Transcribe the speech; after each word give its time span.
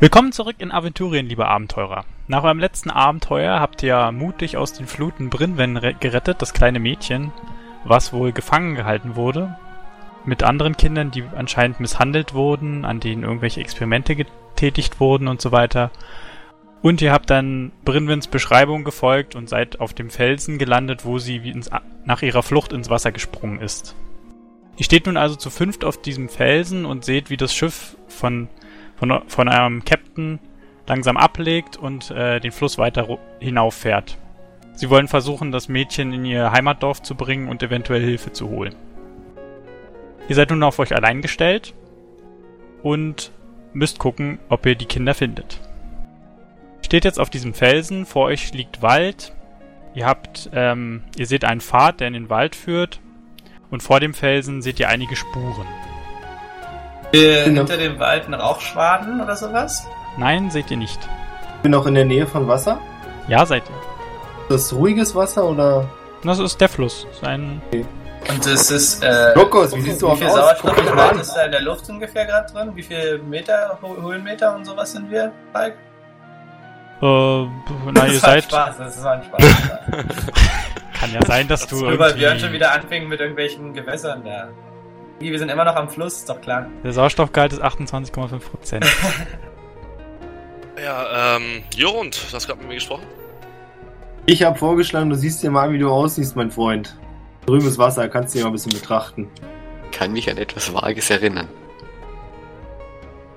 Willkommen 0.00 0.30
zurück 0.30 0.54
in 0.60 0.70
Aventurien, 0.70 1.26
liebe 1.26 1.48
Abenteurer. 1.48 2.04
Nach 2.28 2.44
eurem 2.44 2.60
letzten 2.60 2.88
Abenteuer 2.88 3.58
habt 3.58 3.82
ihr 3.82 4.12
mutig 4.12 4.56
aus 4.56 4.72
den 4.72 4.86
Fluten 4.86 5.28
Brinwen 5.28 5.74
gerettet, 5.98 6.40
das 6.40 6.54
kleine 6.54 6.78
Mädchen, 6.78 7.32
was 7.82 8.12
wohl 8.12 8.30
gefangen 8.30 8.76
gehalten 8.76 9.16
wurde. 9.16 9.56
Mit 10.24 10.44
anderen 10.44 10.76
Kindern, 10.76 11.10
die 11.10 11.24
anscheinend 11.34 11.80
misshandelt 11.80 12.32
wurden, 12.32 12.84
an 12.84 13.00
denen 13.00 13.24
irgendwelche 13.24 13.60
Experimente 13.60 14.14
getätigt 14.14 15.00
wurden 15.00 15.26
und 15.26 15.40
so 15.40 15.50
weiter. 15.50 15.90
Und 16.80 17.02
ihr 17.02 17.12
habt 17.12 17.28
dann 17.28 17.72
Brinwins 17.84 18.28
Beschreibung 18.28 18.84
gefolgt 18.84 19.34
und 19.34 19.48
seid 19.48 19.80
auf 19.80 19.94
dem 19.94 20.10
Felsen 20.10 20.58
gelandet, 20.58 21.04
wo 21.04 21.18
sie 21.18 21.38
ins, 21.38 21.70
nach 22.04 22.22
ihrer 22.22 22.44
Flucht 22.44 22.72
ins 22.72 22.88
Wasser 22.88 23.10
gesprungen 23.10 23.60
ist. 23.60 23.96
Ihr 24.76 24.84
steht 24.84 25.06
nun 25.06 25.16
also 25.16 25.34
zu 25.34 25.50
fünft 25.50 25.84
auf 25.84 26.00
diesem 26.00 26.28
Felsen 26.28 26.84
und 26.84 27.04
seht, 27.04 27.30
wie 27.30 27.36
das 27.36 27.52
Schiff 27.52 27.96
von 28.06 28.48
von, 28.98 29.22
von 29.26 29.48
eurem 29.48 29.84
Captain 29.84 30.38
langsam 30.86 31.16
ablegt 31.16 31.76
und 31.76 32.10
äh, 32.10 32.40
den 32.40 32.52
Fluss 32.52 32.78
weiter 32.78 33.18
hinauffährt. 33.40 34.18
Sie 34.74 34.90
wollen 34.90 35.08
versuchen, 35.08 35.52
das 35.52 35.68
Mädchen 35.68 36.12
in 36.12 36.24
ihr 36.24 36.52
Heimatdorf 36.52 37.02
zu 37.02 37.14
bringen 37.14 37.48
und 37.48 37.62
eventuell 37.62 38.00
Hilfe 38.00 38.32
zu 38.32 38.48
holen. 38.48 38.74
Ihr 40.28 40.34
seid 40.34 40.50
nun 40.50 40.62
auf 40.62 40.78
euch 40.78 40.94
allein 40.94 41.20
gestellt 41.22 41.74
und 42.82 43.32
müsst 43.72 43.98
gucken, 43.98 44.38
ob 44.48 44.66
ihr 44.66 44.74
die 44.74 44.86
Kinder 44.86 45.14
findet. 45.14 45.60
Steht 46.84 47.04
jetzt 47.04 47.20
auf 47.20 47.30
diesem 47.30 47.54
Felsen, 47.54 48.06
vor 48.06 48.26
euch 48.26 48.52
liegt 48.52 48.82
Wald. 48.82 49.34
Ihr 49.94 50.06
habt, 50.06 50.48
ähm, 50.54 51.02
ihr 51.16 51.26
seht 51.26 51.44
einen 51.44 51.60
Pfad, 51.60 52.00
der 52.00 52.08
in 52.08 52.14
den 52.14 52.30
Wald 52.30 52.54
führt. 52.54 53.00
Und 53.70 53.82
vor 53.82 54.00
dem 54.00 54.14
Felsen 54.14 54.62
seht 54.62 54.80
ihr 54.80 54.88
einige 54.88 55.16
Spuren. 55.16 55.66
Äh, 57.12 57.44
hinter 57.44 57.76
dem 57.76 57.98
Wald 57.98 58.26
ein 58.28 58.34
Rauchschwaden 58.34 59.20
oder 59.20 59.36
sowas? 59.36 59.86
Nein, 60.16 60.50
seht 60.50 60.70
ihr 60.70 60.76
nicht. 60.76 60.98
Ich 61.56 61.62
bin 61.62 61.72
noch 61.72 61.86
in 61.86 61.94
der 61.94 62.04
Nähe 62.04 62.26
von 62.26 62.46
Wasser. 62.48 62.78
Ja, 63.28 63.46
seid 63.46 63.62
ihr. 63.68 64.54
Ist 64.54 64.72
das 64.72 64.78
ruhiges 64.78 65.14
Wasser 65.14 65.44
oder? 65.44 65.88
Das 66.22 66.38
ist 66.38 66.60
der 66.60 66.68
Fluss. 66.68 67.06
Sein 67.20 67.62
okay. 67.68 67.84
Und 68.28 68.46
es 68.46 68.70
ist. 68.70 69.02
Äh, 69.02 69.34
Lokus, 69.34 69.74
wie 69.74 69.80
siehst 69.80 70.02
du 70.02 70.08
aus? 70.08 70.20
Wie 70.20 70.24
viel 70.24 70.32
Sauerstoff 70.32 71.20
ist 71.20 71.34
da 71.34 71.44
in 71.44 71.52
der 71.52 71.62
Luft 71.62 71.88
ungefähr 71.88 72.26
gerade 72.26 72.52
drin? 72.52 72.72
Wie 72.74 72.82
viel 72.82 73.18
Meter, 73.18 73.78
Höhenmeter 73.80 74.54
und 74.54 74.64
sowas 74.64 74.92
sind 74.92 75.10
wir, 75.10 75.32
Mike? 75.54 75.76
Äh, 77.00 77.46
na, 77.92 78.06
ihr 78.06 78.18
seid. 78.18 78.44
Spaß, 78.44 78.78
das 78.78 79.04
war 79.04 79.12
ein 79.12 79.22
Spaß. 79.22 79.42
Kann 81.00 81.12
ja 81.12 81.24
sein, 81.24 81.46
dass 81.46 81.66
du. 81.66 81.88
Über 81.88 82.12
Björn 82.12 82.38
schon 82.40 82.52
wieder 82.52 82.72
anfing 82.72 83.08
mit 83.08 83.20
irgendwelchen 83.20 83.72
Gewässern 83.72 84.22
da. 84.24 84.48
Wir 85.20 85.38
sind 85.38 85.48
immer 85.48 85.64
noch 85.64 85.74
am 85.74 85.88
Fluss, 85.88 86.18
ist 86.18 86.28
doch 86.28 86.40
klar. 86.40 86.66
Der 86.84 86.92
Sauerstoffgehalt 86.92 87.52
ist 87.52 87.62
28,5%. 87.62 88.84
ja, 90.82 91.36
ähm, 91.36 91.62
Jorund, 91.76 92.20
du 92.30 92.36
hast 92.36 92.46
gerade 92.46 92.60
mit 92.60 92.68
mir 92.68 92.74
gesprochen? 92.76 93.04
Ich 94.26 94.44
habe 94.44 94.56
vorgeschlagen, 94.56 95.10
du 95.10 95.16
siehst 95.16 95.42
dir 95.42 95.50
mal, 95.50 95.72
wie 95.72 95.78
du 95.78 95.90
aussiehst, 95.90 96.36
mein 96.36 96.50
Freund. 96.50 96.96
Drübenes 97.46 97.78
Wasser, 97.78 98.08
kannst 98.08 98.34
du 98.34 98.38
dir 98.38 98.44
mal 98.44 98.50
ein 98.50 98.52
bisschen 98.52 98.72
betrachten. 98.72 99.28
Kann 99.90 100.12
mich 100.12 100.30
an 100.30 100.38
etwas 100.38 100.72
Vages 100.72 101.10
erinnern. 101.10 101.48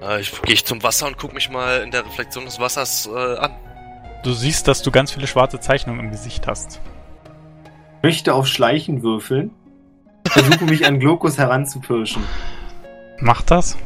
Äh, 0.02 0.22
ich 0.22 0.40
gehe 0.42 0.56
zum 0.58 0.84
Wasser 0.84 1.08
und 1.08 1.18
guck 1.18 1.34
mich 1.34 1.50
mal 1.50 1.82
in 1.82 1.90
der 1.92 2.06
Reflexion 2.06 2.46
des 2.46 2.59
Wassers 2.59 3.09
äh, 3.12 3.38
an. 3.38 3.56
Du 4.24 4.34
siehst, 4.34 4.68
dass 4.68 4.84
du 4.84 4.92
ganz 4.92 5.12
viele 5.12 5.26
schwarze 5.26 5.59
Zeichnungen 5.59 6.02
im 6.02 6.12
Gesicht 6.12 6.46
hast. 6.46 6.80
Ich 7.97 8.03
möchte 8.03 8.36
auf 8.36 8.47
Schleichen 8.47 9.02
würfeln 9.02 9.52
versuche 10.31 10.66
mich 10.66 10.86
an 10.86 11.00
Glokus 11.00 11.38
heranzupirschen. 11.38 12.24
Mach 13.19 13.42
das. 13.42 13.78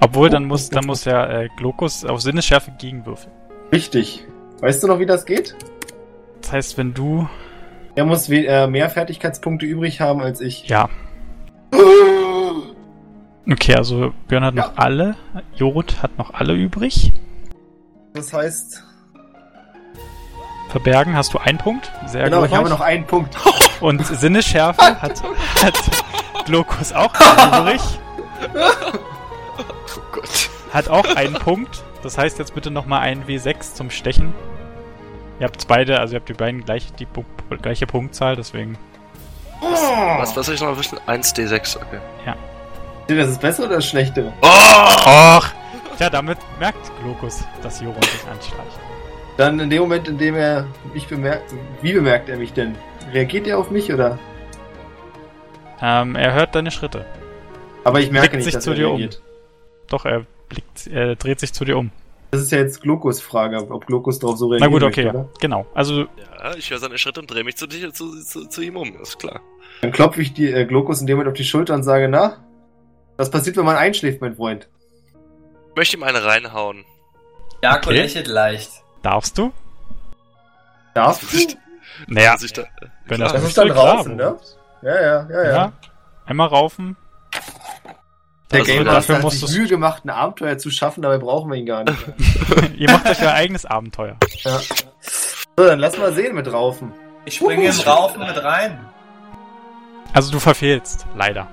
Obwohl, 0.00 0.30
dann 0.30 0.44
muss, 0.44 0.70
dann 0.70 0.86
muss 0.86 1.04
ja 1.04 1.26
äh, 1.26 1.48
Glokus 1.56 2.04
auf 2.04 2.20
Sinnesschärfe 2.20 2.72
gegenwürfeln. 2.78 3.32
Richtig. 3.72 4.26
Weißt 4.60 4.82
du 4.82 4.86
noch, 4.86 4.98
wie 4.98 5.06
das 5.06 5.26
geht? 5.26 5.54
Das 6.40 6.52
heißt, 6.52 6.78
wenn 6.78 6.94
du. 6.94 7.28
Er 7.96 8.04
muss 8.04 8.28
äh, 8.28 8.66
mehr 8.66 8.88
Fertigkeitspunkte 8.88 9.66
übrig 9.66 10.00
haben 10.00 10.20
als 10.20 10.40
ich. 10.40 10.68
Ja. 10.68 10.88
Okay, 13.50 13.74
also 13.74 14.12
Björn 14.28 14.44
hat 14.44 14.54
ja. 14.54 14.66
noch 14.66 14.76
alle. 14.76 15.16
Jorut 15.54 16.02
hat 16.02 16.16
noch 16.18 16.32
alle 16.34 16.54
übrig. 16.54 17.12
Das 18.14 18.32
heißt. 18.32 18.84
Verbergen 20.68 21.16
hast 21.16 21.34
du 21.34 21.38
einen 21.38 21.58
Punkt. 21.58 21.90
Sehr 22.06 22.24
genau, 22.24 22.40
gut. 22.40 22.48
Genau, 22.48 22.54
ich 22.54 22.54
habe 22.54 22.70
noch 22.70 22.80
einen 22.80 23.06
Punkt. 23.06 23.36
Und 23.80 24.06
Sinnesschärfe 24.06 24.82
hat, 25.00 25.22
hat 25.62 25.74
Glokus 26.44 26.92
auch 26.92 27.12
übrig. 27.60 27.80
Oh 28.54 30.00
Gott. 30.12 30.50
Hat 30.72 30.88
auch 30.88 31.16
einen 31.16 31.34
Punkt. 31.34 31.82
Das 32.02 32.16
heißt 32.16 32.38
jetzt 32.38 32.54
bitte 32.54 32.70
nochmal 32.70 33.00
ein 33.00 33.26
W6 33.26 33.74
zum 33.74 33.90
Stechen. 33.90 34.32
Ihr 35.38 35.46
habt 35.46 35.66
beide, 35.68 35.98
also 35.98 36.14
ihr 36.14 36.20
habt 36.20 36.28
die 36.28 36.34
beiden 36.34 36.64
gleich, 36.64 36.92
die 36.94 37.06
gleiche 37.62 37.86
Punktzahl, 37.86 38.36
deswegen. 38.36 38.78
Was, 39.60 40.36
was 40.36 40.46
soll 40.46 40.54
ich 40.54 40.60
noch 40.60 40.78
wissen? 40.78 40.98
1D6, 41.06 41.76
okay. 41.76 41.98
Ja. 42.26 42.36
Das 43.08 43.28
ist 43.30 43.40
besser 43.40 43.64
oder 43.64 43.76
das 43.76 43.86
schlechtere? 43.86 44.32
Oh! 44.40 45.36
Och! 45.38 45.46
Tja, 45.98 46.08
damit 46.08 46.38
merkt 46.58 46.90
Glokus, 47.02 47.42
dass 47.62 47.80
Joron 47.80 48.02
sich 48.02 48.24
anschleicht. 48.30 48.78
Dann 49.36 49.58
in 49.60 49.68
dem 49.68 49.80
Moment, 49.80 50.08
in 50.08 50.16
dem 50.16 50.34
er 50.34 50.66
mich 50.94 51.06
bemerkt, 51.08 51.52
wie 51.82 51.92
bemerkt 51.92 52.28
er 52.28 52.36
mich 52.36 52.52
denn? 52.52 52.74
Reagiert 53.12 53.46
er 53.46 53.58
auf 53.58 53.70
mich 53.70 53.92
oder? 53.92 54.18
Ähm, 55.80 56.14
er 56.14 56.34
hört 56.34 56.54
deine 56.54 56.70
Schritte. 56.70 57.04
Aber 57.84 58.00
ich 58.00 58.10
merke 58.10 58.30
blickt 58.30 58.36
nicht, 58.36 58.44
sich 58.44 58.54
dass 58.54 58.64
zu 58.64 58.70
er 58.70 58.76
dir 58.76 58.88
reagiert. 58.88 59.16
um. 59.16 59.86
Doch, 59.88 60.04
er 60.04 60.26
blickt, 60.48 60.86
er 60.86 61.16
dreht 61.16 61.40
sich 61.40 61.52
zu 61.52 61.64
dir 61.64 61.78
um. 61.78 61.90
Das 62.30 62.42
ist 62.42 62.52
ja 62.52 62.58
jetzt 62.58 62.82
Glokus 62.82 63.20
Frage, 63.20 63.56
ob 63.70 63.86
Glokus 63.86 64.20
darauf 64.20 64.36
so 64.36 64.48
reagiert. 64.48 64.70
Na 64.70 64.72
gut, 64.72 64.82
okay, 64.84 65.04
möchte, 65.04 65.28
genau. 65.40 65.66
Also. 65.74 66.02
Ja, 66.02 66.54
ich 66.56 66.70
höre 66.70 66.78
seine 66.78 66.96
Schritte 66.98 67.20
und 67.20 67.30
drehe 67.30 67.42
mich 67.42 67.56
zu, 67.56 67.66
dich, 67.66 67.92
zu, 67.92 68.22
zu, 68.22 68.46
zu, 68.46 68.62
ihm 68.62 68.76
um, 68.76 69.00
ist 69.00 69.18
klar. 69.18 69.40
Dann 69.80 69.90
klopfe 69.90 70.22
ich 70.22 70.32
die 70.32 70.52
äh, 70.52 70.64
Glokus 70.64 71.00
in 71.00 71.06
dem 71.06 71.16
Moment 71.16 71.32
auf 71.32 71.36
die 71.36 71.44
Schulter 71.44 71.74
und 71.74 71.82
sage, 71.82 72.08
na, 72.08 72.36
was 73.16 73.30
passiert, 73.30 73.56
wenn 73.56 73.64
man 73.64 73.76
einschläft, 73.76 74.20
mein 74.20 74.36
Freund? 74.36 74.68
Ich 75.70 75.76
möchte 75.76 75.96
ihm 75.96 76.02
eine 76.04 76.24
reinhauen. 76.24 76.84
Jakob 77.62 77.88
okay. 77.88 78.02
lächelt 78.02 78.28
leicht. 78.28 78.70
Darfst 79.02 79.36
du? 79.36 79.52
Darfst 80.94 81.22
du? 81.32 81.56
Naja, 82.06 82.36
ich 82.42 82.52
da, 82.52 82.64
wenn 83.06 83.20
das, 83.20 83.32
das 83.32 83.44
ist 83.44 83.58
dann 83.58 83.70
raufen, 83.70 84.16
ne? 84.16 84.36
Ja, 84.82 84.94
ja, 84.94 85.00
ja, 85.00 85.26
ja, 85.30 85.50
ja. 85.50 85.72
Einmal 86.26 86.48
raufen. 86.48 86.96
Der 88.50 88.60
also 88.60 88.72
Game 88.72 88.84
Master 88.84 89.22
hat 89.22 89.30
sich 89.30 89.56
Mühe 89.56 89.68
gemacht, 89.68 90.04
ein 90.04 90.10
Abenteuer 90.10 90.58
zu 90.58 90.70
schaffen, 90.70 91.02
dabei 91.02 91.18
brauchen 91.18 91.50
wir 91.50 91.56
ihn 91.56 91.66
gar 91.66 91.84
nicht. 91.84 91.98
Ihr 92.76 92.90
macht 92.90 93.06
euch 93.06 93.22
euer 93.22 93.32
eigenes 93.32 93.64
Abenteuer. 93.64 94.16
Ja. 94.38 94.58
So, 95.56 95.66
dann 95.66 95.78
lass 95.78 95.98
mal 95.98 96.12
sehen 96.12 96.34
mit 96.34 96.50
Raufen. 96.52 96.92
Ich 97.24 97.34
springe 97.34 97.66
im 97.66 97.80
Raufen 97.80 98.20
mit 98.20 98.42
rein. 98.42 98.80
Also 100.12 100.32
du 100.32 100.40
verfehlst, 100.40 101.06
leider. 101.14 101.46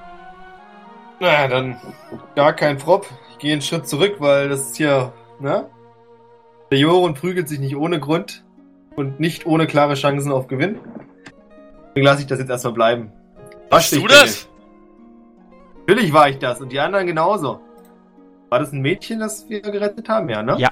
Na, 1.19 1.47
dann 1.47 1.79
gar 2.35 2.53
kein 2.53 2.77
Prop. 2.77 3.07
Ich 3.31 3.39
gehe 3.39 3.53
einen 3.53 3.61
Schritt 3.61 3.87
zurück, 3.87 4.15
weil 4.19 4.49
das 4.49 4.61
ist 4.61 4.77
hier, 4.77 5.13
ne? 5.39 5.69
Der 6.71 6.79
Joron 6.79 7.13
prügelt 7.13 7.47
sich 7.47 7.59
nicht 7.59 7.75
ohne 7.75 7.99
Grund 7.99 8.43
und 8.97 9.19
nicht 9.19 9.45
ohne 9.45 9.67
klare 9.67 9.93
Chancen 9.93 10.31
auf 10.31 10.47
Gewinn. 10.47 10.79
Deswegen 11.89 12.05
lasse 12.05 12.21
ich 12.21 12.27
das 12.27 12.39
jetzt 12.39 12.49
erstmal 12.49 12.73
bleiben. 12.73 13.11
Warst 13.69 13.95
du 13.95 14.05
das? 14.07 14.49
Natürlich 15.87 16.11
war 16.11 16.29
ich 16.29 16.39
das 16.39 16.59
und 16.59 16.71
die 16.71 16.79
anderen 16.79 17.07
genauso. 17.07 17.61
War 18.49 18.59
das 18.59 18.73
ein 18.73 18.81
Mädchen, 18.81 19.19
das 19.19 19.47
wir 19.49 19.61
gerettet 19.61 20.09
haben? 20.09 20.29
Ja, 20.29 20.41
ne? 20.41 20.55
Ja. 20.57 20.69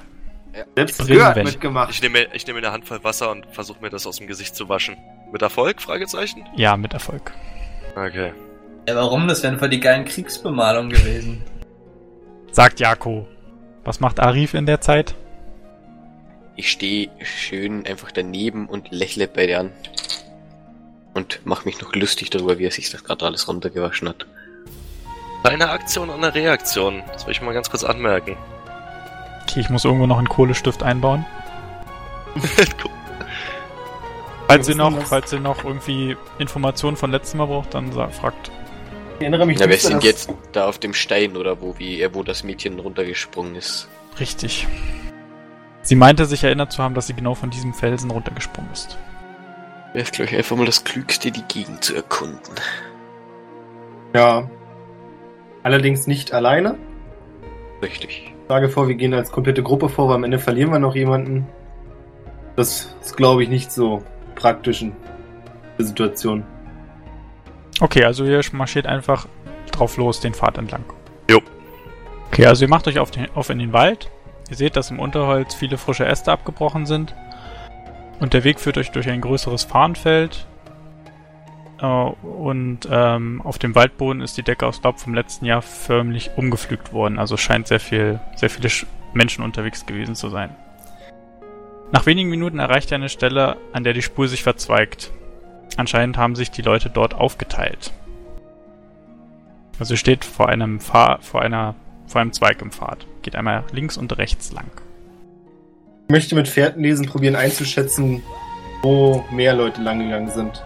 Selbst 0.74 1.06
Gör 1.06 1.26
hat 1.26 1.36
mitgemacht. 1.36 1.90
Ich 1.90 2.02
nehme, 2.02 2.26
ich 2.32 2.46
nehme 2.46 2.58
eine 2.58 2.72
Handvoll 2.72 3.04
Wasser 3.04 3.30
und 3.30 3.46
versuche 3.52 3.80
mir 3.80 3.90
das 3.90 4.06
aus 4.06 4.16
dem 4.16 4.26
Gesicht 4.26 4.56
zu 4.56 4.68
waschen. 4.68 4.96
Mit 5.30 5.42
Erfolg? 5.42 5.80
Fragezeichen? 5.82 6.44
Ja, 6.56 6.76
mit 6.76 6.94
Erfolg. 6.94 7.32
Okay. 7.94 8.32
Ja, 8.88 8.96
warum? 8.96 9.28
Das 9.28 9.42
wären 9.42 9.58
voll 9.58 9.68
die 9.68 9.80
geilen 9.80 10.04
Kriegsbemalungen 10.04 10.90
gewesen. 10.90 11.42
Sagt 12.50 12.80
Jako. 12.80 13.28
Was 13.84 14.00
macht 14.00 14.18
Arif 14.18 14.54
in 14.54 14.66
der 14.66 14.80
Zeit? 14.80 15.14
Ich 16.56 16.70
stehe 16.70 17.10
schön 17.22 17.86
einfach 17.86 18.10
daneben 18.10 18.66
und 18.66 18.90
lächle 18.90 19.28
bei 19.28 19.46
dir 19.46 19.60
an. 19.60 19.72
Und 21.12 21.40
mach 21.44 21.64
mich 21.66 21.80
noch 21.80 21.94
lustig 21.94 22.30
darüber, 22.30 22.58
wie 22.58 22.64
er 22.64 22.70
sich 22.70 22.90
das 22.90 23.04
gerade 23.04 23.26
alles 23.26 23.46
runtergewaschen 23.46 24.08
hat. 24.08 24.26
Eine 25.44 25.70
Aktion 25.70 26.10
und 26.10 26.24
eine 26.24 26.34
Reaktion. 26.34 27.02
Das 27.12 27.26
will 27.26 27.32
ich 27.32 27.42
mal 27.42 27.52
ganz 27.52 27.70
kurz 27.70 27.84
anmerken. 27.84 28.36
Okay, 29.42 29.60
ich 29.60 29.70
muss 29.70 29.84
irgendwo 29.84 30.06
noch 30.06 30.18
einen 30.18 30.28
Kohlestift 30.28 30.82
einbauen. 30.82 31.24
falls 34.48 34.68
ihr 34.68 34.74
noch, 34.74 35.06
falls 35.06 35.32
ihr 35.32 35.40
noch 35.40 35.64
irgendwie 35.64 36.16
Informationen 36.38 36.96
von 36.96 37.10
letztem 37.10 37.38
Mal 37.38 37.46
braucht, 37.46 37.74
dann 37.74 37.92
fragt. 37.92 38.50
Ich 39.16 39.22
erinnere 39.22 39.46
mich. 39.46 39.58
Ja, 39.58 39.68
wir 39.68 39.78
sind 39.78 40.04
jetzt 40.04 40.30
da 40.52 40.66
auf 40.68 40.78
dem 40.78 40.94
Stein 40.94 41.36
oder 41.36 41.60
wo, 41.60 41.78
wie, 41.78 42.06
wo 42.12 42.22
das 42.22 42.42
Mädchen 42.42 42.78
runtergesprungen 42.78 43.54
ist. 43.54 43.88
Richtig. 44.18 44.66
Sie 45.86 45.94
meinte 45.94 46.26
sich 46.26 46.42
erinnert 46.42 46.72
zu 46.72 46.82
haben, 46.82 46.96
dass 46.96 47.06
sie 47.06 47.14
genau 47.14 47.34
von 47.34 47.50
diesem 47.50 47.72
Felsen 47.72 48.10
runtergesprungen 48.10 48.72
ist. 48.72 48.98
Wäre 49.92 50.02
es, 50.02 50.10
glaube 50.10 50.28
ich, 50.28 50.36
einfach 50.36 50.56
mal 50.56 50.66
das 50.66 50.82
Klügste, 50.82 51.30
die 51.30 51.44
Gegend 51.44 51.84
zu 51.84 51.94
erkunden. 51.94 52.56
Ja. 54.12 54.50
Allerdings 55.62 56.08
nicht 56.08 56.32
alleine. 56.32 56.76
Richtig. 57.80 58.34
Schlage 58.46 58.68
vor, 58.68 58.88
wir 58.88 58.96
gehen 58.96 59.14
als 59.14 59.30
komplette 59.30 59.62
Gruppe 59.62 59.88
vor, 59.88 60.08
weil 60.08 60.16
am 60.16 60.24
Ende 60.24 60.40
verlieren 60.40 60.72
wir 60.72 60.80
noch 60.80 60.96
jemanden. 60.96 61.46
Das 62.56 62.96
ist, 63.00 63.16
glaube 63.16 63.44
ich, 63.44 63.48
nicht 63.48 63.70
so 63.70 64.02
praktisch 64.34 64.82
in 64.82 64.92
der 65.78 65.86
Situation. 65.86 66.42
Okay, 67.78 68.02
also 68.02 68.24
ihr 68.24 68.40
marschiert 68.50 68.86
einfach 68.86 69.28
drauf 69.70 69.96
los, 69.98 70.18
den 70.18 70.34
Pfad 70.34 70.58
entlang. 70.58 70.84
Jo. 71.30 71.40
Okay, 72.26 72.46
also 72.46 72.64
ihr 72.64 72.68
macht 72.68 72.88
euch 72.88 72.98
auf, 72.98 73.12
den, 73.12 73.28
auf 73.36 73.50
in 73.50 73.60
den 73.60 73.72
Wald. 73.72 74.10
Ihr 74.50 74.56
seht, 74.56 74.76
dass 74.76 74.90
im 74.90 75.00
Unterholz 75.00 75.54
viele 75.54 75.78
frische 75.78 76.06
Äste 76.06 76.32
abgebrochen 76.32 76.86
sind. 76.86 77.14
Und 78.20 78.32
der 78.32 78.44
Weg 78.44 78.60
führt 78.60 78.78
euch 78.78 78.90
durch 78.92 79.08
ein 79.08 79.20
größeres 79.20 79.64
Farnfeld. 79.64 80.46
Äh, 81.80 81.86
und 81.86 82.88
ähm, 82.90 83.42
auf 83.42 83.58
dem 83.58 83.74
Waldboden 83.74 84.22
ist 84.22 84.36
die 84.36 84.42
Decke 84.42 84.66
aus 84.66 84.82
Laub 84.82 85.00
vom 85.00 85.14
letzten 85.14 85.44
Jahr 85.44 85.62
förmlich 85.62 86.30
umgepflügt 86.36 86.92
worden. 86.92 87.18
Also 87.18 87.36
scheint 87.36 87.66
sehr 87.66 87.80
viel, 87.80 88.20
sehr 88.36 88.50
viele 88.50 88.70
Sch 88.70 88.86
Menschen 89.12 89.44
unterwegs 89.44 89.86
gewesen 89.86 90.14
zu 90.14 90.28
sein. 90.28 90.54
Nach 91.90 92.04
wenigen 92.04 92.28
Minuten 92.28 92.58
erreicht 92.58 92.90
ihr 92.90 92.96
eine 92.96 93.08
Stelle, 93.08 93.56
an 93.72 93.84
der 93.84 93.94
die 93.94 94.02
Spur 94.02 94.28
sich 94.28 94.42
verzweigt. 94.42 95.10
Anscheinend 95.76 96.18
haben 96.18 96.34
sich 96.34 96.50
die 96.50 96.62
Leute 96.62 96.90
dort 96.90 97.14
aufgeteilt. 97.14 97.92
Also 99.78 99.96
steht 99.96 100.24
vor 100.24 100.48
einem 100.48 100.80
Pfad, 100.80 101.24
vor 101.24 101.42
einer, 101.42 101.74
vor 102.06 102.20
einem 102.20 102.32
Zweig 102.32 102.60
im 102.62 102.72
Pfad. 102.72 103.06
Geht 103.26 103.34
einmal 103.34 103.64
links 103.72 103.96
und 103.96 104.16
rechts 104.18 104.52
lang. 104.52 104.70
Ich 106.06 106.12
möchte 106.12 106.36
mit 106.36 106.46
Fährtenlesen 106.46 107.06
probieren 107.06 107.34
einzuschätzen, 107.34 108.22
wo 108.82 109.24
mehr 109.32 109.52
Leute 109.52 109.82
langgegangen 109.82 110.30
sind. 110.30 110.64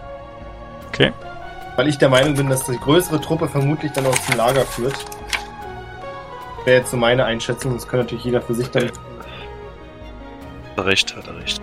Okay. 0.89 1.11
Weil 1.75 1.87
ich 1.87 1.97
der 1.97 2.09
Meinung 2.09 2.35
bin, 2.35 2.51
dass 2.51 2.63
die 2.65 2.77
größere 2.77 3.19
Truppe 3.19 3.47
vermutlich 3.47 3.93
dann 3.93 4.05
aus 4.05 4.23
dem 4.27 4.37
Lager 4.37 4.61
führt. 4.61 4.93
Wäre 6.63 6.77
jetzt 6.77 6.91
so 6.91 6.97
meine 6.97 7.25
Einschätzung, 7.25 7.73
das 7.73 7.87
kann 7.87 8.01
natürlich 8.01 8.25
jeder 8.25 8.43
für 8.43 8.53
sich 8.53 8.69
dann. 8.69 8.85
Hat 8.85 8.91
er 10.77 10.85
recht, 10.85 11.15
hat 11.15 11.25
er 11.25 11.37
recht. 11.37 11.59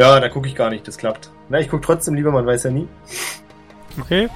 Ja, 0.00 0.18
da 0.18 0.28
gucke 0.28 0.48
ich 0.48 0.56
gar 0.56 0.70
nicht, 0.70 0.88
das 0.88 0.98
klappt. 0.98 1.30
Na, 1.50 1.60
ich 1.60 1.68
gucke 1.68 1.86
trotzdem 1.86 2.16
lieber, 2.16 2.32
man 2.32 2.44
weiß 2.44 2.64
ja 2.64 2.72
nie. 2.72 2.88
Okay. 4.00 4.28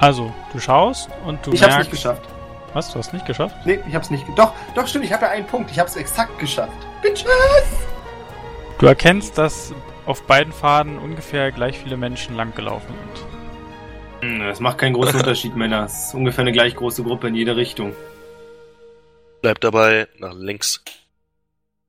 Also, 0.00 0.32
du 0.54 0.58
schaust 0.58 1.10
und 1.26 1.46
du 1.46 1.52
ich 1.52 1.62
hab's 1.62 1.74
merkst... 1.74 1.92
nicht 1.92 2.02
geschafft. 2.02 2.26
Was? 2.74 2.92
Du 2.92 2.98
hast 2.98 3.12
nicht 3.12 3.26
geschafft? 3.26 3.56
Nee, 3.64 3.80
ich 3.88 3.94
hab's 3.94 4.10
nicht. 4.10 4.24
Doch, 4.36 4.52
doch, 4.74 4.86
stimmt, 4.86 5.04
ich 5.04 5.12
habe 5.12 5.24
ja 5.24 5.30
einen 5.30 5.46
Punkt. 5.46 5.70
Ich 5.70 5.78
hab's 5.78 5.96
exakt 5.96 6.38
geschafft. 6.38 6.72
Bitches! 7.02 7.26
Du 8.78 8.86
erkennst, 8.86 9.36
dass 9.38 9.72
auf 10.06 10.22
beiden 10.24 10.52
Pfaden 10.52 10.98
ungefähr 10.98 11.50
gleich 11.50 11.78
viele 11.78 11.96
Menschen 11.96 12.36
langgelaufen 12.36 12.94
sind. 14.20 14.30
Hm, 14.40 14.46
Das 14.48 14.60
macht 14.60 14.78
keinen 14.78 14.94
großen 14.94 15.16
Unterschied, 15.20 15.56
Männer. 15.56 15.84
Es 15.84 16.08
ist 16.08 16.14
ungefähr 16.14 16.42
eine 16.42 16.52
gleich 16.52 16.76
große 16.76 17.02
Gruppe 17.02 17.28
in 17.28 17.34
jede 17.34 17.56
Richtung. 17.56 17.94
Bleibt 19.42 19.64
dabei 19.64 20.08
nach 20.18 20.34
links. 20.34 20.82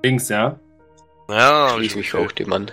Links, 0.03 0.29
ja? 0.29 0.59
Ja, 1.29 1.69
Schließe 1.75 1.97
mich 1.97 2.13
auch 2.15 2.31
dem 2.31 2.51
an. 2.53 2.71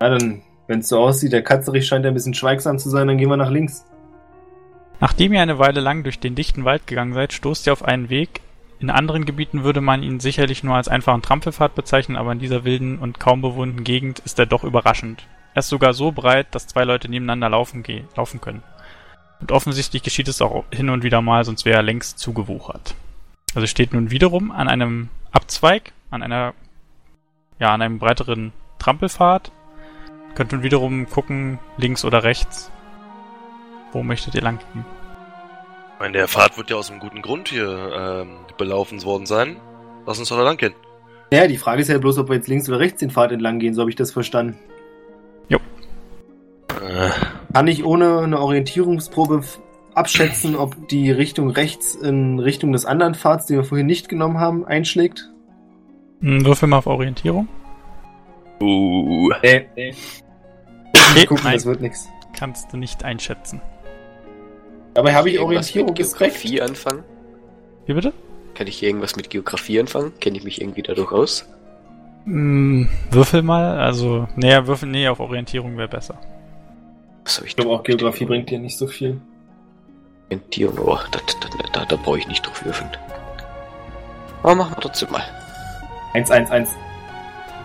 Na 0.00 0.10
dann, 0.10 0.42
wenn 0.66 0.80
es 0.80 0.88
so 0.88 0.98
aussieht, 1.00 1.32
der 1.32 1.42
Katzerich 1.42 1.86
scheint 1.86 2.04
ein 2.06 2.14
bisschen 2.14 2.34
schweigsam 2.34 2.78
zu 2.78 2.90
sein, 2.90 3.06
dann 3.08 3.18
gehen 3.18 3.28
wir 3.28 3.36
nach 3.36 3.50
links. 3.50 3.84
Nachdem 5.02 5.32
ihr 5.32 5.42
eine 5.42 5.58
Weile 5.58 5.80
lang 5.80 6.04
durch 6.04 6.20
den 6.20 6.36
dichten 6.36 6.64
Wald 6.64 6.86
gegangen 6.86 7.12
seid, 7.12 7.32
stoßt 7.32 7.66
ihr 7.66 7.72
auf 7.72 7.84
einen 7.84 8.08
Weg. 8.08 8.40
In 8.78 8.88
anderen 8.88 9.24
Gebieten 9.24 9.64
würde 9.64 9.80
man 9.80 10.04
ihn 10.04 10.20
sicherlich 10.20 10.62
nur 10.62 10.76
als 10.76 10.86
einfachen 10.86 11.22
Trampelpfad 11.22 11.74
bezeichnen, 11.74 12.16
aber 12.16 12.30
in 12.30 12.38
dieser 12.38 12.62
wilden 12.62 13.00
und 13.00 13.18
kaum 13.18 13.42
bewohnten 13.42 13.82
Gegend 13.82 14.20
ist 14.20 14.38
er 14.38 14.46
doch 14.46 14.62
überraschend. 14.62 15.26
Er 15.54 15.58
ist 15.58 15.70
sogar 15.70 15.92
so 15.92 16.12
breit, 16.12 16.54
dass 16.54 16.68
zwei 16.68 16.84
Leute 16.84 17.08
nebeneinander 17.08 17.48
laufen, 17.48 17.82
laufen 18.14 18.40
können. 18.40 18.62
Und 19.40 19.50
offensichtlich 19.50 20.04
geschieht 20.04 20.28
es 20.28 20.40
auch 20.40 20.62
hin 20.72 20.88
und 20.88 21.02
wieder 21.02 21.20
mal, 21.20 21.44
sonst 21.44 21.64
wäre 21.64 21.78
er 21.78 21.82
längst 21.82 22.20
zugewuchert. 22.20 22.94
Also 23.56 23.66
steht 23.66 23.92
nun 23.92 24.12
wiederum 24.12 24.52
an 24.52 24.68
einem 24.68 25.08
Abzweig, 25.32 25.92
an 26.12 26.22
einer, 26.22 26.54
ja, 27.58 27.74
an 27.74 27.82
einem 27.82 27.98
breiteren 27.98 28.52
Trampelpfad. 28.78 29.50
Könnt 30.36 30.52
nun 30.52 30.62
wiederum 30.62 31.10
gucken, 31.10 31.58
links 31.76 32.04
oder 32.04 32.22
rechts. 32.22 32.71
Wo 33.92 34.02
möchtet 34.02 34.34
ihr 34.34 34.42
lang 34.42 34.58
gehen? 34.58 34.84
Ich 35.94 36.00
meine, 36.00 36.12
der 36.18 36.28
Pfad 36.28 36.56
wird 36.58 36.70
ja 36.70 36.76
aus 36.76 36.90
einem 36.90 36.98
guten 37.00 37.22
Grund 37.22 37.48
hier 37.48 37.92
ähm, 38.26 38.36
belaufen 38.58 39.02
worden 39.04 39.26
sein. 39.26 39.56
Lass 40.06 40.18
uns 40.18 40.28
doch 40.30 40.36
da 40.36 40.42
lang 40.42 40.56
gehen. 40.56 40.74
Ja, 41.32 41.46
die 41.46 41.58
Frage 41.58 41.80
ist 41.82 41.88
ja 41.88 41.98
bloß, 41.98 42.18
ob 42.18 42.28
wir 42.28 42.36
jetzt 42.36 42.48
links 42.48 42.68
oder 42.68 42.78
rechts 42.80 43.00
den 43.00 43.10
Pfad 43.10 43.32
entlang 43.32 43.58
gehen, 43.58 43.72
so 43.74 43.80
habe 43.82 43.90
ich 43.90 43.96
das 43.96 44.10
verstanden. 44.12 44.58
Äh, 45.48 47.10
Kann 47.52 47.68
ich 47.68 47.84
ohne 47.84 48.20
eine 48.20 48.40
Orientierungsprobe 48.40 49.42
abschätzen, 49.94 50.56
ob 50.56 50.88
die 50.88 51.10
Richtung 51.10 51.50
rechts 51.50 51.94
in 51.94 52.38
Richtung 52.38 52.72
des 52.72 52.86
anderen 52.86 53.14
Pfads, 53.14 53.46
den 53.46 53.58
wir 53.58 53.64
vorhin 53.64 53.86
nicht 53.86 54.08
genommen 54.08 54.40
haben, 54.40 54.64
einschlägt? 54.64 55.30
Hm, 56.20 56.44
Würfel 56.44 56.68
mal 56.68 56.78
auf 56.78 56.86
Orientierung. 56.86 57.46
uh, 58.60 59.30
Nee, 59.42 59.66
nee. 59.76 59.94
Okay, 61.12 61.26
Gucken, 61.26 61.44
nein, 61.44 61.54
das 61.54 61.66
wird 61.66 61.80
nix. 61.82 62.08
kannst 62.36 62.72
du 62.72 62.76
nicht 62.78 63.04
einschätzen. 63.04 63.60
Dabei 64.94 65.14
habe 65.14 65.30
ich 65.30 65.36
Irgendwas 65.36 65.68
Orientierung 65.68 65.88
mit 65.88 65.96
gespeckt. 65.96 66.40
Geografie 66.40 66.60
anfangen? 66.60 67.04
Wie 67.86 67.94
bitte? 67.94 68.12
Kann 68.54 68.66
ich 68.66 68.82
irgendwas 68.82 69.16
mit 69.16 69.30
Geografie 69.30 69.80
anfangen? 69.80 70.12
Kenne 70.20 70.38
ich 70.38 70.44
mich 70.44 70.60
irgendwie 70.60 70.82
dadurch 70.82 71.12
aus? 71.12 71.48
Hm, 72.24 72.88
Würfel 73.10 73.42
mal, 73.42 73.78
also, 73.80 74.28
nee, 74.36 74.54
Würfel, 74.66 74.88
nee, 74.88 75.08
auf 75.08 75.18
Orientierung 75.18 75.76
wäre 75.76 75.88
besser. 75.88 76.18
Was 77.24 77.36
habe 77.36 77.46
ich 77.46 77.52
Ich 77.52 77.56
glaube 77.56 77.70
auch 77.70 77.82
Geografie 77.82 78.24
bringt 78.24 78.50
dir 78.50 78.58
nicht 78.58 78.76
so 78.76 78.86
viel. 78.86 79.20
Orientierung, 80.26 80.78
oh, 80.78 80.98
da, 81.10 81.18
da, 81.18 81.68
da, 81.72 81.84
da 81.86 81.96
brauche 81.96 82.18
ich 82.18 82.28
nicht 82.28 82.46
drauf 82.46 82.64
würfeln. 82.64 82.90
Aber 84.42 84.54
machen 84.54 84.76
wir 84.76 84.80
trotzdem 84.80 85.10
mal. 85.10 85.24
1, 86.14 86.30
1, 86.30 86.50
1. 86.50 86.70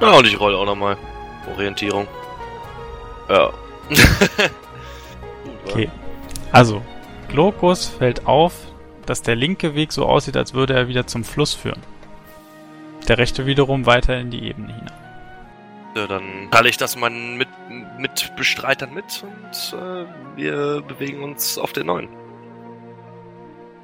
ja, 0.01 0.17
und 0.17 0.25
ich 0.25 0.39
rolle 0.39 0.57
auch 0.57 0.65
nochmal. 0.65 0.97
Orientierung. 1.53 2.07
Ja. 3.29 3.51
Okay. 5.69 5.89
Also, 6.53 6.81
Glokus 7.27 7.87
fällt 7.87 8.25
auf, 8.25 8.53
dass 9.05 9.21
der 9.21 9.35
linke 9.35 9.75
Weg 9.75 9.91
so 9.91 10.05
aussieht, 10.05 10.37
als 10.37 10.53
würde 10.53 10.73
er 10.73 10.87
wieder 10.87 11.07
zum 11.07 11.23
Fluss 11.23 11.53
führen. 11.53 11.81
Der 13.07 13.17
rechte 13.17 13.45
wiederum 13.45 13.85
weiter 13.85 14.17
in 14.17 14.31
die 14.31 14.43
Ebene 14.47 14.73
hinein. 14.73 14.91
Ja, 15.95 16.07
dann 16.07 16.49
teile 16.51 16.69
ich 16.69 16.77
das 16.77 16.95
meinen 16.95 17.37
mit, 17.37 17.47
mit 17.97 18.33
Bestreitern 18.35 18.93
mit 18.93 19.23
und 19.23 19.77
äh, 19.79 20.05
wir 20.35 20.83
bewegen 20.87 21.23
uns 21.23 21.57
auf 21.57 21.73
den 21.73 21.87
neuen. 21.87 22.09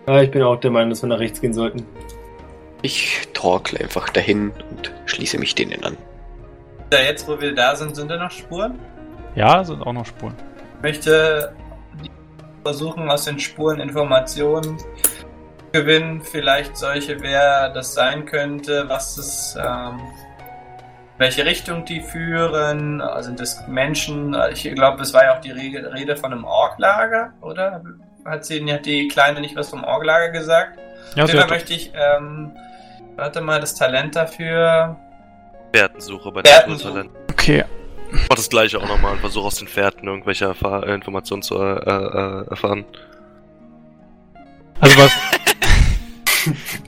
Ja, 0.08 0.22
ich 0.22 0.30
bin 0.30 0.44
auch 0.44 0.58
der 0.58 0.70
Meinung, 0.70 0.90
dass 0.90 1.02
wir 1.02 1.10
nach 1.10 1.20
rechts 1.20 1.40
gehen 1.42 1.54
sollten. 1.54 1.86
Ich 2.82 3.30
torkle 3.34 3.80
einfach 3.80 4.10
dahin 4.10 4.52
und 4.70 4.92
schließe 5.06 5.40
mich 5.40 5.56
denen 5.56 5.84
an. 5.84 5.98
Da 6.90 7.02
jetzt, 7.02 7.28
wo 7.28 7.40
wir 7.40 7.56
da 7.56 7.76
sind, 7.76 7.96
sind 7.96 8.12
da 8.12 8.18
noch 8.18 8.30
Spuren? 8.30 8.78
Ja, 9.36 9.64
sind 9.64 9.82
auch 9.82 9.94
noch 9.94 10.06
Spuren. 10.06 10.36
Ich 10.78 10.84
möchte 10.84 11.56
versuchen, 12.64 13.10
aus 13.10 13.26
den 13.26 13.40
Spuren 13.40 13.80
Informationen 13.80 14.80
zu 14.80 14.86
gewinnen. 15.74 16.22
Vielleicht 16.22 16.78
solche, 16.78 17.22
wer 17.22 17.70
das 17.70 17.94
sein 17.94 18.26
könnte, 18.26 18.88
was 18.88 19.18
es, 19.18 19.58
ähm, 19.60 20.00
welche 21.18 21.46
Richtung 21.46 21.84
die 21.84 22.00
führen. 22.00 23.04
Sind 23.20 23.40
das 23.42 23.68
Menschen? 23.68 24.36
Ich 24.54 24.64
glaube, 24.74 25.02
es 25.02 25.14
war 25.14 25.26
ja 25.26 25.36
auch 25.36 25.42
die 25.42 25.52
Rede 25.52 26.16
von 26.16 26.32
einem 26.32 26.46
Orklager, 26.46 27.34
oder? 27.42 27.84
Hat, 28.24 28.46
sie, 28.46 28.64
hat 28.72 28.86
die 28.86 29.10
Kleine 29.10 29.42
nicht 29.42 29.56
was 29.58 29.70
vom 29.70 29.84
Orklager 29.84 30.30
gesagt? 30.30 30.80
Ja, 31.16 31.28
sie 31.28 31.38
hat, 31.38 31.50
möchte 31.50 31.74
ich, 31.74 31.92
ähm, 31.94 32.54
warte 33.18 33.42
mal, 33.42 33.60
das 33.60 33.76
Talent 33.76 34.16
dafür. 34.16 34.96
Fährtensuche 35.74 36.32
bei 36.32 36.42
der 36.42 36.54
Fährtensuche. 36.54 36.94
Naturtalent. 36.94 37.32
okay. 37.32 37.66
Ich 38.14 38.30
mach 38.30 38.36
das 38.36 38.50
gleiche 38.50 38.78
auch 38.80 38.88
nochmal 38.88 39.14
und 39.14 39.20
versuche 39.20 39.46
aus 39.48 39.56
den 39.56 39.68
Fährten 39.68 40.08
irgendwelche 40.08 40.46
Erfahr 40.46 40.86
äh, 40.88 40.94
Informationen 40.94 41.42
zu 41.42 41.56
äh, 41.56 41.80
äh, 41.80 42.48
erfahren. 42.50 42.86
Also 44.80 44.98
was. 44.98 45.12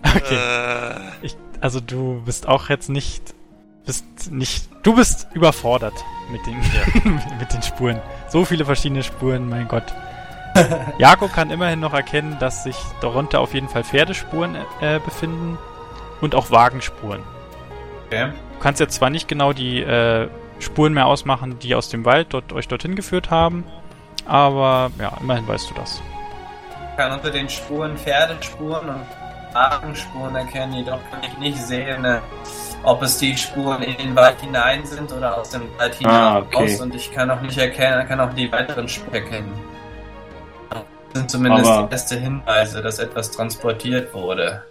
okay. 0.16 0.36
Äh, 0.36 1.26
Ich, 1.26 1.36
also 1.62 1.80
du 1.80 2.22
bist 2.26 2.48
auch 2.48 2.70
jetzt 2.70 2.90
nicht. 2.90 3.34
Bist 3.86 4.32
nicht. 4.32 4.68
Du 4.84 4.96
bist 4.96 5.28
überfordert 5.34 5.94
mit 6.32 6.46
den, 6.46 6.58
mit 7.40 7.54
den 7.54 7.62
Spuren. 7.62 8.02
So 8.30 8.46
viele 8.46 8.66
verschiedene 8.66 9.04
Spuren, 9.04 9.50
mein 9.50 9.68
Gott. 9.68 9.86
Jakob 11.00 11.34
kann 11.34 11.52
immerhin 11.52 11.80
noch 11.80 11.94
erkennen, 11.94 12.38
dass 12.40 12.64
sich 12.64 12.76
darunter 13.02 13.42
auf 13.42 13.54
jeden 13.54 13.68
Fall 13.70 13.84
Pferdespuren 13.84 14.56
äh, 14.82 15.00
befinden 15.00 15.58
und 16.22 16.34
auch 16.34 16.50
Wagenspuren. 16.52 17.22
Okay. 18.08 18.32
Du 18.54 18.60
kannst 18.60 18.80
jetzt 18.80 18.96
zwar 18.96 19.10
nicht 19.10 19.28
genau 19.28 19.54
die 19.54 19.82
äh, 19.82 20.30
Spuren 20.60 20.94
mehr 20.94 21.06
ausmachen, 21.08 21.60
die 21.60 21.76
aus 21.76 21.90
dem 21.90 22.06
Wald 22.06 22.28
dort, 22.32 22.54
euch 22.54 22.68
dorthin 22.68 22.96
geführt 22.96 23.30
haben, 23.30 23.64
aber 24.26 24.92
ja, 25.00 25.18
immerhin 25.22 25.48
weißt 25.48 25.70
du 25.70 25.74
das. 25.76 26.02
Ich 26.92 26.98
kann 26.98 27.12
unter 27.12 27.30
den 27.30 27.50
Spuren 27.50 27.98
Pferdespuren 27.98 28.90
und 28.90 29.02
Wagenspuren 29.54 30.36
erkennen, 30.36 30.74
jedoch 30.74 31.00
kann 31.12 31.22
ich 31.24 31.38
nicht 31.38 31.58
sehen, 31.58 32.04
äh, 32.06 32.20
ob 32.84 33.02
es 33.02 33.18
die 33.18 33.36
Spuren 33.38 33.82
in 33.84 33.98
den 33.98 34.16
Wald 34.16 34.40
hinein 34.42 34.86
sind 34.86 35.12
oder 35.12 35.38
aus 35.38 35.50
dem 35.50 35.64
Wald 35.78 35.96
hinaus. 35.96 36.14
Ah, 36.14 36.40
okay. 36.40 36.80
Und 36.82 36.94
ich 36.96 37.12
kann 37.12 37.30
auch 37.32 37.42
nicht 37.42 37.58
erkennen, 37.58 38.08
kann 38.08 38.20
auch 38.20 38.34
die 38.34 38.52
weiteren 38.52 38.88
Spuren 38.88 39.14
erkennen. 39.16 39.52
Das 40.70 40.84
sind 41.22 41.32
zumindest 41.32 41.70
Aber- 41.70 41.88
die 41.88 41.92
erste 41.94 42.20
Hinweise, 42.20 42.82
dass 42.82 43.00
etwas 43.00 43.32
transportiert 43.32 44.14
wurde. 44.14 44.64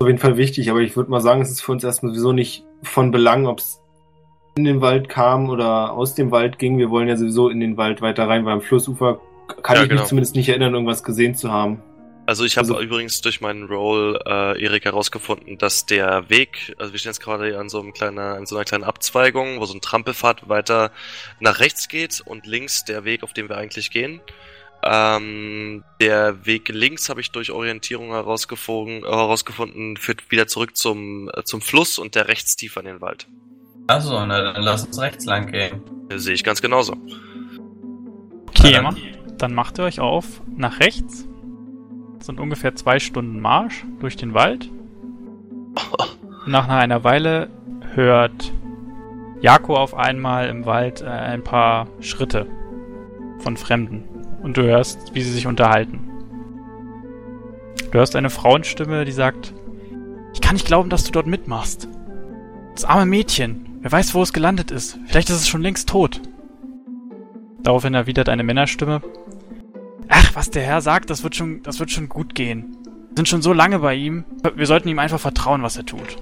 Auf 0.00 0.08
jeden 0.08 0.18
Fall 0.18 0.36
wichtig, 0.36 0.68
aber 0.70 0.80
ich 0.80 0.96
würde 0.96 1.10
mal 1.10 1.20
sagen, 1.20 1.42
es 1.42 1.50
ist 1.50 1.62
für 1.62 1.70
uns 1.70 1.84
erstmal 1.84 2.10
sowieso 2.10 2.32
nicht 2.32 2.64
von 2.82 3.12
Belang, 3.12 3.46
ob 3.46 3.60
es 3.60 3.80
in 4.54 4.64
den 4.64 4.80
Wald 4.80 5.08
kam 5.08 5.48
oder 5.48 5.92
aus 5.92 6.14
dem 6.14 6.30
Wald 6.30 6.58
ging. 6.58 6.78
Wir 6.78 6.90
wollen 6.90 7.08
ja 7.08 7.16
sowieso 7.16 7.48
in 7.48 7.60
den 7.60 7.76
Wald 7.76 8.02
weiter 8.02 8.28
rein, 8.28 8.44
weil 8.44 8.52
am 8.54 8.60
Flussufer 8.60 9.20
kann 9.62 9.76
Ja, 9.76 9.82
ich 9.84 9.88
genau. 9.88 10.02
mich 10.02 10.08
zumindest 10.08 10.36
nicht 10.36 10.48
erinnern, 10.48 10.74
irgendwas 10.74 11.02
gesehen 11.02 11.34
zu 11.34 11.50
haben. 11.50 11.82
Also 12.26 12.44
ich 12.44 12.56
habe 12.56 12.68
Also- 12.68 12.80
übrigens 12.80 13.20
durch 13.20 13.40
meinen 13.40 13.64
Roll, 13.64 14.18
äh, 14.24 14.62
Erik, 14.62 14.84
herausgefunden, 14.84 15.58
dass 15.58 15.86
der 15.86 16.28
Weg, 16.30 16.72
also 16.78 16.92
wir 16.92 16.98
stehen 17.00 17.10
jetzt 17.10 17.20
gerade 17.20 17.46
hier 17.46 17.58
an 17.58 17.68
so, 17.68 17.80
einem 17.80 17.92
kleinen, 17.92 18.18
an 18.18 18.46
so 18.46 18.54
einer 18.54 18.64
kleinen 18.64 18.84
Abzweigung, 18.84 19.58
wo 19.58 19.64
so 19.64 19.74
ein 19.74 19.80
Trampelpfad 19.80 20.48
weiter 20.48 20.92
nach 21.40 21.58
rechts 21.58 21.88
geht 21.88 22.20
und 22.24 22.46
links 22.46 22.84
der 22.84 23.04
Weg, 23.04 23.22
auf 23.24 23.32
dem 23.32 23.48
wir 23.48 23.56
eigentlich 23.56 23.90
gehen. 23.90 24.20
Ähm, 24.84 25.84
der 26.00 26.44
Weg 26.46 26.68
links 26.68 27.08
habe 27.08 27.20
ich 27.20 27.30
durch 27.30 27.50
Orientierung 27.52 28.10
herausgefunden, 28.10 29.02
herausgefunden 29.04 29.96
führt 29.96 30.30
wieder 30.30 30.46
zurück 30.46 30.76
zum, 30.76 31.30
äh, 31.34 31.42
zum 31.44 31.60
Fluss 31.60 31.98
und 31.98 32.14
der 32.14 32.28
rechts 32.28 32.56
tiefer 32.56 32.80
in 32.80 32.86
den 32.86 33.00
Wald. 33.00 33.26
Achso, 33.86 34.24
na 34.26 34.40
dann 34.52 34.62
lass 34.62 34.86
uns 34.86 35.00
rechts 35.00 35.24
lang 35.26 35.50
gehen. 35.50 35.80
Sehe 36.14 36.34
ich 36.34 36.44
ganz 36.44 36.60
genauso. 36.62 36.94
Okay, 38.48 38.72
dann- 38.72 38.96
dann 39.38 39.54
macht 39.54 39.78
ihr 39.78 39.84
euch 39.84 40.00
auf 40.00 40.40
nach 40.56 40.80
rechts. 40.80 41.26
Das 42.18 42.26
sind 42.26 42.38
ungefähr 42.38 42.74
zwei 42.76 42.98
Stunden 43.00 43.40
Marsch 43.40 43.84
durch 44.00 44.16
den 44.16 44.34
Wald. 44.34 44.70
Nach 46.46 46.68
einer 46.68 47.02
Weile 47.04 47.48
hört 47.94 48.52
Jako 49.40 49.74
auf 49.76 49.94
einmal 49.94 50.48
im 50.48 50.66
Wald 50.66 51.00
äh, 51.02 51.06
ein 51.06 51.42
paar 51.42 51.86
Schritte 52.00 52.46
von 53.38 53.56
Fremden. 53.56 54.04
Und 54.42 54.56
du 54.56 54.62
hörst, 54.62 55.14
wie 55.14 55.22
sie 55.22 55.32
sich 55.32 55.46
unterhalten. 55.46 56.00
Du 57.90 57.98
hörst 57.98 58.14
eine 58.16 58.30
Frauenstimme, 58.30 59.04
die 59.04 59.12
sagt, 59.12 59.52
ich 60.34 60.40
kann 60.40 60.54
nicht 60.54 60.66
glauben, 60.66 60.90
dass 60.90 61.04
du 61.04 61.12
dort 61.12 61.26
mitmachst. 61.26 61.88
Das 62.74 62.84
arme 62.84 63.06
Mädchen. 63.06 63.71
Wer 63.82 63.90
weiß, 63.90 64.14
wo 64.14 64.22
es 64.22 64.32
gelandet 64.32 64.70
ist. 64.70 64.96
Vielleicht 65.06 65.28
ist 65.28 65.36
es 65.36 65.48
schon 65.48 65.60
längst 65.60 65.88
tot. 65.88 66.20
Daraufhin 67.64 67.94
erwidert 67.94 68.28
eine 68.28 68.44
Männerstimme. 68.44 69.02
Ach, 70.08 70.34
was 70.34 70.50
der 70.50 70.62
Herr 70.62 70.80
sagt, 70.80 71.10
das 71.10 71.24
wird 71.24 71.34
schon, 71.34 71.62
das 71.64 71.80
wird 71.80 71.90
schon 71.90 72.08
gut 72.08 72.36
gehen. 72.36 72.76
Wir 72.84 73.16
sind 73.16 73.28
schon 73.28 73.42
so 73.42 73.52
lange 73.52 73.80
bei 73.80 73.94
ihm. 73.94 74.24
Wir 74.54 74.66
sollten 74.66 74.88
ihm 74.88 75.00
einfach 75.00 75.18
vertrauen, 75.18 75.62
was 75.62 75.76
er 75.76 75.84
tut. 75.84 76.16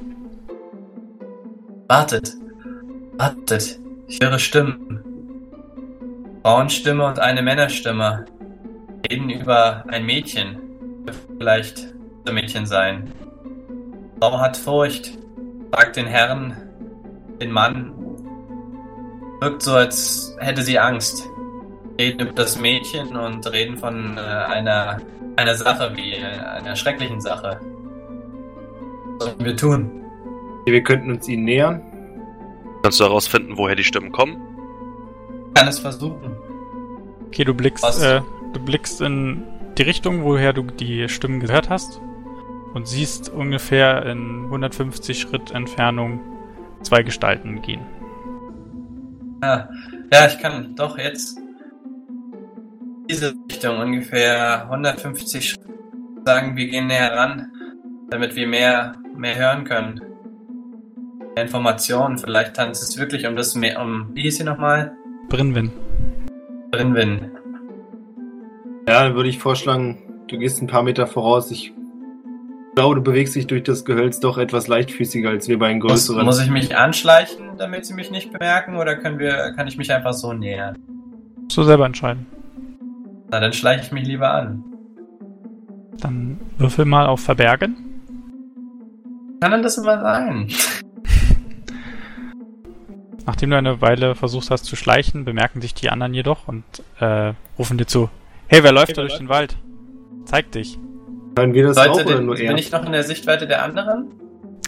Wartet. 1.87 2.35
Wartet. 3.19 3.79
Ich 4.09 4.19
höre 4.23 4.39
Stimmen. 4.39 5.05
Frauenstimme 6.43 7.07
und 7.07 7.19
eine 7.19 7.43
Männerstimme. 7.43 8.25
Reden 9.11 9.29
über 9.29 9.85
ein 9.89 10.07
Mädchen. 10.07 10.59
Vielleicht 11.37 11.95
ein 12.27 12.35
Mädchen 12.35 12.65
sein. 12.65 13.13
Frau 14.19 14.39
hat 14.41 14.57
Furcht. 14.57 15.13
Fragt 15.73 15.97
den 15.97 16.07
Herrn, 16.07 16.57
den 17.41 17.53
Mann. 17.53 17.93
Wirkt 19.41 19.63
so, 19.63 19.75
als 19.75 20.37
hätte 20.39 20.63
sie 20.63 20.79
Angst. 20.79 21.29
Reden 21.99 22.21
über 22.21 22.33
das 22.33 22.59
Mädchen 22.59 23.17
und 23.17 23.51
reden 23.53 23.77
von 23.77 24.17
äh, 24.17 24.21
einer, 24.21 25.01
einer 25.37 25.55
Sache 25.55 25.93
wie 25.95 26.15
äh, 26.15 26.25
einer 26.25 26.77
schrecklichen 26.77 27.21
Sache. 27.21 27.61
Was 29.19 29.29
sollen 29.29 29.45
wir 29.45 29.57
tun? 29.57 29.91
Wir 30.67 30.83
könnten 30.83 31.11
uns 31.11 31.29
ihnen 31.29 31.45
nähern. 31.45 31.83
Kannst 32.83 33.01
du 33.01 33.05
herausfinden, 33.05 33.57
woher 33.57 33.77
die 33.77 33.85
Stimmen 33.85 34.13
kommen? 34.13 34.41
kann 35.61 35.69
es 35.69 35.79
versuchen. 35.79 36.37
Okay, 37.27 37.45
du 37.45 37.53
blickst, 37.53 38.03
äh, 38.03 38.23
du 38.55 38.61
blickst 38.61 39.03
in 39.03 39.43
die 39.77 39.83
Richtung, 39.83 40.25
woher 40.25 40.55
du 40.55 40.63
die 40.63 41.07
Stimmen 41.11 41.39
gehört 41.41 41.69
hast 41.69 42.01
und 42.73 42.89
siehst 42.89 43.29
ungefähr 43.29 44.07
in 44.07 44.45
150 44.47 45.21
Schritt 45.21 45.51
Entfernung 45.51 46.21
zwei 46.83 47.03
Gestalten 47.03 47.63
gehen. 47.63 47.81
Ja, 49.43 49.69
ja, 50.13 50.27
ich 50.27 50.39
kann 50.39 50.75
doch 50.77 50.99
jetzt 50.99 51.39
diese 53.09 53.35
Richtung 53.51 53.79
ungefähr 53.79 54.65
150 54.65 55.51
Schritt 55.51 55.61
sagen, 56.25 56.57
wir 56.57 56.69
gehen 56.69 56.87
näher 56.87 57.13
ran, 57.17 57.51
damit 58.11 58.37
wir 58.37 58.47
mehr, 58.47 58.95
mehr 59.17 59.37
hören 59.37 59.65
können. 59.65 60.01
Mehr 61.35 61.45
Informationen, 61.45 62.19
vielleicht 62.19 62.59
handelt 62.59 62.77
es 62.77 62.99
wirklich 62.99 63.27
um 63.27 63.37
das 63.37 63.55
mehr, 63.55 63.81
um, 63.81 64.11
wie 64.15 64.23
hieß 64.23 64.39
sie 64.39 64.45
nochmal? 64.45 64.93
Brinwin. 65.29 65.71
Brinwin. 66.71 67.31
Ja, 68.89 69.05
dann 69.05 69.15
würde 69.15 69.29
ich 69.29 69.39
vorschlagen, 69.39 70.25
du 70.29 70.39
gehst 70.39 70.61
ein 70.61 70.67
paar 70.67 70.83
Meter 70.83 71.07
voraus. 71.07 71.51
Ich 71.51 71.73
glaube, 72.75 72.97
du 72.97 73.03
bewegst 73.03 73.35
dich 73.35 73.47
durch 73.47 73.63
das 73.63 73.85
Gehölz 73.85 74.21
doch 74.21 74.39
etwas 74.39 74.69
leichtfüßiger 74.69 75.31
als 75.31 75.49
wir 75.49 75.59
bei 75.59 75.69
den 75.69 75.79
Muss, 75.79 75.93
größeren. 75.93 76.25
muss 76.25 76.41
ich 76.41 76.51
mich 76.51 76.77
anschleichen, 76.77 77.57
damit 77.59 77.87
sie 77.87 77.95
mich 77.95 78.11
nicht 78.11 78.33
bemerken, 78.33 78.77
oder 78.77 78.97
können 78.97 79.19
wir, 79.19 79.53
kann 79.57 79.67
ich 79.67 79.77
mich 79.77 79.93
einfach 79.93 80.13
so 80.13 80.33
nähern? 80.33 80.77
Musst 81.43 81.57
du 81.57 81.63
selber 81.65 81.87
entscheiden. 81.87 82.27
Na, 83.31 83.41
dann 83.41 83.53
schleiche 83.53 83.85
ich 83.85 83.93
mich 83.93 84.07
lieber 84.07 84.33
an. 84.33 84.65
Dann 85.99 86.41
würfel 86.59 86.85
mal 86.85 87.07
auf 87.07 87.21
Verbergen. 87.21 87.77
Kann 89.41 89.53
denn 89.53 89.63
das 89.63 89.79
immer 89.79 90.01
sein? 90.01 90.49
Nachdem 93.27 93.51
du 93.51 93.57
eine 93.57 93.81
Weile 93.81 94.15
versucht 94.15 94.51
hast 94.51 94.65
zu 94.65 94.77
schleichen, 94.77 95.25
bemerken 95.25 95.61
dich 95.61 95.75
die 95.75 95.91
anderen 95.91 96.15
jedoch 96.15 96.49
und 96.49 96.65
äh, 96.99 97.33
rufen 97.59 97.79
dir 97.79 97.87
zu. 97.87 98.11
Hey, 98.49 98.65
wer 98.65 98.73
läuft 98.73 98.97
da 98.97 99.03
durch 99.03 99.19
den 99.19 99.29
Wald? 99.29 99.57
Zeig 100.25 100.51
dich. 100.53 100.79
Können 101.41 101.55
wir 101.55 101.67
das 101.69 101.77
auch 101.77 101.95
Sollte 101.95 102.07
oder 102.09 102.17
den, 102.19 102.27
nur 102.27 102.39
er? 102.39 102.49
bin 102.49 102.59
ich 102.59 102.71
noch 102.73 102.85
in 102.85 102.93
der 102.93 103.03
Sichtweite 103.05 103.47
der 103.47 103.63
anderen? 103.63 104.11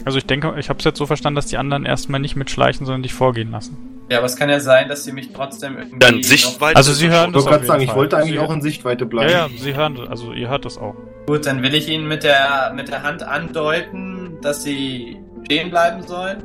Also 0.05 0.17
ich 0.17 0.25
denke, 0.25 0.53
ich 0.57 0.69
habe 0.69 0.79
es 0.79 0.85
jetzt 0.85 0.97
so 0.97 1.05
verstanden, 1.05 1.35
dass 1.35 1.45
die 1.45 1.57
anderen 1.57 1.85
erstmal 1.85 2.19
nicht 2.19 2.35
mitschleichen, 2.35 2.85
sondern 2.85 3.03
dich 3.03 3.13
vorgehen 3.13 3.51
lassen. 3.51 3.77
Ja, 4.09 4.17
aber 4.17 4.25
es 4.25 4.35
kann 4.35 4.49
ja 4.49 4.59
sein, 4.59 4.89
dass 4.89 5.05
sie 5.05 5.13
mich 5.13 5.31
trotzdem 5.31 5.77
irgendwie. 5.77 5.99
Dann 5.99 6.21
Sichtweite. 6.23 6.75
Also 6.75 6.91
sie 6.91 7.09
hören 7.09 7.29
Ich 7.29 7.35
das 7.35 7.45
wollte 7.45 7.49
auf 7.49 7.51
gerade 7.61 7.65
sagen, 7.67 7.81
ich 7.83 7.95
wollte 7.95 8.17
eigentlich 8.17 8.31
Sie- 8.33 8.39
auch 8.39 8.51
in 8.53 8.61
Sichtweite 8.61 9.05
Ja, 9.05 9.09
bleiben. 9.09 9.31
ja, 9.31 9.47
sie 9.55 9.75
hören, 9.75 9.97
also 10.09 10.33
ihr 10.33 10.49
hört 10.49 10.65
das 10.65 10.77
auch. 10.77 10.95
Gut, 11.25 11.45
dann 11.45 11.63
will 11.63 11.73
ich 11.73 11.87
ihnen 11.87 12.07
mit 12.07 12.23
der, 12.23 12.73
mit 12.75 12.89
der 12.89 13.03
Hand 13.03 13.23
andeuten, 13.23 14.37
dass 14.41 14.63
sie 14.63 15.17
stehen 15.45 15.69
bleiben 15.69 16.03
sollen 16.03 16.43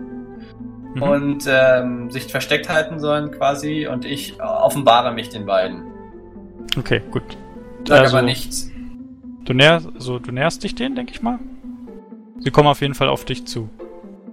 Mhm. 0.94 1.02
und 1.02 1.44
ähm, 1.48 2.10
sich 2.10 2.24
versteckt 2.26 2.68
halten 2.68 3.00
sollen 3.00 3.32
quasi 3.32 3.88
und 3.88 4.04
ich 4.04 4.40
offenbare 4.40 5.12
mich 5.12 5.30
den 5.30 5.44
beiden. 5.46 5.82
Okay, 6.78 7.02
gut. 7.10 7.22
Sag 7.86 8.00
Also- 8.02 8.16
aber 8.18 8.24
nichts. 8.24 8.70
Du 9.48 9.54
näherst, 9.54 9.88
also 9.94 10.18
du 10.18 10.30
näherst 10.30 10.62
dich 10.62 10.74
denen, 10.74 10.94
denke 10.94 11.12
ich 11.12 11.22
mal. 11.22 11.38
Sie 12.40 12.50
kommen 12.50 12.68
auf 12.68 12.82
jeden 12.82 12.92
Fall 12.92 13.08
auf 13.08 13.24
dich 13.24 13.46
zu. 13.46 13.70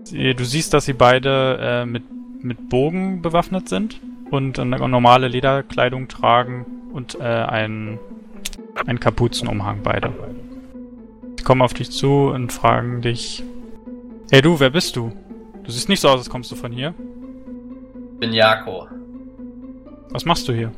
Sie, 0.04 0.34
du 0.34 0.44
siehst, 0.44 0.74
dass 0.74 0.84
sie 0.84 0.92
beide 0.92 1.58
äh, 1.62 1.86
mit, 1.86 2.04
mit 2.44 2.68
Bogen 2.68 3.22
bewaffnet 3.22 3.70
sind 3.70 4.02
und 4.30 4.60
eine 4.60 4.78
normale 4.90 5.30
Lederkleidung 5.30 6.10
tragen 6.10 6.66
und 6.92 7.16
äh, 7.16 7.24
einen, 7.24 7.98
einen 8.86 9.00
Kapuzenumhang 9.00 9.84
beide. 9.84 10.12
Sie 11.38 11.46
kommen 11.46 11.62
auf 11.62 11.74
dich 11.74 11.92
zu 11.92 12.26
und 12.26 12.52
fragen 12.52 13.02
dich, 13.02 13.42
hey 14.32 14.42
du, 14.42 14.60
wer 14.60 14.70
bist 14.70 14.98
du? 14.98 15.14
Du 15.64 15.72
siehst 15.72 15.88
nicht 15.88 16.02
so 16.02 16.10
aus, 16.10 16.18
als 16.18 16.30
kommst 16.30 16.52
du 16.52 16.58
von 16.58 16.74
hier. 16.74 16.94
Bin 18.20 18.34
Jako. 18.34 18.90
Was 20.10 20.26
machst 20.26 20.46
du 20.50 20.52
hier? 20.52 20.74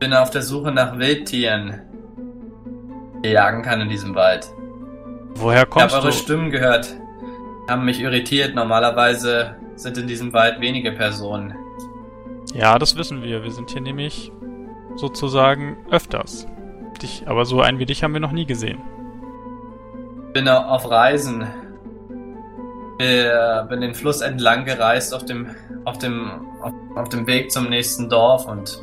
Bin 0.00 0.12
auf 0.12 0.30
der 0.30 0.42
Suche 0.42 0.72
nach 0.72 0.98
Wildtieren, 0.98 1.80
jagen 3.32 3.62
kann 3.62 3.80
in 3.80 3.88
diesem 3.88 4.14
Wald. 4.14 4.50
Woher 5.36 5.62
Ich 5.64 5.70
kommst 5.70 5.94
habe 5.94 6.04
eure 6.04 6.12
du? 6.12 6.18
Stimmen 6.18 6.50
gehört. 6.50 6.94
Haben 7.68 7.84
mich 7.84 8.00
irritiert. 8.00 8.54
Normalerweise 8.54 9.56
sind 9.76 9.96
in 9.98 10.06
diesem 10.06 10.32
Wald 10.32 10.60
wenige 10.60 10.92
Personen. 10.92 11.54
Ja, 12.52 12.78
das 12.78 12.96
wissen 12.96 13.22
wir. 13.22 13.42
Wir 13.42 13.50
sind 13.50 13.70
hier 13.70 13.80
nämlich 13.80 14.30
sozusagen 14.96 15.76
öfters. 15.90 16.46
Dich, 17.02 17.24
aber 17.26 17.44
so 17.44 17.60
einen 17.60 17.78
wie 17.80 17.86
dich 17.86 18.04
haben 18.04 18.12
wir 18.12 18.20
noch 18.20 18.30
nie 18.32 18.46
gesehen. 18.46 18.78
Bin 20.32 20.48
au- 20.48 20.62
auf 20.68 20.88
Reisen. 20.90 21.46
Äh, 22.98 23.64
bin 23.68 23.80
den 23.80 23.94
Fluss 23.94 24.20
entlang 24.20 24.64
gereist 24.64 25.12
auf 25.14 25.24
dem, 25.24 25.48
auf 25.84 25.98
dem, 25.98 26.30
auf, 26.62 26.72
auf 26.94 27.08
dem 27.08 27.26
Weg 27.26 27.50
zum 27.50 27.68
nächsten 27.68 28.08
Dorf 28.08 28.46
und 28.46 28.80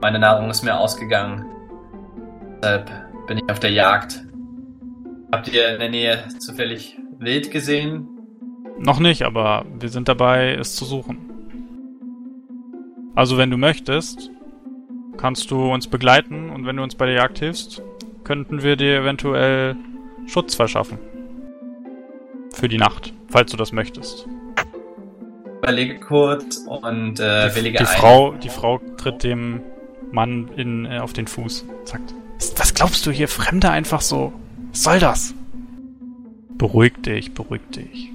meine 0.00 0.20
Nahrung 0.20 0.48
ist 0.48 0.62
mir 0.62 0.78
ausgegangen. 0.78 1.44
Deshalb 2.62 2.88
bin 3.32 3.42
ich 3.46 3.50
auf 3.50 3.60
der 3.60 3.70
Jagd. 3.70 4.22
Habt 5.32 5.48
ihr 5.48 5.72
in 5.72 5.80
der 5.80 5.88
Nähe 5.88 6.22
zufällig 6.38 6.98
Wild 7.18 7.50
gesehen? 7.50 8.06
Noch 8.78 9.00
nicht, 9.00 9.22
aber 9.22 9.64
wir 9.80 9.88
sind 9.88 10.08
dabei, 10.08 10.54
es 10.54 10.76
zu 10.76 10.84
suchen. 10.84 11.16
Also 13.14 13.38
wenn 13.38 13.50
du 13.50 13.56
möchtest, 13.56 14.30
kannst 15.16 15.50
du 15.50 15.72
uns 15.72 15.86
begleiten 15.86 16.50
und 16.50 16.66
wenn 16.66 16.76
du 16.76 16.82
uns 16.82 16.94
bei 16.94 17.06
der 17.06 17.14
Jagd 17.14 17.38
hilfst, 17.38 17.82
könnten 18.22 18.62
wir 18.62 18.76
dir 18.76 18.98
eventuell 18.98 19.76
Schutz 20.26 20.54
verschaffen. 20.54 20.98
Für 22.52 22.68
die 22.68 22.76
Nacht, 22.76 23.14
falls 23.28 23.50
du 23.50 23.56
das 23.56 23.72
möchtest. 23.72 24.28
Überlege 25.62 26.00
kurz 26.00 26.66
und 26.68 27.18
äh, 27.18 27.48
die, 27.48 27.56
willige 27.56 27.78
die 27.78 27.84
ein. 27.84 27.96
Frau, 27.96 28.32
die 28.32 28.50
Frau 28.50 28.78
tritt 28.98 29.22
dem 29.22 29.62
Mann 30.10 30.50
in, 30.54 30.84
äh, 30.84 30.98
auf 30.98 31.14
den 31.14 31.26
Fuß. 31.26 31.64
Sagt, 31.84 32.14
was 32.56 32.74
glaubst 32.74 33.06
du 33.06 33.10
hier, 33.10 33.28
Fremde 33.28 33.70
einfach 33.70 34.00
so? 34.00 34.32
Was 34.70 34.82
soll 34.82 34.98
das? 34.98 35.34
Beruhig 36.56 36.94
dich, 37.02 37.34
beruhig 37.34 37.62
dich. 37.74 38.10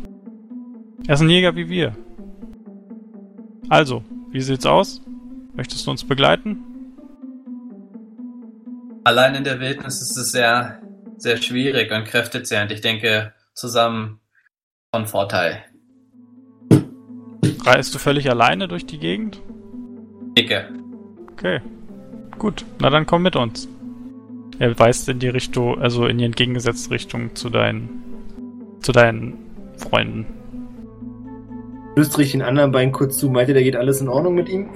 Er 1.08 1.14
ist 1.16 1.22
ein 1.22 1.30
Jäger 1.30 1.56
wie 1.56 1.70
wir. 1.70 1.96
Also, 3.70 4.04
wie 4.32 4.42
sieht's 4.42 4.66
aus? 4.66 5.02
Möchtest 5.56 5.86
du 5.86 5.92
uns 5.92 6.04
begleiten? 6.04 6.64
Allein 9.04 9.36
in 9.36 9.44
der 9.44 9.60
Wildnis 9.60 10.02
ist 10.02 10.18
es 10.18 10.32
sehr, 10.32 10.82
sehr 11.18 11.38
schwierig 11.38 11.92
und 11.92 12.06
kräftezehrend. 12.06 12.72
Ich 12.72 12.82
denke, 12.82 13.34
zusammen 13.54 14.20
von 14.94 15.08
Vorteil. 15.08 15.64
Reist 17.64 17.94
du 17.96 18.00
völlig 18.00 18.30
alleine 18.30 18.68
durch 18.68 18.86
die 18.86 19.00
Gegend? 19.00 19.42
Nicke. 20.36 20.70
Okay. 21.32 21.62
Gut, 22.38 22.66
na 22.80 22.90
dann 22.90 23.06
komm 23.06 23.24
mit 23.24 23.36
uns. 23.36 23.68
Er 24.60 24.78
weist 24.80 25.08
in 25.10 25.20
die 25.20 25.28
Richtung, 25.30 25.80
also 25.80 26.06
in 26.06 26.18
die 26.18 26.26
entgegengesetzte 26.26 26.92
Richtung 26.92 27.36
zu 27.36 27.50
deinen, 27.50 27.90
zu 28.82 28.92
deinen 28.92 29.34
Freunden. 29.78 30.26
Flüstere 31.94 32.24
ich 32.24 32.32
den 32.32 32.42
anderen 32.42 32.72
Bein 32.72 32.92
kurz 32.92 33.18
zu, 33.18 33.30
meinte, 33.30 33.54
da 33.54 33.62
geht 33.62 33.76
alles 33.76 34.02
in 34.02 34.08
Ordnung 34.08 34.36
mit 34.36 34.50
ihm? 34.50 34.70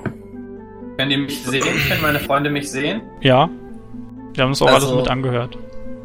Können 0.97 1.09
die 1.09 1.17
mich 1.17 1.41
sehen? 1.43 1.63
Können 1.88 2.01
meine 2.01 2.19
Freunde 2.19 2.50
mich 2.50 2.69
sehen? 2.69 3.01
Ja. 3.21 3.50
Wir 4.33 4.43
haben 4.43 4.50
uns 4.51 4.61
auch 4.61 4.67
Also- 4.67 4.88
alles 4.88 4.97
mit 5.01 5.09
angehört. 5.09 5.57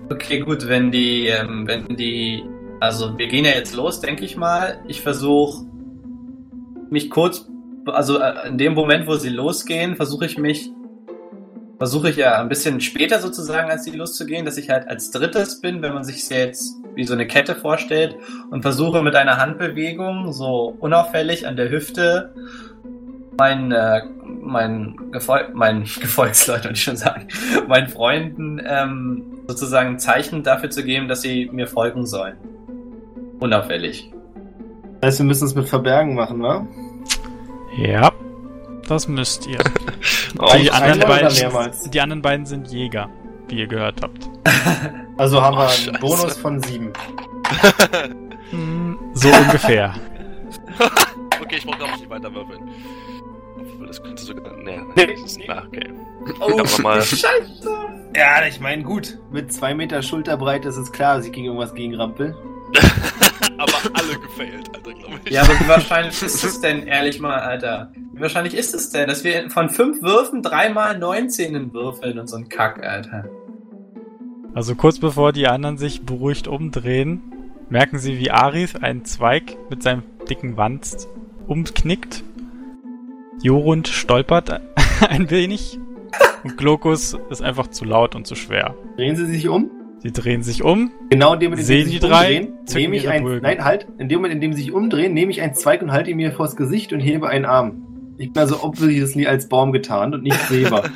Okay, 0.08 0.40
gut, 0.40 0.68
wenn 0.68 0.90
die, 0.92 1.26
ähm, 1.26 1.66
wenn 1.66 1.96
die, 1.96 2.44
also 2.80 3.18
wir 3.18 3.26
gehen 3.26 3.44
ja 3.44 3.50
jetzt 3.52 3.74
los, 3.74 4.00
denke 4.00 4.24
ich 4.24 4.36
mal. 4.36 4.78
Ich 4.86 5.00
versuche 5.00 5.64
mich 6.90 7.10
kurz, 7.10 7.48
also 7.86 8.18
äh, 8.20 8.48
in 8.48 8.56
dem 8.56 8.74
Moment, 8.74 9.06
wo 9.08 9.14
sie 9.16 9.30
losgehen, 9.30 9.96
versuche 9.96 10.26
ich 10.26 10.38
mich, 10.38 10.70
versuche 11.78 12.10
ich 12.10 12.16
ja 12.16 12.40
ein 12.40 12.48
bisschen 12.48 12.80
später 12.80 13.20
sozusagen, 13.20 13.70
als 13.70 13.84
sie 13.84 13.90
loszugehen, 13.90 14.44
dass 14.44 14.56
ich 14.56 14.70
halt 14.70 14.88
als 14.88 15.10
drittes 15.10 15.60
bin, 15.60 15.82
wenn 15.82 15.92
man 15.92 16.04
sich 16.04 16.28
jetzt 16.30 16.76
wie 16.94 17.04
so 17.04 17.14
eine 17.14 17.26
Kette 17.26 17.54
vorstellt 17.54 18.16
und 18.50 18.62
versuche 18.62 19.02
mit 19.02 19.14
einer 19.14 19.36
Handbewegung 19.36 20.32
so 20.32 20.74
unauffällig 20.78 21.46
an 21.46 21.56
der 21.56 21.70
Hüfte 21.70 22.34
mein, 23.38 23.70
äh, 23.70 24.00
mein, 24.24 24.96
Gefol 25.12 25.50
mein 25.52 25.82
Gefolgsleute, 26.00 26.64
würde 26.64 26.74
ich 26.74 26.82
schon 26.82 26.96
sagen, 26.96 27.28
meinen 27.68 27.88
Freunden 27.88 28.60
ähm, 28.64 29.42
sozusagen 29.46 29.90
ein 29.90 29.98
Zeichen 29.98 30.42
dafür 30.42 30.70
zu 30.70 30.82
geben, 30.82 31.08
dass 31.08 31.20
sie 31.20 31.50
mir 31.52 31.66
folgen 31.66 32.06
sollen. 32.06 32.36
Unauffällig. 33.38 34.10
Das 35.00 35.08
heißt, 35.08 35.18
wir 35.20 35.26
müssen 35.26 35.44
es 35.44 35.54
mit 35.54 35.68
Verbergen 35.68 36.14
machen, 36.14 36.42
wa? 36.42 36.66
Ja. 37.76 38.10
Das 38.88 39.08
müsst 39.08 39.46
ihr. 39.46 39.58
Oh, 40.38 40.46
die, 40.60 40.70
anderen 40.70 41.00
beiden, 41.00 41.70
die 41.90 42.00
anderen 42.00 42.22
beiden 42.22 42.46
sind 42.46 42.68
Jäger, 42.68 43.08
wie 43.48 43.58
ihr 43.60 43.66
gehört 43.66 44.00
habt. 44.02 44.28
Also 45.18 45.40
haben 45.40 45.54
Oh, 45.56 45.60
wir 45.60 45.64
einen 45.64 45.72
Scheiße. 45.72 45.92
Bonus 45.98 46.36
von 46.36 46.62
sieben. 46.62 46.92
So 49.14 49.28
ungefähr. 49.30 49.94
okay, 51.40 51.56
ich 51.56 51.64
brauche 51.64 51.78
glaube 51.78 51.92
ich 51.94 52.00
nicht 52.00 52.10
weiter 52.10 52.32
würfeln. 52.34 52.60
Obwohl, 53.58 53.86
Das 53.86 54.02
könnte 54.02 54.22
sogar. 54.22 54.54
Nee, 54.58 54.78
Nee. 54.94 55.06
nee. 55.06 55.14
Das 55.14 55.22
ist, 55.32 55.40
na, 55.48 55.64
okay. 55.66 55.90
Oh, 56.40 56.62
mal- 56.82 57.00
Scheiße! 57.02 57.26
Ja, 58.14 58.46
ich 58.46 58.60
meine, 58.60 58.82
gut. 58.82 59.18
Mit 59.32 59.52
zwei 59.52 59.74
Meter 59.74 60.02
Schulterbreite 60.02 60.68
ist 60.68 60.76
es 60.76 60.92
klar, 60.92 61.16
dass 61.16 61.26
ich 61.26 61.32
gegen 61.32 61.46
irgendwas 61.46 61.74
gegen 61.74 61.94
Rampel. 61.94 62.36
Aber 63.58 63.72
alle 63.94 64.18
gefailt, 64.18 64.68
Alter, 64.74 64.92
glaube 64.92 65.20
ich. 65.24 65.32
Ja, 65.32 65.42
aber 65.42 65.58
wie 65.60 65.68
wahrscheinlich 65.68 66.22
ist 66.22 66.44
es 66.44 66.60
denn, 66.60 66.86
ehrlich 66.86 67.20
mal, 67.20 67.38
Alter? 67.40 67.90
Wie 68.16 68.22
wahrscheinlich 68.22 68.56
ist 68.56 68.74
es 68.74 68.88
denn, 68.88 69.08
dass 69.08 69.24
wir 69.24 69.50
von 69.50 69.68
fünf 69.68 70.00
Würfen 70.00 70.40
dreimal 70.40 70.98
19 70.98 71.74
würfeln 71.74 72.18
und 72.18 72.26
so 72.28 72.36
ein 72.36 72.48
Kack, 72.48 72.82
Alter? 72.82 73.26
Also 74.54 74.74
kurz 74.74 74.98
bevor 74.98 75.32
die 75.32 75.46
anderen 75.48 75.76
sich 75.76 76.00
beruhigt 76.00 76.48
umdrehen, 76.48 77.20
merken 77.68 77.98
sie, 77.98 78.18
wie 78.18 78.30
Aris 78.30 78.74
einen 78.74 79.04
Zweig 79.04 79.58
mit 79.68 79.82
seinem 79.82 80.02
dicken 80.30 80.56
Wanst 80.56 81.08
umknickt. 81.46 82.24
Jorund 83.42 83.86
stolpert 83.86 84.62
ein 85.10 85.30
wenig. 85.30 85.78
Und 86.42 86.56
Glokus 86.56 87.18
ist 87.28 87.42
einfach 87.42 87.66
zu 87.66 87.84
laut 87.84 88.14
und 88.14 88.26
zu 88.26 88.34
schwer. 88.34 88.74
Drehen 88.96 89.16
Sie 89.16 89.26
sich 89.26 89.46
um. 89.46 89.70
Sie 89.98 90.12
drehen 90.12 90.42
sich 90.42 90.62
um. 90.62 90.90
Genau 91.10 91.34
in 91.34 91.40
dem 91.40 91.50
Moment, 91.50 91.60
in 91.60 91.66
Sehen 91.66 91.78
dem 91.80 91.84
sie 91.84 91.90
sich 91.90 92.00
drei, 92.00 92.38
umdrehen, 92.38 92.54
nehme 92.76 92.96
ich 92.96 93.08
ein, 93.10 93.40
nein, 93.42 93.62
halt, 93.62 93.88
in 93.98 94.08
dem 94.08 94.20
Moment, 94.20 94.34
in 94.36 94.40
dem 94.40 94.52
sie 94.54 94.62
sich 94.62 94.72
umdrehen, 94.72 95.12
nehme 95.12 95.30
ich 95.32 95.42
einen 95.42 95.52
Zweig 95.52 95.82
und 95.82 95.92
halte 95.92 96.10
ihn 96.10 96.16
mir 96.16 96.32
vors 96.32 96.56
Gesicht 96.56 96.94
und 96.94 97.00
hebe 97.00 97.28
einen 97.28 97.44
Arm. 97.44 97.85
Ich 98.18 98.32
bin 98.32 98.40
also 98.40 98.62
obviously 98.62 99.00
das 99.00 99.14
nie 99.14 99.26
als 99.26 99.48
Baum 99.48 99.72
getan 99.72 100.14
und 100.14 100.22
nicht 100.22 100.50
Weber. 100.50 100.84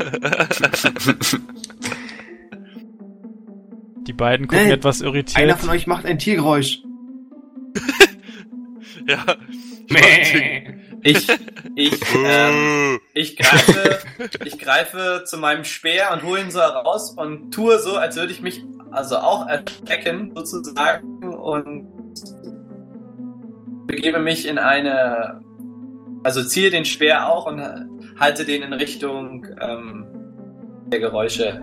Die 4.07 4.13
beiden 4.13 4.49
gucken 4.49 4.67
Nee, 4.67 4.73
etwas 4.73 5.03
Einer 5.03 5.11
irritiert. 5.13 5.59
von 5.59 5.71
euch 5.71 5.87
macht 5.87 6.07
ein 6.07 6.19
Tiergeräusch. 6.19 6.83
ja. 9.07 9.25
Ich, 11.03 11.29
ich, 11.75 12.01
ähm, 12.25 13.01
ich 13.15 13.37
greife, 13.37 13.99
ich 14.45 14.59
greife 14.59 15.23
zu 15.27 15.39
meinem 15.39 15.65
Speer 15.65 16.11
und 16.13 16.23
hole 16.23 16.41
ihn 16.43 16.51
so 16.51 16.61
heraus 16.61 17.13
und 17.13 17.53
tue 17.53 17.79
so, 17.79 17.97
als 17.97 18.17
würde 18.17 18.33
ich 18.33 18.43
mich 18.43 18.65
also 18.91 19.17
auch 19.19 19.47
erschrecken, 19.47 20.33
sozusagen, 20.35 21.23
und 21.25 21.89
begebe 23.87 24.19
mich 24.19 24.47
in 24.47 24.59
eine, 24.59 25.41
also 26.23 26.43
ziehe 26.45 26.71
den 26.71 26.85
Speer 26.85 27.29
auch 27.29 27.47
und 27.47 27.61
halte 28.19 28.45
den 28.45 28.63
in 28.63 28.73
Richtung 28.73 29.47
ähm, 29.61 30.07
der 30.87 31.01
Geräusche. 31.01 31.63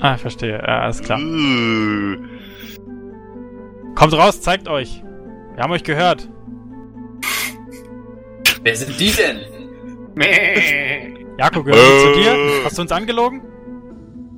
Ah, 0.00 0.16
verstehe. 0.16 0.58
Ja, 0.58 0.80
alles 0.80 1.00
klar. 1.00 1.20
Uh. 1.20 2.16
Kommt 3.94 4.12
raus, 4.12 4.40
zeigt 4.40 4.68
euch. 4.68 5.02
Wir 5.54 5.62
haben 5.62 5.72
euch 5.72 5.84
gehört. 5.84 6.28
Wer 8.62 8.76
sind 8.76 8.98
die 8.98 9.12
denn? 9.12 9.38
Jako, 11.38 11.62
gehören 11.62 11.80
wir 11.80 12.14
zu 12.14 12.20
dir? 12.20 12.32
Äh. 12.32 12.64
Hast 12.64 12.78
du 12.78 12.82
uns 12.82 12.92
angelogen? 12.92 13.42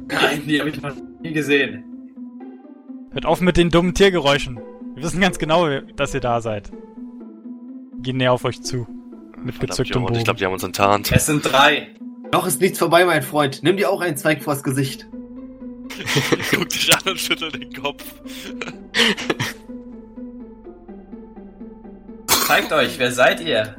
Nein, 0.08 0.42
die 0.46 0.60
habe 0.60 0.70
ich 0.70 0.80
noch 0.80 0.94
nie 1.22 1.32
gesehen. 1.32 1.84
Hört 3.12 3.26
auf 3.26 3.40
mit 3.40 3.56
den 3.56 3.70
dummen 3.70 3.94
Tiergeräuschen. 3.94 4.60
Wir 4.94 5.02
wissen 5.02 5.20
ganz 5.20 5.38
genau, 5.38 5.80
dass 5.96 6.14
ihr 6.14 6.20
da 6.20 6.40
seid. 6.40 6.70
Gehen 8.02 8.18
näher 8.18 8.32
auf 8.32 8.44
euch 8.44 8.62
zu. 8.62 8.86
Mit 9.42 9.60
gezücktem 9.60 10.02
Junge, 10.02 10.06
ich 10.06 10.12
Bogen. 10.12 10.24
glaube, 10.24 10.38
die 10.38 10.44
haben 10.46 10.52
uns 10.52 10.62
enttarnt. 10.64 11.12
Es 11.12 11.26
sind 11.26 11.42
drei. 11.42 11.88
Noch 12.32 12.46
ist 12.46 12.60
nichts 12.60 12.78
vorbei, 12.78 13.04
mein 13.04 13.22
Freund. 13.22 13.62
Nimm 13.62 13.76
dir 13.76 13.90
auch 13.90 14.00
einen 14.00 14.16
Zweig 14.16 14.42
vors 14.42 14.62
Gesicht. 14.62 15.06
Guck 16.50 16.68
dich 16.68 16.92
an 16.94 17.12
und 17.12 17.18
schüttel 17.20 17.50
den 17.52 17.72
Kopf. 17.72 18.02
Zeigt 22.46 22.72
euch, 22.72 22.98
wer 22.98 23.12
seid 23.12 23.40
ihr? 23.40 23.76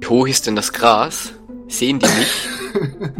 Wie 0.00 0.06
hoch 0.06 0.26
ist 0.26 0.46
denn 0.46 0.56
das 0.56 0.72
Gras? 0.72 1.32
Sehen 1.68 1.98
die 1.98 2.06
mich? 2.18 2.48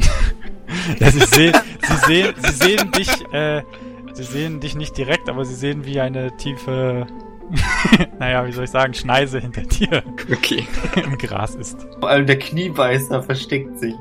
Ja, 1.00 1.10
sie, 1.10 1.20
sehen, 1.20 1.52
sie, 1.82 1.96
sehen, 2.06 2.34
sie 2.38 2.52
sehen 2.52 2.90
dich, 2.92 3.08
äh, 3.32 3.62
sie 4.14 4.22
sehen 4.24 4.60
dich 4.60 4.74
nicht 4.76 4.96
direkt, 4.96 5.28
aber 5.28 5.44
sie 5.44 5.54
sehen 5.54 5.84
wie 5.84 6.00
eine 6.00 6.36
tiefe, 6.36 7.06
naja, 8.18 8.46
wie 8.46 8.52
soll 8.52 8.64
ich 8.64 8.70
sagen, 8.70 8.94
Schneise 8.94 9.38
hinter 9.40 9.62
dir 9.62 10.02
Okay. 10.32 10.66
im 11.04 11.16
Gras 11.18 11.54
ist. 11.54 11.87
Vor 12.00 12.09
allem 12.09 12.26
der 12.26 12.38
Kniebeißer 12.38 13.22
versteckt 13.22 13.78
sich. 13.78 13.94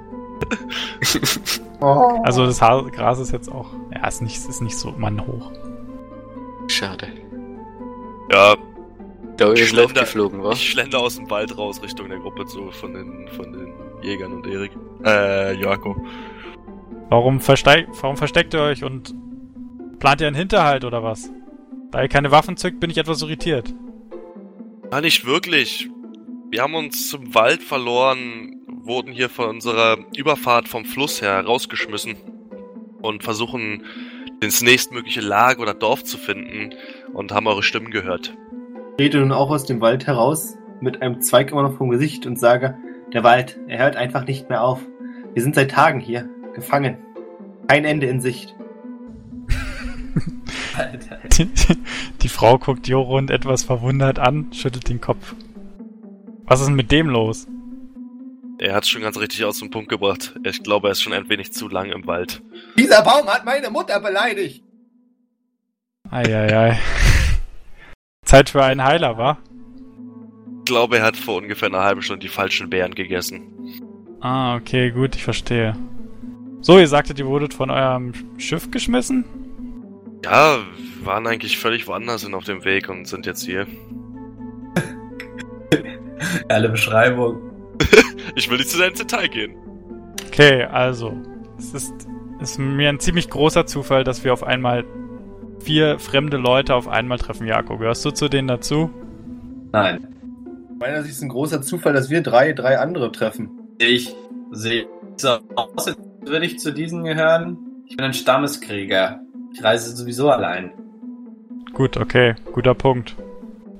oh. 1.81 2.21
Also 2.23 2.45
das 2.45 2.61
Haar, 2.61 2.83
Gras 2.91 3.19
ist 3.19 3.31
jetzt 3.31 3.51
auch, 3.51 3.67
ja, 3.93 4.07
ist 4.07 4.21
nicht, 4.21 4.37
ist 4.37 4.61
nicht 4.61 4.77
so 4.77 4.91
mannhoch. 4.97 5.51
Schade. 6.67 7.07
Ja, 8.31 8.55
Da 9.37 9.51
ist 9.51 9.69
Schlender. 9.69 9.85
aufgeflogen, 9.85 10.43
wa? 10.43 10.51
ich 10.53 10.71
schlender 10.71 10.99
aus 10.99 11.17
dem 11.17 11.29
Wald 11.29 11.57
raus 11.57 11.81
Richtung 11.83 12.09
der 12.09 12.17
Gruppe 12.19 12.45
zu 12.45 12.71
von 12.71 12.93
den, 12.93 13.27
von 13.35 13.51
den 13.53 13.73
Jägern 14.01 14.33
und 14.33 14.47
Erik. 14.47 14.71
Äh, 15.05 15.55
Jako. 15.61 15.95
Warum, 17.09 17.39
versteig, 17.39 17.87
warum 18.01 18.17
versteckt 18.17 18.53
ihr 18.55 18.61
euch 18.61 18.83
und 18.83 19.13
plant 19.99 20.21
ihr 20.21 20.27
einen 20.27 20.35
Hinterhalt 20.35 20.83
oder 20.85 21.03
was? 21.03 21.31
Da 21.91 22.01
ihr 22.01 22.09
keine 22.09 22.31
Waffen 22.31 22.57
zückt, 22.57 22.79
bin 22.79 22.89
ich 22.89 22.97
etwas 22.97 23.21
irritiert. 23.21 23.73
Ah, 24.91 25.01
nicht 25.01 25.25
wirklich. 25.25 25.89
Wir 26.51 26.61
haben 26.61 26.75
uns 26.75 27.09
zum 27.09 27.33
Wald 27.33 27.63
verloren, 27.63 28.61
wurden 28.67 29.11
hier 29.11 29.29
von 29.29 29.49
unserer 29.49 29.97
Überfahrt 30.15 30.67
vom 30.67 30.85
Fluss 30.85 31.21
her 31.21 31.43
rausgeschmissen 31.45 32.15
und 33.01 33.23
versuchen, 33.23 33.83
das 34.41 34.61
nächstmögliche 34.61 35.21
Lager 35.21 35.61
oder 35.61 35.73
Dorf 35.73 36.03
zu 36.03 36.17
finden 36.17 36.73
und 37.13 37.31
haben 37.31 37.47
eure 37.47 37.63
Stimmen 37.63 37.91
gehört. 37.91 38.35
Ich 38.91 38.97
trete 38.97 39.19
nun 39.19 39.31
auch 39.31 39.49
aus 39.49 39.65
dem 39.65 39.81
Wald 39.81 40.07
heraus, 40.07 40.57
mit 40.81 41.01
einem 41.01 41.21
Zweig 41.21 41.51
immer 41.51 41.63
noch 41.63 41.77
vom 41.77 41.89
Gesicht 41.89 42.25
und 42.25 42.39
sage, 42.39 42.77
der 43.13 43.23
Wald, 43.23 43.59
er 43.67 43.79
hört 43.79 43.95
einfach 43.95 44.25
nicht 44.25 44.49
mehr 44.49 44.63
auf. 44.63 44.81
Wir 45.33 45.41
sind 45.41 45.55
seit 45.55 45.71
Tagen 45.71 45.99
hier, 45.99 46.29
gefangen. 46.53 46.97
Kein 47.67 47.85
Ende 47.85 48.07
in 48.07 48.21
Sicht. 48.21 48.55
Alter. 50.77 51.19
Die, 51.37 51.49
die 52.21 52.29
Frau 52.29 52.57
guckt 52.57 52.87
Jorund 52.87 53.31
etwas 53.31 53.63
verwundert 53.63 54.19
an, 54.19 54.51
schüttelt 54.53 54.89
den 54.89 55.01
Kopf. 55.01 55.35
Was 56.45 56.59
ist 56.59 56.67
denn 56.67 56.75
mit 56.75 56.91
dem 56.91 57.09
los? 57.09 57.47
Er 58.57 58.73
hat's 58.73 58.87
schon 58.87 59.01
ganz 59.01 59.17
richtig 59.17 59.43
aus 59.43 59.59
dem 59.59 59.69
Punkt 59.69 59.89
gebracht. 59.89 60.33
Ich 60.43 60.63
glaube, 60.63 60.87
er 60.87 60.91
ist 60.91 61.01
schon 61.01 61.13
ein 61.13 61.27
wenig 61.27 61.51
zu 61.51 61.67
lang 61.67 61.91
im 61.91 62.07
Wald. 62.07 62.41
Dieser 62.77 63.01
Baum 63.01 63.27
hat 63.27 63.43
meine 63.43 63.69
Mutter 63.69 63.99
beleidigt. 63.99 64.63
Eieiei. 66.09 66.79
Zeit 68.23 68.49
für 68.49 68.63
einen 68.63 68.83
Heiler, 68.83 69.17
wa? 69.17 69.37
Ich 70.59 70.65
glaube, 70.65 70.97
er 70.97 71.03
hat 71.03 71.17
vor 71.17 71.37
ungefähr 71.37 71.67
einer 71.67 71.83
halben 71.83 72.01
Stunde 72.01 72.21
die 72.21 72.29
falschen 72.29 72.69
Beeren 72.69 72.95
gegessen. 72.95 73.43
Ah, 74.21 74.55
okay, 74.55 74.91
gut, 74.91 75.15
ich 75.15 75.23
verstehe. 75.23 75.75
So, 76.61 76.79
ihr 76.79 76.87
sagtet, 76.87 77.19
ihr 77.19 77.27
wurdet 77.27 77.53
von 77.53 77.69
eurem 77.69 78.13
Schiff 78.39 78.71
geschmissen? 78.71 79.25
Ja, 80.25 80.57
wir 80.57 81.05
waren 81.05 81.27
eigentlich 81.27 81.59
völlig 81.59 81.85
woanders 81.85 82.21
sind 82.21 82.33
auf 82.33 82.45
dem 82.45 82.65
Weg 82.65 82.89
und 82.89 83.07
sind 83.07 83.27
jetzt 83.27 83.43
hier. 83.43 83.67
Alle 86.49 86.69
Beschreibung. 86.69 87.41
Ich 88.37 88.49
will 88.49 88.57
nicht 88.57 88.69
zu 88.69 88.77
deinem 88.77 88.95
Detail 88.95 89.29
gehen. 89.29 89.55
Okay, 90.27 90.63
also. 90.63 91.13
Es 91.57 91.73
ist, 91.73 91.93
ist 92.41 92.59
mir 92.59 92.89
ein 92.89 92.99
ziemlich 92.99 93.29
großer 93.29 93.65
Zufall, 93.65 94.03
dass 94.03 94.25
wir 94.25 94.33
auf 94.33 94.43
einmal 94.43 94.83
vier 95.63 95.99
fremde 95.99 96.35
Leute 96.35 96.75
auf 96.75 96.89
einmal 96.89 97.17
treffen. 97.17 97.47
Jako, 97.47 97.77
gehörst 97.77 98.03
du 98.03 98.11
zu 98.11 98.27
denen 98.27 98.49
dazu? 98.49 98.89
Nein. 99.71 100.07
Meiner 100.77 101.03
Sicht 101.03 101.13
ist 101.13 101.21
ein 101.21 101.29
großer 101.29 101.61
Zufall, 101.61 101.93
dass 101.93 102.09
wir 102.09 102.21
drei, 102.21 102.51
drei 102.51 102.77
andere 102.79 103.09
treffen. 103.11 103.51
Ich 103.77 104.13
sehe 104.51 104.87
so 105.15 105.37
aus, 105.55 105.87
als 105.87 105.97
würde 106.25 106.45
ich 106.45 106.59
zu 106.59 106.73
diesen 106.73 107.05
gehören. 107.05 107.57
Ich 107.85 107.95
bin 107.95 108.05
ein 108.05 108.13
Stammeskrieger. 108.13 109.21
Ich 109.57 109.63
reise 109.63 109.95
sowieso 109.95 110.29
allein. 110.29 110.71
Gut, 111.73 111.97
okay, 111.97 112.35
guter 112.51 112.73
Punkt. 112.73 113.15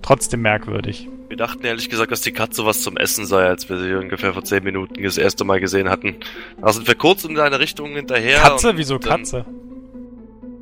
Trotzdem 0.02 0.42
merkwürdig. 0.42 1.10
Wir 1.28 1.38
dachten 1.38 1.66
ehrlich 1.66 1.90
gesagt, 1.90 2.12
dass 2.12 2.22
die 2.22 2.32
Katze 2.32 2.66
was 2.66 2.82
zum 2.82 2.98
Essen 2.98 3.26
sei, 3.26 3.46
als 3.48 3.68
wir 3.68 3.78
sie 3.80 3.94
ungefähr 3.96 4.34
vor 4.34 4.44
10 4.44 4.64
Minuten 4.64 5.02
das 5.04 5.18
erste 5.18 5.44
Mal 5.44 5.60
gesehen 5.60 5.90
hatten. 5.90 6.16
Da 6.62 6.72
sind 6.72 6.88
wir 6.88 6.96
kurz 6.96 7.26
in 7.26 7.38
eine 7.40 7.60
Richtung 7.60 7.96
hinterher. 7.96 8.40
Katze? 8.40 8.70
und 8.70 8.78
Wieso 8.78 8.98
dann- 9.00 9.10
Katze? 9.20 9.46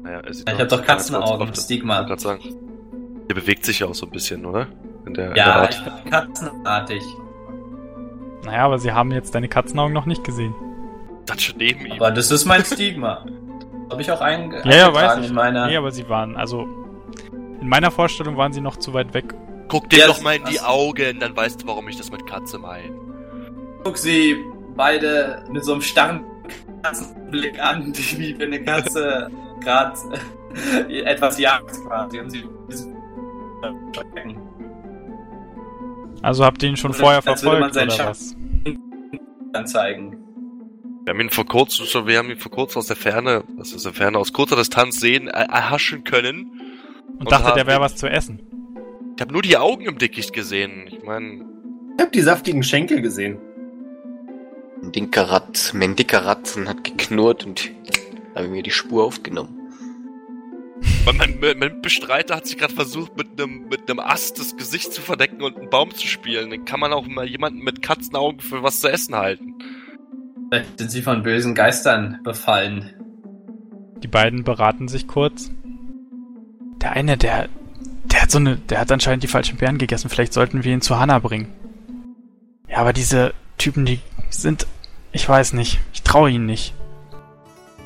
Naja, 0.04 0.22
Ich 0.30 0.46
habe 0.48 0.66
doch 0.68 0.84
Katzenaugen, 0.84 1.50
auf- 1.50 1.56
Stigma. 1.56 2.02
Ich 2.02 2.10
wollte 2.10 2.10
gerade 2.10 2.22
sagen. 2.22 2.56
Der 3.30 3.36
bewegt 3.36 3.66
sich 3.66 3.80
ja 3.80 3.88
auch 3.88 3.94
so 3.96 4.06
ein 4.06 4.12
bisschen, 4.12 4.46
oder? 4.46 4.68
In 5.06 5.14
der, 5.14 5.28
in 5.30 5.34
der 5.36 5.46
Ja, 5.46 5.56
Art. 5.56 5.76
ich 5.76 5.84
bin 5.84 6.10
katzenartig. 6.12 7.04
Naja, 8.46 8.66
aber 8.66 8.80
sie 8.80 8.92
haben 8.92 9.12
jetzt 9.12 9.36
deine 9.36 9.48
Katzenaugen 9.48 9.94
noch 9.94 10.06
nicht 10.06 10.24
gesehen. 10.24 10.54
Dann 11.26 11.40
schon 11.40 11.58
neben 11.58 11.86
ihm. 11.86 11.94
Aber 11.94 12.12
das 12.12 12.32
ist 12.32 12.46
mein 12.46 12.64
Stigma. 12.66 13.26
Habe 13.94 14.02
ich 14.02 14.12
auch 14.12 14.22
einge 14.22 14.62
Ja, 14.66 14.72
ja, 14.76 14.94
weiß 14.94 15.20
ich. 15.20 15.30
in 15.30 15.36
meiner. 15.36 15.68
Nee, 15.68 15.78
aber 15.78 15.92
sie 15.92 16.08
waren, 16.10 16.36
also. 16.36 16.68
In 17.62 17.70
meiner 17.70 17.92
Vorstellung 17.92 18.36
waren 18.38 18.52
sie 18.52 18.60
noch 18.60 18.76
zu 18.78 18.94
weit 18.94 19.14
weg. 19.14 19.34
Guck 19.70 19.90
dir 19.90 20.00
Ja, 20.00 20.08
doch 20.08 20.22
mal 20.22 20.36
in 20.36 20.44
die 20.46 20.60
Augen, 20.60 21.20
dann 21.20 21.36
weißt 21.36 21.62
du, 21.64 21.68
warum 21.68 21.88
ich 21.88 21.96
das 21.98 22.12
mit 22.12 22.26
Katze 22.28 22.58
meine. 22.60 22.92
guck 23.84 23.98
sie 23.98 24.36
beide 24.76 25.44
mit 25.52 25.64
so 25.64 25.72
einem 25.74 25.82
starren 25.82 26.24
Katzenblick 26.84 27.64
an, 27.64 27.94
die 27.96 28.18
wie 28.20 28.40
wenn 28.40 28.54
eine 28.54 28.64
Katze 28.64 29.30
gerade 29.62 29.98
etwas 30.90 31.40
jagt 31.40 31.72
quasi 31.88 32.20
und 32.20 32.30
sie. 32.32 32.44
Also 36.22 36.46
habt 36.46 36.62
ihr 36.64 36.70
ihn 36.70 36.78
schon 36.78 36.92
Oder 36.92 37.00
vorher 37.00 37.22
verfolgt, 37.22 37.76
oder 37.78 37.88
was? 38.10 38.36
anzeigen. 39.54 40.23
Wir 41.04 41.14
haben 41.14 41.20
ihn 41.20 41.30
vor 41.30 41.46
kurzem 41.46 41.86
schon, 41.86 42.08
wir 42.08 42.18
haben 42.18 42.30
ihn 42.30 42.38
vor 42.38 42.52
kurzem 42.52 42.80
aus 42.80 42.88
der 42.88 42.96
Ferne, 42.96 43.44
also 43.58 43.76
aus 43.76 43.84
der 43.84 43.94
Ferne, 43.94 44.18
aus 44.18 44.32
kurzer 44.32 44.56
Distanz 44.56 45.02
sehen, 45.02 45.28
äh, 45.28 45.32
erhaschen 45.32 46.06
können. 46.06 46.62
Und, 47.08 47.20
Und 47.20 47.32
dachte, 47.32 47.48
haben 47.48 47.56
der 47.58 47.68
wäre 47.68 47.82
was 47.82 47.98
zu 47.98 48.08
essen. 48.08 48.40
Ich 49.16 49.22
habe 49.22 49.34
nur 49.34 49.42
die 49.42 49.58
Augen 49.58 49.86
im 49.86 49.98
Dickicht 49.98 50.32
gesehen. 50.32 50.86
Ich 50.88 51.04
meine, 51.04 51.46
Ich 51.98 52.02
hab 52.02 52.12
die 52.14 52.22
saftigen 52.22 52.64
Schenkel 52.64 53.02
gesehen. 53.02 53.38
Ein 54.82 54.92
dicker 54.94 55.44
mein 55.74 55.96
dicker 55.96 56.26
Ratzen 56.26 56.70
hat 56.70 56.84
geknurrt 56.84 57.46
und 57.46 57.72
habe 58.34 58.48
mir 58.48 58.64
die 58.64 58.72
Spur 58.72 59.04
aufgenommen. 59.04 59.60
mein, 61.06 61.38
mein, 61.40 61.60
mein 61.60 61.82
Bestreiter 61.82 62.38
hat 62.38 62.48
sich 62.48 62.58
gerade 62.58 62.74
versucht, 62.74 63.18
mit 63.18 63.40
einem 63.40 63.68
mit 63.68 63.90
Ast 64.00 64.40
das 64.40 64.56
Gesicht 64.56 64.94
zu 64.94 65.02
verdecken 65.02 65.44
und 65.44 65.58
einen 65.58 65.70
Baum 65.70 65.94
zu 65.94 66.08
spielen. 66.08 66.50
Dann 66.50 66.66
kann 66.66 66.80
man 66.80 66.94
auch 66.94 67.06
mal 67.08 67.28
jemanden 67.28 67.60
mit 67.60 67.82
Katzenaugen 67.82 68.40
für 68.40 68.64
was 68.64 68.80
zu 68.80 68.90
essen 68.90 69.16
halten. 69.16 69.56
Vielleicht 70.54 70.78
sind 70.78 70.92
sie 70.92 71.02
von 71.02 71.24
bösen 71.24 71.56
Geistern 71.56 72.20
befallen. 72.24 72.94
Die 74.04 74.08
beiden 74.08 74.44
beraten 74.44 74.88
sich 74.88 75.08
kurz. 75.08 75.50
Der 76.80 76.92
eine, 76.92 77.18
der, 77.18 77.50
der 78.04 78.22
hat 78.22 78.30
so 78.30 78.38
eine, 78.38 78.58
der 78.58 78.80
hat 78.80 78.92
anscheinend 78.92 79.24
die 79.24 79.28
falschen 79.28 79.58
Beeren 79.58 79.80
gegessen. 79.80 80.10
Vielleicht 80.10 80.32
sollten 80.32 80.64
wir 80.64 80.72
ihn 80.72 80.82
zu 80.82 81.00
Hannah 81.00 81.18
bringen. 81.18 81.48
Ja, 82.70 82.78
aber 82.78 82.94
diese 82.94 83.34
Typen, 83.58 83.84
die 83.84 84.00
sind, 84.30 84.68
ich 85.12 85.28
weiß 85.28 85.54
nicht, 85.54 85.80
ich 85.92 86.04
traue 86.04 86.30
ihnen 86.30 86.46
nicht. 86.46 86.76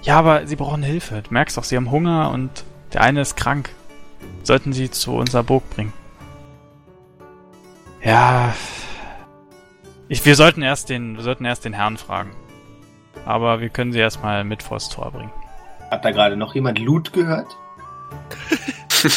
Ja, 0.02 0.20
aber 0.20 0.46
sie 0.46 0.58
brauchen 0.58 0.84
Hilfe. 0.84 1.24
Du 1.26 1.34
merkst 1.34 1.56
doch, 1.56 1.64
sie 1.64 1.78
haben 1.78 1.90
Hunger 1.90 2.32
und 2.32 2.66
der 2.92 3.00
eine 3.00 3.22
ist 3.22 3.38
krank. 3.38 3.70
Sollten 4.44 4.74
sie 4.74 4.92
zu 4.92 5.14
unserer 5.14 5.44
Burg 5.44 5.70
bringen. 5.70 5.94
Ja, 8.04 8.54
ich, 10.10 10.26
wir 10.26 10.36
sollten 10.36 10.64
erst 10.64 10.90
den, 10.90 11.16
wir 11.16 11.24
sollten 11.24 11.46
erst 11.46 11.64
den 11.64 11.72
Herrn 11.72 11.96
fragen. 11.96 12.32
Aber 13.26 13.60
wir 13.62 13.70
können 13.70 13.92
sie 13.92 14.00
erstmal 14.00 14.44
mit 14.44 14.64
vors 14.64 14.90
Tor 14.90 15.12
bringen. 15.12 15.32
Hat 15.92 16.04
da 16.06 16.12
gerade 16.12 16.36
noch 16.38 16.56
jemand 16.56 16.80
Loot 16.80 17.14
gehört? 17.14 17.48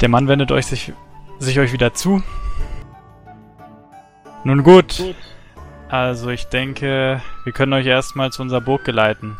Der 0.00 0.08
Mann 0.08 0.26
wendet 0.28 0.50
euch 0.50 0.66
sich, 0.66 0.92
sich 1.38 1.58
euch 1.60 1.72
wieder 1.72 1.94
zu. 1.94 2.22
Nun 4.44 4.64
gut. 4.64 5.14
Also 5.88 6.30
ich 6.30 6.46
denke, 6.46 7.22
wir 7.44 7.52
können 7.52 7.72
euch 7.74 7.86
erstmal 7.86 8.32
zu 8.32 8.42
unserer 8.42 8.60
Burg 8.60 8.84
geleiten. 8.84 9.36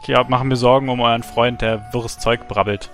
Ich 0.00 0.06
glaub, 0.06 0.28
machen 0.30 0.48
wir 0.48 0.56
Sorgen 0.56 0.88
um 0.88 1.00
euren 1.00 1.22
Freund, 1.22 1.60
der 1.60 1.92
wirres 1.92 2.18
Zeug 2.18 2.48
brabbelt. 2.48 2.90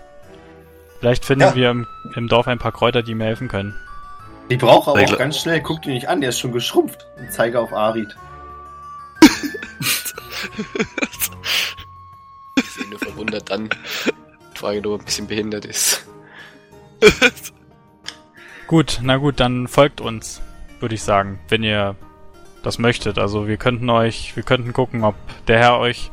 Vielleicht 0.99 1.25
finden 1.25 1.43
Ja. 1.45 1.55
wir 1.55 1.71
im, 1.71 1.87
im 2.17 2.29
Dorf 2.29 2.49
ein 2.49 2.59
paar 2.59 2.73
Kräuter, 2.73 3.03
die 3.03 3.15
mir 3.15 3.25
helfen 3.25 3.47
können. 3.49 3.75
Die 4.51 4.57
braucht 4.57 4.89
aber 4.89 5.03
auch 5.03 5.19
ganz 5.19 5.39
schnell. 5.39 5.61
Guckt 5.61 5.87
ihn 5.87 5.95
nicht 5.95 6.09
an, 6.09 6.21
der 6.21 6.31
ist 6.31 6.39
schon 6.39 6.53
geschrumpft. 6.53 7.07
Und 7.19 7.33
zeige 7.33 7.59
auf 7.59 7.73
Arid. 7.73 8.15
Ich 12.57 12.71
sehe 12.71 12.89
nur 12.89 12.99
verwundert 12.99 13.51
an. 13.51 13.71
Frage, 14.55 14.79
ob 14.81 14.87
er 14.87 14.99
ein 14.99 15.05
bisschen 15.05 15.27
behindert 15.27 15.65
ist. 15.65 16.07
Gut, 18.67 19.01
na 19.03 19.19
gut, 19.19 19.41
dann 19.41 19.69
folgt 19.69 20.01
uns, 20.01 20.41
würde 20.81 20.95
ich 20.95 21.03
sagen, 21.03 21.39
wenn 21.51 21.63
ihr 21.63 21.97
das 22.63 22.79
möchtet. 22.79 23.19
Also 23.19 23.47
wir 23.47 23.59
könnten 23.59 23.91
euch, 23.91 24.35
wir 24.37 24.43
könnten 24.43 24.73
gucken, 24.73 25.05
ob 25.05 25.15
der 25.47 25.59
Herr 25.59 25.79
euch 25.79 26.11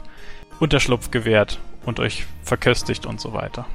Unterschlupf 0.60 1.12
gewährt 1.12 1.60
und 1.86 2.00
euch 2.02 2.26
verköstigt 2.44 3.06
und 3.06 3.22
so 3.22 3.34
weiter. 3.34 3.66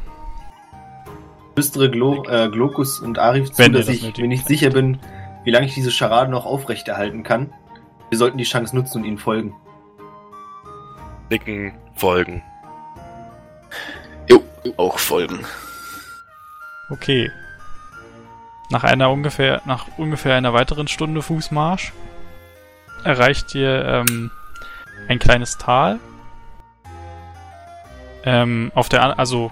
Flüstere 1.57 1.90
Glo 1.90 2.23
äh, 2.29 2.51
Glokus 2.51 3.01
und 3.01 3.19
Arif 3.19 3.51
zu, 3.51 3.71
dass 3.71 3.87
das 3.87 3.95
ich 3.95 4.03
nötig 4.03 4.21
mir 4.21 4.29
nicht 4.29 4.47
sicher 4.47 4.69
bin, 4.69 4.99
wie 5.45 5.51
lange 5.51 5.64
ich 5.64 5.73
diese 5.73 5.90
Scharade 5.90 6.31
noch 6.31 6.45
aufrechterhalten 6.45 7.23
kann. 7.23 7.51
Wir 8.11 8.19
sollten 8.19 8.37
die 8.37 8.45
Chance 8.45 8.77
nutzen 8.77 8.99
und 8.99 9.05
ihnen 9.07 9.16
folgen. 9.16 9.55
Nicken, 11.31 11.73
folgen. 11.95 12.42
Jo, 14.29 14.42
auch 14.77 14.99
folgen. 14.99 15.47
Okay. 16.90 17.31
Nach 18.69 18.85
einer 18.85 19.11
ungefähr, 19.11 19.62
nach 19.64 19.87
ungefähr 19.97 20.35
einer 20.35 20.53
weiteren 20.53 20.88
Stunde 20.88 21.23
Fußmarsch 21.23 21.95
erreicht 23.03 23.55
ihr 23.55 23.83
ähm, 23.83 24.31
ein 25.09 25.19
kleines 25.19 25.57
Tal. 25.57 26.01
Ähm, 28.25 28.73
auf 28.75 28.90
der, 28.90 29.19
also 29.19 29.51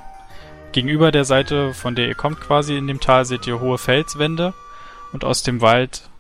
gegenüber 0.75 1.13
der 1.13 1.25
Seite, 1.25 1.73
von 1.73 1.95
der 1.95 2.09
ihr 2.09 2.17
kommt 2.17 2.41
quasi 2.41 2.77
in 2.77 2.89
dem 2.89 2.99
Tal, 2.99 3.25
seht 3.25 3.47
ihr 3.47 3.61
hohe 3.61 3.79
Felswände 3.79 4.55
und 5.13 5.25
aus 5.25 5.45
dem 5.45 5.61
Wald 5.61 6.11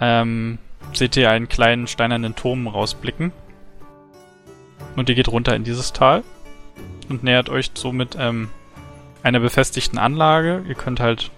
ähm, 0.00 0.58
seht 0.94 1.14
ihr 1.18 1.30
einen 1.30 1.46
kleinen 1.48 1.86
steinernen 1.86 2.34
Turm 2.34 2.66
rausblicken. 2.66 3.32
Und 4.96 5.10
ihr 5.10 5.14
geht 5.14 5.28
runter 5.28 5.54
in 5.54 5.64
dieses 5.64 5.92
Tal 5.92 6.24
und 7.10 7.22
nähert 7.22 7.50
euch 7.50 7.70
somit 7.74 8.16
ähm, 8.18 8.48
einer 9.22 9.40
befestigten 9.40 9.98
Anlage. 9.98 10.64
Ihr 10.66 10.74
könnt 10.74 10.98
halt 10.98 11.30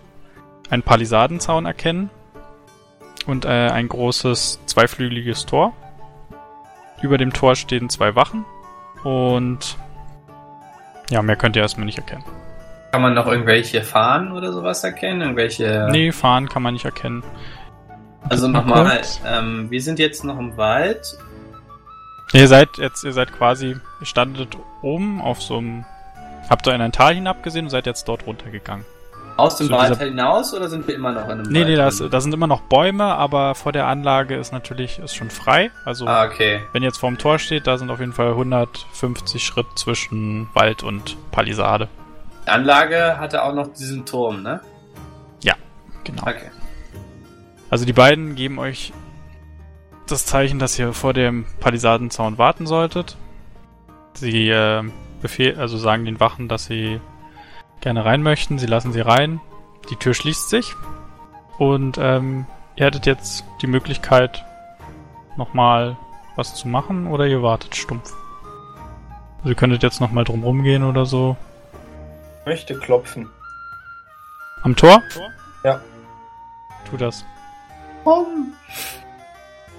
einen 0.71 0.85
Palisadenzaun 0.85 1.67
erkennen 1.67 2.09
und 3.27 3.47
äh, 3.47 3.49
ein 3.49 3.89
großes 3.89 4.61
zweiflügeliges 4.67 5.45
Tor. 5.47 5.75
Über 7.03 7.19
dem 7.19 7.33
Tor 7.33 7.57
stehen 7.57 7.91
zwei 7.91 8.15
Wachen 8.15 8.45
und 9.03 9.77
ja, 11.11 11.21
mehr 11.21 11.37
könnt 11.37 11.57
ihr 11.57 11.63
erstmal 11.63 11.87
nicht 11.87 11.99
erkennen. 11.99 12.25
Kann 12.95 13.03
man 13.03 13.15
noch 13.15 13.27
irgendwelche 13.27 13.83
Fahnen 13.83 14.31
oder 14.31 14.53
sowas 14.53 14.85
erkennen? 14.85 15.21
Irgendwelche. 15.23 15.89
Nee, 15.91 16.13
fahren 16.13 16.49
kann 16.49 16.63
man 16.63 16.75
nicht 16.75 16.85
erkennen. 16.85 17.25
Also 18.29 18.47
Mal 18.47 18.61
nochmal, 18.61 18.85
kurz. 18.99 19.21
ähm, 19.27 19.69
wir 19.69 19.83
sind 19.83 19.99
jetzt 19.99 20.23
noch 20.23 20.39
im 20.39 20.57
Wald. 20.57 21.19
Ihr 22.33 22.47
seid 22.47 22.69
jetzt, 22.79 23.03
ihr 23.03 23.13
seid 23.13 23.33
quasi, 23.33 23.75
ihr 24.01 24.07
standet 24.07 24.57
oben 24.83 25.21
auf 25.21 25.43
so 25.43 25.59
einem, 25.59 25.85
habt 26.49 26.69
ihr 26.69 26.73
in 26.75 26.81
ein 26.83 26.93
Tal 26.93 27.15
hinabgesehen 27.17 27.67
und 27.67 27.71
seid 27.71 27.87
jetzt 27.87 28.07
dort 28.07 28.29
runtergegangen. 28.29 28.85
Aus 29.37 29.57
dem 29.57 29.67
Zu 29.67 29.73
Wald 29.73 29.91
dieser- 29.91 30.05
hinaus 30.05 30.55
oder 30.55 30.69
sind 30.69 30.87
wir 30.87 30.95
immer 30.95 31.11
noch 31.11 31.25
in 31.25 31.33
einem 31.33 31.43
Nee, 31.51 31.59
Wald? 31.63 31.69
nee, 31.71 31.75
da, 31.75 31.89
ist, 31.89 31.99
drin? 32.01 32.11
da 32.13 32.21
sind 32.21 32.33
immer 32.33 32.47
noch 32.47 32.61
Bäume, 32.61 33.03
aber 33.07 33.57
vor 33.57 33.73
der 33.73 33.89
Anlage 33.89 34.37
ist 34.37 34.53
natürlich 34.53 35.01
ist 35.01 35.17
schon 35.17 35.31
frei. 35.31 35.73
Also 35.85 36.07
Ah, 36.07 36.27
okay. 36.27 36.61
wenn 36.73 36.85
ihr 36.85 36.89
jetzt 36.91 36.99
vorm 36.99 37.19
Tor 37.19 37.41
steht, 37.41 37.67
da 37.67 37.77
sind 37.77 37.91
auf 37.91 37.99
jeden 37.99 38.13
Fall 38.13 38.29
150 38.31 39.43
Schritt 39.45 39.67
zwischen 39.75 40.49
Wald 40.55 40.85
und 40.85 41.17
Palisade. 41.33 41.89
Die 42.47 42.51
Anlage 42.51 43.19
hatte 43.19 43.43
auch 43.43 43.55
noch 43.55 43.69
diesen 43.73 44.05
Turm, 44.05 44.43
ne? 44.43 44.61
Genau. 46.05 46.23
Okay. 46.23 46.51
Also 47.71 47.85
die 47.85 47.93
beiden 47.93 48.35
geben 48.35 48.59
euch 48.59 48.93
das 50.07 50.27
Zeichen, 50.27 50.59
dass 50.59 50.79
ihr 50.79 50.93
vor 50.93 51.15
dem 51.15 51.47
Palisadenzaun 51.61 52.39
warten 52.39 52.67
solltet. 52.67 53.17
Sie 54.13 54.49
äh, 54.49 54.83
befehl 55.21 55.59
also 55.59 55.79
sagen 55.79 56.05
den 56.05 56.21
Wachen, 56.21 56.49
dass 56.49 56.67
sie 56.67 57.01
gerne 57.81 58.05
rein 58.05 58.23
möchten. 58.23 58.59
Sie 58.59 58.67
lassen 58.67 58.93
sie 58.93 59.01
rein. 59.01 59.41
Die 59.91 59.97
Tür 59.97 60.15
schließt 60.15 60.51
sich. 60.51 60.75
Und 61.59 61.99
ähm, 61.99 62.47
ihr 62.77 62.87
hättet 62.87 63.07
jetzt 63.07 63.45
die 63.63 63.67
Möglichkeit, 63.67 64.45
nochmal 65.37 65.97
was 66.37 66.55
zu 66.55 66.69
machen 66.69 67.07
oder 67.07 67.27
ihr 67.27 67.43
wartet 67.43 67.75
stumpf. 67.75 68.13
Also 69.39 69.51
ihr 69.51 69.55
könntet 69.55 69.83
jetzt 69.83 70.01
nochmal 70.01 70.25
drum 70.25 70.43
rumgehen 70.43 70.85
oder 70.85 71.07
so. 71.07 71.37
Möchte 72.47 72.79
klopfen. 72.79 73.29
Am 74.63 74.77
Tor? 74.77 75.03
Ja. 75.63 75.81
Tu 76.89 76.97
das. 76.97 77.25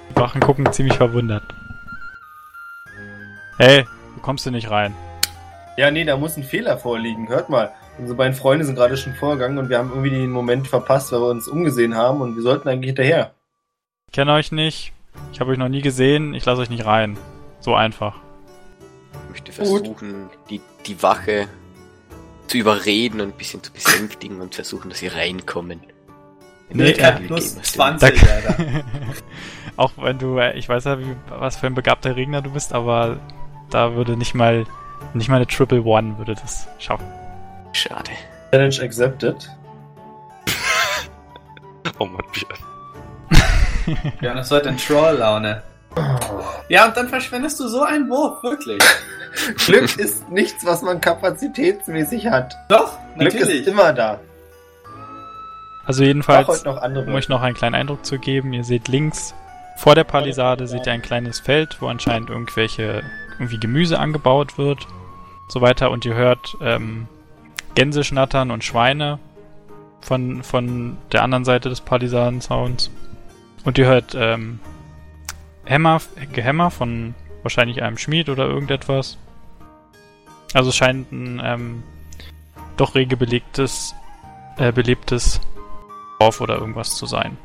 Die 0.10 0.16
Wachen 0.16 0.42
gucken 0.42 0.72
ziemlich 0.72 0.98
verwundert. 0.98 1.44
Hey, 3.58 3.86
du 4.16 4.22
kommst 4.22 4.44
hier 4.44 4.52
nicht 4.52 4.70
rein. 4.70 4.94
Ja, 5.78 5.92
nee, 5.92 6.04
da 6.04 6.18
muss 6.18 6.38
ein 6.38 6.44
Fehler 6.44 6.78
vorliegen. 6.78 7.28
Hört 7.30 7.50
mal. 7.50 7.74
Unsere 7.98 8.18
beiden 8.18 8.34
Freunde 8.34 8.66
sind 8.66 8.76
gerade 8.76 8.98
schon 8.98 9.14
vorgegangen 9.14 9.58
und 9.58 9.70
wir 9.70 9.78
haben 9.78 9.90
irgendwie 9.90 10.10
den 10.10 10.32
Moment 10.32 10.68
verpasst, 10.68 11.12
weil 11.12 11.22
wir 11.22 11.30
uns 11.30 11.48
umgesehen 11.48 11.96
haben 11.96 12.22
und 12.22 12.36
wir 12.36 12.44
sollten 12.44 12.68
eigentlich 12.68 12.90
hinterher. 12.90 13.32
Ich 14.08 14.14
kenne 14.14 14.34
euch 14.34 14.52
nicht. 14.52 14.92
Ich 15.32 15.40
habe 15.40 15.52
euch 15.52 15.58
noch 15.58 15.70
nie 15.70 15.82
gesehen. 15.82 16.34
Ich 16.34 16.46
lasse 16.46 16.62
euch 16.62 16.70
nicht 16.70 16.86
rein. 16.86 17.18
So 17.60 17.76
einfach. 17.76 18.16
Ich 19.14 19.30
möchte 19.30 19.52
Gut. 19.52 19.56
versuchen, 19.56 20.30
die, 20.50 20.62
die 20.86 21.02
Wache 21.02 21.48
zu 22.48 22.58
überreden 22.58 23.22
und 23.22 23.30
ein 23.30 23.38
bisschen 23.38 23.64
zu 23.64 23.72
besänftigen 23.72 24.42
und 24.42 24.56
versuchen, 24.56 24.90
dass 24.90 25.00
sie 25.00 25.08
reinkommen. 25.08 25.82
Nee, 26.70 26.84
Möglichkeit 26.84 27.22
äh, 27.22 27.28
plus 27.28 27.54
Gamer 27.54 27.64
sind. 27.64 27.66
20, 27.66 28.30
Alter. 28.30 28.56
Auch 29.78 29.92
wenn 29.98 30.18
du, 30.18 30.38
äh, 30.38 30.58
ich 30.58 30.68
weiß 30.68 30.86
ja, 30.86 31.00
wie, 31.00 31.16
was 31.30 31.58
für 31.58 31.68
ein 31.68 31.76
begabter 31.76 32.16
Regner 32.16 32.42
du 32.42 32.52
bist, 32.52 32.74
aber 32.74 33.20
da 33.70 33.96
würde 33.96 34.18
nicht 34.18 34.34
mal, 34.34 34.66
nicht 35.14 35.30
mal 35.30 35.38
eine 35.38 35.48
Triple 35.48 35.84
One 35.84 36.18
würde 36.18 36.36
das 36.36 36.68
schaffen. 36.80 37.06
Schade. 37.74 38.12
Challenge 38.52 38.82
accepted. 38.82 39.50
Oh 42.00 42.06
Mann, 42.06 42.24
wie 42.34 42.46
Ja, 44.26 44.34
das 44.34 44.50
wird 44.50 44.66
in 44.66 44.76
Troll-Laune. 44.76 45.62
Ja, 46.68 46.88
und 46.88 46.98
dann 46.98 47.08
verschwendest 47.08 47.60
du 47.60 47.68
so 47.68 47.84
einen 47.84 48.10
Wurf, 48.10 48.44
wirklich. 48.44 48.82
Glück 49.66 49.98
ist 49.98 50.30
nichts, 50.30 50.66
was 50.66 50.82
man 50.82 51.02
kapazitätsmäßig 51.02 52.28
hat. 52.28 52.56
Doch, 52.70 52.98
Glück 53.18 53.34
natürlich. 53.34 53.62
ist 53.62 53.68
immer 53.68 53.94
da. 53.94 54.20
Also 55.86 56.04
jedenfalls, 56.04 56.48
heute 56.48 56.66
noch 56.66 56.82
andere. 56.82 57.06
um 57.06 57.14
euch 57.14 57.30
noch 57.30 57.42
einen 57.42 57.56
kleinen 57.56 57.76
Eindruck 57.76 58.06
zu 58.06 58.18
geben, 58.18 58.54
ihr 58.54 58.64
seht 58.64 58.88
links 58.88 59.36
vor 59.76 59.94
der 59.94 60.06
Palisade 60.06 60.68
seht 60.68 60.88
ihr 60.88 60.94
ein 60.94 61.02
kleines 61.02 61.40
Feld, 61.40 61.82
wo 61.82 61.88
anscheinend 61.88 62.30
irgendwelche 62.30 63.04
irgendwie 63.34 63.60
Gemüse 63.60 64.00
angebaut 64.00 64.58
wird, 64.58 64.88
so 65.50 65.62
weiter 65.62 65.92
und 65.92 66.06
ihr 66.06 66.16
hört 66.16 66.58
ähm, 66.62 67.08
Gänse 67.76 68.04
schnattern 68.04 68.52
und 68.52 68.64
Schweine 68.64 69.20
von 70.00 70.44
von 70.44 70.98
der 71.12 71.24
anderen 71.24 71.44
Seite 71.44 71.68
des 71.70 71.82
Palisadenzauns 71.82 72.90
und 73.66 73.78
ihr 73.78 73.86
hört 73.86 74.16
ähm, 74.18 74.60
Hämmer, 75.66 76.00
Gehämmer 76.32 76.72
von 76.72 77.14
wahrscheinlich 77.44 77.84
einem 77.84 77.98
Schmied 77.98 78.30
oder 78.30 78.46
irgendetwas. 78.46 79.18
Also 80.56 80.70
es 80.70 80.78
scheint 80.78 81.12
ein 81.12 81.42
ähm, 81.44 81.84
doch 82.78 82.96
rege 82.96 83.18
belegtes, 83.18 83.94
äh, 84.58 84.72
belebtes 84.72 85.42
Dorf 86.20 86.40
oder 86.40 86.58
irgendwas 86.58 86.96
zu 86.96 87.06
sein. 87.06 87.38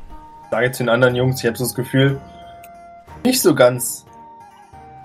Ich 0.45 0.51
sage 0.51 0.71
zu 0.71 0.83
den 0.83 0.89
anderen 0.89 1.15
Jungs, 1.15 1.41
ich 1.41 1.45
habe 1.45 1.57
so 1.57 1.65
das 1.65 1.75
Gefühl, 1.75 2.21
nicht 3.25 3.41
so 3.41 3.53
ganz 3.53 4.05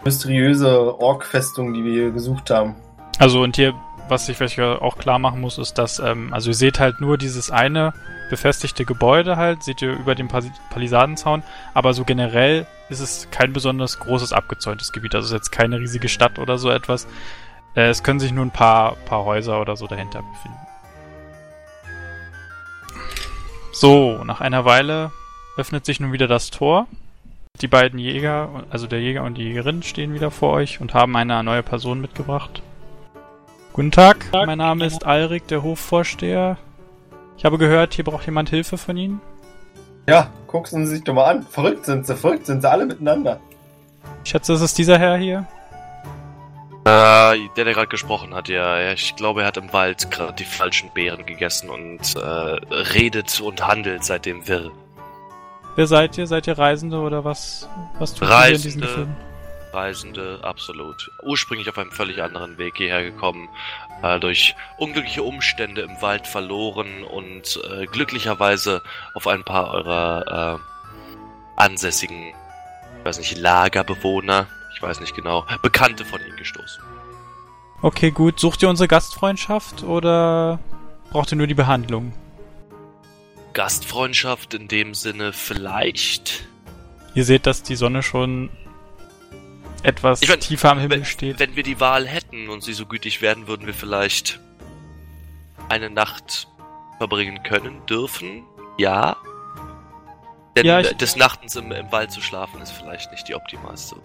mysteriöse 0.04 1.00
Ork-Festung, 1.00 1.74
die 1.74 1.84
wir 1.84 1.92
hier 1.92 2.10
gesucht 2.12 2.48
haben. 2.50 2.76
Also 3.18 3.42
und 3.42 3.56
hier, 3.56 3.74
was 4.08 4.28
ich 4.28 4.36
vielleicht 4.36 4.60
auch 4.60 4.98
klar 4.98 5.18
machen 5.18 5.40
muss, 5.40 5.58
ist, 5.58 5.74
dass, 5.74 5.98
ähm, 5.98 6.32
also 6.32 6.50
ihr 6.50 6.54
seht 6.54 6.78
halt 6.78 7.00
nur 7.00 7.18
dieses 7.18 7.50
eine 7.50 7.92
befestigte 8.30 8.84
Gebäude 8.84 9.36
halt, 9.36 9.64
seht 9.64 9.82
ihr 9.82 9.92
über 9.92 10.14
dem 10.14 10.28
Palisadenzaun, 10.70 11.42
aber 11.74 11.92
so 11.92 12.04
generell 12.04 12.66
ist 12.88 13.00
es 13.00 13.28
kein 13.32 13.52
besonders 13.52 13.98
großes 13.98 14.32
abgezäuntes 14.32 14.92
Gebiet, 14.92 15.16
also 15.16 15.24
es 15.24 15.32
ist 15.32 15.36
jetzt 15.36 15.50
keine 15.50 15.80
riesige 15.80 16.08
Stadt 16.08 16.38
oder 16.38 16.56
so 16.56 16.70
etwas. 16.70 17.08
Äh, 17.76 17.90
es 17.90 18.02
können 18.02 18.18
sich 18.18 18.32
nur 18.32 18.44
ein 18.44 18.50
paar, 18.50 18.96
paar 19.04 19.24
Häuser 19.24 19.60
oder 19.60 19.76
so 19.76 19.86
dahinter 19.86 20.22
befinden. 20.22 20.58
So, 23.72 24.24
nach 24.24 24.40
einer 24.40 24.64
Weile 24.64 25.12
öffnet 25.58 25.84
sich 25.84 26.00
nun 26.00 26.12
wieder 26.12 26.26
das 26.26 26.50
Tor. 26.50 26.86
Die 27.60 27.68
beiden 27.68 27.98
Jäger, 27.98 28.64
also 28.70 28.86
der 28.86 29.00
Jäger 29.00 29.22
und 29.22 29.36
die 29.38 29.44
Jägerin 29.44 29.82
stehen 29.82 30.14
wieder 30.14 30.30
vor 30.30 30.52
euch 30.52 30.80
und 30.80 30.94
haben 30.94 31.14
eine 31.16 31.42
neue 31.42 31.62
Person 31.62 32.00
mitgebracht. 32.00 32.62
Guten 33.72 33.92
Tag, 33.92 34.26
mein 34.32 34.58
Name 34.58 34.86
ist 34.86 35.04
Alrik, 35.04 35.46
der 35.48 35.62
Hofvorsteher. 35.62 36.56
Ich 37.36 37.44
habe 37.44 37.58
gehört, 37.58 37.92
hier 37.92 38.04
braucht 38.04 38.24
jemand 38.24 38.48
Hilfe 38.48 38.78
von 38.78 38.96
Ihnen. 38.96 39.20
Ja, 40.08 40.30
gucken 40.46 40.86
Sie 40.86 40.94
sich 40.94 41.04
doch 41.04 41.12
mal 41.12 41.24
an. 41.24 41.42
Verrückt 41.42 41.84
sind 41.84 42.06
sie, 42.06 42.16
verrückt 42.16 42.46
sind 42.46 42.62
sie 42.62 42.70
alle 42.70 42.86
miteinander. 42.86 43.40
Ich 44.24 44.30
schätze, 44.30 44.54
es 44.54 44.62
ist 44.62 44.78
dieser 44.78 44.98
Herr 44.98 45.16
hier. 45.18 45.46
Äh, 46.86 47.48
der, 47.56 47.64
der 47.64 47.74
gerade 47.74 47.88
gesprochen 47.88 48.32
hat, 48.32 48.48
ja. 48.48 48.92
Ich 48.92 49.16
glaube, 49.16 49.40
er 49.40 49.48
hat 49.48 49.56
im 49.56 49.72
Wald 49.72 50.08
gerade 50.12 50.34
die 50.34 50.44
falschen 50.44 50.88
Beeren 50.94 51.26
gegessen 51.26 51.68
und 51.68 52.14
äh, 52.14 52.20
redet 52.20 53.40
und 53.40 53.66
handelt 53.66 54.04
seitdem 54.04 54.46
wirr. 54.46 54.70
Wer 55.74 55.88
seid 55.88 56.16
ihr? 56.16 56.28
Seid 56.28 56.46
ihr 56.46 56.56
Reisende 56.56 56.98
oder 56.98 57.24
was? 57.24 57.68
Was 57.98 58.14
tut 58.14 58.28
ihr 58.28 58.40
hier 58.40 58.54
in 58.54 58.62
diesen 58.62 58.82
Reisende. 58.82 58.86
Gefilden? 58.86 59.16
Reisende, 59.72 60.38
absolut. 60.42 61.10
Ursprünglich 61.24 61.68
auf 61.68 61.76
einem 61.76 61.90
völlig 61.90 62.22
anderen 62.22 62.56
Weg 62.56 62.76
hierher 62.76 63.02
gekommen, 63.02 63.48
äh, 64.04 64.20
durch 64.20 64.54
unglückliche 64.78 65.24
Umstände 65.24 65.82
im 65.82 66.00
Wald 66.00 66.28
verloren 66.28 67.02
und 67.02 67.60
äh, 67.68 67.86
glücklicherweise 67.86 68.80
auf 69.14 69.26
ein 69.26 69.42
paar 69.42 69.72
eurer 69.72 70.60
äh, 70.60 71.60
ansässigen, 71.60 72.28
ich 72.98 73.04
weiß 73.04 73.18
nicht, 73.18 73.36
Lagerbewohner, 73.36 74.46
ich 74.76 74.82
weiß 74.82 75.00
nicht 75.00 75.14
genau, 75.16 75.46
Bekannte 75.62 76.04
von 76.04 76.20
ihnen 76.20 76.36
gestoßen. 76.36 76.82
Okay, 77.80 78.10
gut. 78.10 78.38
Sucht 78.38 78.62
ihr 78.62 78.68
unsere 78.68 78.88
Gastfreundschaft 78.88 79.82
oder 79.82 80.58
braucht 81.10 81.32
ihr 81.32 81.36
nur 81.38 81.46
die 81.46 81.54
Behandlung? 81.54 82.12
Gastfreundschaft 83.54 84.52
in 84.54 84.68
dem 84.68 84.92
Sinne 84.94 85.32
vielleicht. 85.32 86.46
Ihr 87.14 87.24
seht, 87.24 87.46
dass 87.46 87.62
die 87.62 87.76
Sonne 87.76 88.02
schon 88.02 88.50
etwas 89.82 90.20
Ich 90.20 90.28
mein, 90.28 90.40
tiefer 90.40 90.72
am 90.72 90.78
Himmel 90.78 90.98
Wenn, 90.98 91.04
steht. 91.06 91.38
wenn 91.38 91.56
wir 91.56 91.62
die 91.62 91.80
Wahl 91.80 92.06
hätten 92.06 92.48
und 92.50 92.62
sie 92.62 92.74
so 92.74 92.84
gütig 92.86 93.22
werden, 93.22 93.46
würden 93.46 93.66
wir 93.66 93.74
vielleicht 93.74 94.40
eine 95.70 95.88
Nacht 95.88 96.48
verbringen 96.98 97.42
können, 97.42 97.84
dürfen. 97.86 98.44
Ja. 98.76 99.16
Denn 100.54 100.66
Ja, 100.66 100.80
ich- 100.80 100.92
des 100.96 101.16
Nachtens 101.16 101.56
im, 101.56 101.72
im 101.72 101.90
Wald 101.92 102.10
zu 102.10 102.20
schlafen 102.20 102.60
ist 102.60 102.72
vielleicht 102.72 103.10
nicht 103.12 103.26
die 103.28 103.34
optimalste. 103.34 103.96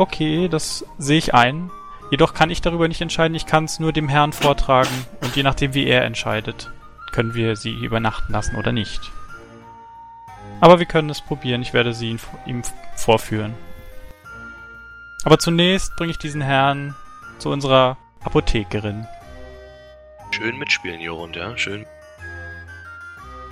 Okay, 0.00 0.48
das 0.48 0.86
sehe 0.96 1.18
ich 1.18 1.34
ein. 1.34 1.70
Jedoch 2.10 2.32
kann 2.32 2.48
ich 2.48 2.62
darüber 2.62 2.88
nicht 2.88 3.02
entscheiden, 3.02 3.34
ich 3.34 3.44
kann 3.44 3.66
es 3.66 3.80
nur 3.80 3.92
dem 3.92 4.08
Herrn 4.08 4.32
vortragen 4.32 5.06
und 5.20 5.36
je 5.36 5.42
nachdem, 5.42 5.74
wie 5.74 5.86
er 5.86 6.04
entscheidet, 6.06 6.72
können 7.12 7.34
wir 7.34 7.54
sie 7.54 7.74
übernachten 7.74 8.32
lassen 8.32 8.56
oder 8.56 8.72
nicht. 8.72 9.12
Aber 10.62 10.78
wir 10.78 10.86
können 10.86 11.10
es 11.10 11.20
probieren, 11.20 11.60
ich 11.60 11.74
werde 11.74 11.92
sie 11.92 12.16
ihm 12.46 12.62
vorführen. 12.96 13.52
Aber 15.24 15.38
zunächst 15.38 15.94
bringe 15.96 16.12
ich 16.12 16.18
diesen 16.18 16.40
Herrn 16.40 16.94
zu 17.36 17.50
unserer 17.50 17.98
Apothekerin. 18.24 19.06
Schön 20.30 20.56
mitspielen, 20.56 21.02
Jorund, 21.02 21.36
ja, 21.36 21.54
schön. 21.58 21.82
Er 21.82 21.86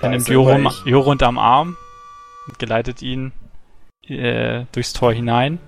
Da 0.01 0.09
nimmt 0.09 0.27
Jorund. 0.27 0.81
Jorund 0.83 1.21
am 1.21 1.37
Arm 1.37 1.77
und 2.47 2.57
geleitet 2.57 3.03
ihn 3.03 3.33
äh, 4.07 4.65
durchs 4.71 4.93
Tor 4.93 5.13
hinein. 5.13 5.59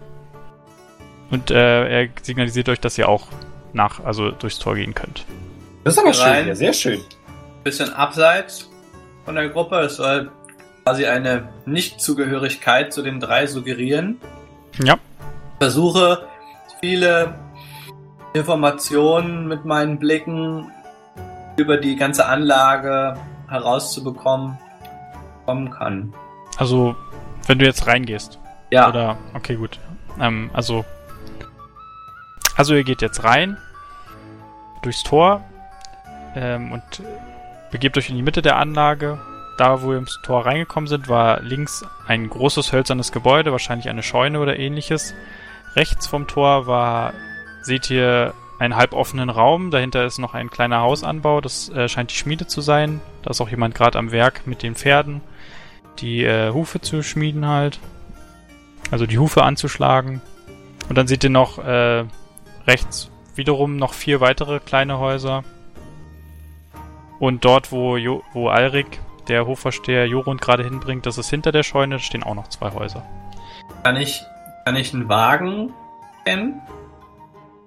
Und 1.32 1.50
äh, 1.50 2.04
er 2.04 2.10
signalisiert 2.22 2.70
euch, 2.70 2.80
dass 2.80 2.98
ihr 2.98 3.10
auch 3.10 3.28
nach, 3.74 4.04
also 4.04 4.32
durchs 4.32 4.60
Tor 4.60 4.76
gehen 4.76 4.94
könnt. 4.94 5.26
Das 5.84 5.96
ist 5.96 6.00
aber 6.00 6.10
Rein. 6.10 6.38
schön, 6.40 6.48
ja, 6.50 6.56
sehr 6.56 6.74
schön. 6.74 7.00
Bisschen 7.64 7.92
abseits 7.94 8.70
von 9.26 9.36
der 9.36 9.50
Gruppe. 9.50 9.78
Es 9.78 9.96
soll 9.96 10.30
quasi 10.84 11.06
eine 11.06 11.50
Nichtzugehörigkeit 11.66 12.94
zu 12.94 13.02
den 13.02 13.20
drei 13.20 13.48
suggerieren. 13.48 14.20
Ja. 14.84 14.98
Versuche 15.60 16.28
viele 16.82 17.36
Informationen 18.34 19.48
mit 19.48 19.66
meinen 19.66 20.00
Blicken 20.00 20.72
über 21.58 21.78
die 21.78 21.96
ganze 21.96 22.26
Anlage 22.26 23.16
herauszubekommen 23.48 24.58
kommen 25.46 25.72
kann. 25.72 26.14
Also, 26.58 26.96
wenn 27.48 27.60
du 27.60 27.66
jetzt 27.66 27.88
reingehst. 27.88 28.40
Ja, 28.72 28.90
Oder, 28.90 29.18
okay, 29.34 29.56
gut. 29.56 29.80
Ähm, 30.20 30.50
also, 30.54 30.86
also 32.56 32.74
ihr 32.76 32.84
geht 32.84 33.02
jetzt 33.02 33.24
rein, 33.24 33.58
durchs 34.82 35.04
Tor, 35.04 35.44
ähm, 36.36 36.72
und 36.72 36.84
begebt 37.72 37.98
euch 37.98 38.10
in 38.10 38.16
die 38.16 38.24
Mitte 38.24 38.42
der 38.42 38.58
Anlage. 38.58 39.20
Da, 39.58 39.82
wo 39.82 39.92
ihr 39.92 40.00
ins 40.00 40.20
Tor 40.24 40.46
reingekommen 40.46 40.88
sind, 40.88 41.08
war 41.10 41.42
links 41.42 41.86
ein 42.08 42.30
großes 42.30 42.72
hölzernes 42.72 43.12
Gebäude, 43.12 43.52
wahrscheinlich 43.52 43.90
eine 43.90 44.04
Scheune 44.04 44.40
oder 44.40 44.58
ähnliches. 44.58 45.14
Rechts 45.76 46.08
vom 46.08 46.28
Tor 46.28 46.68
war, 46.68 47.14
seht 47.62 47.90
ihr 47.90 48.34
einen 48.60 48.76
halboffenen 48.76 49.30
Raum. 49.30 49.72
Dahinter 49.72 50.06
ist 50.06 50.20
noch 50.20 50.34
ein 50.34 50.50
kleiner 50.50 50.82
Hausanbau. 50.82 51.42
Das 51.42 51.70
äh, 51.70 51.90
scheint 51.90 52.12
die 52.12 52.16
Schmiede 52.16 52.48
zu 52.48 52.62
sein. 52.62 53.02
Da 53.24 53.32
ist 53.32 53.42
auch 53.42 53.50
jemand 53.50 53.76
gerade 53.76 53.98
am 53.98 54.12
Werk 54.12 54.46
mit 54.46 54.64
den 54.64 54.76
Pferden, 54.76 55.22
die 56.00 56.24
äh, 56.24 56.52
Hufe 56.52 56.82
zu 56.82 57.04
schmieden 57.04 57.48
halt. 57.48 57.80
Also 58.90 59.06
die 59.06 59.20
Hufe 59.20 59.44
anzuschlagen. 59.44 60.22
Und 60.90 60.98
dann 60.98 61.08
seht 61.08 61.24
ihr 61.24 61.30
noch 61.30 61.60
äh, 61.60 62.06
rechts 62.68 63.12
wiederum 63.36 63.78
noch 63.78 63.94
vier 63.94 64.22
weitere 64.22 64.60
kleine 64.60 65.00
Häuser. 65.00 65.44
Und 67.20 67.46
dort, 67.46 67.72
wo, 67.72 67.98
jo 67.98 68.24
wo 68.34 68.50
Alrik, 68.50 69.00
der 69.28 69.46
Hofversteher, 69.46 70.08
Jorund 70.08 70.42
gerade 70.42 70.64
hinbringt, 70.64 71.06
das 71.06 71.18
ist 71.18 71.30
hinter 71.30 71.52
der 71.52 71.64
Scheune, 71.64 72.00
stehen 72.00 72.24
auch 72.24 72.36
noch 72.36 72.50
zwei 72.50 72.72
Häuser. 72.72 73.04
kann 73.84 73.96
ich, 73.96 74.24
kann 74.66 74.76
ich 74.76 74.94
einen 74.94 75.08
Wagen 75.08 75.74
kennen, 76.26 76.62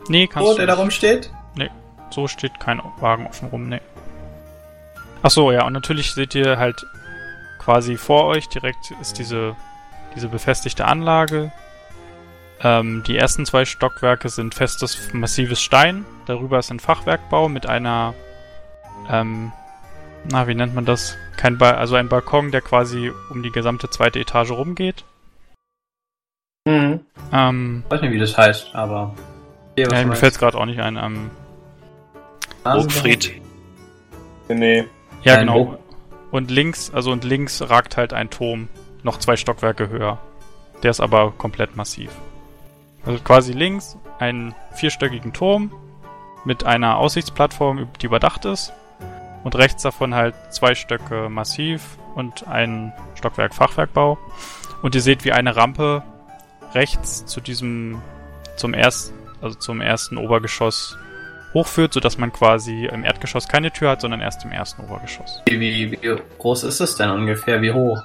Nee, 0.08 0.26
kannst 0.26 0.48
wo 0.48 0.52
du 0.52 0.58
der 0.58 0.66
da 0.66 0.74
rumsteht? 0.74 1.30
So 2.10 2.28
steht 2.28 2.60
kein 2.60 2.80
Wagen 3.00 3.26
offen 3.26 3.48
rum, 3.48 3.68
nee. 3.68 3.80
Ach 5.22 5.30
so, 5.30 5.50
ja, 5.50 5.66
und 5.66 5.72
natürlich 5.72 6.12
seht 6.12 6.34
ihr 6.36 6.58
halt 6.58 6.86
quasi 7.58 7.96
vor 7.96 8.26
euch 8.26 8.48
direkt 8.48 8.92
ist 9.00 9.18
diese, 9.18 9.56
diese 10.14 10.28
befestigte 10.28 10.84
Anlage. 10.84 11.50
Ähm, 12.62 13.02
die 13.06 13.16
ersten 13.16 13.44
zwei 13.46 13.64
Stockwerke 13.64 14.28
sind 14.28 14.54
festes, 14.54 15.12
massives 15.12 15.60
Stein. 15.60 16.04
Darüber 16.26 16.58
ist 16.58 16.70
ein 16.70 16.80
Fachwerkbau 16.80 17.48
mit 17.48 17.66
einer, 17.66 18.14
ähm, 19.10 19.52
na, 20.30 20.46
wie 20.46 20.54
nennt 20.54 20.74
man 20.74 20.84
das? 20.84 21.16
Kein 21.36 21.58
ba 21.58 21.72
also 21.72 21.96
ein 21.96 22.08
Balkon, 22.08 22.50
der 22.52 22.60
quasi 22.62 23.12
um 23.30 23.42
die 23.42 23.50
gesamte 23.50 23.90
zweite 23.90 24.20
Etage 24.20 24.52
rumgeht. 24.52 25.04
Mhm. 26.66 27.00
Ähm, 27.32 27.84
Weiß 27.88 28.00
nicht, 28.00 28.12
wie 28.12 28.18
das 28.18 28.36
heißt, 28.38 28.74
aber. 28.74 29.14
Ja, 29.76 30.04
mir 30.04 30.16
fällt 30.16 30.32
es 30.32 30.38
gerade 30.38 30.56
auch 30.56 30.66
nicht 30.66 30.80
ein. 30.80 30.96
Ähm, 30.96 31.30
Burgfried. 32.62 33.42
Nee. 34.48 34.84
Ja, 35.22 35.34
Ein 35.34 35.46
genau. 35.46 35.78
Und 36.30 36.50
links, 36.50 36.90
also 36.92 37.12
und 37.12 37.24
links 37.24 37.62
ragt 37.62 37.96
halt 37.96 38.12
ein 38.12 38.30
Turm 38.30 38.68
noch 39.02 39.18
zwei 39.18 39.36
Stockwerke 39.36 39.88
höher. 39.88 40.18
Der 40.82 40.90
ist 40.90 41.00
aber 41.00 41.32
komplett 41.32 41.76
massiv. 41.76 42.10
Also 43.06 43.22
quasi 43.22 43.52
links 43.52 43.96
einen 44.18 44.54
vierstöckigen 44.72 45.32
Turm 45.32 45.72
mit 46.44 46.64
einer 46.64 46.96
Aussichtsplattform, 46.96 47.88
die 48.00 48.06
überdacht 48.06 48.44
ist. 48.44 48.72
Und 49.42 49.56
rechts 49.56 49.82
davon 49.82 50.14
halt 50.14 50.34
zwei 50.50 50.74
Stöcke 50.74 51.28
massiv 51.28 51.98
und 52.14 52.46
ein 52.46 52.92
Stockwerk 53.14 53.54
Fachwerkbau. 53.54 54.18
Und 54.82 54.94
ihr 54.94 55.02
seht, 55.02 55.24
wie 55.24 55.32
eine 55.32 55.56
Rampe 55.56 56.02
rechts 56.72 57.26
zu 57.26 57.40
diesem, 57.40 58.00
zum 58.56 58.74
ersten, 58.74 59.14
also 59.42 59.58
zum 59.58 59.80
ersten 59.80 60.16
Obergeschoss 60.16 60.96
hochführt, 61.52 61.92
sodass 61.92 62.18
man 62.18 62.32
quasi 62.32 62.86
im 62.86 63.04
Erdgeschoss 63.04 63.48
keine 63.48 63.70
Tür 63.70 63.90
hat, 63.90 64.00
sondern 64.00 64.20
erst 64.20 64.44
im 64.44 64.52
ersten 64.52 64.82
Obergeschoss. 64.82 65.42
Wie, 65.46 65.60
wie, 65.60 65.92
wie 65.92 66.16
groß 66.38 66.64
ist 66.64 66.80
es 66.80 66.96
denn 66.96 67.10
ungefähr? 67.10 67.62
Wie 67.62 67.72
hoch? 67.72 68.02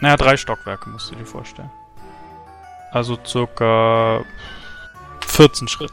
Naja, 0.00 0.16
drei 0.16 0.36
Stockwerke 0.36 0.90
musst 0.90 1.10
du 1.10 1.16
dir 1.16 1.24
vorstellen. 1.26 1.70
Also 2.90 3.18
circa 3.24 4.24
14 5.26 5.68
Schritt. 5.68 5.92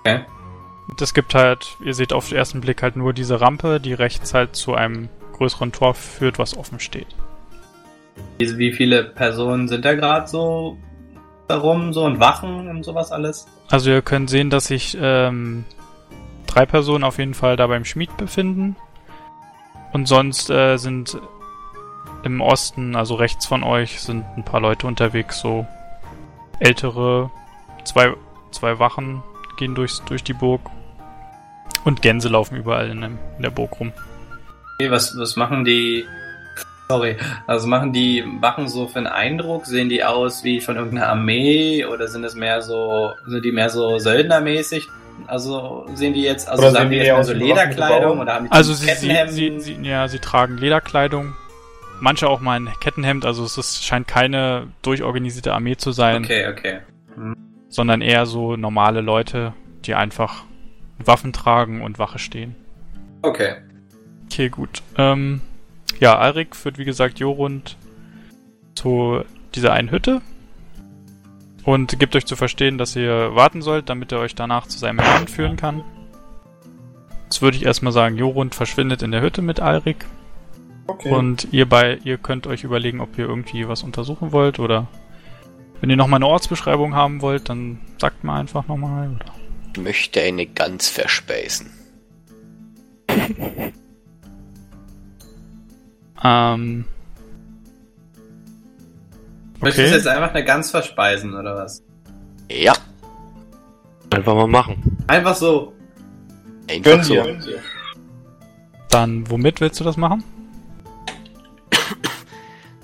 Okay. 0.00 0.24
Und 0.88 1.00
es 1.00 1.14
gibt 1.14 1.34
halt, 1.34 1.76
ihr 1.82 1.94
seht 1.94 2.12
auf 2.12 2.28
den 2.28 2.38
ersten 2.38 2.60
Blick 2.60 2.82
halt 2.82 2.96
nur 2.96 3.12
diese 3.12 3.40
Rampe, 3.40 3.80
die 3.80 3.94
rechts 3.94 4.34
halt 4.34 4.54
zu 4.54 4.74
einem 4.74 5.08
größeren 5.32 5.72
Tor 5.72 5.94
führt, 5.94 6.38
was 6.38 6.56
offen 6.56 6.78
steht. 6.78 7.08
Wie, 8.38 8.58
wie 8.58 8.72
viele 8.72 9.04
Personen 9.04 9.66
sind 9.66 9.84
da 9.84 9.94
gerade 9.94 10.28
so 10.28 10.78
darum, 11.48 11.92
so 11.92 12.04
und 12.04 12.20
Wachen 12.20 12.68
und 12.68 12.84
sowas 12.84 13.12
alles? 13.12 13.46
Also 13.70 13.90
ihr 13.90 14.02
könnt 14.02 14.30
sehen, 14.30 14.50
dass 14.50 14.66
sich 14.66 14.96
ähm, 15.00 15.64
drei 16.46 16.66
Personen 16.66 17.04
auf 17.04 17.18
jeden 17.18 17.34
Fall 17.34 17.56
da 17.56 17.66
beim 17.66 17.84
Schmied 17.84 18.16
befinden. 18.16 18.76
Und 19.92 20.06
sonst 20.06 20.50
äh, 20.50 20.76
sind 20.76 21.18
im 22.24 22.40
Osten, 22.40 22.96
also 22.96 23.14
rechts 23.14 23.46
von 23.46 23.62
euch, 23.62 24.00
sind 24.00 24.24
ein 24.36 24.44
paar 24.44 24.60
Leute 24.60 24.86
unterwegs, 24.86 25.40
so 25.40 25.66
ältere, 26.58 27.30
zwei, 27.84 28.14
zwei 28.50 28.78
Wachen 28.78 29.22
gehen 29.56 29.74
durchs, 29.74 30.02
durch 30.04 30.24
die 30.24 30.32
Burg. 30.32 30.60
Und 31.84 32.02
Gänse 32.02 32.28
laufen 32.28 32.56
überall 32.56 32.88
in, 32.88 33.02
dem, 33.02 33.18
in 33.36 33.42
der 33.42 33.50
Burg 33.50 33.78
rum. 33.78 33.92
Okay, 34.76 34.90
was, 34.90 35.16
was 35.18 35.36
machen 35.36 35.64
die. 35.64 36.04
Sorry, 36.88 37.16
also 37.46 37.66
machen 37.66 37.92
die 37.92 38.24
Wachen 38.40 38.68
so 38.68 38.88
für 38.88 38.98
einen 38.98 39.06
Eindruck? 39.06 39.66
Sehen 39.66 39.88
die 39.88 40.04
aus 40.04 40.44
wie 40.44 40.60
von 40.60 40.76
irgendeiner 40.76 41.08
Armee 41.08 41.84
oder 41.84 42.08
sind 42.08 42.24
es 42.24 42.34
mehr 42.34 42.60
so, 42.60 43.12
sind 43.26 43.44
die 43.44 43.52
mehr 43.52 43.70
so 43.70 43.98
Söldnermäßig? 43.98 44.86
Also 45.26 45.86
sehen 45.94 46.12
die 46.12 46.22
jetzt, 46.22 46.48
also 46.48 46.62
Oder 46.62 46.72
sagen 46.72 46.90
die 46.90 46.96
jetzt 46.96 47.06
eher 47.06 47.14
mehr 47.14 47.24
so 47.24 47.32
Lederkleidung 47.32 48.18
oder 48.18 48.34
haben 48.34 48.44
die 48.46 48.52
Also 48.52 48.74
sie, 48.74 48.90
sie, 49.28 49.60
sie, 49.60 49.78
ja, 49.82 50.08
sie 50.08 50.18
tragen 50.18 50.58
Lederkleidung. 50.58 51.34
Manche 52.04 52.28
auch 52.28 52.40
mal 52.40 52.60
ein 52.60 52.68
Kettenhemd, 52.80 53.24
also 53.24 53.44
es 53.44 53.56
ist, 53.56 53.82
scheint 53.82 54.06
keine 54.06 54.68
durchorganisierte 54.82 55.54
Armee 55.54 55.76
zu 55.78 55.90
sein. 55.90 56.22
Okay, 56.22 56.46
okay. 56.48 56.80
sondern 57.70 58.02
eher 58.02 58.26
so 58.26 58.56
normale 58.56 59.00
Leute, 59.00 59.54
die 59.86 59.94
einfach 59.94 60.44
Waffen 60.98 61.32
tragen 61.32 61.80
und 61.80 61.98
Wache 61.98 62.18
stehen. 62.18 62.56
Okay. 63.22 63.54
Okay, 64.26 64.50
gut. 64.50 64.82
Ähm, 64.98 65.40
ja, 65.98 66.18
Alrik 66.18 66.54
führt 66.54 66.76
wie 66.76 66.84
gesagt 66.84 67.20
Jorund 67.20 67.78
zu 68.74 69.22
dieser 69.54 69.72
einen 69.72 69.90
Hütte 69.90 70.20
und 71.64 71.98
gibt 71.98 72.14
euch 72.16 72.26
zu 72.26 72.36
verstehen, 72.36 72.76
dass 72.76 72.94
ihr 72.96 73.34
warten 73.34 73.62
sollt, 73.62 73.88
damit 73.88 74.12
er 74.12 74.18
euch 74.18 74.34
danach 74.34 74.66
zu 74.66 74.78
seinem 74.78 74.98
Herrn 74.98 75.26
führen 75.26 75.56
kann. 75.56 75.82
Jetzt 77.24 77.40
würde 77.40 77.56
ich 77.56 77.64
erstmal 77.64 77.94
sagen, 77.94 78.18
Jorund 78.18 78.54
verschwindet 78.54 79.00
in 79.00 79.10
der 79.10 79.22
Hütte 79.22 79.40
mit 79.40 79.58
Alrik 79.58 80.04
Okay. 80.86 81.10
und 81.10 81.48
ihr 81.52 81.66
bei 81.68 81.96
ihr 82.04 82.18
könnt 82.18 82.46
euch 82.46 82.62
überlegen, 82.64 83.00
ob 83.00 83.16
ihr 83.18 83.26
irgendwie 83.26 83.66
was 83.68 83.82
untersuchen 83.82 84.32
wollt 84.32 84.58
oder 84.58 84.86
wenn 85.80 85.88
ihr 85.90 85.96
nochmal 85.96 86.18
eine 86.18 86.26
Ortsbeschreibung 86.26 86.94
haben 86.94 87.20
wollt, 87.22 87.48
dann 87.48 87.80
sagt 87.98 88.22
mal 88.24 88.38
einfach 88.40 88.68
nochmal. 88.68 89.08
Oder 89.14 89.24
Ich 89.74 89.80
möchte 89.80 90.20
eine 90.20 90.46
Gans 90.46 90.88
verspeisen. 90.88 91.70
Ähm. 96.22 96.84
Möchtest 99.60 99.78
du 99.78 99.82
Okay. 99.84 99.94
jetzt 99.96 100.06
einfach 100.06 100.34
eine 100.34 100.44
Gans 100.44 100.70
verspeisen 100.70 101.34
oder 101.34 101.54
was? 101.56 101.82
Ja, 102.50 102.72
Einfach 104.10 104.34
mal 104.34 104.46
machen. 104.46 104.96
Einfach 105.08 105.34
so. 105.34 105.72
einfach 106.70 106.82
Gönn 106.82 107.02
so. 107.02 107.14
dir. 107.14 107.38
Dann, 108.88 109.28
womit 109.28 109.60
willst 109.60 109.80
du 109.80 109.84
das 109.84 109.96
machen? 109.96 110.22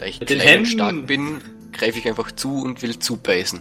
Da 0.00 0.06
ich 0.06 0.18
Mit 0.18 0.30
den 0.30 0.38
klein 0.38 0.48
und 0.48 0.64
Händen. 0.64 0.70
stark 0.70 1.06
bin, 1.06 1.40
greife 1.72 1.98
ich 1.98 2.08
einfach 2.08 2.32
zu 2.32 2.62
und 2.62 2.80
will 2.80 2.98
zubeißen. 2.98 3.60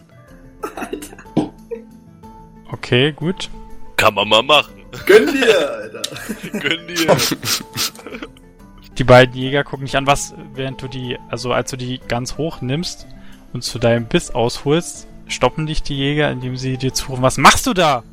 Okay, 2.72 3.12
gut. 3.12 3.50
Kann 3.98 4.14
man 4.14 4.30
mal 4.30 4.42
machen. 4.42 4.74
Gönn 5.06 5.28
dir, 5.34 5.70
Alter. 5.70 6.02
Gönn 6.60 6.88
dir. 6.88 7.18
Die 8.98 9.04
beiden 9.04 9.36
Jäger 9.36 9.66
gucken 9.66 9.86
dich 9.86 9.98
an, 9.98 10.08
was, 10.08 10.34
während 10.54 10.82
du 10.82 10.88
die, 10.88 11.18
also 11.30 11.52
als 11.54 11.72
du 11.72 11.78
die 11.78 12.00
ganz 12.10 12.38
hoch 12.38 12.60
nimmst 12.62 13.06
und 13.54 13.64
zu 13.64 13.80
deinem 13.80 14.08
Biss 14.08 14.32
ausholst, 14.32 15.08
stoppen 15.28 15.66
dich 15.68 15.84
die 15.84 15.96
Jäger, 15.96 16.30
indem 16.32 16.58
sie 16.58 16.78
dir 16.78 16.94
zurufen, 16.94 17.22
was 17.22 17.38
machst 17.38 17.66
du 17.66 17.74
da? 17.74 18.04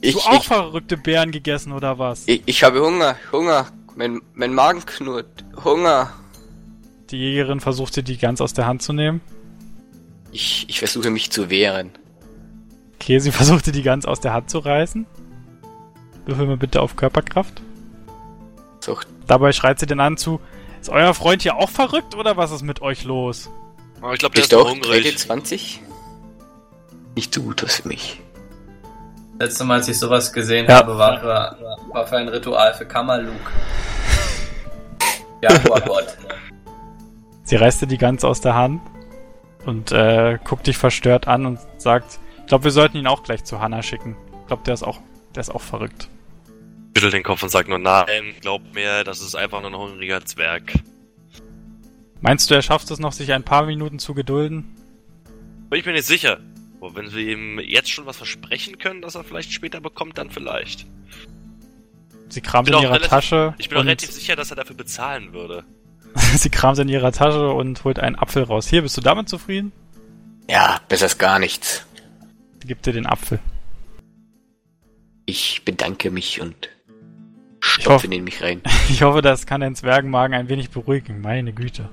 Ich, 0.00 0.14
du 0.14 0.20
auch 0.20 0.40
ich, 0.40 0.46
verrückte 0.48 0.96
Bären 0.96 1.30
gegessen 1.30 1.72
oder 1.72 1.98
was? 1.98 2.26
ich, 2.26 2.42
ich 2.46 2.64
habe 2.64 2.80
Hunger, 2.80 3.16
Hunger. 3.30 3.68
Mein, 3.94 4.20
mein 4.34 4.52
Magen 4.52 4.84
knurrt. 4.84 5.44
Hunger. 5.64 6.12
Die 7.12 7.18
Jägerin 7.18 7.60
versucht 7.60 7.94
dir 7.94 8.02
die 8.02 8.16
ganz 8.16 8.40
aus 8.40 8.54
der 8.54 8.66
Hand 8.66 8.82
zu 8.82 8.94
nehmen. 8.94 9.20
Ich, 10.32 10.64
ich 10.68 10.78
versuche 10.78 11.10
mich 11.10 11.30
zu 11.30 11.50
wehren. 11.50 11.90
Okay, 12.94 13.18
sie 13.18 13.30
versucht 13.32 13.66
dir 13.66 13.72
die 13.72 13.82
ganz 13.82 14.06
aus 14.06 14.20
der 14.20 14.32
Hand 14.32 14.48
zu 14.50 14.58
reißen. 14.58 15.06
Würfel 16.24 16.46
mal 16.46 16.56
bitte 16.56 16.80
auf 16.80 16.96
Körperkraft. 16.96 17.60
So, 18.80 18.98
Dabei 19.26 19.52
schreit 19.52 19.78
sie 19.78 19.86
den 19.86 20.00
an 20.00 20.16
zu, 20.16 20.40
ist 20.80 20.88
euer 20.88 21.14
Freund 21.14 21.42
hier 21.42 21.56
auch 21.56 21.68
verrückt 21.70 22.16
oder 22.16 22.36
was 22.36 22.50
ist 22.50 22.62
mit 22.62 22.80
euch 22.80 23.04
los? 23.04 23.50
Aber 24.00 24.14
ich 24.14 24.18
glaube, 24.18 24.34
der 24.34 24.40
bist 24.40 24.52
ist 24.52 24.58
auch 24.58 24.70
hungrig. 24.70 25.16
20? 25.16 25.80
Nicht 27.14 27.34
so 27.34 27.42
gut 27.42 27.62
was 27.62 27.76
für 27.76 27.88
mich. 27.88 28.20
Letztes 29.38 29.64
Mal, 29.66 29.74
als 29.74 29.88
ich 29.88 29.98
sowas 29.98 30.32
gesehen 30.32 30.66
Ja. 30.66 30.76
habe, 30.76 30.96
war, 30.96 31.22
war, 31.22 31.56
war 31.92 32.06
für 32.06 32.16
ein 32.16 32.28
Ritual 32.28 32.72
für 32.74 32.86
Kamaluk. 32.86 33.52
Jaguar-Gott. 35.42 36.16
Sie 37.52 37.56
reißt 37.56 37.82
dir 37.82 37.86
die 37.86 37.98
Gans 37.98 38.24
aus 38.24 38.40
der 38.40 38.54
Hand 38.54 38.80
und 39.66 39.92
äh, 39.92 40.38
guckt 40.42 40.66
dich 40.66 40.78
verstört 40.78 41.28
an 41.28 41.44
und 41.44 41.58
sagt, 41.76 42.18
ich 42.38 42.46
glaube, 42.46 42.64
wir 42.64 42.70
sollten 42.70 42.96
ihn 42.96 43.06
auch 43.06 43.24
gleich 43.24 43.44
zu 43.44 43.60
Hannah 43.60 43.82
schicken. 43.82 44.16
Ich 44.40 44.46
glaube, 44.46 44.62
der 44.64 44.72
ist 44.72 44.82
auch, 44.82 45.02
der 45.34 45.42
ist 45.42 45.50
auch 45.50 45.60
verrückt. 45.60 46.08
Schüttel 46.96 47.10
den 47.10 47.22
Kopf 47.22 47.42
und 47.42 47.50
sagt 47.50 47.68
nur, 47.68 47.78
nein, 47.78 48.32
glaub 48.40 48.62
mir, 48.74 49.04
das 49.04 49.20
ist 49.20 49.34
einfach 49.34 49.60
nur 49.60 49.68
ein 49.68 49.76
hungriger 49.76 50.24
Zwerg. 50.24 50.72
Meinst 52.22 52.50
du, 52.50 52.54
er 52.54 52.62
schafft 52.62 52.90
es 52.90 52.98
noch, 52.98 53.12
sich 53.12 53.34
ein 53.34 53.42
paar 53.42 53.66
Minuten 53.66 53.98
zu 53.98 54.14
gedulden? 54.14 54.74
Bin 55.68 55.78
ich 55.78 55.84
mir 55.84 55.92
nicht 55.92 56.06
sicher. 56.06 56.40
Aber 56.80 56.94
wenn 56.94 57.12
wir 57.12 57.34
ihm 57.34 57.58
jetzt 57.58 57.90
schon 57.90 58.06
was 58.06 58.16
versprechen 58.16 58.78
können, 58.78 59.02
dass 59.02 59.14
er 59.14 59.24
vielleicht 59.24 59.52
später 59.52 59.82
bekommt, 59.82 60.16
dann 60.16 60.30
vielleicht. 60.30 60.86
Sie 62.30 62.40
kramt 62.40 62.64
bin 62.64 62.76
in 62.76 62.80
ihrer 62.84 62.92
relativ- 62.92 63.10
Tasche 63.10 63.54
Ich 63.58 63.68
bin 63.68 63.76
auch 63.76 63.84
relativ 63.84 64.10
sicher, 64.10 64.36
dass 64.36 64.48
er 64.48 64.56
dafür 64.56 64.74
bezahlen 64.74 65.34
würde. 65.34 65.66
sie 66.36 66.50
kramt 66.50 66.78
in 66.78 66.88
ihrer 66.88 67.12
Tasche 67.12 67.50
und 67.50 67.84
holt 67.84 67.98
einen 67.98 68.16
Apfel 68.16 68.42
raus. 68.44 68.66
Hier, 68.68 68.82
bist 68.82 68.96
du 68.96 69.00
damit 69.00 69.28
zufrieden? 69.28 69.72
Ja, 70.48 70.80
besser 70.88 71.04
als 71.04 71.18
gar 71.18 71.38
nichts. 71.38 71.86
Sie 72.60 72.68
gibt 72.68 72.84
dir 72.86 72.92
den 72.92 73.06
Apfel. 73.06 73.38
Ich 75.26 75.62
bedanke 75.64 76.10
mich 76.10 76.40
und 76.40 76.68
Ich 77.62 77.68
stopfe 77.68 77.90
hoffe- 77.94 78.06
ihn 78.06 78.12
in 78.12 78.24
mich 78.24 78.42
rein. 78.42 78.60
Ich 78.88 79.02
hoffe, 79.02 79.22
das 79.22 79.46
kann 79.46 79.60
den 79.60 79.74
Zwergenmagen 79.74 80.34
ein 80.36 80.48
wenig 80.48 80.70
beruhigen. 80.70 81.20
Meine 81.20 81.52
Güte. 81.52 81.88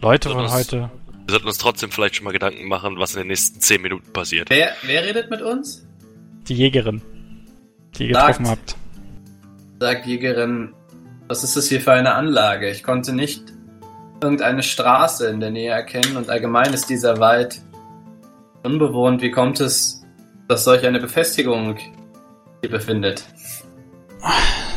Leute 0.00 0.30
von 0.30 0.50
heute. 0.50 0.90
Wir 1.26 1.32
sollten 1.32 1.46
uns 1.46 1.58
trotzdem 1.58 1.90
vielleicht 1.92 2.16
schon 2.16 2.24
mal 2.24 2.32
Gedanken 2.32 2.66
machen, 2.66 2.98
was 2.98 3.14
in 3.14 3.20
den 3.20 3.28
nächsten 3.28 3.60
10 3.60 3.80
Minuten 3.82 4.12
passiert. 4.12 4.50
Wer, 4.50 4.72
wer 4.82 5.04
redet 5.04 5.30
mit 5.30 5.40
uns? 5.40 5.86
Die 6.48 6.54
Jägerin, 6.54 7.00
die 7.96 8.08
ihr 8.08 8.14
Sagt. 8.14 8.38
getroffen 8.38 8.50
habt. 8.50 8.76
Sagt 9.78 10.06
Jägerin, 10.06 10.72
was 11.28 11.44
ist 11.44 11.56
das 11.56 11.68
hier 11.68 11.80
für 11.80 11.92
eine 11.92 12.14
Anlage? 12.14 12.70
Ich 12.70 12.82
konnte 12.82 13.12
nicht 13.12 13.52
irgendeine 14.22 14.62
Straße 14.62 15.28
in 15.28 15.40
der 15.40 15.50
Nähe 15.50 15.70
erkennen 15.70 16.16
und 16.16 16.30
allgemein 16.30 16.72
ist 16.72 16.88
dieser 16.88 17.18
Wald 17.18 17.60
unbewohnt. 18.62 19.22
Wie 19.22 19.30
kommt 19.30 19.60
es, 19.60 20.04
dass 20.48 20.64
solch 20.64 20.86
eine 20.86 21.00
Befestigung 21.00 21.76
hier 22.60 22.70
befindet? 22.70 23.24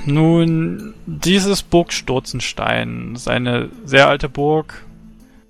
Nun, 0.06 0.94
dieses 1.06 1.64
Burg 1.64 1.92
Sturzenstein 1.92 3.14
ist 3.16 3.28
eine 3.28 3.70
sehr 3.86 4.08
alte 4.08 4.30
Burg. 4.30 4.86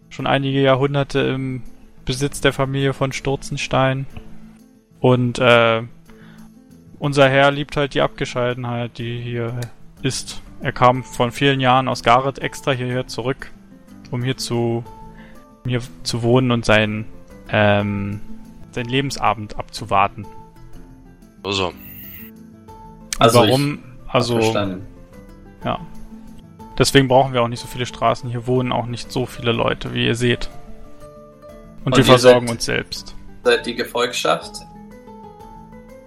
Schon 0.09 0.27
einige 0.27 0.61
Jahrhunderte 0.61 1.19
im 1.19 1.63
Besitz 2.05 2.39
der 2.39 2.53
Familie 2.53 2.93
von 2.93 3.11
Sturzenstein. 3.11 4.05
Und 4.99 5.39
äh, 5.39 5.81
unser 6.99 7.29
Herr 7.29 7.51
liebt 7.51 7.75
halt 7.75 7.93
die 7.93 8.01
Abgescheidenheit, 8.01 8.97
die 8.97 9.19
hier 9.19 9.59
ist. 10.01 10.41
Er 10.61 10.71
kam 10.71 11.03
vor 11.03 11.31
vielen 11.31 11.59
Jahren 11.59 11.87
aus 11.87 12.01
Gareth 12.03 12.39
extra 12.39 12.71
hierher 12.71 13.07
zurück, 13.07 13.51
um 14.11 14.23
hier 14.23 14.37
zu, 14.37 14.83
um 15.63 15.69
hier 15.69 15.81
zu 16.03 16.23
wohnen 16.23 16.51
und 16.51 16.65
sein, 16.65 17.05
ähm, 17.49 18.21
sein 18.71 18.85
Lebensabend 18.85 19.57
abzuwarten. 19.57 20.25
Also, 21.43 21.73
Also 23.19 23.39
Warum? 23.39 23.79
Also, 24.07 24.39
Verstanden. 24.39 24.85
ja. 25.63 25.79
Deswegen 26.77 27.07
brauchen 27.07 27.31
wir 27.33 27.41
auch 27.41 27.47
nicht 27.47 27.61
so 27.61 27.67
viele 27.67 27.85
Straßen. 27.85 28.29
Hier 28.29 28.47
wohnen 28.47 28.73
auch 28.73 28.85
nicht 28.85 29.09
so 29.11 29.25
viele 29.25 29.53
Leute, 29.53 29.93
wie 29.93 30.05
ihr 30.07 30.15
seht. 30.15 30.49
Und, 31.85 31.93
Und 31.93 31.97
wir 31.97 32.03
versorgen 32.03 32.47
seid- 32.47 32.55
uns 32.55 32.65
selbst. 32.65 33.15
Seid 33.43 33.65
die 33.65 33.75
Gefolgschaft? 33.75 34.57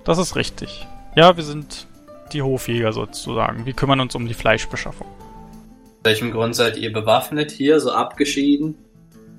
Das 0.04 0.18
ist 0.18 0.36
richtig. 0.36 0.86
Ja, 1.16 1.36
wir 1.36 1.44
sind 1.44 1.86
die 2.28 2.42
Hofjäger 2.42 2.92
sozusagen. 2.92 3.66
Wir 3.66 3.72
kümmern 3.72 4.00
uns 4.00 4.14
um 4.14 4.26
die 4.26 4.34
Fleischbeschaffung. 4.34 5.06
Aus 5.06 6.04
welchem 6.04 6.30
Grund 6.30 6.54
seid 6.54 6.76
ihr 6.76 6.92
bewaffnet 6.92 7.50
hier, 7.50 7.80
so 7.80 7.92
abgeschieden? 7.92 8.76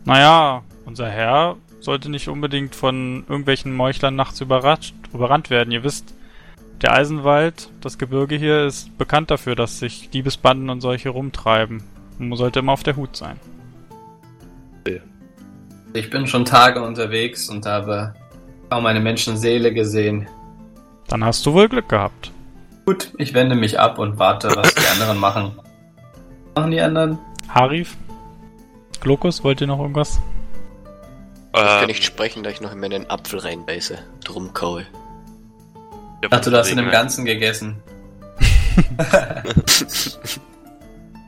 Naja, 0.05 0.63
unser 0.85 1.09
Herr 1.09 1.55
sollte 1.79 2.09
nicht 2.09 2.27
unbedingt 2.27 2.75
von 2.75 3.23
irgendwelchen 3.27 3.75
Meuchlern 3.75 4.15
nachts 4.15 4.41
überrascht, 4.41 4.93
überrannt 5.13 5.49
werden. 5.49 5.71
Ihr 5.71 5.83
wisst, 5.83 6.13
der 6.81 6.93
Eisenwald, 6.93 7.69
das 7.81 7.97
Gebirge 7.97 8.35
hier, 8.35 8.65
ist 8.65 8.97
bekannt 8.97 9.31
dafür, 9.31 9.55
dass 9.55 9.79
sich 9.79 10.09
Diebesbanden 10.09 10.69
und 10.69 10.81
solche 10.81 11.09
rumtreiben. 11.09 11.83
Man 12.17 12.37
sollte 12.37 12.59
immer 12.59 12.73
auf 12.73 12.83
der 12.83 12.95
Hut 12.95 13.15
sein. 13.15 13.39
Ich 15.93 16.09
bin 16.09 16.27
schon 16.27 16.45
Tage 16.45 16.81
unterwegs 16.81 17.49
und 17.49 17.65
habe 17.65 18.13
kaum 18.69 18.85
eine 18.85 18.99
Menschenseele 18.99 19.73
gesehen. 19.73 20.27
Dann 21.07 21.23
hast 21.23 21.45
du 21.45 21.53
wohl 21.53 21.67
Glück 21.67 21.89
gehabt. 21.89 22.31
Gut, 22.89 23.13
ich 23.19 23.35
wende 23.35 23.53
mich 23.53 23.79
ab 23.79 23.99
und 23.99 24.17
warte, 24.17 24.49
was 24.55 24.73
die 24.73 24.87
anderen 24.87 25.19
machen. 25.19 25.51
Machen 26.55 26.71
die 26.71 26.81
anderen? 26.81 27.19
Harif? 27.47 27.95
Glokus, 28.99 29.43
wollt 29.43 29.61
ihr 29.61 29.67
noch 29.67 29.77
irgendwas? 29.77 30.19
Ich 31.53 31.61
kann 31.61 31.81
ähm, 31.81 31.85
nicht 31.85 32.03
sprechen, 32.03 32.41
da 32.41 32.49
ich 32.49 32.61
noch 32.61 32.71
in 32.71 32.79
meinen 32.79 33.07
Apfel 33.07 33.41
reinbeiße. 33.41 33.99
Drum 34.23 34.55
kaue. 34.55 34.87
Ach, 36.31 36.41
du 36.41 36.51
hast 36.51 36.71
in 36.71 36.77
dem 36.77 36.89
Ganzen 36.89 37.25
gegessen. 37.25 37.75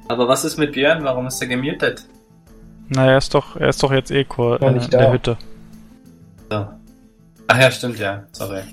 Aber 0.07 0.27
was 0.27 0.43
ist 0.43 0.57
mit 0.57 0.71
Björn? 0.71 1.03
Warum 1.03 1.27
ist 1.27 1.39
er 1.43 1.47
gemutet? 1.47 2.07
Naja, 2.89 3.11
er 3.11 3.17
ist 3.19 3.35
doch, 3.35 3.55
er 3.55 3.69
ist 3.69 3.83
doch 3.83 3.91
jetzt 3.91 4.09
eh 4.09 4.21
äh, 4.21 4.71
nicht 4.71 4.91
in 4.91 4.99
der 4.99 5.13
Hütte. 5.13 5.37
So. 6.49 6.67
Ach 7.45 7.59
ja, 7.59 7.69
stimmt 7.69 7.99
ja. 7.99 8.23
Sorry. 8.31 8.63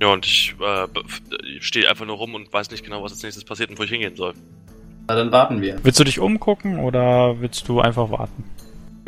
Ja, 0.00 0.12
und 0.12 0.24
ich 0.26 0.54
äh, 0.60 0.86
stehe 1.60 1.88
einfach 1.88 2.06
nur 2.06 2.16
rum 2.16 2.34
und 2.34 2.52
weiß 2.52 2.70
nicht 2.70 2.84
genau, 2.84 3.02
was 3.02 3.12
als 3.12 3.22
nächstes 3.22 3.44
passiert 3.44 3.70
und 3.70 3.78
wo 3.78 3.82
ich 3.82 3.90
hingehen 3.90 4.14
soll. 4.14 4.34
Na, 5.08 5.16
dann 5.16 5.32
warten 5.32 5.60
wir. 5.60 5.82
Willst 5.82 5.98
du 5.98 6.04
dich 6.04 6.20
umgucken 6.20 6.78
oder 6.78 7.40
willst 7.40 7.68
du 7.68 7.80
einfach 7.80 8.10
warten? 8.10 8.44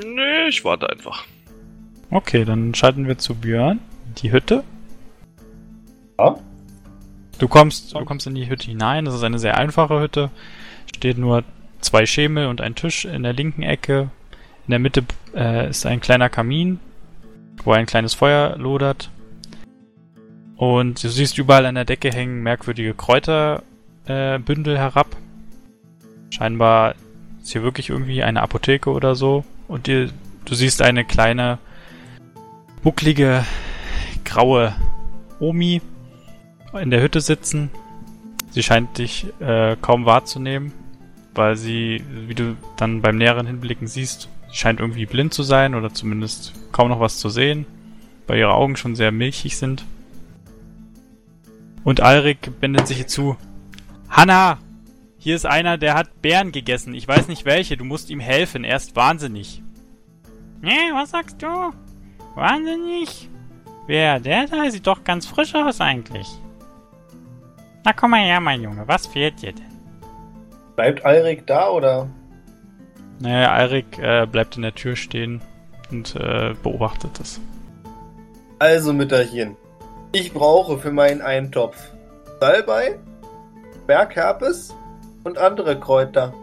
Nee, 0.02 0.48
ich 0.48 0.64
warte 0.64 0.88
einfach. 0.90 1.24
Okay, 2.10 2.44
dann 2.44 2.74
schalten 2.74 3.06
wir 3.06 3.18
zu 3.18 3.34
Björn. 3.34 3.78
Die 4.18 4.32
Hütte. 4.32 4.64
Ja. 6.18 6.36
Du 7.38 7.46
kommst, 7.46 7.94
du 7.94 8.04
kommst 8.04 8.26
in 8.26 8.34
die 8.34 8.48
Hütte 8.48 8.66
hinein. 8.66 9.04
Das 9.04 9.14
ist 9.14 9.22
eine 9.22 9.38
sehr 9.38 9.56
einfache 9.56 10.00
Hütte. 10.00 10.30
Steht 10.94 11.18
nur 11.18 11.44
zwei 11.80 12.04
Schemel 12.06 12.48
und 12.48 12.60
ein 12.60 12.74
Tisch 12.74 13.04
in 13.04 13.22
der 13.22 13.32
linken 13.32 13.62
Ecke. 13.62 14.10
In 14.66 14.70
der 14.72 14.78
Mitte 14.80 15.04
äh, 15.34 15.70
ist 15.70 15.86
ein 15.86 16.00
kleiner 16.00 16.28
Kamin, 16.28 16.80
wo 17.62 17.72
ein 17.72 17.86
kleines 17.86 18.14
Feuer 18.14 18.56
lodert. 18.58 19.10
Und 20.60 21.02
du 21.02 21.08
siehst 21.08 21.38
überall 21.38 21.64
an 21.64 21.74
der 21.74 21.86
Decke 21.86 22.12
hängen 22.12 22.42
merkwürdige 22.42 22.92
Kräuterbündel 22.92 24.74
äh, 24.74 24.78
herab. 24.78 25.16
Scheinbar 26.28 26.96
ist 27.40 27.52
hier 27.52 27.62
wirklich 27.62 27.88
irgendwie 27.88 28.22
eine 28.22 28.42
Apotheke 28.42 28.90
oder 28.90 29.14
so. 29.14 29.42
Und 29.68 29.86
dir, 29.86 30.10
du 30.44 30.54
siehst 30.54 30.82
eine 30.82 31.06
kleine, 31.06 31.56
bucklige, 32.82 33.46
graue 34.26 34.74
Omi 35.38 35.80
in 36.78 36.90
der 36.90 37.00
Hütte 37.00 37.22
sitzen. 37.22 37.70
Sie 38.50 38.62
scheint 38.62 38.98
dich 38.98 39.28
äh, 39.40 39.76
kaum 39.80 40.04
wahrzunehmen, 40.04 40.74
weil 41.34 41.56
sie, 41.56 42.04
wie 42.26 42.34
du 42.34 42.54
dann 42.76 43.00
beim 43.00 43.16
näheren 43.16 43.46
Hinblicken 43.46 43.86
siehst, 43.86 44.28
sie 44.50 44.56
scheint 44.58 44.80
irgendwie 44.80 45.06
blind 45.06 45.32
zu 45.32 45.42
sein 45.42 45.74
oder 45.74 45.94
zumindest 45.94 46.52
kaum 46.70 46.90
noch 46.90 47.00
was 47.00 47.16
zu 47.16 47.30
sehen, 47.30 47.64
weil 48.26 48.38
ihre 48.38 48.52
Augen 48.52 48.76
schon 48.76 48.94
sehr 48.94 49.10
milchig 49.10 49.56
sind. 49.56 49.86
Und 51.84 52.00
Alrik 52.00 52.50
wendet 52.60 52.86
sich 52.86 52.98
ihr 53.00 53.06
zu. 53.06 53.36
Hanna! 54.08 54.58
Hier 55.18 55.36
ist 55.36 55.46
einer, 55.46 55.76
der 55.76 55.94
hat 55.94 56.22
Bären 56.22 56.50
gegessen. 56.50 56.94
Ich 56.94 57.06
weiß 57.06 57.28
nicht 57.28 57.44
welche. 57.44 57.76
Du 57.76 57.84
musst 57.84 58.08
ihm 58.08 58.20
helfen. 58.20 58.64
Er 58.64 58.76
ist 58.76 58.96
wahnsinnig. 58.96 59.62
Nee, 60.62 60.92
was 60.94 61.10
sagst 61.10 61.42
du? 61.42 61.72
Wahnsinnig? 62.34 63.28
Wer? 63.86 64.20
Der 64.20 64.46
da 64.46 64.70
sieht 64.70 64.86
doch 64.86 65.04
ganz 65.04 65.26
frisch 65.26 65.54
aus 65.54 65.80
eigentlich. 65.80 66.26
Na 67.84 67.92
komm 67.92 68.12
mal 68.12 68.20
her, 68.20 68.40
mein 68.40 68.62
Junge. 68.62 68.86
Was 68.86 69.06
fehlt 69.06 69.42
dir 69.42 69.52
denn? 69.52 69.64
Bleibt 70.76 71.04
Alrik 71.04 71.46
da 71.46 71.68
oder? 71.70 72.08
Naja, 73.18 73.52
Alrik 73.52 73.98
äh, 73.98 74.26
bleibt 74.26 74.56
in 74.56 74.62
der 74.62 74.74
Tür 74.74 74.96
stehen 74.96 75.42
und 75.90 76.16
äh, 76.16 76.54
beobachtet 76.62 77.20
es. 77.20 77.40
Also, 78.58 78.92
Mütterchen. 78.92 79.56
Ich 80.12 80.32
brauche 80.32 80.78
für 80.78 80.90
meinen 80.90 81.22
Eintopf 81.22 81.76
Salbei, 82.40 82.98
Bergherpes 83.86 84.74
und 85.22 85.38
andere 85.38 85.78
Kräuter. 85.78 86.34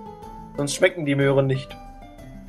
Sonst 0.56 0.76
schmecken 0.76 1.06
die 1.06 1.16
Möhren 1.16 1.48
nicht. 1.48 1.76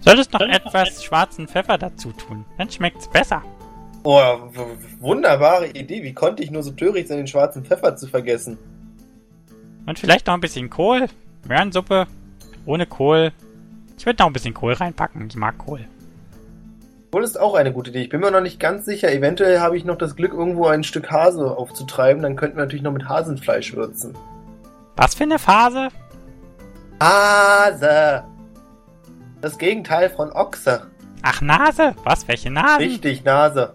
Solltest 0.01 0.33
noch 0.33 0.41
etwas 0.41 1.03
schwarzen 1.03 1.49
Pfeffer 1.49 1.77
dazu 1.77 2.13
tun. 2.13 2.45
Dann 2.57 2.71
schmeckt's 2.71 3.09
besser. 3.09 3.43
Oh, 4.05 4.39
wunderbare 5.01 5.67
Idee. 5.69 6.05
Wie 6.05 6.15
konnte 6.15 6.45
ich 6.45 6.53
nur 6.53 6.63
so 6.63 6.71
töricht 6.71 7.09
sein, 7.09 7.19
den 7.19 7.27
schwarzen 7.27 7.65
Pfeffer 7.65 7.97
zu 7.97 8.07
vergessen? 8.07 8.57
Und 9.87 9.99
vielleicht 9.99 10.29
noch 10.29 10.35
ein 10.35 10.41
bisschen 10.41 10.71
Kohl. 10.71 11.07
Möhrensuppe. 11.49 12.07
Ohne 12.65 12.87
Kohl. 12.87 13.33
Ich 13.99 14.07
würde 14.07 14.23
noch 14.23 14.29
ein 14.29 14.33
bisschen 14.33 14.55
Kohl 14.55 14.75
reinpacken. 14.75 15.27
Ich 15.29 15.37
mag 15.37 15.59
Kohl. 15.59 15.85
Wohl 17.11 17.25
ist 17.25 17.41
auch 17.41 17.55
eine 17.55 17.73
gute 17.73 17.91
Idee. 17.91 18.03
Ich 18.03 18.09
bin 18.11 18.21
mir 18.21 18.31
noch 18.31 18.43
nicht 18.43 18.61
ganz 18.61 18.85
sicher. 18.85 19.11
Eventuell 19.11 19.61
habe 19.61 19.77
ich 19.77 19.85
noch 19.85 19.97
das 19.97 20.15
Glück, 20.15 20.35
irgendwo 20.35 20.67
ein 20.67 20.85
Stück 20.85 21.11
Hase 21.11 21.57
aufzutreiben. 21.57 22.23
Dann 22.23 22.37
könnten 22.37 22.57
wir 22.57 22.65
natürlich 22.65 22.83
noch 22.83 22.93
mit 22.93 23.09
Hasenfleisch 23.09 23.75
würzen. 23.75 24.15
Was 24.97 25.15
für 25.15 25.25
eine 25.25 25.39
Phase? 25.39 25.89
Hase! 27.01 28.25
Das 29.41 29.57
Gegenteil 29.57 30.11
von 30.11 30.33
Ochse. 30.33 30.87
Ach, 31.23 31.41
Nase? 31.41 31.95
Was? 32.05 32.29
Welche 32.29 32.51
Nase? 32.51 32.81
Richtig, 32.81 33.25
Nase. 33.25 33.75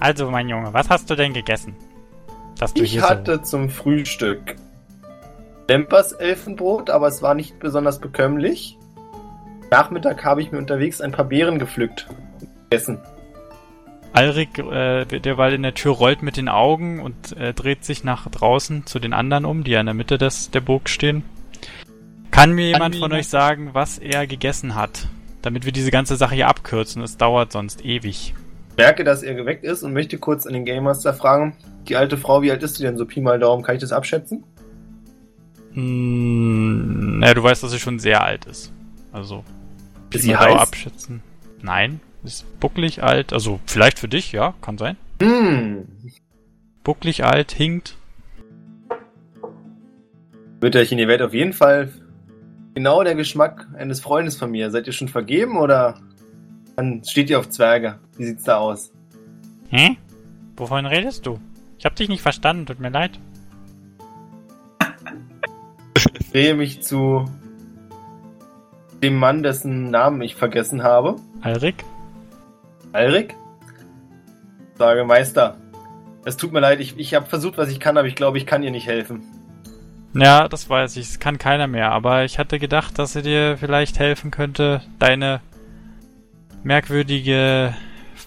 Also, 0.00 0.30
mein 0.30 0.48
Junge, 0.48 0.72
was 0.72 0.88
hast 0.88 1.08
du 1.10 1.14
denn 1.14 1.34
gegessen? 1.34 1.76
Dass 2.58 2.74
du 2.74 2.82
Ich 2.82 3.00
hatte 3.00 3.42
zum 3.42 3.68
Frühstück 3.70 4.56
Lempers 5.68 6.10
Elfenbrot, 6.12 6.90
aber 6.90 7.06
es 7.06 7.22
war 7.22 7.34
nicht 7.34 7.60
besonders 7.60 8.00
bekömmlich. 8.00 8.76
Nachmittag 9.70 10.24
habe 10.24 10.42
ich 10.42 10.50
mir 10.50 10.58
unterwegs 10.58 11.00
ein 11.00 11.12
paar 11.12 11.26
Beeren 11.26 11.60
gepflückt. 11.60 12.08
So... 12.78 12.96
Alrik, 14.12 14.58
äh, 14.58 15.04
derweil 15.04 15.54
in 15.54 15.62
der 15.62 15.74
Tür 15.74 15.92
rollt 15.92 16.22
mit 16.22 16.36
den 16.36 16.48
Augen 16.48 17.00
und 17.00 17.36
äh, 17.36 17.54
dreht 17.54 17.84
sich 17.84 18.02
nach 18.02 18.28
draußen 18.28 18.84
zu 18.86 18.98
den 18.98 19.12
anderen 19.12 19.44
um, 19.44 19.62
die 19.62 19.70
ja 19.70 19.80
in 19.80 19.86
der 19.86 19.94
Mitte 19.94 20.18
des, 20.18 20.50
der 20.50 20.60
Burg 20.60 20.88
stehen. 20.88 21.22
Kann 22.32 22.52
mir 22.52 22.66
jemand 22.66 22.94
mir 22.94 23.00
von 23.00 23.10
jemand- 23.10 23.20
euch 23.20 23.28
sagen, 23.28 23.70
was 23.72 23.98
er 23.98 24.26
gegessen 24.26 24.74
hat? 24.74 25.06
Damit 25.42 25.64
wir 25.64 25.72
diese 25.72 25.92
ganze 25.92 26.16
Sache 26.16 26.34
hier 26.34 26.48
abkürzen. 26.48 27.02
Es 27.02 27.16
dauert 27.16 27.52
sonst 27.52 27.84
ewig. 27.84 28.34
Merke, 28.76 29.04
dass 29.04 29.22
er 29.22 29.34
geweckt 29.34 29.64
ist 29.64 29.82
und 29.84 29.92
möchte 29.92 30.18
kurz 30.18 30.44
an 30.46 30.54
den 30.54 30.64
Game 30.64 30.84
Master 30.84 31.14
fragen. 31.14 31.56
Die 31.88 31.96
alte 31.96 32.16
Frau, 32.18 32.42
wie 32.42 32.50
alt 32.50 32.62
ist 32.62 32.76
sie 32.76 32.82
denn? 32.82 32.98
So 32.98 33.06
Pi 33.06 33.20
mal 33.20 33.38
Daumen, 33.38 33.62
kann 33.62 33.76
ich 33.76 33.80
das 33.80 33.92
abschätzen? 33.92 34.42
Hm, 35.72 37.20
naja, 37.20 37.34
du 37.34 37.42
weißt, 37.42 37.62
dass 37.62 37.70
sie 37.70 37.78
schon 37.78 38.00
sehr 38.00 38.22
alt 38.24 38.44
ist. 38.46 38.72
Also, 39.12 39.44
Ist 40.10 40.10
Pi 40.10 40.18
sie 40.18 40.32
mal 40.34 40.48
Daumen 40.48 40.60
abschätzen. 40.60 41.22
Nein, 41.62 42.00
ist 42.24 42.60
bucklig 42.60 43.02
alt. 43.02 43.32
Also, 43.32 43.60
vielleicht 43.66 43.98
für 43.98 44.08
dich, 44.08 44.32
ja, 44.32 44.54
kann 44.60 44.78
sein. 44.78 44.96
Hm. 45.20 45.86
Bucklig 46.84 47.24
alt, 47.24 47.52
hinkt. 47.52 47.96
Mütterchen, 50.60 50.98
ihr 50.98 51.08
werdet 51.08 51.26
auf 51.26 51.34
jeden 51.34 51.52
Fall 51.52 51.90
genau 52.74 53.02
der 53.02 53.14
Geschmack 53.14 53.66
eines 53.76 54.00
Freundes 54.00 54.36
von 54.36 54.50
mir. 54.50 54.70
Seid 54.70 54.86
ihr 54.86 54.92
schon 54.92 55.08
vergeben 55.08 55.58
oder 55.58 55.98
dann 56.76 57.02
steht 57.04 57.30
ihr 57.30 57.38
auf 57.38 57.48
Zwerge? 57.48 57.98
Wie 58.16 58.24
sieht's 58.24 58.44
da 58.44 58.58
aus? 58.58 58.92
Hä? 59.70 59.96
Wovon 60.56 60.86
redest 60.86 61.26
du? 61.26 61.40
Ich 61.78 61.86
hab 61.86 61.96
dich 61.96 62.08
nicht 62.08 62.22
verstanden, 62.22 62.66
tut 62.66 62.80
mir 62.80 62.90
leid. 62.90 63.18
Ich 66.18 66.30
drehe 66.30 66.54
mich 66.54 66.82
zu 66.82 67.24
dem 69.02 69.16
Mann, 69.16 69.42
dessen 69.42 69.90
Namen 69.90 70.20
ich 70.20 70.36
vergessen 70.36 70.82
habe. 70.82 71.16
Alrik? 71.40 71.84
Alrik? 72.92 73.36
Sage, 74.76 75.04
Meister, 75.04 75.56
es 76.24 76.36
tut 76.36 76.52
mir 76.52 76.60
leid, 76.60 76.80
ich, 76.80 76.98
ich 76.98 77.14
habe 77.14 77.26
versucht, 77.26 77.58
was 77.58 77.70
ich 77.70 77.80
kann, 77.80 77.96
aber 77.96 78.08
ich 78.08 78.14
glaube, 78.14 78.38
ich 78.38 78.46
kann 78.46 78.62
ihr 78.62 78.70
nicht 78.70 78.86
helfen. 78.86 79.22
Ja, 80.14 80.48
das 80.48 80.68
weiß 80.68 80.96
ich. 80.96 81.06
Es 81.06 81.20
kann 81.20 81.38
keiner 81.38 81.66
mehr. 81.66 81.92
Aber 81.92 82.24
ich 82.24 82.38
hatte 82.38 82.58
gedacht, 82.58 82.98
dass 82.98 83.12
sie 83.12 83.22
dir 83.22 83.56
vielleicht 83.58 83.98
helfen 83.98 84.30
könnte, 84.30 84.82
deine 84.98 85.40
merkwürdige, 86.64 87.74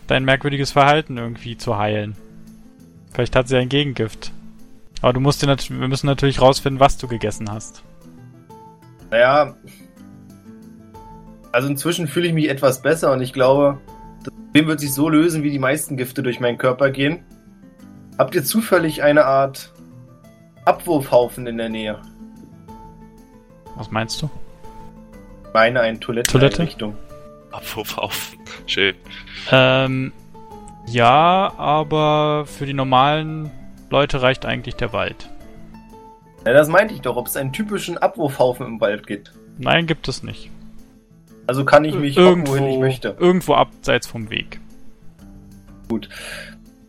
dein 0.08 0.24
merkwürdiges 0.24 0.72
Verhalten 0.72 1.18
irgendwie 1.18 1.58
zu 1.58 1.78
heilen. 1.78 2.16
Vielleicht 3.12 3.36
hat 3.36 3.48
sie 3.48 3.58
ein 3.58 3.70
Gegengift. 3.70 4.32
Aber 5.02 5.14
du 5.14 5.20
musst 5.20 5.42
dir 5.42 5.48
nat 5.48 5.70
wir 5.70 5.88
müssen 5.88 6.08
natürlich 6.08 6.42
rausfinden, 6.42 6.80
was 6.80 6.98
du 6.98 7.08
gegessen 7.08 7.52
hast. 7.52 7.84
Naja, 9.12 9.56
also 11.52 11.68
inzwischen 11.68 12.08
fühle 12.08 12.28
ich 12.28 12.34
mich 12.34 12.50
etwas 12.50 12.82
besser 12.82 13.12
und 13.12 13.22
ich 13.22 13.34
glaube, 13.34 13.80
das 14.24 14.34
Problem 14.34 14.68
wird 14.68 14.80
sich 14.80 14.94
so 14.94 15.10
lösen, 15.10 15.44
wie 15.44 15.52
die 15.52 15.60
meisten 15.60 15.98
Gifte 15.98 16.24
durch 16.24 16.40
meinen 16.40 16.58
Körper 16.58 16.90
gehen. 16.90 17.24
Habt 18.18 18.36
ihr 18.36 18.44
zufällig 18.44 19.04
eine 19.04 19.26
Art 19.26 19.74
Abwurfhaufen 20.66 21.48
in 21.48 21.58
der 21.58 21.70
Nähe? 21.70 22.02
Was 23.76 23.92
meinst 23.92 24.22
du? 24.22 24.30
Ich 25.48 25.54
meine 25.54 25.82
eine 25.82 26.00
Toilette? 26.00 26.32
Toiletteneinrichtung. 26.32 26.96
Abwurf 27.52 27.98
auf. 27.98 28.32
Schön. 28.66 28.96
Ähm, 29.52 30.12
ja, 30.88 31.54
aber 31.58 32.46
für 32.46 32.66
die 32.66 32.74
normalen 32.74 33.52
Leute 33.90 34.22
reicht 34.22 34.46
eigentlich 34.46 34.76
der 34.76 34.94
Wald. 34.94 35.30
Ja, 36.46 36.54
das 36.54 36.68
meinte 36.68 36.94
ich 36.94 37.02
doch, 37.02 37.16
ob 37.16 37.28
es 37.28 37.38
einen 37.38 37.54
typischen 37.54 37.98
Abwurfhaufen 37.98 38.66
im 38.66 38.82
Wald 38.82 39.08
gibt. 39.08 39.34
Nein, 39.58 39.88
gibt 39.88 40.08
es 40.08 40.24
nicht. 40.24 40.50
Also 41.48 41.66
kann 41.66 41.84
ich 41.84 41.96
mich 41.96 42.18
hocken, 42.18 42.48
wohin 42.48 42.68
ich 42.68 42.80
möchte. 42.80 43.16
irgendwo 43.20 43.54
abseits 43.56 44.08
vom 44.08 44.30
Weg. 44.30 44.60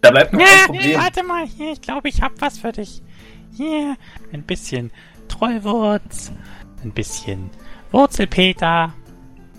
Da 0.00 0.11
bleibt 0.11 0.32
noch 0.32 0.40
ein 0.40 0.66
Problem. 0.66 0.98
warte 0.98 1.22
mal, 1.24 1.46
hier, 1.46 1.72
ich 1.72 1.80
glaube, 1.80 2.09
ich 2.09 2.22
hab 2.22 2.32
was 2.40 2.59
für 2.59 2.72
dich. 2.72 3.02
Hier, 3.57 3.96
ein 4.32 4.42
bisschen 4.42 4.90
Trollwurz, 5.28 6.32
ein 6.82 6.92
bisschen 6.92 7.50
Wurzelpeter. 7.90 8.92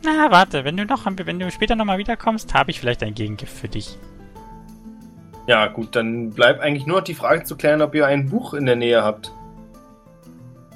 Na, 0.03 0.31
warte, 0.31 0.63
wenn 0.63 0.77
du 0.77 0.85
noch, 0.85 1.05
wenn 1.05 1.39
du 1.39 1.51
später 1.51 1.75
nochmal 1.75 1.97
wiederkommst, 1.97 2.53
habe 2.53 2.71
ich 2.71 2.79
vielleicht 2.79 3.03
ein 3.03 3.15
Gegengift 3.15 3.55
für 3.55 3.67
dich. 3.67 3.97
Ja, 5.47 5.67
gut, 5.67 5.95
dann 5.95 6.31
bleibt 6.31 6.61
eigentlich 6.61 6.85
nur 6.85 6.97
noch 6.97 7.03
die 7.03 7.13
Frage 7.13 7.43
zu 7.43 7.55
klären, 7.55 7.81
ob 7.81 7.93
ihr 7.95 8.07
ein 8.07 8.29
Buch 8.29 8.53
in 8.53 8.65
der 8.65 8.75
Nähe 8.75 9.03
habt. 9.03 9.31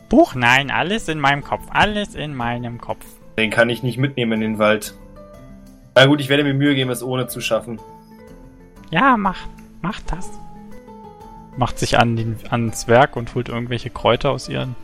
Buch? 0.10 0.36
Nein, 0.36 0.72
alles 0.72 1.08
in 1.08 1.20
meinem 1.20 1.44
Kopf, 1.44 1.64
alles 1.70 2.16
in 2.16 2.36
meinem 2.36 2.80
Kopf. 2.80 3.06
Den 3.40 3.52
kann 3.52 3.70
ich 3.70 3.84
nicht 3.84 3.98
mitnehmen 3.98 4.34
in 4.34 4.42
den 4.42 4.60
Wald. 4.60 4.94
Na 5.96 6.06
gut, 6.08 6.20
ich 6.20 6.28
werde 6.28 6.44
mir 6.44 6.54
Mühe 6.54 6.76
geben, 6.76 6.90
es 6.92 7.02
ohne 7.02 7.28
zu 7.28 7.40
schaffen. 7.40 7.80
Ja, 8.92 9.16
mach, 9.16 9.38
mach 9.82 10.02
das. 10.02 10.30
Macht 11.56 11.80
sich 11.80 11.98
an 11.98 12.18
den, 12.18 12.36
ans 12.50 12.90
Werk 12.90 13.16
und 13.16 13.34
holt 13.36 13.48
irgendwelche 13.48 13.90
Kräuter 13.90 14.32
aus, 14.32 14.50
ihren, 14.50 14.76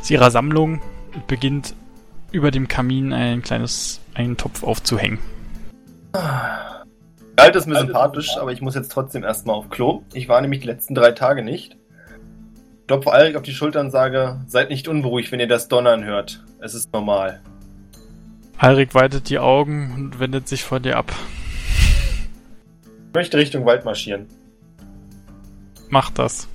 aus 0.00 0.10
ihrer 0.10 0.32
Sammlung 0.32 0.80
und 1.14 1.28
beginnt 1.28 1.76
über 2.32 2.50
dem 2.50 2.66
Kamin 2.66 3.12
ein 3.12 3.42
kleines, 3.42 4.00
einen 4.14 4.36
Topf 4.36 4.64
aufzuhängen. 4.64 5.20
Galt 7.36 7.54
ist 7.54 7.66
mir 7.66 7.78
sympathisch, 7.78 8.36
aber 8.38 8.50
ich 8.50 8.60
muss 8.60 8.74
jetzt 8.74 8.90
trotzdem 8.90 9.22
erstmal 9.22 9.54
auf 9.54 9.70
Klo. 9.70 10.02
Ich 10.14 10.28
war 10.28 10.40
nämlich 10.40 10.62
die 10.62 10.66
letzten 10.66 10.96
drei 10.96 11.12
Tage 11.12 11.44
nicht. 11.44 11.76
Klopfe 12.88 13.12
Alrik 13.12 13.36
auf 13.36 13.42
die 13.42 13.52
Schulter 13.52 13.78
und 13.78 13.92
sage, 13.92 14.40
seid 14.48 14.68
nicht 14.68 14.88
unberuhigt, 14.88 15.30
wenn 15.30 15.38
ihr 15.38 15.46
das 15.46 15.68
Donnern 15.68 16.04
hört. 16.04 16.44
Es 16.58 16.74
ist 16.74 16.92
normal. 16.92 17.40
Alrik 18.58 18.94
weitet 18.94 19.28
die 19.28 19.38
Augen 19.38 19.92
und 19.94 20.20
wendet 20.20 20.48
sich 20.48 20.62
vor 20.62 20.80
dir 20.80 20.96
ab. 20.96 21.12
Ich 22.84 23.14
möchte 23.14 23.36
Richtung 23.36 23.66
Wald 23.66 23.84
marschieren. 23.84 24.26
Macht 25.88 26.18
das. 26.18 26.48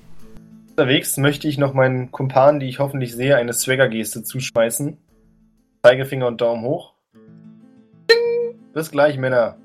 Unterwegs 0.71 1.17
möchte 1.17 1.47
ich 1.47 1.57
noch 1.57 1.73
meinen 1.73 2.11
Kumpanen, 2.11 2.59
die 2.59 2.67
ich 2.67 2.79
hoffentlich 2.79 3.13
sehe, 3.13 3.35
eine 3.35 3.53
Swagger-Geste 3.53 4.23
zuschmeißen. 4.23 4.97
Zeigefinger 5.83 6.27
und 6.27 6.41
Daumen 6.41 6.63
hoch. 6.63 6.93
Ding! 8.09 8.59
Bis 8.73 8.91
gleich, 8.91 9.17
Männer. 9.17 9.57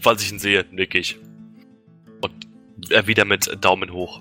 Falls 0.00 0.22
ich 0.22 0.32
ihn 0.32 0.38
sehe, 0.38 0.64
nick 0.70 0.94
ich. 0.94 1.18
Und 2.20 2.32
er 2.90 3.06
wieder 3.06 3.24
mit 3.24 3.58
Daumen 3.60 3.92
hoch. 3.92 4.20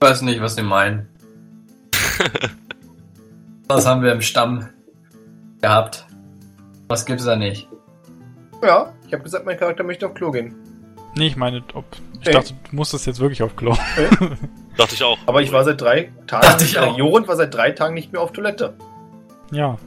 Ich 0.00 0.08
weiß 0.08 0.22
nicht, 0.22 0.40
was 0.40 0.54
sie 0.54 0.62
meinen. 0.62 1.08
Was 3.68 3.84
haben 3.86 4.02
wir 4.02 4.12
im 4.12 4.22
Stamm 4.22 4.68
gehabt? 5.60 6.06
Was 6.88 7.04
gibt's 7.04 7.24
da 7.24 7.36
nicht? 7.36 7.68
Ja, 8.62 8.92
ich 9.06 9.12
habe 9.12 9.22
gesagt, 9.22 9.44
mein 9.44 9.56
Charakter 9.58 9.84
möchte 9.84 10.06
auf 10.06 10.14
Klo 10.14 10.30
gehen. 10.30 10.54
Nee, 11.16 11.28
ich 11.28 11.36
meine, 11.36 11.62
ob. 11.74 11.84
Ich 12.20 12.26
Hey. 12.26 12.32
dachte, 12.34 12.54
du 12.70 12.76
musstest 12.76 13.06
jetzt 13.06 13.20
wirklich 13.20 13.42
auf 13.42 13.54
Klo. 13.56 13.76
Dachte 14.76 14.94
ich 14.94 15.02
auch. 15.04 15.16
Aber 15.26 15.42
ich 15.42 15.52
war 15.52 15.64
seit 15.64 15.80
drei 15.80 16.10
Tagen. 16.26 16.46
Dachte 16.46 16.64
ich 16.64 16.78
auch. 16.78 16.94
Äh, 16.94 16.98
Jorund 16.98 17.28
war 17.28 17.36
seit 17.36 17.54
drei 17.54 17.70
Tagen 17.70 17.94
nicht 17.94 18.12
mehr 18.12 18.20
auf 18.20 18.32
Toilette. 18.32 18.74
Ja, 19.52 19.78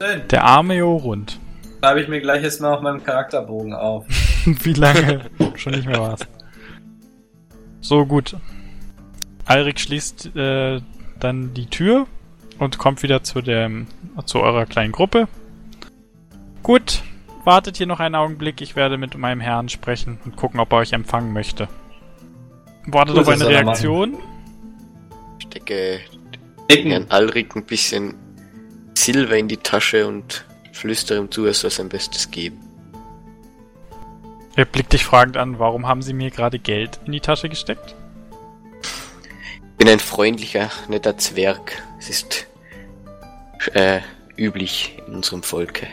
Schön. 0.00 0.22
der 0.28 0.44
arme 0.44 0.76
Jorund. 0.76 1.38
Schreibe 1.80 2.00
ich 2.00 2.08
mir 2.08 2.20
gleich 2.20 2.42
jetzt 2.42 2.60
mal 2.60 2.74
auf 2.74 2.80
meinem 2.82 3.02
Charakterbogen 3.02 3.72
auf. 3.74 4.06
Wie 4.44 4.72
lange 4.72 5.22
schon 5.56 5.72
nicht 5.74 5.86
mehr 5.86 6.00
war's. 6.00 6.20
So, 7.80 8.06
gut. 8.06 8.36
Alrik 9.44 9.78
schließt 9.80 10.34
äh, 10.36 10.80
dann 11.20 11.52
die 11.54 11.66
Tür 11.66 12.06
und 12.58 12.78
kommt 12.78 13.02
wieder 13.02 13.22
zu 13.22 13.40
dem 13.42 13.86
zu 14.26 14.40
eurer 14.40 14.66
kleinen 14.66 14.92
Gruppe. 14.92 15.26
Gut, 16.62 17.02
wartet 17.44 17.76
hier 17.76 17.86
noch 17.86 18.00
einen 18.00 18.14
Augenblick. 18.14 18.60
Ich 18.60 18.76
werde 18.76 18.98
mit 18.98 19.16
meinem 19.16 19.40
Herrn 19.40 19.68
sprechen 19.68 20.18
und 20.24 20.36
gucken, 20.36 20.60
ob 20.60 20.72
er 20.72 20.78
euch 20.78 20.92
empfangen 20.92 21.32
möchte. 21.32 21.68
Wartet 22.86 23.16
Gut, 23.16 23.24
auf 23.24 23.28
eine 23.28 23.46
Reaktion. 23.46 24.18
Stecke 25.38 26.00
Dicken. 26.70 26.90
Herrn 26.90 27.06
Alrik 27.08 27.56
ein 27.56 27.64
bisschen 27.64 28.14
Silber 28.94 29.36
in 29.36 29.48
die 29.48 29.56
Tasche 29.56 30.06
und 30.06 30.44
flüstere 30.72 31.18
ihm 31.18 31.30
zu, 31.30 31.46
er 31.46 31.54
soll 31.54 31.70
sein 31.70 31.88
Bestes 31.88 32.30
geben. 32.30 32.60
Er 34.56 34.64
blickt 34.64 34.92
dich 34.92 35.04
fragend 35.04 35.36
an. 35.36 35.58
Warum 35.58 35.86
haben 35.86 36.02
Sie 36.02 36.12
mir 36.12 36.30
gerade 36.30 36.58
Geld 36.58 36.98
in 37.06 37.12
die 37.12 37.20
Tasche 37.20 37.48
gesteckt? 37.48 37.94
Bin 39.76 39.88
ein 39.88 40.00
freundlicher, 40.00 40.70
netter 40.88 41.16
Zwerg. 41.16 41.80
Es 41.98 42.10
ist 42.10 42.46
äh, 43.72 44.00
üblich 44.36 44.98
in 45.06 45.14
unserem 45.14 45.42
Volke. 45.44 45.86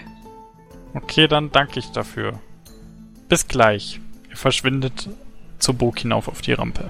Okay, 0.96 1.28
dann 1.28 1.52
danke 1.52 1.80
ich 1.80 1.92
dafür. 1.92 2.40
Bis 3.28 3.48
gleich. 3.48 4.00
Ihr 4.30 4.38
verschwindet 4.38 5.10
zur 5.60 5.74
Burg 5.76 6.00
hinauf 6.00 6.30
auf 6.30 6.42
die 6.42 6.54
Rampe. 6.54 6.90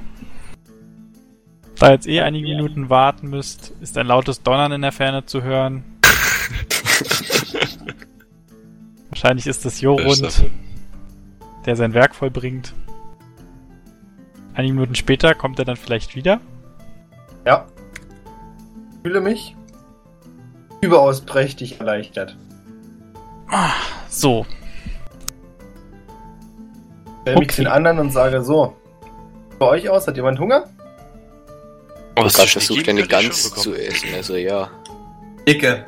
Da 1.80 1.92
jetzt 1.92 2.08
eh 2.08 2.22
einige 2.22 2.48
Minuten 2.48 2.90
warten 2.90 3.30
müsst, 3.30 3.74
ist 3.82 3.98
ein 3.98 4.08
lautes 4.08 4.44
Donnern 4.44 4.72
in 4.72 4.82
der 4.82 4.92
Ferne 4.92 5.26
zu 5.26 5.42
hören. 5.42 5.84
Wahrscheinlich 9.10 9.48
ist 9.48 9.66
es 9.66 9.82
Jorund, 9.82 10.46
der 11.66 11.76
sein 11.76 11.94
Werk 11.94 12.16
vollbringt. 12.16 12.74
Einige 14.54 14.74
Minuten 14.76 14.96
später 14.96 15.34
kommt 15.34 15.60
er 15.60 15.66
dann 15.66 15.78
vielleicht 15.78 16.16
wieder. 16.16 16.40
Ja. 17.46 17.66
Ich 18.92 19.02
fühle 19.02 19.22
mich 19.22 19.56
überaus 20.82 21.22
prächtig 21.22 21.80
erleichtert. 21.80 22.38
So, 24.10 24.46
Stell 27.26 27.38
mich 27.40 27.48
Okay. 27.50 27.64
den 27.64 27.68
anderen 27.68 27.98
und 27.98 28.12
sage 28.12 28.44
so. 28.44 28.76
Bei 29.58 29.66
euch 29.68 29.90
aus, 29.90 30.08
hat 30.08 30.16
jemand 30.16 30.40
Hunger? 30.40 30.66
Ich 32.16 32.22
habe 32.22 32.30
versucht, 32.30 32.88
eine 32.88 33.02
ich 33.02 33.10
Gans 33.10 33.52
zu 33.56 33.74
essen, 33.74 34.10
also 34.16 34.36
ja. 34.36 34.70
Dicke. 35.48 35.86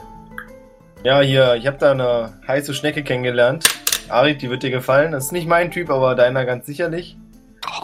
Ja, 1.03 1.21
hier, 1.21 1.53
ich 1.55 1.67
habe 1.67 1.77
da 1.77 1.91
eine 1.91 2.33
heiße 2.47 2.73
Schnecke 2.73 3.03
kennengelernt. 3.03 3.65
Arik, 4.09 4.39
die 4.39 4.49
wird 4.49 4.63
dir 4.63 4.71
gefallen. 4.71 5.11
Das 5.11 5.25
ist 5.25 5.31
nicht 5.31 5.47
mein 5.47 5.69
Typ, 5.69 5.91
aber 5.91 6.15
deiner 6.15 6.43
ganz 6.43 6.65
sicherlich. 6.65 7.15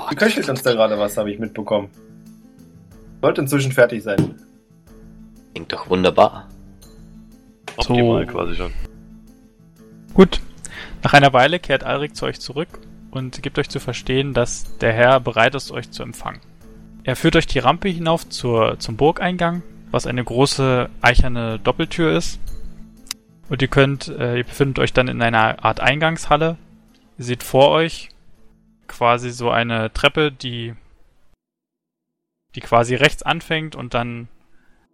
Die 0.10 0.16
köchelt 0.16 0.50
uns 0.50 0.64
da 0.64 0.74
gerade 0.74 0.98
was, 0.98 1.16
habe 1.16 1.32
ich 1.32 1.38
mitbekommen. 1.38 1.90
Sollte 3.22 3.42
inzwischen 3.42 3.72
fertig 3.72 4.02
sein. 4.02 4.42
Klingt 5.54 5.72
doch 5.72 5.90
wunderbar. 5.90 6.50
Optimal 7.78 8.26
So. 8.26 8.32
quasi 8.32 8.56
schon. 8.56 8.74
Gut. 10.14 10.42
Nach 11.02 11.14
einer 11.14 11.34
Weile 11.34 11.60
kehrt 11.60 11.84
Alrik 11.84 12.16
zu 12.16 12.26
euch 12.26 12.40
zurück 12.40 12.80
und 13.12 13.42
gibt 13.44 13.58
euch 13.60 13.70
zu 13.70 13.80
verstehen, 13.80 14.34
dass 14.34 14.78
der 14.78 14.94
Herr 14.94 15.20
bereit 15.20 15.56
ist, 15.56 15.72
euch 15.72 15.92
zu 15.92 16.04
empfangen. 16.04 16.40
Er 17.04 17.16
führt 17.16 17.36
euch 17.36 17.48
die 17.48 17.60
Rampe 17.60 17.90
hinauf 17.90 18.30
zur, 18.30 18.80
zum 18.80 18.96
Burgeingang, 18.96 19.64
was 19.92 20.08
eine 20.08 20.24
große 20.24 20.90
eicherne 21.02 21.60
Doppeltür 21.60 22.16
ist. 22.16 22.40
Und 23.50 23.62
ihr 23.62 23.68
könnt, 23.68 24.08
äh, 24.08 24.38
ihr 24.38 24.44
befindet 24.44 24.80
euch 24.80 24.94
dann 24.94 25.08
in 25.08 25.22
einer 25.22 25.64
Art 25.66 25.82
Eingangshalle. 25.82 26.58
Ihr 27.18 27.26
seht 27.26 27.44
vor 27.44 27.70
euch 27.72 28.10
quasi 28.88 29.32
so 29.32 29.50
eine 29.50 29.92
Treppe, 29.94 30.32
die, 30.32 30.74
die 32.56 32.62
quasi 32.62 32.96
rechts 32.96 33.24
anfängt 33.24 33.76
und 33.76 33.94
dann 33.94 34.28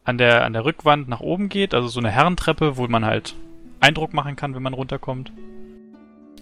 an 0.04 0.18
der, 0.18 0.46
an 0.46 0.54
der 0.54 0.66
Rückwand 0.66 1.08
nach 1.08 1.20
oben 1.20 1.50
geht, 1.50 1.74
also 1.74 1.88
so 1.88 2.00
eine 2.00 2.10
Herrentreppe, 2.10 2.78
wo 2.78 2.88
man 2.88 3.06
halt 3.06 3.36
Eindruck 3.80 4.14
machen 4.14 4.36
kann, 4.36 4.56
wenn 4.56 4.64
man 4.64 4.74
runterkommt. 4.74 5.32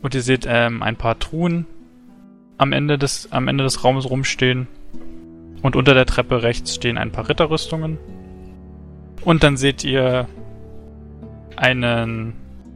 Und 0.02 0.16
ihr 0.16 0.22
seht 0.22 0.46
ähm, 0.48 0.84
ein 0.84 0.96
paar 0.96 1.20
Truhen 1.20 1.66
am 2.58 2.74
Ende 2.74 2.98
des, 2.98 3.32
am 3.32 3.48
Ende 3.48 3.64
des 3.64 3.84
Raumes 3.84 4.10
rumstehen. 4.10 4.68
Und 5.62 5.76
unter 5.76 5.94
der 5.94 6.06
Treppe 6.06 6.44
rechts 6.44 6.76
stehen 6.76 6.98
ein 6.98 7.12
paar 7.12 7.30
Ritterrüstungen. 7.30 7.98
Und 9.24 9.44
dann 9.44 9.58
seht 9.58 9.84
ihr 9.84 10.28
einen, 11.56 12.34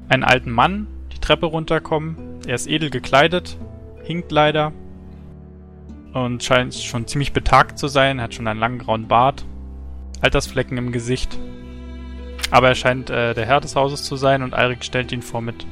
einen 0.10 0.24
alten 0.24 0.52
Mann 0.52 0.88
die 1.14 1.20
Treppe 1.20 1.46
runterkommen. 1.46 2.18
Er 2.48 2.56
ist 2.56 2.68
edel 2.68 2.90
gekleidet, 2.90 3.58
hinkt 4.04 4.32
leider 4.32 4.74
und 6.14 6.44
scheint 6.44 6.74
schon 6.74 7.08
ziemlich 7.08 7.34
betagt 7.34 7.78
zu 7.78 7.88
sein, 7.88 8.20
hat 8.20 8.34
schon 8.34 8.48
einen 8.48 8.60
langen 8.60 8.80
grauen 8.80 9.08
Bart, 9.08 9.46
Altersflecken 10.22 10.78
im 10.78 10.92
Gesicht. 10.92 11.38
Aber 12.52 12.68
er 12.68 12.76
scheint 12.76 13.10
äh, 13.10 13.34
der 13.34 13.46
Herr 13.46 13.62
des 13.62 13.76
Hauses 13.76 14.04
zu 14.04 14.16
sein 14.16 14.44
und 14.44 14.54
Eirik 14.54 14.84
stellt 14.84 15.12
ihn 15.12 15.22
vor 15.22 15.42
mit. 15.42 15.66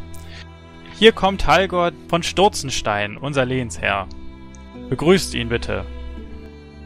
Hier 0.98 1.12
kommt 1.12 1.48
Halgord 1.48 1.94
von 2.10 2.24
Sturzenstein, 2.24 3.18
unser 3.18 3.46
Lehnsherr. 3.46 4.08
Begrüßt 4.90 5.34
ihn 5.36 5.50
bitte. 5.50 5.86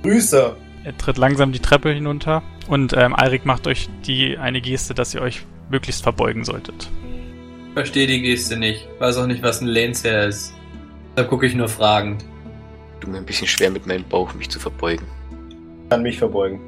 Grüße! 0.04 0.56
Er 0.84 0.98
tritt 0.98 1.18
langsam 1.18 1.52
die 1.54 1.60
Treppe 1.60 1.91
hinunter 1.91 2.44
und 2.68 2.94
ähm, 2.94 3.16
Eirik 3.16 3.46
macht 3.46 3.68
euch 3.68 3.89
die 4.06 4.38
eine 4.38 4.60
Geste, 4.60 4.94
dass 4.94 5.14
ihr 5.14 5.22
euch 5.22 5.46
möglichst 5.70 6.04
verbeugen 6.04 6.44
solltet. 6.44 6.89
Verstehe 7.74 8.06
die 8.06 8.22
Geste 8.22 8.58
nicht. 8.58 8.88
Weiß 9.00 9.18
auch 9.18 9.26
nicht, 9.26 9.41
was 9.41 9.62
ein 9.62 9.68
Lehnsherr 9.68 10.28
ist. 10.28 10.54
Da 11.16 11.24
gucke 11.24 11.46
ich 11.46 11.56
nur 11.56 11.70
fragend. 11.70 12.26
Du 13.00 13.10
mir 13.10 13.18
ein 13.18 13.26
bisschen 13.26 13.48
schwer 13.48 13.72
mit 13.72 13.88
meinem 13.88 14.04
Bauch, 14.04 14.34
mich 14.34 14.50
zu 14.50 14.60
verbeugen. 14.60 15.08
Kann 15.89 16.04
mich 16.04 16.18
verbeugen. 16.18 16.60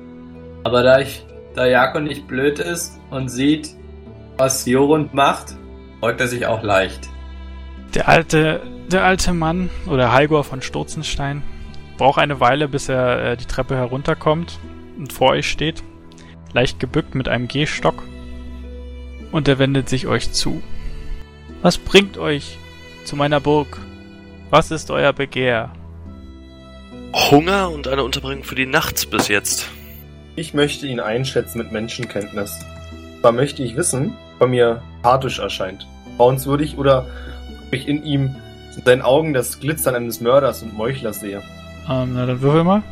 Aber 0.64 0.82
da 0.82 1.00
ich, 1.00 1.26
da 1.56 1.66
Jako 1.66 2.00
nicht 2.00 2.28
blöd 2.28 2.60
ist 2.60 3.00
und 3.10 3.30
sieht, 3.30 3.76
was 4.38 4.66
Jorund 4.66 5.14
macht, 5.14 5.56
beugt 6.02 6.20
er 6.20 6.28
sich 6.28 6.46
auch 6.46 6.62
leicht. 6.62 7.10
Der 7.94 8.08
alte, 8.10 8.62
der 8.92 9.04
alte 9.04 9.34
Mann 9.34 9.70
oder 9.88 10.12
Halgor 10.12 10.44
von 10.44 10.62
Sturzenstein 10.62 11.42
braucht 11.98 12.20
eine 12.20 12.40
Weile, 12.40 12.68
bis 12.68 12.90
er 12.90 13.32
äh, 13.32 13.38
die 13.38 13.46
Treppe 13.46 13.76
herunterkommt 13.76 14.60
und 14.98 15.14
vor 15.14 15.32
euch 15.32 15.50
steht, 15.50 15.82
leicht 16.54 16.80
gebückt 16.80 17.16
mit 17.16 17.30
einem 17.30 17.48
Gehstock. 17.48 18.04
Und 19.32 19.48
er 19.48 19.60
wendet 19.60 19.90
sich 19.90 20.08
euch 20.08 20.32
zu. 20.32 20.62
Was 21.62 21.78
bringt 21.78 22.18
euch 22.18 22.58
zu 23.06 23.16
meiner 23.16 23.40
Burg? 23.40 23.80
Was 24.50 24.72
ist 24.72 24.92
euer 24.92 25.14
Begehr? 25.14 25.72
Hunger 27.32 27.72
und 27.72 27.88
eine 27.88 28.04
Unterbringung 28.04 28.44
für 28.44 28.56
die 28.56 28.66
Nacht 28.66 29.10
bis 29.10 29.30
jetzt. 29.30 29.70
Ich 30.36 30.54
möchte 30.54 30.88
ihn 30.88 31.00
einschätzen 31.00 31.60
mit 31.60 31.72
Menschenkenntnis. 31.72 32.60
Zwar 33.22 33.32
möchte 33.32 33.64
ich 33.64 33.76
wissen, 33.76 34.16
ob 34.36 34.42
er 34.42 34.48
mir 34.48 34.82
sympathisch 34.96 35.40
erscheint, 35.40 35.88
vertrauenswürdig 36.06 36.78
oder 36.78 37.06
ob 37.68 37.74
ich 37.74 37.88
in 37.88 38.04
ihm 38.04 38.36
in 38.76 38.84
seinen 38.84 39.02
Augen 39.02 39.34
das 39.34 39.60
Glitzern 39.60 39.96
eines 39.96 40.20
Mörders 40.20 40.62
und 40.62 40.76
Meuchlers 40.76 41.22
sehe. 41.22 41.42
Ähm, 41.90 42.12
na 42.14 42.26
dann 42.26 42.42
würfel 42.42 42.64
mal. 42.64 42.84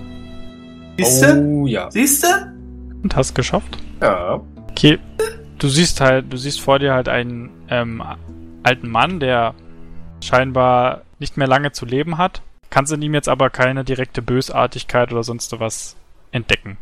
Siehste? 0.97 1.43
Oh 1.43 1.67
ja. 1.67 1.91
Siehste? 1.91 2.53
Und 3.01 3.15
hast 3.15 3.33
geschafft. 3.33 3.77
Ja. 4.01 4.39
Okay. 4.71 4.99
Du 5.57 5.67
siehst 5.67 5.99
halt, 6.01 6.31
du 6.31 6.37
siehst 6.37 6.61
vor 6.61 6.79
dir 6.79 6.93
halt 6.93 7.09
einen 7.09 7.49
ähm, 7.69 8.03
alten 8.63 8.89
Mann, 8.89 9.19
der 9.19 9.53
scheinbar 10.21 11.01
nicht 11.19 11.37
mehr 11.37 11.47
lange 11.47 11.71
zu 11.71 11.85
leben 11.85 12.17
hat. 12.17 12.41
Kannst 12.69 12.93
in 12.93 13.01
ihm 13.01 13.13
jetzt 13.13 13.29
aber 13.29 13.49
keine 13.49 13.83
direkte 13.83 14.21
Bösartigkeit 14.21 15.11
oder 15.11 15.23
sonst 15.23 15.59
was 15.59 15.95
entdecken. 16.31 16.77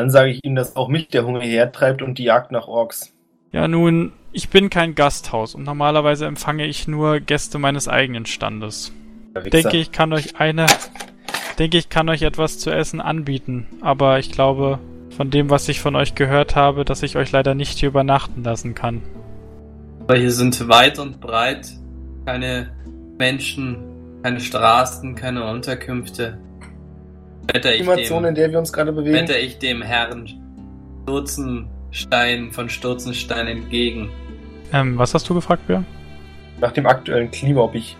Dann 0.00 0.08
sage 0.08 0.30
ich 0.30 0.42
ihm, 0.44 0.54
dass 0.54 0.76
auch 0.76 0.88
mich 0.88 1.08
der 1.08 1.26
Hunger 1.26 1.42
hertreibt 1.42 2.00
und 2.00 2.16
die 2.16 2.24
Jagd 2.24 2.52
nach 2.52 2.68
Orks. 2.68 3.12
Ja, 3.52 3.68
nun, 3.68 4.12
ich 4.32 4.48
bin 4.48 4.70
kein 4.70 4.94
Gasthaus 4.94 5.54
und 5.54 5.64
normalerweise 5.64 6.24
empfange 6.24 6.64
ich 6.64 6.88
nur 6.88 7.20
Gäste 7.20 7.58
meines 7.58 7.86
eigenen 7.86 8.24
Standes. 8.24 8.94
Denke 9.52 9.76
ich 9.76 9.92
kann 9.92 10.14
euch 10.14 10.40
eine, 10.40 10.64
denke 11.58 11.76
ich 11.76 11.90
kann 11.90 12.08
euch 12.08 12.22
etwas 12.22 12.58
zu 12.58 12.70
essen 12.70 13.02
anbieten, 13.02 13.66
aber 13.82 14.18
ich 14.18 14.32
glaube, 14.32 14.78
von 15.14 15.30
dem, 15.30 15.50
was 15.50 15.68
ich 15.68 15.80
von 15.80 15.94
euch 15.96 16.14
gehört 16.14 16.56
habe, 16.56 16.86
dass 16.86 17.02
ich 17.02 17.16
euch 17.16 17.30
leider 17.30 17.54
nicht 17.54 17.78
hier 17.78 17.90
übernachten 17.90 18.42
lassen 18.42 18.74
kann. 18.74 19.02
Aber 20.00 20.16
hier 20.16 20.32
sind 20.32 20.66
weit 20.70 20.98
und 20.98 21.20
breit 21.20 21.68
keine 22.24 22.70
Menschen, 23.18 24.22
keine 24.22 24.40
Straßen, 24.40 25.14
keine 25.14 25.44
Unterkünfte. 25.44 26.38
Wetter 27.52 27.74
ich, 27.74 27.80
Animation, 27.80 28.24
in 28.24 28.34
dem, 28.34 28.34
der 28.34 28.50
wir 28.52 28.58
uns 28.58 28.72
gerade 28.72 28.92
bewegen. 28.92 29.14
wetter 29.14 29.38
ich 29.38 29.58
dem 29.58 29.82
Herrn 29.82 30.28
Sturzenstein 31.02 32.52
von 32.52 32.68
Sturzenstein 32.68 33.46
entgegen. 33.46 34.10
Ähm, 34.72 34.98
was 34.98 35.14
hast 35.14 35.28
du 35.28 35.34
gefragt, 35.34 35.66
Björn? 35.66 35.86
Nach 36.60 36.72
dem 36.72 36.86
aktuellen 36.86 37.30
Klima, 37.30 37.62
ob 37.62 37.74
ich 37.74 37.96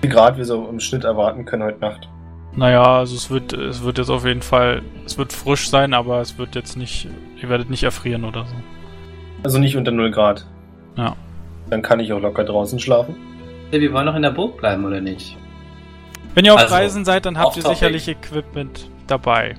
wie 0.00 0.06
viel 0.06 0.14
Grad 0.14 0.36
wir 0.36 0.44
so 0.44 0.68
im 0.68 0.80
Schnitt 0.80 1.04
erwarten 1.04 1.44
können 1.44 1.64
heute 1.64 1.80
Nacht. 1.80 2.08
Naja, 2.54 2.98
also 2.98 3.14
es 3.14 3.30
wird, 3.30 3.52
es 3.52 3.82
wird 3.82 3.98
jetzt 3.98 4.10
auf 4.10 4.24
jeden 4.24 4.42
Fall, 4.42 4.82
es 5.04 5.18
wird 5.18 5.32
frisch 5.32 5.68
sein, 5.68 5.92
aber 5.92 6.20
es 6.20 6.38
wird 6.38 6.54
jetzt 6.54 6.76
nicht, 6.76 7.08
ihr 7.40 7.48
werdet 7.48 7.68
nicht 7.68 7.82
erfrieren 7.82 8.24
oder 8.24 8.44
so. 8.46 8.54
Also 9.42 9.58
nicht 9.58 9.76
unter 9.76 9.90
0 9.90 10.10
Grad. 10.10 10.46
Ja. 10.96 11.14
Dann 11.70 11.82
kann 11.82 12.00
ich 12.00 12.12
auch 12.12 12.20
locker 12.20 12.44
draußen 12.44 12.78
schlafen. 12.78 13.14
Hey, 13.70 13.80
wir 13.80 13.92
wollen 13.92 14.06
noch 14.06 14.14
in 14.14 14.22
der 14.22 14.30
Burg 14.30 14.56
bleiben, 14.56 14.84
oder 14.84 15.00
nicht? 15.00 15.36
Wenn 16.38 16.44
ihr 16.44 16.54
auf 16.54 16.60
Also, 16.60 16.74
Reisen 16.76 17.04
seid, 17.04 17.26
dann 17.26 17.36
habt 17.36 17.56
ihr 17.56 17.64
sicherlich 17.64 18.06
Equipment 18.06 18.88
dabei. 19.08 19.56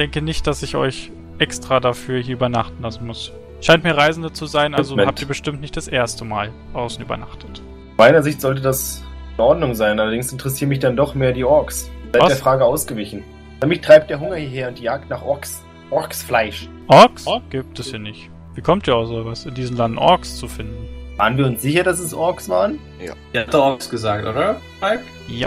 Denke 0.00 0.20
nicht, 0.20 0.48
dass 0.48 0.64
ich 0.64 0.74
euch 0.74 1.12
extra 1.38 1.78
dafür 1.78 2.18
hier 2.20 2.34
übernachten 2.34 2.82
lassen 2.82 3.06
muss. 3.06 3.30
Scheint 3.60 3.84
mir 3.84 3.96
Reisende 3.96 4.32
zu 4.32 4.46
sein, 4.46 4.74
also 4.74 4.94
Equipment. 4.94 5.06
habt 5.06 5.20
ihr 5.20 5.28
bestimmt 5.28 5.60
nicht 5.60 5.76
das 5.76 5.86
erste 5.86 6.24
Mal 6.24 6.50
außen 6.72 7.04
übernachtet. 7.04 7.62
Aus 7.92 7.98
meiner 7.98 8.24
Sicht 8.24 8.40
sollte 8.40 8.60
das 8.60 9.04
in 9.36 9.40
Ordnung 9.44 9.76
sein, 9.76 10.00
allerdings 10.00 10.32
interessieren 10.32 10.70
mich 10.70 10.80
dann 10.80 10.96
doch 10.96 11.14
mehr 11.14 11.30
die 11.30 11.44
Orks. 11.44 11.88
Seid 12.12 12.20
Was? 12.20 12.30
der 12.30 12.38
Frage 12.38 12.64
ausgewichen. 12.64 13.22
Mich 13.64 13.80
treibt 13.80 14.10
der 14.10 14.18
Hunger 14.18 14.34
hierher 14.34 14.66
und 14.70 14.80
die 14.80 14.82
Jagd 14.82 15.08
nach 15.10 15.22
Orks. 15.22 15.62
Orksfleisch. 15.90 16.68
Orks? 16.88 17.26
Gibt 17.50 17.78
es 17.78 17.90
hier 17.90 18.00
nicht. 18.00 18.28
Wie 18.56 18.60
kommt 18.60 18.88
ihr 18.88 18.96
aus 18.96 19.08
sowas, 19.08 19.46
in 19.46 19.54
diesem 19.54 19.76
Land 19.76 19.96
Orks 19.98 20.36
zu 20.36 20.48
finden? 20.48 20.84
Waren 21.16 21.38
wir 21.38 21.46
uns 21.46 21.62
sicher, 21.62 21.84
dass 21.84 22.00
es 22.00 22.12
Orks 22.12 22.48
waren? 22.48 22.80
Ihr 23.00 23.14
habt 23.40 23.54
doch 23.54 23.66
Orks 23.66 23.88
gesagt, 23.88 24.26
oder, 24.26 24.60
Mike? 24.80 25.04
Ja. 25.28 25.46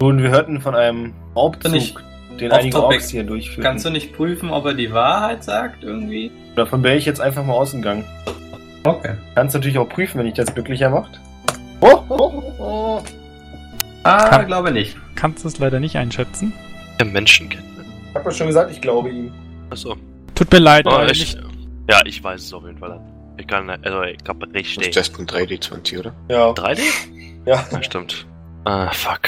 Und 0.00 0.22
wir 0.22 0.30
hörten 0.30 0.60
von 0.60 0.74
einem 0.74 1.14
Raubzug, 1.34 1.72
Nicht 1.72 1.96
den 2.40 2.52
einige. 2.52 2.82
Orks 2.82 3.08
hier 3.08 3.24
durchführen. 3.24 3.64
Kannst 3.64 3.84
du 3.84 3.90
nicht 3.90 4.14
prüfen, 4.14 4.50
ob 4.50 4.64
er 4.66 4.74
die 4.74 4.92
Wahrheit 4.92 5.42
sagt, 5.42 5.82
irgendwie? 5.82 6.30
Davon 6.54 6.82
wäre 6.84 6.96
ich 6.96 7.04
jetzt 7.04 7.20
einfach 7.20 7.44
mal 7.44 7.54
ausgegangen. 7.54 8.04
Okay. 8.84 9.14
Kannst 9.34 9.54
natürlich 9.54 9.78
auch 9.78 9.88
prüfen, 9.88 10.18
wenn 10.18 10.26
dich 10.26 10.34
das 10.34 10.54
glücklicher 10.54 10.88
macht. 10.90 11.18
Oh, 11.80 12.00
oh, 12.08 12.42
oh. 12.58 13.02
Ah, 14.04 14.28
Kann- 14.28 14.46
glaube 14.46 14.70
nicht. 14.70 14.96
Kannst 15.16 15.44
es 15.44 15.58
leider 15.58 15.80
nicht 15.80 15.96
einschätzen. 15.96 16.52
Der 17.00 17.06
Menschenkenntnis. 17.06 17.86
Ich 18.10 18.14
hab 18.14 18.24
ja 18.24 18.30
schon 18.30 18.46
gesagt, 18.46 18.70
ich 18.70 18.80
glaube 18.80 19.10
ihm. 19.10 19.32
Achso. 19.70 19.96
Tut 20.34 20.50
mir 20.52 20.58
leid, 20.60 20.86
Oh, 20.88 21.00
ich, 21.10 21.18
nicht. 21.36 21.38
ja, 21.90 22.00
ich 22.04 22.22
weiß 22.22 22.40
es 22.42 22.52
auf 22.52 22.64
jeden 22.64 22.78
Fall. 22.78 23.00
Ich 23.36 23.46
kann, 23.46 23.68
also 23.68 24.02
ich 24.02 24.18
hab 24.26 24.40
Das 24.40 24.48
richtig. 24.54 24.96
ist 24.96 25.14
2.3 25.16 25.46
D20, 25.60 25.98
oder? 25.98 26.12
Ja, 26.28 26.48
3D? 26.50 26.80
ja. 27.46 27.64
Ja, 27.70 27.82
stimmt. 27.82 28.26
Ah, 28.64 28.90
fuck. 28.92 29.22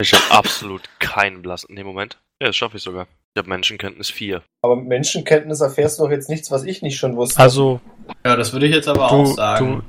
Ich 0.00 0.12
habe 0.12 0.22
absolut 0.30 0.82
keinen 1.00 1.42
blassen. 1.42 1.74
Nee, 1.74 1.82
Moment. 1.82 2.18
Ja, 2.40 2.46
das 2.48 2.56
schaffe 2.56 2.76
ich 2.76 2.82
sogar. 2.84 3.06
Ich 3.34 3.38
habe 3.40 3.48
Menschenkenntnis 3.48 4.10
4. 4.10 4.42
Aber 4.62 4.76
mit 4.76 4.86
Menschenkenntnis 4.86 5.60
erfährst 5.60 5.98
du 5.98 6.04
doch 6.04 6.10
jetzt 6.10 6.28
nichts, 6.28 6.50
was 6.52 6.62
ich 6.64 6.82
nicht 6.82 6.98
schon 6.98 7.16
wusste. 7.16 7.40
Also, 7.40 7.80
Ja, 8.24 8.36
das 8.36 8.52
würde 8.52 8.66
ich 8.66 8.74
jetzt 8.74 8.86
aber 8.88 9.10
auch 9.10 9.24
du, 9.24 9.32
sagen. 9.32 9.82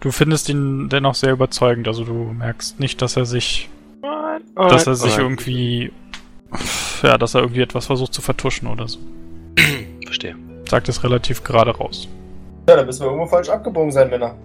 du, 0.00 0.08
du 0.08 0.12
findest 0.12 0.48
ihn 0.48 0.88
dennoch 0.88 1.16
sehr 1.16 1.32
überzeugend. 1.32 1.88
Also 1.88 2.04
du 2.04 2.12
merkst 2.12 2.78
nicht, 2.78 3.02
dass 3.02 3.16
er 3.16 3.26
sich, 3.26 3.68
Dass 4.54 4.84
dass 4.84 4.86
er 4.86 4.94
sich 4.94 5.18
irgendwie, 5.18 5.92
ja, 7.02 7.18
dass 7.18 7.34
er 7.34 7.40
irgendwie 7.40 7.62
etwas 7.62 7.86
versucht 7.86 8.14
zu 8.14 8.22
vertuschen 8.22 8.68
oder 8.68 8.86
so. 8.86 9.00
Verstehe. 10.04 10.36
Sagt 10.68 10.88
es 10.88 11.02
relativ 11.02 11.42
gerade 11.42 11.72
raus. 11.72 12.08
Ja, 12.68 12.76
da 12.76 12.84
müssen 12.84 13.00
wir 13.00 13.06
irgendwo 13.06 13.26
falsch 13.26 13.48
abgebogen 13.48 13.90
sein, 13.90 14.10
Männer. 14.10 14.36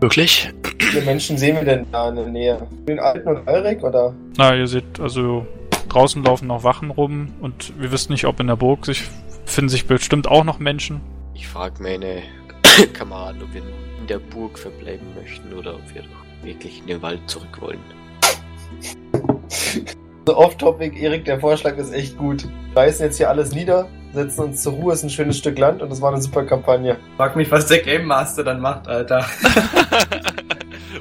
Wirklich? 0.00 0.52
Wie 0.90 0.94
viele 0.94 1.06
Menschen 1.06 1.38
sehen 1.38 1.54
wir 1.54 1.64
denn 1.64 1.86
da 1.92 2.08
in 2.08 2.16
der 2.16 2.26
Nähe? 2.26 2.66
Den 2.88 2.98
Alten 2.98 3.28
und 3.28 3.46
Alrik 3.46 3.84
oder? 3.84 4.12
Na, 4.36 4.56
ihr 4.56 4.66
seht, 4.66 4.98
also 4.98 5.46
draußen 5.88 6.24
laufen 6.24 6.48
noch 6.48 6.64
Wachen 6.64 6.90
rum 6.90 7.32
und 7.40 7.72
wir 7.80 7.92
wissen 7.92 8.10
nicht, 8.10 8.24
ob 8.24 8.40
in 8.40 8.48
der 8.48 8.56
Burg 8.56 8.86
sich 8.86 9.04
finden 9.44 9.68
sich 9.68 9.86
bestimmt 9.86 10.26
auch 10.26 10.42
noch 10.42 10.58
Menschen. 10.58 11.00
Ich 11.32 11.46
frage 11.46 11.80
meine 11.80 12.22
Kameraden, 12.92 13.40
ob 13.40 13.54
wir 13.54 13.62
in 14.00 14.06
der 14.08 14.18
Burg 14.18 14.58
verbleiben 14.58 15.06
möchten 15.14 15.54
oder 15.54 15.76
ob 15.76 15.94
wir 15.94 16.02
doch 16.02 16.44
wirklich 16.44 16.80
in 16.80 16.88
den 16.88 17.02
Wald 17.02 17.20
zurück 17.26 17.60
wollen. 17.60 17.78
So 20.26 20.36
off-topic, 20.36 21.02
Erik, 21.02 21.24
der 21.24 21.40
Vorschlag 21.40 21.78
ist 21.78 21.94
echt 21.94 22.16
gut. 22.18 22.46
Wir 22.74 22.82
reißen 22.82 23.06
jetzt 23.06 23.16
hier 23.16 23.30
alles 23.30 23.52
nieder, 23.52 23.88
setzen 24.12 24.42
uns 24.42 24.62
zur 24.62 24.74
Ruhe, 24.74 24.92
ist 24.92 25.02
ein 25.02 25.10
schönes 25.10 25.38
Stück 25.38 25.58
Land 25.58 25.82
und 25.82 25.90
das 25.90 26.02
war 26.02 26.12
eine 26.12 26.20
super 26.20 26.44
Kampagne. 26.44 26.98
Frag 27.16 27.36
mich, 27.36 27.50
was 27.50 27.66
der 27.66 27.78
Game 27.78 28.04
Master 28.04 28.44
dann 28.44 28.60
macht, 28.60 28.86
Alter. 28.86 29.24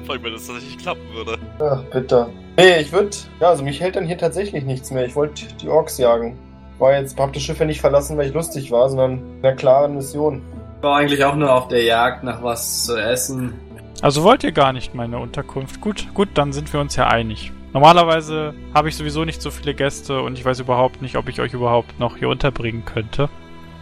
Allem, 0.10 0.24
wenn 0.24 0.34
das 0.34 0.48
tatsächlich 0.48 0.78
klappen 0.80 1.14
würde. 1.14 1.38
Ach, 1.60 1.84
bitter. 1.92 2.30
Nee, 2.58 2.80
ich 2.80 2.92
würde, 2.92 3.12
ja, 3.40 3.50
also 3.50 3.64
mich 3.64 3.80
hält 3.80 3.96
dann 3.96 4.08
hier 4.08 4.18
tatsächlich 4.18 4.64
nichts 4.64 4.90
mehr. 4.90 5.06
Ich 5.06 5.16
wollte 5.16 5.46
die 5.62 5.70
Orks 5.70 6.00
jagen. 6.00 6.36
War 6.80 6.94
jetzt, 6.94 7.20
hab 7.20 7.32
das 7.32 7.44
Schiff 7.44 7.60
ja 7.60 7.66
nicht 7.66 7.80
verlassen, 7.80 8.18
weil 8.18 8.28
ich 8.28 8.34
lustig 8.34 8.72
war, 8.72 8.90
sondern 8.90 9.20
in 9.20 9.46
einer 9.46 9.56
klaren 9.56 9.96
Mission. 9.96 10.42
Ich 10.78 10.84
war 10.84 10.98
eigentlich 10.98 11.24
auch 11.24 11.36
nur 11.36 11.54
auf 11.54 11.68
der 11.68 11.84
Jagd 11.84 12.24
nach 12.24 12.42
was 12.42 12.86
zu 12.86 12.98
essen. 12.98 13.54
Also 14.02 14.24
wollt 14.24 14.44
ihr 14.44 14.52
gar 14.52 14.74
nicht 14.74 14.96
meine 14.96 15.20
Unterkunft? 15.20 15.80
Gut, 15.80 16.08
gut, 16.16 16.30
dann 16.34 16.54
sind 16.54 16.74
wir 16.74 16.80
uns 16.80 16.96
ja 16.96 17.08
einig. 17.08 17.52
Normalerweise 17.74 18.56
habe 18.74 18.90
ich 18.90 18.96
sowieso 18.96 19.26
nicht 19.26 19.44
so 19.44 19.52
viele 19.52 19.76
Gäste 19.76 20.22
und 20.22 20.40
ich 20.40 20.44
weiß 20.44 20.60
überhaupt 20.60 21.04
nicht, 21.04 21.18
ob 21.18 21.30
ich 21.30 21.40
euch 21.40 21.54
überhaupt 21.54 22.00
noch 22.00 22.18
hier 22.18 22.30
unterbringen 22.30 22.84
könnte. 22.84 23.30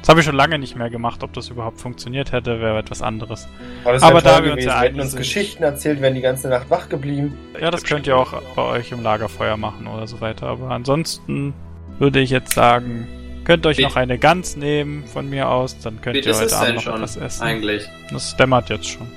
Das 0.01 0.09
habe 0.09 0.19
ich 0.21 0.25
schon 0.25 0.35
lange 0.35 0.57
nicht 0.59 0.75
mehr 0.77 0.89
gemacht. 0.89 1.23
Ob 1.23 1.33
das 1.33 1.49
überhaupt 1.49 1.81
funktioniert 1.81 2.31
hätte, 2.31 2.61
wäre 2.61 2.77
etwas 2.79 3.01
anderes. 3.01 3.47
das 3.83 4.01
Aber 4.03 4.15
wär 4.15 4.21
da 4.21 4.43
wir 4.43 4.53
uns 4.53 4.63
ja 4.63 4.75
wir 4.81 4.87
hätten 4.87 4.99
uns 5.01 5.11
sind. 5.11 5.19
Geschichten 5.19 5.63
erzählt, 5.63 6.01
wären 6.01 6.15
die 6.15 6.21
ganze 6.21 6.47
Nacht 6.47 6.69
wach 6.69 6.87
geblieben. 6.87 7.37
Ja, 7.59 7.71
das 7.71 7.83
könnt 7.83 8.07
ihr 8.07 8.15
auch 8.17 8.33
bei 8.55 8.61
euch 8.61 8.91
im 8.91 9.03
Lagerfeuer 9.03 9.57
machen 9.57 9.87
oder 9.87 10.07
so 10.07 10.21
weiter. 10.21 10.47
Aber 10.47 10.69
ansonsten 10.71 11.53
würde 11.99 12.19
ich 12.19 12.29
jetzt 12.29 12.53
sagen, 12.53 13.07
könnt 13.43 13.65
euch 13.65 13.79
Wie- 13.79 13.83
noch 13.83 13.95
eine 13.97 14.17
Gans 14.17 14.55
nehmen 14.55 15.03
von 15.07 15.29
mir 15.29 15.49
aus, 15.49 15.77
dann 15.79 15.99
könnt 15.99 16.15
Wie 16.15 16.19
ihr 16.21 16.33
heute 16.37 16.55
Abend 16.55 16.75
noch 16.75 16.81
schon 16.83 16.95
etwas 16.95 17.17
essen. 17.17 17.43
eigentlich? 17.43 17.89
Das 18.11 18.35
dämmert 18.37 18.69
jetzt 18.69 18.87
schon. 18.87 19.07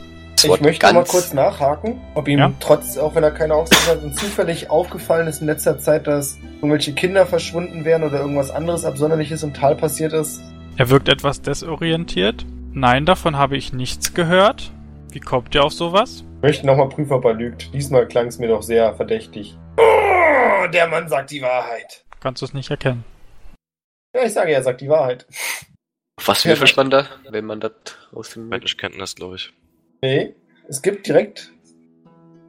Ich 0.43 0.61
möchte 0.63 0.91
mal 0.95 1.05
kurz 1.05 1.35
nachhaken, 1.35 2.01
ob 2.15 2.27
ihm 2.27 2.39
Ja? 2.39 2.51
trotz, 2.61 2.97
auch 2.97 3.15
wenn 3.15 3.23
er 3.23 3.31
keine 3.31 3.55
Orks 3.55 3.71
hat, 3.87 3.99
zufällig 4.17 4.71
aufgefallen 4.71 5.27
ist 5.29 5.43
in 5.43 5.47
letzter 5.47 5.79
Zeit, 5.79 6.07
dass 6.07 6.39
irgendwelche 6.57 6.95
Kinder 6.95 7.27
verschwunden 7.27 7.85
wären 7.85 8.03
oder 8.05 8.21
irgendwas 8.21 8.51
anderes 8.51 8.87
Absonderliches 8.87 9.43
im 9.43 9.53
Tal 9.53 9.77
passiert 9.77 10.15
ist. 10.15 10.41
Er 10.77 10.89
wirkt 10.89 11.09
etwas 11.09 11.43
desorientiert. 11.43 12.47
Nein, 12.73 13.05
davon 13.05 13.37
habe 13.37 13.57
ich 13.57 13.73
nichts 13.73 14.15
gehört. 14.15 14.73
Wie 15.13 15.21
kommt 15.21 15.55
ihr 15.55 15.65
auf 15.65 15.73
sowas? 15.73 16.25
Ich 16.37 16.43
möchte 16.43 16.67
nochmal 16.67 16.89
prüfen, 16.89 17.13
ob 17.13 17.25
er 17.25 17.35
lügt. 17.35 17.75
Diesmal 17.75 18.07
klang 18.07 18.29
es 18.29 18.39
mir 18.39 18.49
doch 18.49 18.63
sehr 18.63 18.95
verdächtig. 18.95 19.59
Oh, 19.77 20.67
der 20.73 20.89
Mann 20.89 21.09
sagt 21.09 21.33
die 21.33 21.43
Wahrheit. 21.43 22.05
Kannst 22.21 22.43
du 22.43 22.47
es 22.47 22.55
nicht 22.55 22.71
erkennen? 22.71 23.05
Ja, 24.15 24.25
ich 24.25 24.33
sage, 24.33 24.53
er 24.53 24.63
sagt 24.63 24.81
die 24.81 24.89
Wahrheit. 24.89 25.27
Was 26.25 26.45
würfelt 26.45 26.77
man 26.77 26.91
da, 26.91 27.07
wenn 27.29 27.45
man 27.45 27.61
das 27.61 27.73
rausfinden 28.15 28.51
will? 28.51 28.59
Menschenkenntnis, 28.59 29.15
glaube 29.15 29.37
ich. 29.37 29.53
Nee, 30.03 30.35
es 30.69 30.81
gibt 30.83 31.07
direkt. 31.07 31.53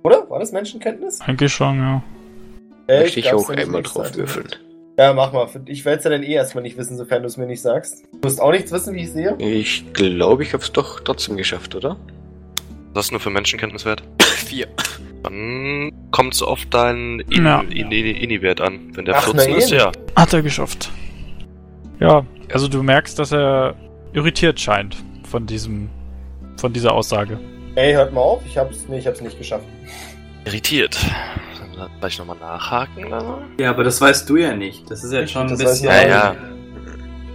Oder? 0.04 0.30
War 0.30 0.40
das 0.40 0.52
Menschenkenntnis? 0.52 1.22
Eigentlich 1.22 1.54
schon, 1.54 1.78
ja. 1.80 2.04
Möchte 2.88 3.20
ich 3.20 3.34
auch 3.34 3.50
einmal 3.50 3.84
drauf 3.84 4.16
würfeln. 4.16 4.50
Ja, 5.02 5.14
mach 5.14 5.34
mal. 5.34 5.48
Ich 5.66 5.84
werde 5.84 5.98
es 5.98 6.04
ja 6.04 6.12
dann 6.12 6.22
eh 6.22 6.34
erstmal 6.34 6.62
nicht 6.62 6.78
wissen, 6.78 6.96
sofern 6.96 7.24
du 7.24 7.28
es 7.28 7.36
mir 7.36 7.48
nicht 7.48 7.62
sagst. 7.62 8.04
Du 8.12 8.20
musst 8.28 8.40
auch 8.40 8.52
nichts 8.52 8.72
wissen, 8.72 8.94
wie 8.94 9.02
ich 9.02 9.12
sehe. 9.12 9.36
Ich 9.40 9.92
glaube, 9.94 10.44
ich 10.44 10.54
habe 10.54 10.62
es 10.64 10.72
doch 10.72 11.00
trotzdem 11.00 11.38
geschafft, 11.38 11.74
oder? 11.74 11.98
Was 12.94 13.06
ist 13.06 13.12
nur 13.12 13.20
für 13.20 13.32
Menschenkenntnis 13.32 13.84
wert? 13.84 14.04
Vier. 14.22 14.68
Dann 15.24 15.92
kommt 16.12 16.36
es 16.36 16.44
auf 16.44 16.66
deinen 16.68 17.20
In- 17.22 17.46
Ja. 17.46 17.62
In- 17.62 17.92
In- 17.92 18.16
Ini-Wert 18.16 18.62
an. 18.62 18.92
Wenn 18.96 19.06
der 19.06 19.16
Ach, 19.16 19.24
14 19.24 19.52
na 19.52 19.58
ist, 19.58 19.72
ja. 19.72 19.92
Hat 20.16 20.34
er 20.34 20.44
geschafft. 20.44 20.92
Ja, 22.00 22.24
also 22.54 22.68
du 22.68 22.84
merkst, 22.84 23.18
dass 23.18 23.32
er 23.32 23.74
irritiert 24.14 24.60
scheint 24.60 24.98
von 25.24 25.48
diesem, 25.48 25.90
von 26.58 26.74
dieser 26.74 26.94
Aussage. 26.94 27.40
Ey, 27.74 27.94
hört 27.94 28.14
mal 28.14 28.22
auf. 28.22 28.44
Ich 28.46 28.56
hab's, 28.56 28.86
nee, 28.88 29.00
ich 29.00 29.08
hab's 29.08 29.22
nicht 29.22 29.40
geschafft. 29.40 29.66
Irritiert. 30.46 30.96
Dann 31.78 31.90
gleich 32.00 32.18
nochmal 32.20 32.38
nachhaken. 32.38 33.14
Also. 33.14 33.38
Ja, 33.60 33.70
aber 33.72 33.84
das 33.84 34.02
weißt 34.02 34.30
du 34.30 34.38
ja 34.38 34.54
nicht. 34.56 34.90
Das 34.90 35.04
ist 35.04 35.12
jetzt 35.14 35.32
schon 35.32 35.44
ein 35.44 35.50
das 35.50 35.60
weiß 35.60 35.82
bisschen. 35.82 35.90
ich 35.90 36.08
Ja, 36.08 36.08
ja. 36.08 36.36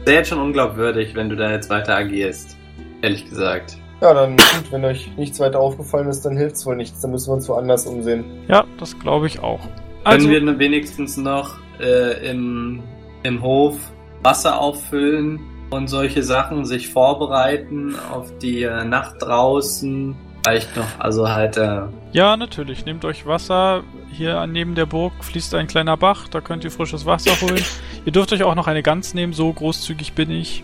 Sehr 0.04 0.14
jetzt 0.14 0.28
schon 0.28 0.40
unglaubwürdig, 0.40 1.14
wenn 1.14 1.28
du 1.28 1.36
da 1.36 1.50
jetzt 1.50 1.68
weiter 1.68 1.96
agierst. 1.96 2.56
Ehrlich 3.02 3.28
gesagt. 3.28 3.76
Ja, 4.00 4.12
dann 4.12 4.36
gut, 4.36 4.70
wenn 4.70 4.84
euch 4.84 5.10
nichts 5.16 5.40
weiter 5.40 5.58
aufgefallen 5.58 6.08
ist, 6.08 6.24
dann 6.24 6.36
hilft's 6.36 6.66
wohl 6.66 6.76
nichts. 6.76 7.00
Dann 7.00 7.10
müssen 7.10 7.28
wir 7.28 7.34
uns 7.34 7.48
woanders 7.48 7.86
umsehen. 7.86 8.24
Ja, 8.48 8.64
das 8.78 8.98
glaube 8.98 9.26
ich 9.26 9.40
auch. 9.40 9.60
Also, 10.04 10.28
Können 10.28 10.46
wir 10.46 10.58
wenigstens 10.58 11.16
noch 11.16 11.56
äh, 11.80 12.30
im, 12.30 12.82
im 13.22 13.42
Hof 13.42 13.76
Wasser 14.22 14.60
auffüllen 14.60 15.40
und 15.70 15.88
solche 15.88 16.22
Sachen 16.22 16.64
sich 16.64 16.88
vorbereiten 16.88 17.96
auf 18.12 18.30
die 18.38 18.62
äh, 18.62 18.84
Nacht 18.84 19.16
draußen? 19.20 20.14
Reicht 20.46 20.76
noch, 20.76 21.00
also 21.00 21.28
halt, 21.28 21.56
äh, 21.56 21.80
ja, 22.12 22.36
natürlich. 22.36 22.86
Nehmt 22.86 23.04
euch 23.04 23.26
Wasser. 23.26 23.82
Hier 24.12 24.46
neben 24.46 24.76
der 24.76 24.86
Burg 24.86 25.12
fließt 25.20 25.54
ein 25.56 25.66
kleiner 25.66 25.96
Bach. 25.96 26.28
Da 26.28 26.40
könnt 26.40 26.62
ihr 26.62 26.70
frisches 26.70 27.04
Wasser 27.04 27.32
holen. 27.40 27.62
ihr 28.04 28.12
dürft 28.12 28.32
euch 28.32 28.44
auch 28.44 28.54
noch 28.54 28.68
eine 28.68 28.82
Gans 28.82 29.12
nehmen. 29.12 29.32
So 29.32 29.52
großzügig 29.52 30.12
bin 30.12 30.30
ich. 30.30 30.62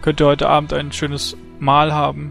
Könnt 0.00 0.20
ihr 0.20 0.26
heute 0.26 0.48
Abend 0.48 0.72
ein 0.72 0.92
schönes 0.92 1.36
Mahl 1.58 1.92
haben. 1.92 2.30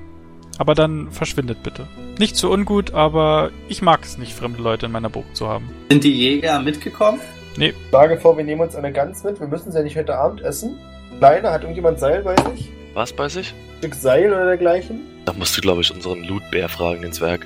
Aber 0.58 0.74
dann 0.74 1.12
verschwindet 1.12 1.64
bitte. 1.64 1.86
Nicht 2.18 2.38
so 2.38 2.52
ungut, 2.52 2.94
aber 2.94 3.52
ich 3.68 3.82
mag 3.82 4.00
es 4.04 4.18
nicht, 4.18 4.34
fremde 4.34 4.62
Leute 4.62 4.88
in 4.88 4.92
meiner 4.92 5.10
Burg 5.10 5.36
zu 5.36 5.48
haben. 5.48 5.70
sind 5.90 6.04
die 6.04 6.12
Jäger 6.14 6.60
mitgekommen? 6.60 7.20
Ich 7.58 7.76
schlage 7.90 8.18
vor, 8.18 8.38
wir 8.38 8.44
nehmen 8.44 8.62
uns 8.62 8.76
eine 8.76 8.92
Gans 8.92 9.24
mit. 9.24 9.40
Wir 9.40 9.48
müssen 9.48 9.72
sie 9.72 9.78
ja 9.78 9.84
nicht 9.84 9.98
heute 9.98 10.18
Abend 10.18 10.42
essen. 10.42 10.78
Kleine, 11.18 11.52
hat 11.52 11.62
irgendjemand 11.62 12.00
Seil 12.00 12.24
bei 12.24 12.36
sich? 12.52 12.70
Was 12.94 13.14
bei 13.14 13.28
sich? 13.30 13.54
Ein 13.54 13.78
Stück 13.80 13.96
Seil 13.96 14.34
oder 14.34 14.46
dergleichen? 14.46 15.02
Da 15.30 15.36
musst 15.38 15.56
du, 15.56 15.62
glaube 15.62 15.82
ich, 15.82 15.94
unseren 15.94 16.24
Lootbär 16.24 16.68
fragen, 16.70 17.04
den 17.04 17.14
Zwerg. 17.14 17.46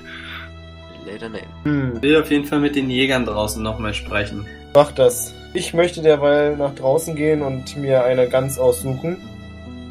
Leider 1.06 1.28
nein. 1.28 1.42
Hm. 1.64 1.96
Ich 1.96 2.02
will 2.02 2.16
auf 2.16 2.30
jeden 2.30 2.46
Fall 2.46 2.58
mit 2.60 2.76
den 2.76 2.88
Jägern 2.88 3.26
draußen 3.26 3.62
nochmal 3.62 3.92
sprechen. 3.92 4.46
Mach 4.72 4.90
das. 4.90 5.34
Ich 5.52 5.74
möchte 5.74 6.00
derweil 6.00 6.56
nach 6.56 6.74
draußen 6.74 7.14
gehen 7.14 7.42
und 7.42 7.76
mir 7.76 8.02
eine 8.02 8.26
Gans 8.26 8.58
aussuchen. 8.58 9.18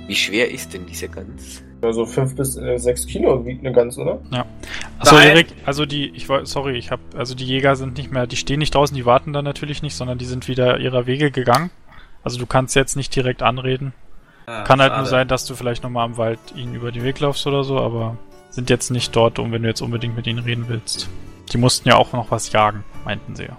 Wie 0.07 0.15
schwer 0.15 0.49
ist 0.49 0.73
denn 0.73 0.87
diese 0.87 1.07
Gans? 1.07 1.61
Also 1.83 2.07
fünf 2.07 2.35
bis 2.35 2.57
äh, 2.57 2.79
sechs 2.79 3.05
Kilo 3.05 3.45
wiegt 3.45 3.63
eine 3.63 3.75
Gans, 3.75 3.95
oder? 3.99 4.19
Achso, 4.97 5.13
Nein. 5.13 5.27
Erik, 5.27 5.47
also 5.63 5.85
die, 5.85 6.09
ich 6.15 6.25
sorry, 6.45 6.75
ich 6.75 6.89
hab, 6.89 6.99
also 7.15 7.35
die 7.35 7.45
Jäger 7.45 7.75
sind 7.75 7.97
nicht 7.97 8.11
mehr, 8.11 8.25
die 8.25 8.37
stehen 8.37 8.57
nicht 8.57 8.73
draußen, 8.73 8.97
die 8.97 9.05
warten 9.05 9.33
dann 9.33 9.45
natürlich 9.45 9.83
nicht, 9.83 9.95
sondern 9.95 10.17
die 10.17 10.25
sind 10.25 10.47
wieder 10.47 10.79
ihrer 10.79 11.05
Wege 11.05 11.29
gegangen. 11.29 11.69
Also 12.23 12.39
du 12.39 12.47
kannst 12.47 12.75
jetzt 12.75 12.95
nicht 12.95 13.15
direkt 13.15 13.43
anreden. 13.43 13.93
Ah, 14.45 14.63
Kann 14.63 14.81
halt 14.81 14.91
nur 14.91 14.99
schade. 14.99 15.09
sein, 15.09 15.27
dass 15.27 15.45
du 15.45 15.55
vielleicht 15.55 15.83
nochmal 15.83 16.05
am 16.05 16.17
Wald 16.17 16.39
ihnen 16.55 16.75
über 16.75 16.91
den 16.91 17.03
Weg 17.03 17.19
laufst 17.19 17.45
oder 17.47 17.63
so, 17.63 17.79
aber 17.79 18.17
sind 18.49 18.69
jetzt 18.69 18.91
nicht 18.91 19.15
dort, 19.15 19.39
um 19.39 19.51
wenn 19.51 19.63
du 19.63 19.69
jetzt 19.69 19.81
unbedingt 19.81 20.15
mit 20.15 20.27
ihnen 20.27 20.39
reden 20.39 20.65
willst. 20.67 21.09
Die 21.51 21.57
mussten 21.57 21.89
ja 21.89 21.95
auch 21.95 22.13
noch 22.13 22.29
was 22.31 22.51
jagen, 22.51 22.83
meinten 23.05 23.35
sie 23.35 23.43
ja. 23.45 23.57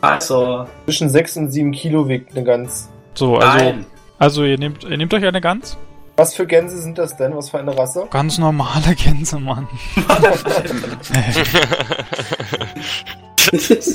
Also, 0.00 0.66
Zwischen 0.84 1.10
sechs 1.10 1.36
und 1.36 1.50
sieben 1.50 1.72
Kilo 1.72 2.08
wiegt 2.08 2.32
eine 2.32 2.44
Gans. 2.44 2.88
So, 3.14 3.36
also, 3.36 3.64
nein. 3.64 3.86
also 4.18 4.44
ihr 4.44 4.58
nehmt, 4.58 4.84
ihr 4.84 4.96
nehmt 4.96 5.12
euch 5.14 5.24
eine 5.24 5.40
Gans? 5.40 5.76
Was 6.16 6.34
für 6.34 6.46
Gänse 6.46 6.78
sind 6.78 6.96
das 6.96 7.16
denn? 7.16 7.36
Was 7.36 7.50
für 7.50 7.58
eine 7.58 7.76
Rasse? 7.76 8.06
Ganz 8.10 8.38
normale 8.38 8.94
Gänse, 8.94 9.38
Mann. 9.38 9.68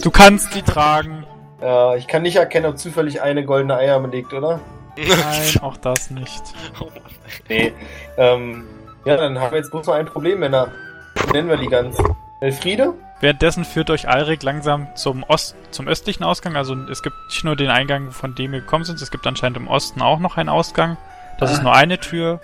Du 0.01 0.11
kannst 0.11 0.55
die 0.55 0.61
tragen. 0.61 1.25
Ja, 1.61 1.95
ich 1.95 2.07
kann 2.07 2.21
nicht 2.21 2.37
erkennen, 2.37 2.67
ob 2.67 2.77
zufällig 2.77 3.21
eine 3.21 3.43
goldene 3.45 3.75
Eier 3.75 4.05
liegt, 4.07 4.33
oder? 4.33 4.59
Nein, 4.97 5.57
auch 5.61 5.77
das 5.77 6.09
nicht. 6.11 6.41
Nee. 7.49 7.73
Ähm, 8.17 8.65
Ja, 9.05 9.17
dann 9.17 9.39
haben 9.39 9.51
wir 9.51 9.57
jetzt 9.57 9.71
bloß 9.71 9.87
noch 9.87 9.93
ein 9.95 10.05
Problem, 10.05 10.39
Männer. 10.39 10.71
Wie 11.25 11.31
nennen 11.31 11.49
wir 11.49 11.57
die 11.57 11.67
ganz? 11.67 11.97
Elfriede? 12.41 12.93
Währenddessen 13.19 13.65
führt 13.65 13.89
euch 13.91 14.07
Alrik 14.09 14.41
langsam 14.43 14.87
zum 14.95 15.23
Ost, 15.23 15.55
zum 15.71 15.87
östlichen 15.87 16.23
Ausgang. 16.23 16.55
Also 16.55 16.75
es 16.89 17.03
gibt 17.03 17.15
nicht 17.29 17.43
nur 17.43 17.55
den 17.55 17.69
Eingang, 17.69 18.11
von 18.11 18.33
dem 18.35 18.53
ihr 18.53 18.61
gekommen 18.61 18.83
sind, 18.83 18.99
es 19.01 19.11
gibt 19.11 19.27
anscheinend 19.27 19.57
im 19.57 19.67
Osten 19.67 20.01
auch 20.01 20.19
noch 20.19 20.37
einen 20.37 20.49
Ausgang. 20.49 20.97
Das 21.39 21.51
Ah. 21.51 21.53
ist 21.53 21.63
nur 21.63 21.73
eine 21.73 21.99
Tür. 21.99 22.39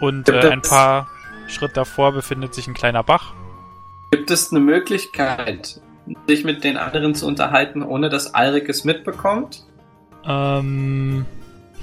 Und 0.00 0.28
äh, 0.28 0.50
ein 0.50 0.60
paar 0.62 1.08
Schritt 1.48 1.76
davor 1.76 2.12
befindet 2.12 2.54
sich 2.54 2.66
ein 2.66 2.74
kleiner 2.74 3.02
Bach. 3.02 3.32
Gibt 4.10 4.30
es 4.30 4.50
eine 4.50 4.60
Möglichkeit, 4.60 5.80
sich 6.26 6.44
mit 6.44 6.64
den 6.64 6.76
anderen 6.76 7.14
zu 7.14 7.26
unterhalten, 7.26 7.82
ohne 7.82 8.10
dass 8.10 8.34
Alrik 8.34 8.68
es 8.68 8.84
mitbekommt? 8.84 9.64
Ähm, 10.26 11.24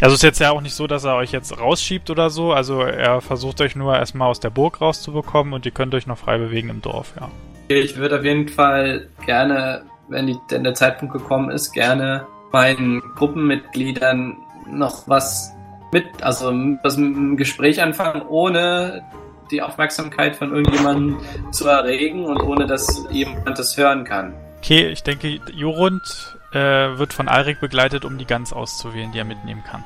also 0.02 0.14
es 0.14 0.20
ist 0.20 0.24
jetzt 0.24 0.40
ja 0.40 0.52
auch 0.52 0.62
nicht 0.62 0.74
so, 0.74 0.88
dass 0.88 1.04
er 1.04 1.16
euch 1.16 1.32
jetzt 1.32 1.60
rausschiebt 1.60 2.10
oder 2.10 2.30
so. 2.30 2.54
Also 2.54 2.82
er 2.82 3.22
versucht 3.22 3.62
euch 3.62 3.76
nur 3.76 3.96
erstmal 3.96 4.30
aus 4.30 4.40
der 4.40 4.50
Burg 4.50 4.82
rauszubekommen 4.82 5.54
und 5.54 5.66
ihr 5.66 5.72
könnt 5.72 5.94
euch 5.94 6.08
noch 6.08 6.18
frei 6.18 6.38
bewegen 6.38 6.70
im 6.70 6.82
Dorf, 6.82 7.14
ja. 7.20 7.30
Ich 7.68 7.96
würde 7.96 8.20
auf 8.20 8.26
jeden 8.26 8.50
Fall 8.50 9.08
gerne, 9.26 9.84
wenn, 10.10 10.28
die, 10.28 10.38
wenn 10.50 10.64
der 10.64 10.74
Zeitpunkt 10.74 11.14
gekommen 11.14 11.52
ist, 11.52 11.72
gerne 11.72 12.28
meinen 12.52 13.02
Gruppenmitgliedern 13.16 14.36
noch 14.70 15.08
was 15.08 15.54
mit, 15.94 16.06
also 16.22 16.52
was 16.84 16.98
mit 16.98 17.16
einem 17.16 17.38
Gespräch 17.38 17.82
anfangen, 17.82 18.24
ohne 18.28 19.04
die 19.52 19.62
Aufmerksamkeit 19.62 20.36
von 20.36 20.54
irgendjemandem 20.54 21.18
zu 21.52 21.68
erregen 21.68 22.26
und 22.26 22.42
ohne 22.42 22.66
dass 22.66 23.06
jemand 23.12 23.60
das 23.60 23.78
hören 23.78 24.04
kann. 24.04 24.34
Okay, 24.60 24.90
ich 24.90 25.04
denke, 25.04 25.40
Jorund 25.54 26.38
äh, 26.54 26.98
wird 26.98 27.14
von 27.14 27.28
Alrik 27.28 27.60
begleitet, 27.60 28.06
um 28.06 28.18
die 28.18 28.26
Gans 28.26 28.54
auszuwählen, 28.54 29.12
die 29.12 29.20
er 29.20 29.26
mitnehmen 29.26 29.64
kann. 29.64 29.84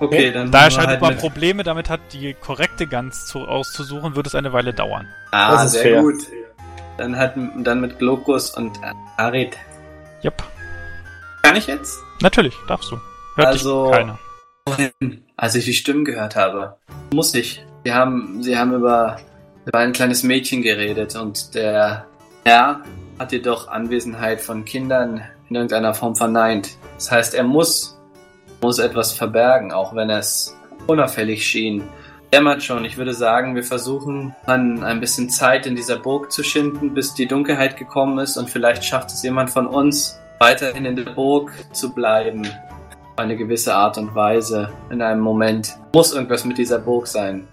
Okay, 0.00 0.32
dann 0.32 0.50
Da 0.50 0.64
er 0.64 0.70
scheinbar 0.70 1.00
halt 1.00 1.10
mit- 1.12 1.18
Probleme 1.20 1.62
damit 1.62 1.88
hat, 1.88 2.00
die 2.12 2.34
korrekte 2.34 2.86
Gans 2.86 3.26
zu, 3.26 3.46
auszusuchen, 3.46 4.16
wird 4.16 4.26
es 4.26 4.34
eine 4.34 4.52
Weile 4.52 4.72
dauern. 4.74 5.06
Ah, 5.30 5.52
Das 5.52 5.66
ist 5.66 5.72
sehr 5.72 5.82
fair. 5.82 6.00
gut. 6.02 6.16
Dann 6.98 7.16
halt 7.16 7.32
dann 7.58 7.80
mit 7.80 7.98
Glokus 7.98 8.50
und 8.50 8.78
Arid. 9.16 9.56
Yep. 10.24 10.42
Kann 11.42 11.56
ich 11.56 11.66
jetzt? 11.66 11.98
Natürlich, 12.20 12.54
darfst 12.68 12.90
du. 12.90 13.00
Hört 13.36 13.46
Also- 13.48 13.86
dich 13.86 13.92
keiner. 13.96 14.18
Als 15.36 15.54
ich 15.56 15.64
die 15.64 15.72
Stimmen 15.74 16.04
gehört 16.04 16.36
habe, 16.36 16.76
muss 17.12 17.34
ich. 17.34 17.64
Sie 17.84 17.92
haben, 17.92 18.42
sie 18.42 18.56
haben 18.56 18.72
über, 18.74 19.16
über 19.66 19.78
ein 19.80 19.92
kleines 19.92 20.22
Mädchen 20.22 20.62
geredet 20.62 21.16
und 21.16 21.54
der 21.54 22.06
Herr 22.44 22.82
hat 23.18 23.32
jedoch 23.32 23.66
Anwesenheit 23.68 24.40
von 24.40 24.64
Kindern 24.64 25.22
in 25.52 25.56
irgendeiner 25.56 25.92
Form 25.92 26.16
verneint. 26.16 26.78
Das 26.94 27.10
heißt, 27.10 27.34
er 27.34 27.44
muss, 27.44 28.00
muss 28.62 28.78
etwas 28.78 29.12
verbergen, 29.12 29.70
auch 29.70 29.94
wenn 29.94 30.08
es 30.08 30.56
unauffällig 30.86 31.46
schien. 31.46 31.84
Dämmert 32.32 32.62
schon. 32.62 32.86
Ich 32.86 32.96
würde 32.96 33.12
sagen, 33.12 33.54
wir 33.54 33.62
versuchen 33.62 34.34
an 34.46 34.82
ein 34.82 35.00
bisschen 35.00 35.28
Zeit 35.28 35.66
in 35.66 35.76
dieser 35.76 35.98
Burg 35.98 36.32
zu 36.32 36.42
schinden, 36.42 36.94
bis 36.94 37.12
die 37.12 37.26
Dunkelheit 37.26 37.76
gekommen 37.76 38.18
ist 38.18 38.38
und 38.38 38.48
vielleicht 38.48 38.82
schafft 38.82 39.10
es 39.10 39.22
jemand 39.22 39.50
von 39.50 39.66
uns, 39.66 40.18
weiterhin 40.38 40.86
in 40.86 40.96
der 40.96 41.10
Burg 41.10 41.52
zu 41.72 41.92
bleiben 41.92 42.46
auf 42.46 43.18
eine 43.18 43.36
gewisse 43.36 43.74
Art 43.74 43.98
und 43.98 44.14
Weise 44.14 44.72
in 44.88 45.02
einem 45.02 45.20
Moment. 45.20 45.76
Muss 45.92 46.14
irgendwas 46.14 46.46
mit 46.46 46.56
dieser 46.56 46.78
Burg 46.78 47.06
sein. 47.06 47.46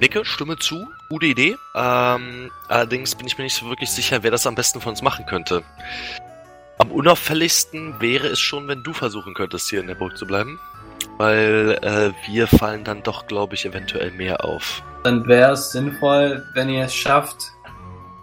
Nicke, 0.00 0.24
stimme 0.24 0.56
zu. 0.56 0.86
Gute 1.08 1.26
Idee. 1.26 1.56
Ähm, 1.74 2.50
allerdings 2.68 3.16
bin 3.16 3.26
ich 3.26 3.36
mir 3.36 3.44
nicht 3.44 3.56
so 3.56 3.68
wirklich 3.68 3.90
sicher, 3.90 4.22
wer 4.22 4.30
das 4.30 4.46
am 4.46 4.54
besten 4.54 4.80
von 4.80 4.90
uns 4.90 5.02
machen 5.02 5.26
könnte. 5.26 5.64
Am 6.80 6.92
unauffälligsten 6.92 8.00
wäre 8.00 8.28
es 8.28 8.40
schon, 8.40 8.66
wenn 8.66 8.82
du 8.82 8.94
versuchen 8.94 9.34
könntest, 9.34 9.68
hier 9.68 9.80
in 9.80 9.86
der 9.86 9.96
Burg 9.96 10.16
zu 10.16 10.26
bleiben. 10.26 10.58
Weil 11.18 11.78
äh, 11.82 12.12
wir 12.26 12.46
fallen 12.46 12.84
dann 12.84 13.02
doch, 13.02 13.26
glaube 13.26 13.54
ich, 13.54 13.66
eventuell 13.66 14.10
mehr 14.12 14.46
auf. 14.46 14.82
Dann 15.04 15.26
wäre 15.28 15.52
es 15.52 15.72
sinnvoll, 15.72 16.42
wenn 16.54 16.70
ihr 16.70 16.84
es 16.84 16.94
schafft, 16.94 17.52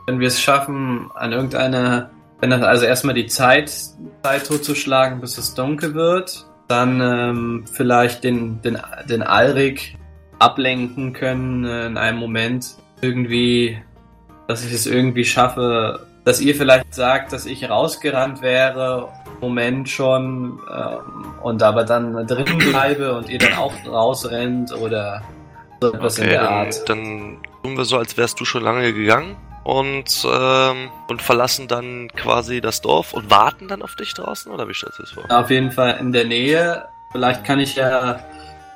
wenn 0.07 0.19
wir 0.19 0.27
es 0.27 0.41
schaffen, 0.41 1.11
an 1.13 1.33
irgendeine, 1.33 2.09
wenn 2.39 2.49
das 2.49 2.63
also 2.63 2.85
erstmal 2.87 3.13
die 3.13 3.27
Zeit, 3.27 3.71
Zeit 4.23 4.47
totzuschlagen, 4.47 5.21
bis 5.21 5.37
es 5.37 5.53
dunkel 5.53 5.93
wird, 5.93 6.47
dann 6.67 6.99
ähm, 6.99 7.65
vielleicht 7.71 8.23
den, 8.23 8.59
den, 8.63 8.79
den 9.07 9.21
Alrik 9.21 9.95
ablenken 10.39 11.13
können 11.13 11.63
äh, 11.63 11.85
in 11.85 11.97
einem 11.97 12.17
Moment. 12.17 12.75
Irgendwie, 13.01 13.79
dass 14.47 14.65
ich 14.65 14.73
es 14.73 14.87
irgendwie 14.87 15.25
schaffe, 15.25 16.06
dass 16.27 16.41
ihr 16.41 16.55
vielleicht 16.55 16.93
sagt, 16.93 17.31
dass 17.31 17.45
ich 17.45 17.69
rausgerannt 17.69 18.41
wäre, 18.41 19.07
Moment 19.39 19.87
schon, 19.87 20.59
ähm, 20.69 21.25
und 21.41 21.63
aber 21.63 21.85
dann 21.85 22.27
drin 22.27 22.57
bleibe 22.57 23.15
und 23.15 23.29
ihr 23.29 23.39
dann 23.39 23.53
auch 23.53 23.71
rausrennt 23.87 24.73
oder 24.73 25.21
so 25.79 25.93
etwas 25.93 26.19
in 26.19 26.27
der 26.29 26.41
dann, 26.41 26.53
Art. 26.53 26.89
dann 26.89 27.37
tun 27.63 27.77
wir 27.77 27.85
so, 27.85 27.97
als 27.97 28.17
wärst 28.17 28.41
du 28.41 28.43
schon 28.43 28.61
lange 28.61 28.91
gegangen 28.91 29.37
und, 29.63 30.27
ähm, 30.29 30.89
und 31.07 31.21
verlassen 31.21 31.69
dann 31.69 32.09
quasi 32.13 32.59
das 32.59 32.81
Dorf 32.81 33.13
und 33.13 33.31
warten 33.31 33.69
dann 33.69 33.81
auf 33.81 33.95
dich 33.95 34.13
draußen, 34.13 34.51
oder 34.51 34.67
wie 34.67 34.73
stellst 34.73 34.99
du 34.99 35.03
das 35.03 35.11
vor? 35.13 35.23
Auf 35.29 35.49
jeden 35.49 35.71
Fall 35.71 35.95
in 36.01 36.11
der 36.11 36.25
Nähe. 36.25 36.89
Vielleicht 37.13 37.45
kann 37.45 37.61
ich 37.61 37.77
ja 37.77 38.19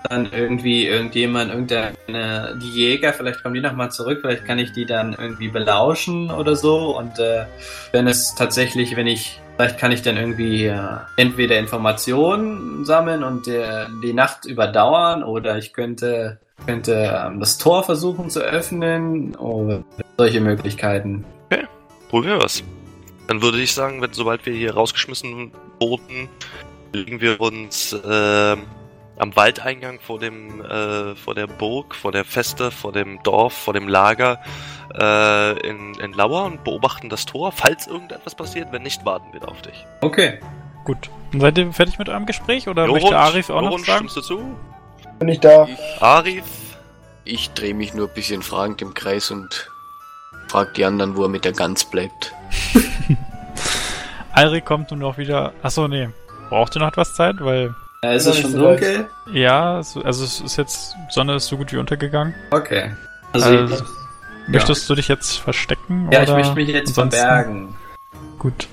dann 0.10 0.32
irgendwie 0.32 0.88
irgendjemand, 0.88 1.52
irgendeine, 1.52 2.58
die 2.62 2.70
Jäger, 2.70 3.14
vielleicht 3.14 3.44
kommen 3.44 3.56
die 3.56 3.62
nochmal 3.62 3.92
zurück, 3.92 4.20
vielleicht 4.22 4.46
kann 4.46 4.60
ich 4.60 4.72
die 4.74 4.86
dann 4.86 5.14
irgendwie 5.14 5.50
belauschen 5.50 6.32
oder 6.32 6.56
so. 6.56 6.98
Und 6.98 7.20
äh, 7.20 7.46
wenn 7.92 8.08
es 8.08 8.36
tatsächlich, 8.36 8.96
wenn 8.96 9.08
ich, 9.08 9.40
vielleicht 9.56 9.78
kann 9.78 9.92
ich 9.92 10.02
dann 10.02 10.18
irgendwie 10.18 10.66
äh, 10.66 10.80
entweder 11.18 11.58
Informationen 11.58 12.84
sammeln 12.86 13.24
und 13.24 13.48
äh, 13.48 13.86
die 14.04 14.14
Nacht 14.14 14.46
überdauern 14.46 15.24
oder 15.24 15.58
ich 15.58 15.74
könnte, 15.74 16.40
könnte 16.66 17.22
ähm, 17.26 17.40
das 17.40 17.58
Tor 17.58 17.84
versuchen 17.84 18.30
zu 18.30 18.42
öffnen 18.42 19.36
oder 19.36 19.84
solche 20.18 20.42
Möglichkeiten. 20.42 21.26
Probieren 22.12 22.40
wir 22.40 22.44
was. 22.44 22.62
Dann 23.30 23.42
würde 23.42 23.62
ich 23.62 23.74
sagen, 23.74 24.02
wenn 24.02 24.12
sobald 24.12 24.46
wir 24.46 24.54
hier 24.54 24.74
rausgeschmissen 24.74 25.54
wurden, 25.80 26.28
legen 26.92 27.22
wir 27.22 27.40
uns 27.40 27.96
ähm, 28.06 28.64
am 29.22 29.36
Waldeingang 29.36 30.00
vor 30.00 30.20
dem 30.20 30.66
äh, 30.66 31.16
vor 31.16 31.36
der 31.36 31.46
Burg, 31.46 31.94
vor 31.94 32.12
der 32.12 32.26
Feste, 32.26 32.72
vor 32.72 32.92
dem 32.92 33.22
Dorf, 33.22 33.54
vor 33.54 33.74
dem 33.74 33.88
Lager 33.88 34.42
äh, 35.00 35.60
in, 35.68 35.94
in 35.96 36.14
Lauer 36.14 36.46
und 36.46 36.64
beobachten 36.64 37.08
das 37.08 37.28
Tor. 37.28 37.52
Falls 37.52 37.86
irgendetwas 37.86 38.34
passiert, 38.34 38.72
wenn 38.72 38.82
nicht, 38.82 39.06
warten 39.06 39.32
wir 39.32 39.48
auf 39.48 39.62
dich. 39.62 39.86
Okay. 40.02 40.40
Gut. 40.84 41.12
Dann 41.32 41.42
seid 41.42 41.58
ihr 41.60 41.72
fertig 41.72 42.00
mit 42.00 42.10
eurem 42.10 42.26
Gespräch 42.26 42.68
oder 42.68 42.86
Jorund, 42.86 43.04
möchte 43.04 43.18
Arif 43.18 43.50
auch 43.52 43.62
noch 43.62 43.70
Jorund, 43.70 43.86
sagen? 43.86 44.10
stimmst 44.10 44.18
du 44.18 44.22
zu? 44.22 44.58
Bin 45.20 45.28
ich 45.28 45.40
da? 45.40 45.66
Ich, 45.66 46.02
Arif, 46.02 46.46
ich 47.24 47.52
drehe 47.52 47.76
mich 47.76 47.94
nur 47.94 48.08
ein 48.08 48.14
bisschen 48.16 48.42
fragend 48.42 48.82
im 48.82 48.96
Kreis 48.96 49.30
und 49.30 49.70
frag 50.48 50.74
die 50.74 50.84
anderen, 50.84 51.16
wo 51.16 51.24
er 51.24 51.30
mit 51.30 51.46
der 51.46 51.54
Gans 51.54 51.86
bleibt. 51.86 52.34
Alrik 54.34 54.66
kommt 54.66 54.90
nun 54.90 55.02
noch 55.02 55.20
wieder. 55.20 55.54
Achso, 55.62 55.88
nee. 55.88 56.10
Braucht 56.50 56.76
ihr 56.76 56.80
noch 56.80 56.88
etwas 56.88 57.14
Zeit? 57.14 57.36
Weil, 57.40 57.76
Äh, 58.04 58.16
ist 58.16 58.26
es 58.26 58.40
schon 58.40 58.52
so 58.52 58.64
weit. 58.66 58.82
dunkel? 58.82 59.08
ja, 59.32 59.78
es- 59.80 59.96
also 59.96 60.24
es 60.24 60.42
ist 60.42 60.58
jetzt, 60.58 60.96
Sonne 61.12 61.36
ist 61.36 61.46
so 61.48 61.58
gut 61.58 61.72
wie 61.72 61.78
untergegangen. 61.78 62.34
Okay. 62.50 62.92
Also, 63.32 63.48
Also, 63.50 63.84
Möchtest 64.48 64.90
du 64.90 64.96
dich 64.96 65.08
jetzt 65.08 65.38
verstecken? 65.38 66.10
ja, 66.12 66.24
ich 66.24 66.30
oder 66.30 66.40
möchte 66.40 66.56
mich 66.56 66.68
jetzt 66.70 66.90
ansonsten- 66.90 67.20
verbergen. 67.20 67.76
Gut. 68.40 68.68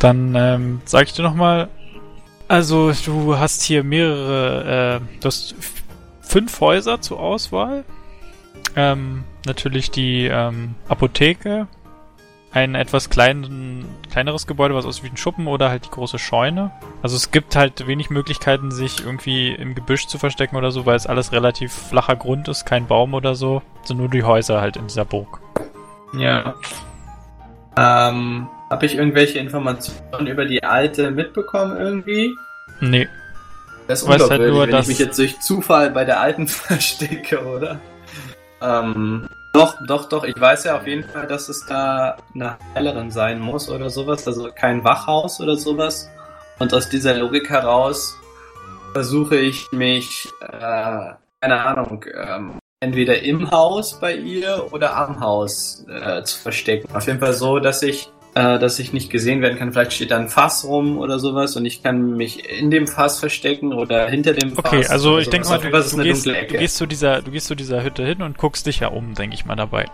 Dann 0.00 0.34
ähm, 0.34 0.80
sag 0.84 1.04
ich 1.04 1.12
dir 1.12 1.22
nochmal. 1.22 1.68
Also, 2.48 2.90
du 3.04 3.38
hast 3.38 3.62
hier 3.62 3.84
mehrere, 3.84 5.00
äh, 5.00 5.20
du 5.20 5.26
hast 5.28 5.54
fünf 6.20 6.60
Häuser 6.60 7.00
zur 7.00 7.20
Auswahl. 7.20 7.84
Ähm, 8.74 9.22
natürlich 9.46 9.92
die 9.92 10.26
ähm, 10.26 10.74
Apotheke, 10.88 11.68
ein 12.54 12.74
etwas 12.74 13.08
klein, 13.08 13.84
kleineres 14.10 14.46
Gebäude, 14.46 14.74
was 14.74 14.84
aussieht 14.84 15.04
wie 15.04 15.08
ein 15.08 15.16
Schuppen 15.16 15.46
oder 15.46 15.70
halt 15.70 15.86
die 15.86 15.90
große 15.90 16.18
Scheune. 16.18 16.70
Also 17.02 17.16
es 17.16 17.30
gibt 17.30 17.56
halt 17.56 17.86
wenig 17.86 18.10
Möglichkeiten, 18.10 18.70
sich 18.70 19.00
irgendwie 19.04 19.52
im 19.52 19.74
Gebüsch 19.74 20.06
zu 20.06 20.18
verstecken 20.18 20.56
oder 20.56 20.70
so, 20.70 20.84
weil 20.84 20.96
es 20.96 21.06
alles 21.06 21.32
relativ 21.32 21.72
flacher 21.72 22.16
Grund 22.16 22.48
ist, 22.48 22.66
kein 22.66 22.86
Baum 22.86 23.14
oder 23.14 23.34
so. 23.34 23.62
sind 23.84 23.96
nur 23.96 24.08
die 24.10 24.22
Häuser 24.22 24.60
halt 24.60 24.76
in 24.76 24.86
dieser 24.86 25.04
Burg. 25.06 25.40
Ja. 26.16 26.54
Ähm, 27.76 28.48
habe 28.70 28.84
ich 28.86 28.96
irgendwelche 28.96 29.38
Informationen 29.38 30.26
über 30.26 30.44
die 30.44 30.62
alte 30.62 31.10
mitbekommen 31.10 31.76
irgendwie? 31.78 32.34
Nee, 32.80 33.08
Das 33.88 34.02
ist 34.02 34.08
Weiß 34.08 34.28
halt 34.30 34.42
nur, 34.42 34.62
wenn 34.64 34.70
dass- 34.70 34.82
ich 34.84 34.88
mich 34.88 34.98
jetzt 34.98 35.18
durch 35.18 35.40
Zufall 35.40 35.90
bei 35.90 36.04
der 36.04 36.20
alten 36.20 36.46
verstecke, 36.48 37.42
oder? 37.46 37.80
Ähm, 38.60 39.26
doch, 39.52 39.76
doch, 39.86 40.08
doch. 40.08 40.24
Ich 40.24 40.40
weiß 40.40 40.64
ja 40.64 40.76
auf 40.76 40.86
jeden 40.86 41.04
Fall, 41.04 41.26
dass 41.26 41.48
es 41.48 41.64
da 41.66 42.16
eine 42.34 42.56
Heilerin 42.74 43.10
sein 43.10 43.40
muss 43.40 43.68
oder 43.68 43.90
sowas. 43.90 44.26
Also 44.26 44.50
kein 44.54 44.82
Wachhaus 44.84 45.40
oder 45.40 45.56
sowas. 45.56 46.10
Und 46.58 46.72
aus 46.74 46.88
dieser 46.88 47.14
Logik 47.14 47.50
heraus 47.50 48.16
versuche 48.92 49.36
ich 49.36 49.70
mich, 49.72 50.28
äh, 50.40 51.14
keine 51.40 51.60
Ahnung, 51.60 52.04
ähm, 52.14 52.58
entweder 52.80 53.22
im 53.22 53.50
Haus 53.50 53.98
bei 54.00 54.14
ihr 54.14 54.72
oder 54.72 54.96
am 54.96 55.20
Haus 55.20 55.86
äh, 55.88 56.22
zu 56.22 56.38
verstecken. 56.38 56.94
Auf 56.94 57.06
jeden 57.06 57.20
Fall 57.20 57.32
so, 57.32 57.58
dass 57.58 57.82
ich 57.82 58.10
äh, 58.34 58.58
dass 58.58 58.78
ich 58.78 58.92
nicht 58.92 59.10
gesehen 59.10 59.42
werden 59.42 59.58
kann. 59.58 59.72
Vielleicht 59.72 59.92
steht 59.92 60.10
da 60.10 60.18
ein 60.18 60.28
Fass 60.28 60.64
rum 60.64 60.98
oder 60.98 61.18
sowas 61.18 61.56
und 61.56 61.64
ich 61.66 61.82
kann 61.82 62.16
mich 62.16 62.48
in 62.48 62.70
dem 62.70 62.86
Fass 62.86 63.18
verstecken 63.20 63.72
oder 63.72 64.08
hinter 64.08 64.32
dem 64.32 64.52
Fass. 64.52 64.64
Okay, 64.64 64.86
also 64.86 65.18
ich 65.18 65.28
denke 65.28 65.48
mal, 65.48 65.58
du, 65.58 65.68
du, 65.70 66.02
gehst, 66.02 66.26
du 66.26 66.32
gehst 66.46 66.76
zu 66.76 66.86
dieser, 66.86 67.20
du 67.22 67.30
gehst 67.30 67.46
zu 67.46 67.54
dieser 67.54 67.82
Hütte 67.82 68.04
hin 68.04 68.22
und 68.22 68.38
guckst 68.38 68.66
dich 68.66 68.80
ja 68.80 68.88
um, 68.88 69.14
denke 69.14 69.34
ich 69.34 69.44
mal 69.44 69.56
dabei. 69.56 69.86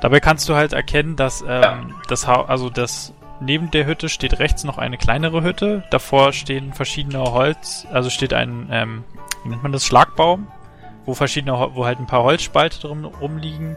Dabei 0.00 0.20
kannst 0.20 0.48
du 0.48 0.54
halt 0.54 0.72
erkennen, 0.72 1.16
dass 1.16 1.42
ähm, 1.42 1.46
Ja. 1.48 1.80
das 2.08 2.26
Ha- 2.26 2.44
also 2.46 2.70
das 2.70 3.12
neben 3.40 3.70
der 3.70 3.86
Hütte 3.86 4.08
steht 4.08 4.40
rechts 4.40 4.64
noch 4.64 4.78
eine 4.78 4.96
kleinere 4.98 5.42
Hütte. 5.44 5.84
Davor 5.90 6.32
stehen 6.32 6.72
verschiedene 6.72 7.22
Holz, 7.22 7.86
also 7.92 8.10
steht 8.10 8.32
ein 8.34 8.68
ähm, 8.72 9.04
wie 9.44 9.50
nennt 9.50 9.62
man 9.62 9.70
das 9.72 9.84
Schlagbaum, 9.86 10.48
wo 11.06 11.14
verschiedene 11.14 11.52
wo 11.74 11.86
halt 11.86 12.00
ein 12.00 12.06
paar 12.06 12.24
Holzspalte 12.24 12.80
drum 12.80 13.04
rumliegen 13.04 13.76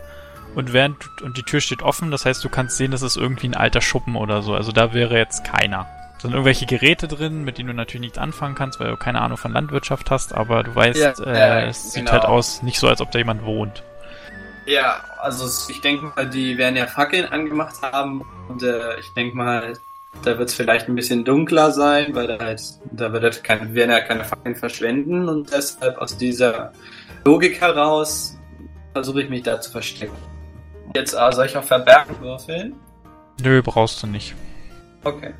und 0.55 0.73
während 0.73 1.21
und 1.21 1.37
die 1.37 1.43
Tür 1.43 1.61
steht 1.61 1.81
offen, 1.81 2.11
das 2.11 2.25
heißt, 2.25 2.43
du 2.43 2.49
kannst 2.49 2.77
sehen, 2.77 2.91
das 2.91 3.01
ist 3.01 3.15
irgendwie 3.17 3.47
ein 3.47 3.55
alter 3.55 3.81
Schuppen 3.81 4.15
oder 4.15 4.41
so. 4.41 4.53
Also 4.53 4.71
da 4.71 4.93
wäre 4.93 5.17
jetzt 5.17 5.43
keiner. 5.43 5.87
Da 6.15 6.21
sind 6.21 6.31
irgendwelche 6.31 6.65
Geräte 6.65 7.07
drin, 7.07 7.43
mit 7.43 7.57
denen 7.57 7.67
du 7.69 7.73
natürlich 7.73 8.01
nichts 8.01 8.17
anfangen 8.17 8.55
kannst, 8.55 8.79
weil 8.79 8.89
du 8.89 8.97
keine 8.97 9.21
Ahnung 9.21 9.37
von 9.37 9.53
Landwirtschaft 9.53 10.11
hast, 10.11 10.35
aber 10.35 10.63
du 10.63 10.75
weißt, 10.75 10.99
Ja, 10.99 11.25
äh, 11.25 11.39
ja, 11.39 11.61
es 11.67 11.93
sieht 11.93 12.05
genau. 12.05 12.11
halt 12.11 12.25
aus, 12.25 12.61
nicht 12.61 12.79
so, 12.79 12.87
als 12.87 13.01
ob 13.01 13.11
da 13.11 13.19
jemand 13.19 13.43
wohnt. 13.43 13.83
Ja, 14.65 15.03
also 15.19 15.45
ich 15.71 15.81
denke 15.81 16.11
mal, 16.15 16.29
die 16.29 16.57
werden 16.57 16.75
ja 16.75 16.85
Fackeln 16.85 17.25
angemacht 17.25 17.81
haben 17.81 18.23
und 18.47 18.61
äh, 18.61 18.99
ich 18.99 19.11
denke 19.15 19.35
mal, 19.35 19.73
da 20.23 20.37
wird 20.37 20.49
es 20.49 20.55
vielleicht 20.55 20.87
ein 20.87 20.95
bisschen 20.95 21.25
dunkler 21.25 21.71
sein, 21.71 22.13
weil 22.13 22.27
da 22.27 22.37
halt, 22.37 22.61
da 22.91 23.11
wird 23.11 23.23
halt 23.23 23.43
keine, 23.43 23.73
werden 23.73 23.91
ja 23.91 24.01
keine 24.01 24.23
Fackeln 24.23 24.55
verschwenden 24.55 25.27
und 25.27 25.51
deshalb 25.51 25.97
aus 25.97 26.17
dieser 26.17 26.73
Logik 27.25 27.59
heraus 27.61 28.37
versuche 28.93 29.23
ich 29.23 29.29
mich 29.29 29.43
da 29.43 29.59
zu 29.59 29.71
verstecken. 29.71 30.15
Jetzt 30.95 31.13
äh, 31.13 31.31
soll 31.31 31.45
ich 31.45 31.57
auf 31.57 31.65
Verbergen 31.65 32.19
würfeln? 32.19 32.75
Nö, 33.41 33.61
brauchst 33.63 34.03
du 34.03 34.07
nicht. 34.07 34.35
Okay. 35.03 35.33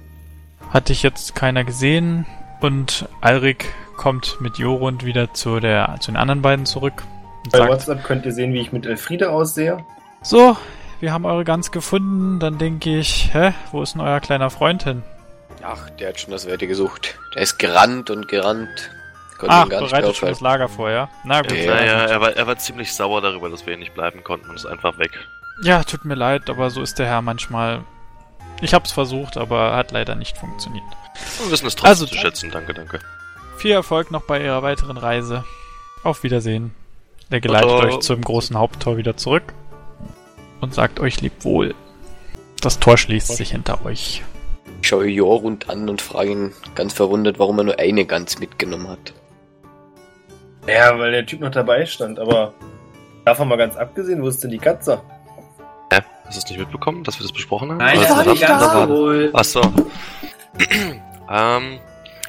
Hat 0.71 0.89
dich 0.89 1.03
jetzt 1.03 1.35
keiner 1.35 1.63
gesehen 1.63 2.25
und 2.61 3.07
Alrik 3.21 3.73
kommt 3.97 4.39
mit 4.39 4.57
Jorund 4.57 5.05
wieder 5.05 5.33
zu 5.33 5.59
der 5.59 5.97
zu 5.99 6.11
den 6.11 6.17
anderen 6.17 6.41
beiden 6.41 6.65
zurück 6.65 7.03
und 7.43 7.51
Bei 7.51 7.59
sagt, 7.59 7.69
WhatsApp 7.71 8.03
könnt 8.03 8.25
ihr 8.25 8.31
sehen, 8.31 8.53
wie 8.53 8.61
ich 8.61 8.71
mit 8.71 8.85
Elfriede 8.85 9.29
aussehe. 9.29 9.83
so, 10.23 10.55
wir 10.99 11.11
haben 11.11 11.25
eure 11.25 11.43
Gans 11.43 11.71
gefunden, 11.71 12.39
dann 12.39 12.57
denke 12.57 12.97
ich, 12.97 13.33
hä, 13.33 13.53
wo 13.71 13.81
ist 13.83 13.93
denn 13.93 14.01
euer 14.01 14.19
kleiner 14.19 14.49
Freund 14.49 14.83
hin? 14.83 15.03
Ach, 15.63 15.89
der 15.91 16.09
hat 16.09 16.19
schon 16.19 16.31
das 16.31 16.47
Weite 16.47 16.65
gesucht. 16.67 17.17
Der 17.35 17.43
ist 17.43 17.59
gerannt 17.59 18.09
und 18.09 18.27
gerannt. 18.27 18.89
Konnte 19.37 19.55
Ach, 19.55 19.67
bereitet 19.67 20.15
schon 20.15 20.29
das. 20.29 20.41
Lager 20.41 20.69
vor, 20.69 20.89
ja? 20.89 21.09
Na 21.23 21.41
gut. 21.41 21.51
Ja, 21.51 21.73
Naja, 21.75 22.05
er 22.05 22.21
war, 22.21 22.31
er 22.35 22.47
war 22.47 22.57
ziemlich 22.57 22.93
sauer 22.93 23.21
darüber, 23.21 23.49
dass 23.49 23.65
wir 23.65 23.73
hier 23.73 23.79
nicht 23.79 23.93
bleiben 23.93 24.23
konnten 24.23 24.49
und 24.49 24.55
ist 24.55 24.65
einfach 24.65 24.97
weg. 24.99 25.11
Ja, 25.64 25.84
tut 25.84 26.05
mir 26.05 26.16
leid, 26.16 26.49
aber 26.49 26.70
so 26.70 26.82
ist 26.82 26.97
der 26.99 27.05
Herr 27.07 27.22
manchmal. 27.22 27.84
Ich 28.62 28.74
hab's 28.74 28.91
versucht, 28.91 29.38
aber 29.38 29.76
hat 29.76 29.91
leider 29.91 30.16
nicht 30.16 30.38
funktioniert. 30.38 30.84
Wir 31.43 31.51
wissen 31.51 31.68
es 31.68 31.76
trotzdem 31.76 31.89
Also- 31.89 32.05
zu 32.05 32.16
schätzen, 32.16 32.51
danke, 32.51 32.74
danke. 32.74 32.99
Viel 33.57 33.72
Erfolg 33.72 34.12
noch 34.12 34.24
bei 34.24 34.43
Ihrer 34.43 34.64
weiteren 34.64 34.97
Reise. 34.97 35.43
Auf 36.03 36.24
Wiedersehen. 36.24 36.74
Er 37.30 37.41
geleitet 37.41 37.70
euch 37.70 37.99
zum 37.99 38.22
großen 38.22 38.57
Haupttor 38.57 38.97
wieder 38.97 39.16
zurück 39.18 39.53
und 40.62 40.74
sagt 40.74 40.99
euch 40.99 41.22
lebt 41.22 41.45
wohl. 41.45 41.76
Das 42.62 42.80
Tor 42.80 42.97
schließt 42.97 43.36
sich 43.38 43.51
hinter 43.51 43.86
euch. 43.86 44.24
Ich 44.82 44.88
schaue 44.88 45.07
Jorund 45.07 45.70
an 45.70 45.89
und 45.89 46.01
frage 46.01 46.32
ihn 46.32 46.53
ganz 46.76 46.93
verwundert, 46.93 47.38
warum 47.39 47.59
er 47.59 47.64
nur 47.66 47.80
eine 47.80 48.05
Gans 48.05 48.39
mitgenommen 48.39 48.88
hat. 48.88 49.14
Ja, 50.68 50.97
weil 50.97 51.12
der 51.12 51.26
Typ 51.26 51.41
noch 51.41 51.51
dabei 51.51 51.86
stand, 51.86 52.20
aber 52.20 52.53
davon 53.26 53.47
mal 53.47 53.57
ganz 53.57 53.76
abgesehen, 53.78 54.22
wo 54.22 54.28
ist 54.28 54.43
denn 54.43 54.51
die 54.51 54.57
Katze? 54.57 55.01
Hast 56.32 56.43
du 56.43 56.45
es 56.45 56.49
nicht 56.49 56.59
mitbekommen, 56.59 57.03
dass 57.03 57.19
wir 57.19 57.23
das 57.23 57.34
besprochen 57.34 57.71
haben? 57.71 57.77
Nein, 57.79 57.99
ich 57.99 58.07
da 58.39 58.61
war? 58.73 58.88
geholt. 58.88 59.32
Ach 59.34 59.43
so. 59.43 59.59
ähm, 61.29 61.79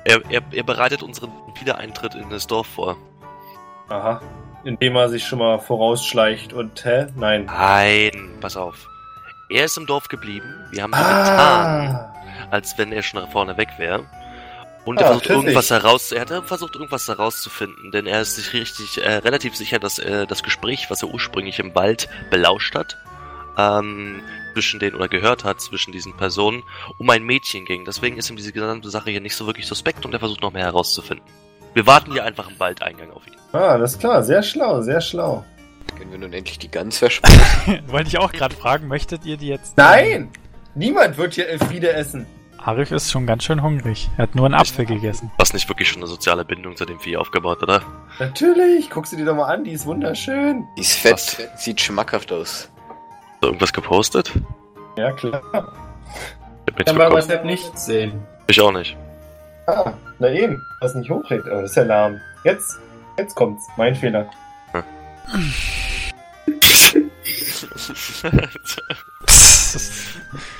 er, 0.04 0.20
er, 0.28 0.42
er 0.50 0.62
bereitet 0.64 1.04
unseren 1.04 1.30
Wiedereintritt 1.60 2.16
in 2.16 2.28
das 2.28 2.48
Dorf 2.48 2.66
vor. 2.66 2.96
Aha. 3.88 4.20
Indem 4.64 4.96
er 4.96 5.08
sich 5.08 5.24
schon 5.24 5.38
mal 5.38 5.60
vorausschleicht 5.60 6.52
und, 6.52 6.84
hä? 6.84 7.06
Nein. 7.14 7.44
Nein, 7.46 8.10
pass 8.40 8.56
auf. 8.56 8.88
Er 9.48 9.66
ist 9.66 9.76
im 9.78 9.86
Dorf 9.86 10.08
geblieben. 10.08 10.52
Wir 10.72 10.82
haben 10.82 10.92
so 10.94 10.98
Ah. 10.98 11.22
getan, 11.22 12.50
als 12.50 12.76
wenn 12.78 12.90
er 12.90 13.02
schon 13.04 13.20
nach 13.20 13.30
vorne 13.30 13.56
weg 13.56 13.68
wäre. 13.78 14.04
Und 14.84 14.98
er 14.98 15.04
Ah, 15.04 15.06
versucht 15.10 15.26
pfiffig. 15.26 15.42
irgendwas 15.44 15.70
heraus, 15.70 16.10
er 16.10 16.22
hat 16.22 16.46
versucht 16.48 16.74
irgendwas 16.74 17.06
herauszufinden, 17.06 17.92
denn 17.92 18.06
er 18.08 18.22
ist 18.22 18.34
sich 18.34 18.52
richtig 18.52 19.00
äh, 19.00 19.14
relativ 19.18 19.54
sicher, 19.54 19.78
dass 19.78 20.00
er 20.00 20.26
das 20.26 20.42
Gespräch, 20.42 20.90
was 20.90 21.02
er 21.04 21.10
ursprünglich 21.10 21.60
im 21.60 21.72
Wald 21.76 22.08
belauscht 22.30 22.74
hat, 22.74 22.96
ähm, 23.58 24.20
zwischen 24.52 24.80
den 24.80 24.94
oder 24.94 25.08
gehört 25.08 25.44
hat 25.44 25.60
zwischen 25.60 25.92
diesen 25.92 26.16
Personen, 26.16 26.62
um 26.98 27.08
ein 27.10 27.24
Mädchen 27.24 27.64
ging. 27.64 27.84
Deswegen 27.84 28.16
ist 28.16 28.30
ihm 28.30 28.36
diese 28.36 28.52
gesamte 28.52 28.90
Sache 28.90 29.10
hier 29.10 29.20
nicht 29.20 29.34
so 29.36 29.46
wirklich 29.46 29.66
suspekt 29.66 30.04
und 30.04 30.12
er 30.12 30.18
versucht 30.20 30.42
noch 30.42 30.52
mehr 30.52 30.64
herauszufinden. 30.64 31.26
Wir 31.74 31.86
warten 31.86 32.12
hier 32.12 32.24
einfach 32.24 32.50
im 32.50 32.60
Waldeingang 32.60 33.10
auf 33.12 33.26
ihn. 33.26 33.34
Ah, 33.52 33.68
alles 33.70 33.98
klar. 33.98 34.22
Sehr 34.22 34.42
schlau, 34.42 34.82
sehr 34.82 35.00
schlau. 35.00 35.44
Können 35.96 36.10
wir 36.12 36.18
nun 36.18 36.32
endlich 36.32 36.58
die 36.58 36.70
Gans 36.70 36.98
verspannen? 36.98 37.40
Wollte 37.86 38.08
ich 38.08 38.18
auch 38.18 38.32
gerade 38.32 38.54
fragen, 38.54 38.88
möchtet 38.88 39.24
ihr 39.24 39.36
die 39.36 39.48
jetzt? 39.48 39.76
Nein! 39.76 40.30
Niemand 40.74 41.16
wird 41.18 41.34
hier 41.34 41.48
Elfriede 41.48 41.92
essen. 41.92 42.26
Arif 42.58 42.92
ist 42.92 43.10
schon 43.10 43.26
ganz 43.26 43.44
schön 43.44 43.62
hungrig. 43.62 44.08
Er 44.16 44.24
hat 44.24 44.34
nur 44.34 44.46
einen 44.46 44.54
Apfel 44.54 44.86
gegessen. 44.86 45.30
Was 45.36 45.52
nicht 45.52 45.68
wirklich 45.68 45.88
schon 45.88 46.00
eine 46.00 46.06
soziale 46.06 46.44
Bindung 46.44 46.76
zu 46.76 46.84
dem 46.84 47.00
Vieh 47.00 47.16
aufgebaut, 47.16 47.62
oder? 47.62 47.82
Natürlich. 48.20 48.88
Guck 48.88 49.06
sie 49.06 49.16
dir 49.16 49.24
doch 49.24 49.34
mal 49.34 49.46
an. 49.52 49.64
Die 49.64 49.72
ist 49.72 49.84
wunderschön. 49.84 50.64
Die 50.76 50.82
ist 50.82 50.94
fett, 50.94 51.14
Was? 51.14 51.64
sieht 51.64 51.80
schmackhaft 51.80 52.30
aus. 52.30 52.70
Hast 53.42 53.46
du 53.48 53.54
irgendwas 53.54 53.72
gepostet? 53.72 54.32
Ja, 54.96 55.10
klar. 55.10 55.42
Ich 55.42 55.52
hab 55.52 55.72
Ich 56.68 56.74
nichts 56.76 56.84
kann 56.84 56.96
bei. 56.96 57.10
WhatsApp 57.10 57.44
nichts 57.44 57.86
sehen. 57.86 58.24
Ich 58.46 58.60
auch 58.60 58.70
nicht. 58.70 58.96
Ah, 59.66 59.94
na 60.20 60.28
eben. 60.30 60.62
Was 60.80 60.94
nicht 60.94 61.10
hochlädt. 61.10 61.44
Aber 61.46 61.62
das 61.62 61.70
ist 61.70 61.76
ja 61.76 61.82
lahm. 61.82 62.20
Jetzt, 62.44 62.78
jetzt 63.18 63.34
kommt's. 63.34 63.66
Mein 63.76 63.96
Fehler. 63.96 64.30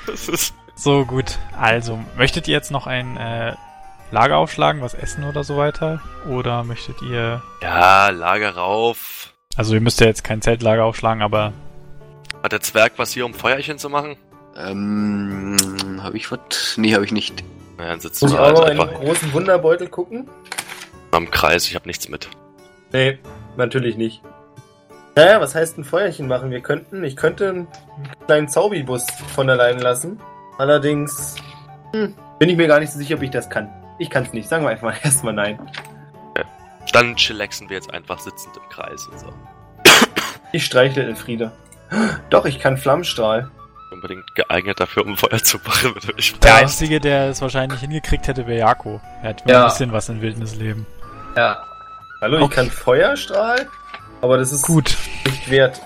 das 0.06 0.28
ist 0.28 0.54
so 0.74 1.04
gut. 1.04 1.38
Also, 1.56 2.00
möchtet 2.16 2.48
ihr 2.48 2.54
jetzt 2.54 2.72
noch 2.72 2.88
ein 2.88 3.16
äh, 3.16 3.54
Lager 4.10 4.38
aufschlagen, 4.38 4.82
was 4.82 4.94
essen 4.94 5.22
oder 5.22 5.44
so 5.44 5.56
weiter? 5.56 6.00
Oder 6.28 6.64
möchtet 6.64 7.00
ihr... 7.00 7.42
ja, 7.62 8.08
Lager 8.08 8.56
rauf. 8.56 9.32
Also 9.56 9.74
ihr 9.74 9.80
müsst 9.80 10.00
ja 10.00 10.08
jetzt 10.08 10.24
kein 10.24 10.42
Zeltlager 10.42 10.84
aufschlagen, 10.84 11.22
aber 11.22 11.52
Hat 12.42 12.52
der 12.52 12.60
Zwerg 12.60 12.94
was 12.96 13.12
hier, 13.12 13.24
um 13.24 13.34
Feuerchen 13.34 13.78
zu 13.78 13.88
machen? 13.88 14.16
Ähm, 14.56 16.00
habe 16.02 16.16
ich 16.16 16.30
was? 16.30 16.76
Nee, 16.76 16.94
habe 16.94 17.04
ich 17.04 17.12
nicht. 17.12 17.42
Na, 17.78 17.88
dann 17.88 18.00
sitzen 18.00 18.24
Muss 18.24 18.32
ich 18.32 18.38
wir 18.38 18.42
auch 18.42 18.46
halt 18.46 18.56
noch 18.56 18.66
in 18.66 18.76
den 18.76 18.80
einfach 18.80 19.00
großen 19.00 19.32
Wunderbeutel 19.32 19.88
gucken? 19.88 20.28
am 21.12 21.30
Kreis. 21.30 21.66
Ich 21.66 21.74
habe 21.74 21.86
nichts 21.86 22.08
mit. 22.08 22.28
Nee, 22.92 23.18
natürlich 23.56 23.96
nicht. 23.96 24.22
Naja, 25.14 25.40
was 25.40 25.54
heißt 25.54 25.78
ein 25.78 25.84
Feuerchen 25.84 26.26
machen? 26.26 26.50
Wir 26.50 26.60
könnten, 26.60 27.04
ich 27.04 27.16
könnte 27.16 27.48
einen 27.48 27.68
kleinen 28.26 28.48
Zaubibus 28.48 29.06
von 29.34 29.48
allein 29.50 29.78
lassen. 29.78 30.18
Allerdings 30.58 31.36
hm, 31.92 32.14
bin 32.38 32.48
ich 32.48 32.56
mir 32.56 32.66
gar 32.66 32.80
nicht 32.80 32.92
so 32.92 32.98
sicher, 32.98 33.16
ob 33.16 33.22
ich 33.22 33.30
das 33.30 33.50
kann. 33.50 33.68
Ich 33.98 34.08
kann 34.08 34.24
es 34.24 34.32
nicht. 34.32 34.48
Sagen 34.48 34.64
wir 34.64 34.70
einfach 34.70 35.04
erstmal 35.04 35.34
nein. 35.34 35.58
Dann 36.92 37.14
chillaxen 37.16 37.68
wir 37.70 37.76
jetzt 37.76 37.92
einfach 37.92 38.18
sitzend 38.18 38.56
im 38.56 38.68
Kreis 38.68 39.06
und 39.06 39.18
so. 39.18 39.32
Ich 40.52 40.66
streichle 40.66 41.04
Elfriede. 41.04 41.52
Doch, 42.30 42.44
ich 42.46 42.58
kann 42.58 42.76
Flammenstrahl. 42.78 43.50
Unbedingt 43.90 44.34
geeignet 44.34 44.80
dafür, 44.80 45.04
um 45.04 45.16
Feuer 45.16 45.38
zu 45.42 45.58
machen, 45.64 45.94
der. 46.42 46.54
Einzige, 46.54 46.98
der 46.98 47.28
es 47.28 47.42
wahrscheinlich 47.42 47.80
hingekriegt 47.80 48.26
hätte, 48.26 48.46
wäre 48.46 48.60
Jako. 48.60 49.00
Er 49.22 49.30
hat 49.30 49.42
Ja. 49.48 49.62
ein 49.64 49.68
bisschen 49.68 49.92
was 49.92 50.08
in 50.08 50.22
Wildnisleben. 50.22 50.86
Ja. 51.36 51.62
Hallo, 52.22 52.36
Okay. 52.36 52.44
ich 52.46 52.50
kann 52.52 52.70
Feuerstrahl, 52.70 53.68
aber 54.22 54.38
das 54.38 54.50
ist 54.52 54.62
Gut. 54.62 54.96
nicht 55.26 55.50
wert. 55.50 55.80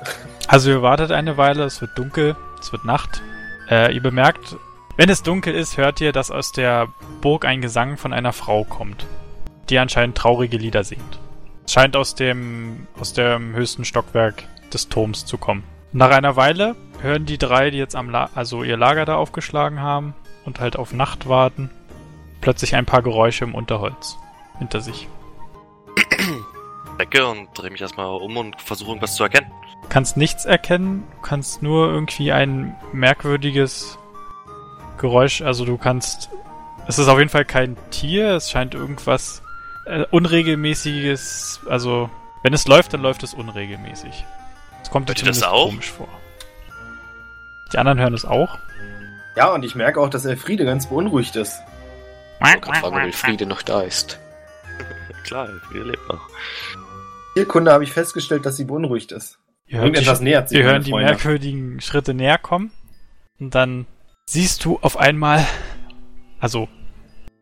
Also 0.47 0.71
ihr 0.71 0.83
wartet 0.83 1.11
eine 1.11 1.37
Weile, 1.37 1.65
es 1.65 1.81
wird 1.81 1.99
dunkel, 1.99 2.37
es 2.61 2.71
wird 2.71 2.85
Nacht. 2.85 3.21
Äh, 3.69 3.93
ihr 3.93 4.03
bemerkt, 4.03 4.55
wenn 4.97 5.09
es 5.11 5.23
dunkel 5.25 5.55
ist, 5.55 5.77
hört 5.77 6.01
ihr, 6.01 6.13
dass 6.13 6.31
aus 6.31 6.53
der 6.53 6.87
Burg 7.21 7.45
ein 7.45 7.61
Gesang 7.61 7.97
von 7.97 8.13
einer 8.13 8.33
Frau 8.33 8.63
kommt, 8.65 9.05
die 9.69 9.79
anscheinend 9.81 10.17
traurige 10.17 10.57
Lieder 10.59 10.85
singt. 10.85 11.19
Es 11.65 11.73
scheint 11.73 11.97
aus 11.97 12.15
dem, 12.15 12.87
aus 13.01 13.13
dem 13.13 13.55
höchsten 13.55 13.85
Stockwerk 13.85 14.45
des 14.73 14.89
Turms 14.89 15.27
zu 15.27 15.37
kommen. 15.39 15.65
Nach 15.93 16.11
einer 16.11 16.37
Weile 16.37 16.77
hören 17.01 17.27
die 17.27 17.39
drei, 17.39 17.71
die 17.71 17.79
jetzt 17.79 17.97
am 17.97 18.11
La 18.11 18.31
also 18.35 18.63
ihr 18.63 18.77
Lager 18.77 19.05
da 19.05 19.17
aufgeschlagen 19.17 19.81
haben 19.81 20.15
und 20.45 20.61
halt 20.61 20.77
auf 20.77 20.93
Nacht 20.93 21.29
warten, 21.29 21.71
plötzlich 22.41 22.75
ein 22.75 22.87
paar 22.87 23.03
Geräusche 23.03 23.45
im 23.45 23.55
Unterholz 23.55 24.19
hinter 24.59 24.81
sich. 24.81 25.09
Decke 26.99 27.27
und 27.27 27.49
drehe 27.55 27.71
mich 27.71 27.81
erstmal 27.81 28.07
um 28.07 28.37
und 28.37 28.61
versuche 28.61 28.91
irgendwas 28.91 29.17
zu 29.17 29.25
erkennen. 29.25 29.51
Du 29.83 29.89
kannst 29.89 30.17
nichts 30.17 30.45
erkennen, 30.45 31.05
du 31.15 31.23
kannst 31.23 31.63
nur 31.63 31.89
irgendwie 31.89 32.33
ein 32.33 32.75
merkwürdiges 32.93 33.99
Geräusch, 34.99 35.43
also 35.43 35.65
du 35.65 35.77
kannst. 35.77 36.31
Es 36.89 36.99
ist 36.99 37.09
auf 37.09 37.19
jeden 37.19 37.31
Fall 37.31 37.45
kein 37.45 37.77
Tier, 37.91 38.31
es 38.31 38.51
scheint 38.51 38.75
irgendwas 38.75 39.43
äh, 39.87 40.05
unregelmäßiges, 40.11 41.61
also 41.69 42.09
wenn 42.43 42.55
es 42.55 42.67
läuft, 42.69 42.95
dann 42.95 43.03
läuft 43.03 43.23
es 43.23 43.35
unregelmäßig. 43.35 44.25
Es 44.87 44.91
kommt 44.93 45.09
Hört 45.09 45.19
ihr 45.21 45.27
das 45.27 45.43
auch? 45.43 45.71
komisch 45.71 45.91
vor. 45.91 46.07
Die 47.73 47.79
anderen 47.79 47.99
hören 47.99 48.15
es 48.15 48.25
auch. 48.25 48.57
Ja, 49.35 49.53
und 49.53 49.65
ich 49.65 49.75
merke 49.75 50.01
auch, 50.01 50.09
dass 50.09 50.25
Elfriede 50.25 50.65
ganz 50.65 50.87
beunruhigt 50.87 51.35
ist. 51.35 51.59
Ich 52.39 52.47
wollte 52.47 52.61
gerade 52.61 52.79
fragen, 52.79 52.95
ob 52.97 53.03
Elfriede 53.03 53.47
noch 53.47 53.63
da 53.63 53.81
ist. 53.81 54.21
Klar, 55.25 55.49
Elfriede 55.49 55.87
lebt 55.87 56.09
noch. 56.09 56.21
Hier, 57.35 57.47
Kunde, 57.49 57.73
habe 57.73 57.83
ich 57.83 57.91
festgestellt, 57.93 58.47
dass 58.47 58.57
sie 58.57 58.65
beunruhigt 58.65 59.11
ist. 59.11 59.41
Ihr 59.67 59.79
hört, 59.79 59.87
Irgendetwas 59.87 60.19
die, 60.21 60.25
nähert 60.27 60.49
sich. 60.51 60.59
ihr 60.59 60.63
meine 60.65 60.73
hören 60.75 60.85
die 60.85 60.91
Freunde. 60.93 61.07
merkwürdigen 61.11 61.81
Schritte 61.81 62.15
näher 62.15 62.39
kommen. 62.39 62.71
Und 63.41 63.57
dann 63.57 63.87
siehst 64.27 64.65
du 64.65 64.79
auf 64.83 64.97
einmal, 64.97 65.45
also 66.39 66.69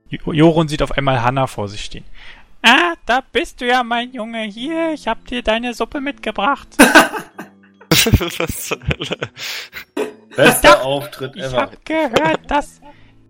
Jo- 0.08 0.32
Jorun 0.32 0.68
sieht 0.68 0.80
auf 0.80 0.92
einmal 0.92 1.20
Hanna 1.22 1.46
vor 1.46 1.68
sich 1.68 1.84
stehen. 1.84 2.04
Ah, 2.64 2.94
da 3.06 3.20
bist 3.32 3.60
du 3.60 3.66
ja, 3.66 3.82
mein 3.82 4.12
Junge. 4.12 4.42
Hier, 4.44 4.92
ich 4.94 5.06
hab 5.06 5.26
dir 5.26 5.42
deine 5.42 5.74
Suppe 5.74 6.00
mitgebracht. 6.00 6.68
Was 8.38 8.68
zur 8.68 8.78
Hölle? 8.78 9.18
Bester 10.36 10.82
Auftritt 10.84 11.36
Ich 11.36 11.42
ever. 11.44 11.56
hab 11.56 11.84
gehört, 11.84 12.40
dass, 12.50 12.80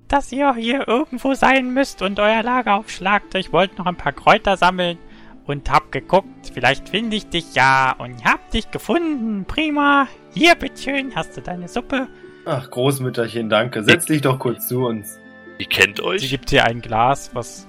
dass 0.09 0.33
ihr 0.33 0.55
hier 0.55 0.89
irgendwo 0.89 1.35
sein 1.35 1.71
müsst 1.75 2.01
und 2.03 2.19
euer 2.21 2.43
Lager 2.43 2.77
aufschlagt. 2.77 3.35
Ich 3.35 3.53
wollte 3.53 3.77
noch 3.77 3.87
ein 3.87 3.97
paar 3.97 4.13
Kräuter 4.13 4.57
sammeln 4.57 4.99
und 5.47 5.71
hab 5.71 5.93
geguckt, 5.93 6.51
vielleicht 6.55 6.89
finde 6.89 7.17
ich 7.17 7.29
dich 7.29 7.55
ja 7.55 7.95
und 7.99 8.25
hab 8.25 8.51
dich 8.53 8.71
gefunden. 8.71 9.45
Prima. 9.47 10.09
Hier, 10.33 10.55
bitteschön, 10.55 11.15
hast 11.15 11.37
du 11.37 11.43
deine 11.43 11.69
Suppe. 11.69 12.09
Ach, 12.47 12.71
Großmütterchen, 12.71 13.49
danke. 13.51 13.83
Setz 13.85 14.07
dich 14.07 14.23
doch 14.23 14.39
kurz 14.39 14.69
zu 14.69 14.87
uns. 14.87 15.19
Ihr 15.59 15.67
kennt 15.67 15.99
Sie 15.99 16.03
euch? 16.05 16.29
gibt 16.31 16.51
dir 16.51 16.65
ein 16.65 16.81
Glas, 16.81 17.31
was 17.35 17.69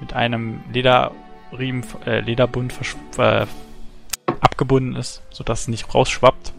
mit 0.00 0.12
einem 0.12 0.60
Lederriemen, 0.72 1.84
äh, 2.06 2.20
Lederbund 2.20 2.74
äh, 3.18 3.46
abgebunden 4.40 4.96
ist, 4.96 5.22
sodass 5.30 5.62
es 5.62 5.68
nicht 5.68 5.94
rausschwappt. 5.94 6.52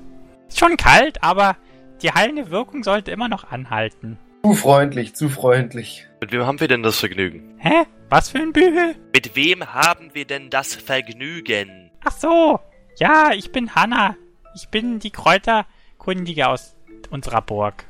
Ist 0.48 0.60
schon 0.60 0.78
kalt, 0.78 1.24
aber 1.24 1.58
die 2.02 2.12
heilende 2.12 2.52
Wirkung 2.52 2.84
sollte 2.84 3.12
immer 3.12 3.28
noch 3.28 3.52
anhalten. 3.52 4.18
Zu 4.44 4.54
freundlich, 4.54 5.16
zu 5.16 5.30
freundlich. 5.30 6.08
Mit 6.22 6.32
wem 6.32 6.46
haben 6.46 6.60
wir 6.60 6.68
denn 6.68 6.84
das 6.84 7.00
Vergnügen? 7.00 7.56
Hä? 7.58 7.84
Was 8.10 8.30
für 8.30 8.40
ein 8.40 8.54
Bügel? 8.54 8.96
Mit 9.14 9.36
wem 9.36 9.74
haben 9.74 10.14
wir 10.14 10.26
denn 10.26 10.50
das 10.50 10.76
Vergnügen? 10.76 11.92
Ach 12.06 12.12
so. 12.12 12.60
Ja, 13.00 13.32
ich 13.34 13.52
bin 13.52 13.76
Hanna. 13.76 14.16
Ich 14.56 14.70
bin 14.70 15.00
die 15.00 15.12
Kräuterkundige 15.12 16.48
aus 16.48 16.78
unserer 17.10 17.42
Burg. 17.42 17.86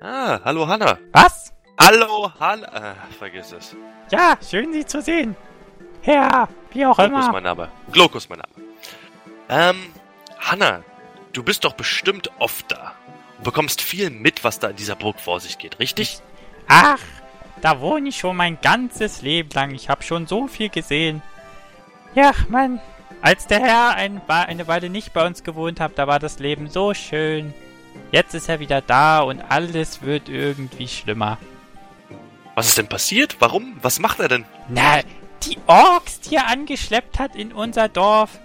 Ah, 0.00 0.40
hallo 0.44 0.66
Hanna. 0.66 0.98
Was? 1.12 1.52
Hallo 1.78 2.32
Hanna. 2.38 2.68
Ah, 2.72 2.94
vergiss 3.18 3.52
es. 3.52 3.76
Ja, 4.10 4.36
schön 4.48 4.72
Sie 4.72 4.84
zu 4.84 5.00
sehen. 5.00 5.36
Herr, 6.02 6.48
wie 6.72 6.84
auch 6.86 6.96
Glokus 6.96 7.24
immer. 7.24 7.32
mein 7.32 7.42
Name. 7.44 7.68
Glokus 7.92 8.28
mein 8.28 8.40
Name. 8.40 8.68
Ähm, 9.48 9.92
Hanna, 10.38 10.82
du 11.32 11.42
bist 11.42 11.64
doch 11.64 11.74
bestimmt 11.74 12.30
oft 12.38 12.70
da. 12.70 12.92
Du 13.38 13.44
bekommst 13.44 13.80
viel 13.80 14.10
mit, 14.10 14.44
was 14.44 14.58
da 14.58 14.68
in 14.68 14.76
dieser 14.76 14.96
Burg 14.96 15.20
vor 15.20 15.40
sich 15.40 15.58
geht, 15.58 15.78
richtig? 15.78 16.20
Ach, 16.66 17.00
da 17.62 17.80
wohne 17.80 18.08
ich 18.08 18.18
schon 18.18 18.36
mein 18.36 18.60
ganzes 18.60 19.22
Leben 19.22 19.50
lang. 19.54 19.70
Ich 19.72 19.88
habe 19.88 20.02
schon 20.02 20.26
so 20.26 20.48
viel 20.48 20.68
gesehen. 20.68 21.22
Ja, 22.14 22.32
Mann. 22.48 22.80
Als 23.20 23.46
der 23.46 23.60
Herr 23.60 23.94
ein, 23.94 24.20
eine 24.28 24.68
Weile 24.68 24.90
nicht 24.90 25.12
bei 25.12 25.26
uns 25.26 25.42
gewohnt 25.42 25.80
hat, 25.80 25.92
da 25.96 26.06
war 26.06 26.18
das 26.18 26.38
Leben 26.38 26.68
so 26.68 26.94
schön. 26.94 27.52
Jetzt 28.12 28.34
ist 28.34 28.48
er 28.48 28.60
wieder 28.60 28.80
da 28.80 29.20
und 29.20 29.40
alles 29.40 30.02
wird 30.02 30.28
irgendwie 30.28 30.86
schlimmer. 30.86 31.38
Was 32.58 32.66
ist 32.70 32.78
denn 32.78 32.88
passiert? 32.88 33.36
Warum? 33.38 33.76
Was 33.82 34.00
macht 34.00 34.18
er 34.18 34.26
denn? 34.26 34.44
Na, 34.68 34.98
die 35.44 35.58
Orks, 35.68 36.18
die 36.18 36.34
er 36.34 36.48
angeschleppt 36.48 37.20
hat 37.20 37.36
in 37.36 37.52
unser 37.52 37.88
Dorf. 37.88 38.40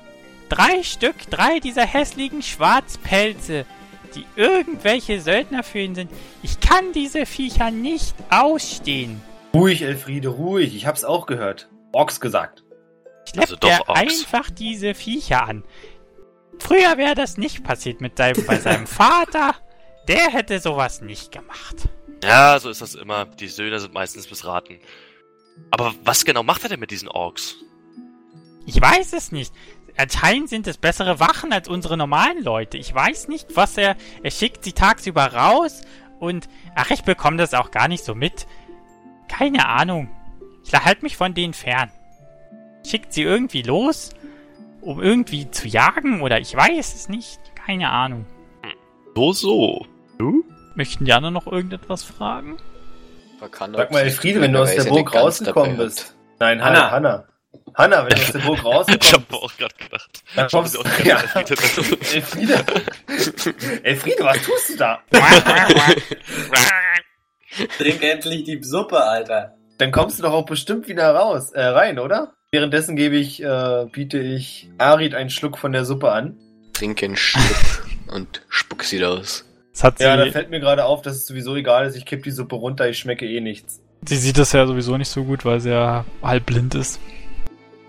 Drei 0.50 0.84
Stück, 0.84 1.16
drei 1.32 1.60
dieser 1.60 1.84
hässlichen 1.88 2.44
Schwarzpelze, 2.44 3.66
die 4.14 4.24
irgendwelche 4.36 5.20
Söldner 5.20 5.64
für 5.64 5.80
ihn 5.80 5.96
sind. 5.96 6.12
Ich 6.44 6.60
kann 6.60 6.94
diese 6.94 7.26
Viecher 7.26 7.72
nicht 7.72 8.14
ausstehen. 8.30 9.20
Ruhig, 9.52 9.82
Elfriede, 9.82 10.28
ruhig. 10.28 10.76
Ich 10.76 10.86
hab's 10.86 11.04
auch 11.04 11.26
gehört. 11.26 11.68
Orks 11.92 12.20
gesagt. 12.22 12.64
Schleppt 13.28 13.42
Also 13.50 13.56
doch 13.56 13.68
er 13.72 13.90
Orks. 13.90 14.00
einfach 14.00 14.52
diese 14.52 14.94
Viecher 14.94 15.42
an. 15.48 15.64
Früher 16.60 17.00
wäre 17.00 17.16
das 17.16 17.38
nicht 17.38 17.64
passiert 17.64 18.00
mit 18.00 18.18
seinem, 18.18 18.46
bei 18.46 18.60
seinem 18.60 18.86
Vater. 19.06 19.56
Der 20.08 20.30
hätte 20.30 20.60
sowas 20.60 21.02
nicht 21.02 21.32
gemacht. 21.32 21.90
Ja, 22.24 22.60
so 22.60 22.70
ist 22.70 22.82
das 22.82 22.96
immer. 22.96 23.26
Die 23.26 23.48
Söhne 23.48 23.80
sind 23.80 23.94
meistens 23.94 24.30
missraten. 24.30 24.80
Aber 25.72 25.94
was 26.04 26.26
genau 26.26 26.44
macht 26.44 26.64
er 26.64 26.70
denn 26.70 26.80
mit 26.80 26.92
diesen 26.92 27.08
Orks? 27.08 27.56
Ich 28.66 28.80
weiß 28.80 29.14
es 29.14 29.32
nicht. 29.32 29.54
Anscheinend 29.98 30.50
sind 30.50 30.66
es 30.66 30.78
bessere 30.78 31.20
Wachen 31.20 31.54
als 31.54 31.68
unsere 31.68 31.98
normalen 31.98 32.44
Leute. 32.44 32.78
Ich 32.78 32.94
weiß 32.94 33.28
nicht, 33.28 33.56
was 33.56 33.78
er. 33.78 33.96
Er 34.24 34.32
schickt 34.32 34.64
sie 34.64 34.74
tagsüber 34.74 35.34
raus 35.34 35.82
und. 36.20 36.48
Ach, 36.76 36.90
ich 36.90 37.04
bekomme 37.04 37.38
das 37.38 37.54
auch 37.54 37.72
gar 37.72 37.88
nicht 37.88 38.04
so 38.04 38.16
mit. 38.16 38.48
Keine 39.28 39.68
Ahnung. 39.68 40.10
Ich 40.66 40.74
halte 40.74 41.04
mich 41.04 41.18
von 41.18 41.34
denen 41.34 41.54
fern. 41.54 41.92
Schickt 42.86 43.14
sie 43.14 43.24
irgendwie 43.24 43.62
los, 43.62 44.12
um 44.82 45.02
irgendwie 45.02 45.52
zu 45.52 45.68
jagen 45.68 46.22
oder 46.22 46.40
ich 46.40 46.56
weiß 46.56 46.96
es 46.96 47.10
nicht. 47.10 47.40
Keine 47.56 47.90
Ahnung. 47.90 48.26
So, 49.16 49.34
so. 49.34 49.86
Du? 50.18 50.44
Möchten 50.76 51.10
anderen 51.12 51.34
noch 51.34 51.48
irgendetwas 51.48 52.04
fragen? 52.04 52.58
Sag 53.40 53.92
mal, 53.92 54.00
Elfriede, 54.00 54.42
wenn 54.42 54.54
du 54.54 54.60
aus 54.62 54.74
der 54.74 54.86
Burg 54.86 55.14
rausgekommen 55.14 55.78
bist. 55.78 56.16
Nein, 56.40 56.64
Hanna, 56.64 56.92
Hanna. 56.92 57.26
Hanna. 57.76 58.06
Wenn 58.06 58.18
du 58.18 58.22
aus 58.22 58.32
der 58.32 58.40
Burg 58.40 58.58
Ich 58.60 58.66
rausgekommen 58.66 59.14
hab 59.14 59.28
bist. 59.30 59.44
auch 59.44 59.58
gerade 59.58 59.76
gedacht. 59.76 60.24
Dann 60.36 60.48
kommst 60.50 60.76
du. 60.76 60.80
auch 60.80 61.00
Ja. 61.04 61.22
Elfriede. 61.22 61.56
Elfriede. 62.14 62.66
Elfriede, 63.84 64.24
was 64.24 64.42
tust 64.42 64.70
du 64.70 64.78
da? 64.78 65.00
Trink 67.78 68.04
endlich 68.04 68.44
die 68.46 68.64
Suppe, 68.64 69.04
Alter. 69.04 69.56
Dann 69.78 69.92
kommst 69.92 70.20
du 70.20 70.24
doch 70.24 70.34
auch 70.34 70.46
bestimmt 70.46 70.88
wieder 70.88 71.14
raus, 71.14 71.52
äh, 71.52 71.62
rein, 71.62 72.00
oder? 72.00 72.34
Währenddessen 72.52 72.96
gebe 72.96 73.16
ich, 73.16 73.42
äh, 73.44 73.86
biete 73.92 74.20
ich 74.20 74.70
Arid 74.78 75.16
einen 75.16 75.30
Schluck 75.30 75.58
von 75.58 75.72
der 75.72 75.86
Suppe 75.86 76.12
an. 76.12 76.38
Trinke 76.74 77.06
einen 77.06 77.18
Schluck 77.18 77.86
und 78.08 78.44
spuck 78.50 78.84
sie 78.84 79.04
aus. 79.04 79.46
Ja, 80.00 80.18
da 80.18 80.26
fällt 80.32 80.50
mir 80.50 80.60
gerade 80.60 80.86
auf, 80.86 81.02
dass 81.02 81.16
es 81.16 81.26
sowieso 81.26 81.56
egal 81.56 81.86
ist. 81.88 81.96
Ich 81.96 82.06
kipp 82.06 82.24
die 82.24 82.32
Suppe 82.32 82.56
runter, 82.56 82.88
ich 82.88 83.00
schmecke 83.00 83.28
eh 83.28 83.42
nichts. 83.42 83.82
sie 84.06 84.18
sieht 84.18 84.38
das 84.38 84.54
ja 84.54 84.66
sowieso 84.68 84.98
nicht 84.98 85.10
so 85.10 85.24
gut, 85.24 85.46
weil 85.46 85.60
sie 85.60 85.72
ja 85.72 86.06
halb 86.22 86.46
blind 86.46 86.76
ist. 86.76 87.00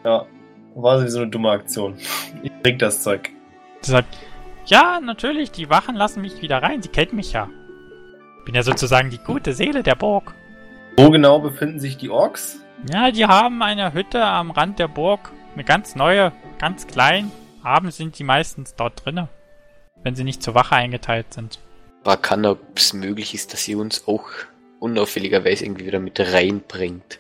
Ja, 0.05 0.27
war 0.75 0.99
sowieso 0.99 1.21
eine 1.21 1.31
dumme 1.31 1.51
Aktion. 1.51 1.97
Ich 2.43 2.51
trink 2.63 2.79
das 2.79 3.03
Zeug. 3.03 3.31
Sie 3.83 3.91
sagt, 3.91 4.17
ja, 4.67 4.99
natürlich, 5.01 5.51
die 5.51 5.69
Wachen 5.69 5.95
lassen 5.95 6.23
mich 6.23 6.41
wieder 6.41 6.63
rein, 6.63 6.83
sie 6.83 6.89
kennen 6.89 7.17
mich 7.17 7.33
ja. 7.33 7.49
Bin 8.47 8.55
ja 8.55 8.63
sozusagen 8.63 9.11
die 9.11 9.19
gute 9.19 9.53
Seele 9.53 9.83
der 9.83 9.95
Burg. 9.95 10.35
Wo 10.97 11.11
genau 11.11 11.39
befinden 11.41 11.81
sich 11.81 11.97
die 11.97 12.11
Orks? 12.11 12.61
Ja, 12.91 13.11
die 13.11 13.27
haben 13.27 13.63
eine 13.63 13.93
Hütte 13.93 14.25
am 14.25 14.51
Rand 14.51 14.79
der 14.79 14.89
Burg. 14.89 15.33
Eine 15.55 15.65
ganz 15.65 15.97
neue, 15.97 16.33
ganz 16.59 16.87
klein. 16.87 17.31
Abends 17.63 17.97
sind 17.97 18.19
die 18.19 18.25
meistens 18.25 18.75
dort 18.75 19.05
drinne. 19.05 19.29
Wenn 20.03 20.15
sie 20.15 20.25
nicht 20.25 20.43
zur 20.43 20.55
Wache 20.55 20.77
eingeteilt 20.77 21.33
sind. 21.33 21.59
War 22.05 22.19
kann, 22.19 22.45
ob 22.45 22.61
es 22.77 22.93
möglich 22.93 23.35
ist, 23.35 23.53
dass 23.53 23.65
sie 23.65 23.75
uns 23.75 24.07
auch 24.07 24.29
unauffälligerweise 24.79 25.65
irgendwie 25.65 25.87
wieder 25.87 26.01
mit 26.01 26.21
reinbringt. 26.21 27.19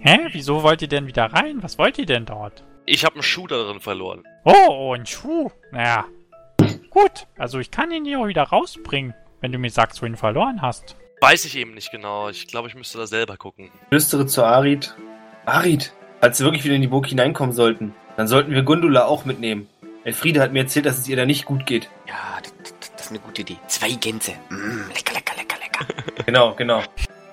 Hä? 0.00 0.28
Wieso 0.32 0.62
wollt 0.62 0.82
ihr 0.82 0.88
denn 0.88 1.06
wieder 1.06 1.24
rein? 1.24 1.62
Was 1.62 1.78
wollt 1.78 1.98
ihr 1.98 2.06
denn 2.06 2.26
dort? 2.26 2.62
Ich 2.84 3.04
habe 3.04 3.14
einen 3.14 3.22
Schuh 3.22 3.46
darin 3.46 3.80
verloren. 3.80 4.22
Oh, 4.44 4.94
ein 4.94 5.06
Schuh. 5.06 5.50
Naja. 5.72 6.04
Gut, 6.90 7.26
also 7.36 7.58
ich 7.58 7.70
kann 7.70 7.90
ihn 7.90 8.04
hier 8.04 8.20
auch 8.20 8.26
wieder 8.26 8.42
rausbringen, 8.42 9.14
wenn 9.40 9.52
du 9.52 9.58
mir 9.58 9.70
sagst, 9.70 10.00
wo 10.00 10.06
du 10.06 10.12
ihn 10.12 10.16
verloren 10.16 10.62
hast. 10.62 10.96
Weiß 11.20 11.44
ich 11.44 11.56
eben 11.56 11.74
nicht 11.74 11.90
genau. 11.90 12.28
Ich 12.28 12.46
glaube, 12.46 12.68
ich 12.68 12.74
müsste 12.74 12.98
da 12.98 13.06
selber 13.06 13.36
gucken. 13.36 13.70
Flüstere 13.88 14.26
zu 14.26 14.44
Arid. 14.44 14.94
Arid, 15.46 15.92
falls 16.20 16.38
wir 16.38 16.46
wirklich 16.46 16.64
wieder 16.64 16.74
in 16.74 16.82
die 16.82 16.88
Burg 16.88 17.06
hineinkommen 17.06 17.54
sollten, 17.54 17.94
dann 18.16 18.28
sollten 18.28 18.52
wir 18.52 18.62
Gundula 18.62 19.06
auch 19.06 19.24
mitnehmen. 19.24 19.68
Elfriede 20.04 20.40
hat 20.40 20.52
mir 20.52 20.60
erzählt, 20.60 20.86
dass 20.86 20.98
es 20.98 21.08
ihr 21.08 21.16
da 21.16 21.26
nicht 21.26 21.44
gut 21.44 21.66
geht. 21.66 21.90
Ja, 22.06 22.38
das 22.42 22.52
ist 23.08 23.12
eine 23.12 23.20
gute 23.20 23.42
Idee. 23.42 23.56
Zwei 23.68 23.90
Gänse. 23.92 24.32
Mm, 24.50 24.88
lecker, 24.94 25.14
lecker, 25.14 25.34
lecker, 25.36 25.56
lecker. 25.60 25.86
Genau, 26.26 26.54
genau. 26.54 26.82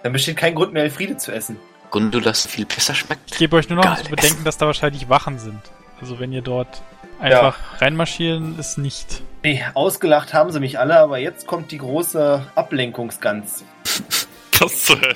Dann 0.03 0.13
besteht 0.13 0.37
kein 0.37 0.55
Grund 0.55 0.71
mehr, 0.73 0.83
Elfriede 0.83 1.17
zu 1.17 1.31
essen. 1.33 1.57
Gundulas 1.91 2.45
viel 2.47 2.65
besser 2.65 2.93
Ich 2.93 2.99
schmeckt. 2.99 3.37
gebe 3.37 3.55
euch 3.57 3.67
nur 3.69 3.77
noch 3.77 3.83
Geil. 3.95 4.03
zu 4.03 4.09
bedenken, 4.09 4.43
dass 4.43 4.57
da 4.57 4.65
wahrscheinlich 4.67 5.09
Wachen 5.09 5.37
sind. 5.39 5.59
Also 6.01 6.19
wenn 6.19 6.31
ihr 6.31 6.41
dort 6.41 6.81
einfach 7.19 7.81
reinmarschieren, 7.81 8.57
ist 8.59 8.77
nicht. 8.77 9.21
Nee, 9.43 9.63
ausgelacht 9.73 10.33
haben 10.33 10.51
sie 10.51 10.59
mich 10.59 10.79
alle, 10.79 10.97
aber 10.99 11.17
jetzt 11.17 11.47
kommt 11.47 11.71
die 11.71 11.77
große 11.77 12.45
Ablenkungsgans. 12.55 13.63
Hölle? 14.59 15.13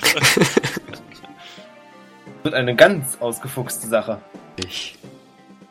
Wird 2.42 2.54
eine 2.54 2.74
ganz 2.74 3.16
ausgefuchste 3.20 3.86
Sache. 3.86 4.20
Ich. 4.56 4.96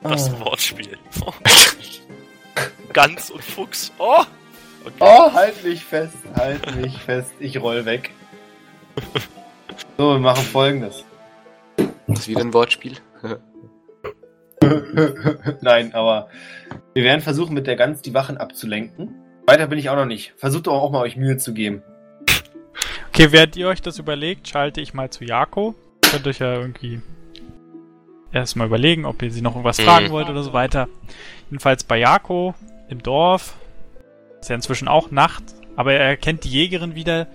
Das 0.01 0.31
Oh. 0.33 0.39
Wortspiel. 0.45 0.97
Oh. 1.25 1.33
Gans 2.93 3.29
und 3.31 3.43
Fuchs. 3.43 3.91
Oh! 3.97 4.23
Okay. 4.85 4.95
Oh, 4.99 5.34
halt 5.34 5.64
mich 5.64 5.84
fest, 5.84 6.18
halt 6.35 6.76
mich 6.77 6.97
fest. 6.97 7.31
Ich 7.39 7.60
roll 7.61 7.85
weg. 7.85 8.11
So, 9.97 10.11
wir 10.14 10.19
machen 10.19 10.43
folgendes. 10.45 11.03
Das 12.07 12.19
ist 12.19 12.27
wieder 12.27 12.41
ein 12.41 12.53
Wortspiel. 12.53 12.97
Nein, 15.61 15.93
aber 15.93 16.30
wir 16.93 17.03
werden 17.03 17.22
versuchen, 17.22 17.53
mit 17.53 17.68
der 17.68 17.76
Gans 17.76 18.01
die 18.01 18.14
Wachen 18.14 18.38
abzulenken. 18.38 19.15
Weiter 19.47 19.68
bin 19.68 19.80
ich 19.80 19.89
auch 19.89 19.95
noch 19.95 20.06
nicht. 20.06 20.34
Versucht 20.38 20.68
doch 20.68 20.73
auch 20.73 20.91
mal 20.91 21.01
euch 21.01 21.15
Mühe 21.15 21.38
zu 21.38 21.53
geben. 21.53 21.81
Okay, 23.10 23.31
während 23.31 23.56
ihr 23.57 23.68
euch 23.68 23.81
das 23.81 23.99
überlegt, 23.99 24.47
schalte 24.47 24.81
ich 24.81 24.93
mal 24.93 25.10
zu 25.10 25.23
Jako. 25.23 25.76
Könnt 26.10 26.27
euch 26.27 26.39
ja 26.39 26.53
irgendwie 26.56 27.01
erstmal 28.31 28.68
überlegen, 28.68 29.06
ob 29.06 29.22
ihr 29.22 29.31
sie 29.31 29.41
noch 29.41 29.51
irgendwas 29.53 29.80
Mhm. 29.80 29.84
fragen 29.84 30.10
wollt 30.11 30.30
oder 30.30 30.43
so 30.43 30.53
weiter. 30.53 30.88
Jedenfalls 31.49 31.84
bei 31.84 31.97
Jako 31.97 32.53
im 32.89 33.01
Dorf. 33.01 33.56
Ist 34.39 34.49
ja 34.49 34.55
inzwischen 34.55 34.87
auch 34.87 35.11
Nacht, 35.11 35.43
aber 35.75 35.93
er 35.93 36.07
erkennt 36.07 36.43
die 36.43 36.49
Jägerin 36.49 36.95
wieder, 36.95 37.27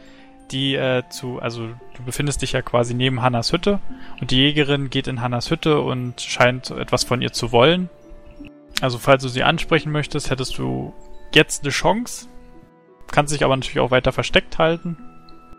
die 0.50 0.74
äh, 0.74 1.02
zu, 1.08 1.40
also 1.40 1.68
du 1.96 2.02
befindest 2.04 2.42
dich 2.42 2.52
ja 2.52 2.62
quasi 2.62 2.94
neben 2.94 3.22
Hannas 3.22 3.52
Hütte 3.52 3.80
und 4.20 4.30
die 4.30 4.36
Jägerin 4.36 4.90
geht 4.90 5.06
in 5.06 5.20
Hannas 5.20 5.50
Hütte 5.50 5.80
und 5.80 6.20
scheint 6.20 6.70
etwas 6.70 7.04
von 7.04 7.22
ihr 7.22 7.32
zu 7.32 7.52
wollen. 7.52 7.88
Also 8.80 8.98
falls 8.98 9.22
du 9.22 9.28
sie 9.28 9.42
ansprechen 9.42 9.92
möchtest, 9.92 10.30
hättest 10.30 10.58
du 10.58 10.92
jetzt 11.32 11.62
eine 11.62 11.70
Chance. 11.70 12.28
Kannst 13.10 13.34
dich 13.34 13.44
aber 13.44 13.56
natürlich 13.56 13.80
auch 13.80 13.90
weiter 13.90 14.12
versteckt 14.12 14.58
halten. 14.58 14.96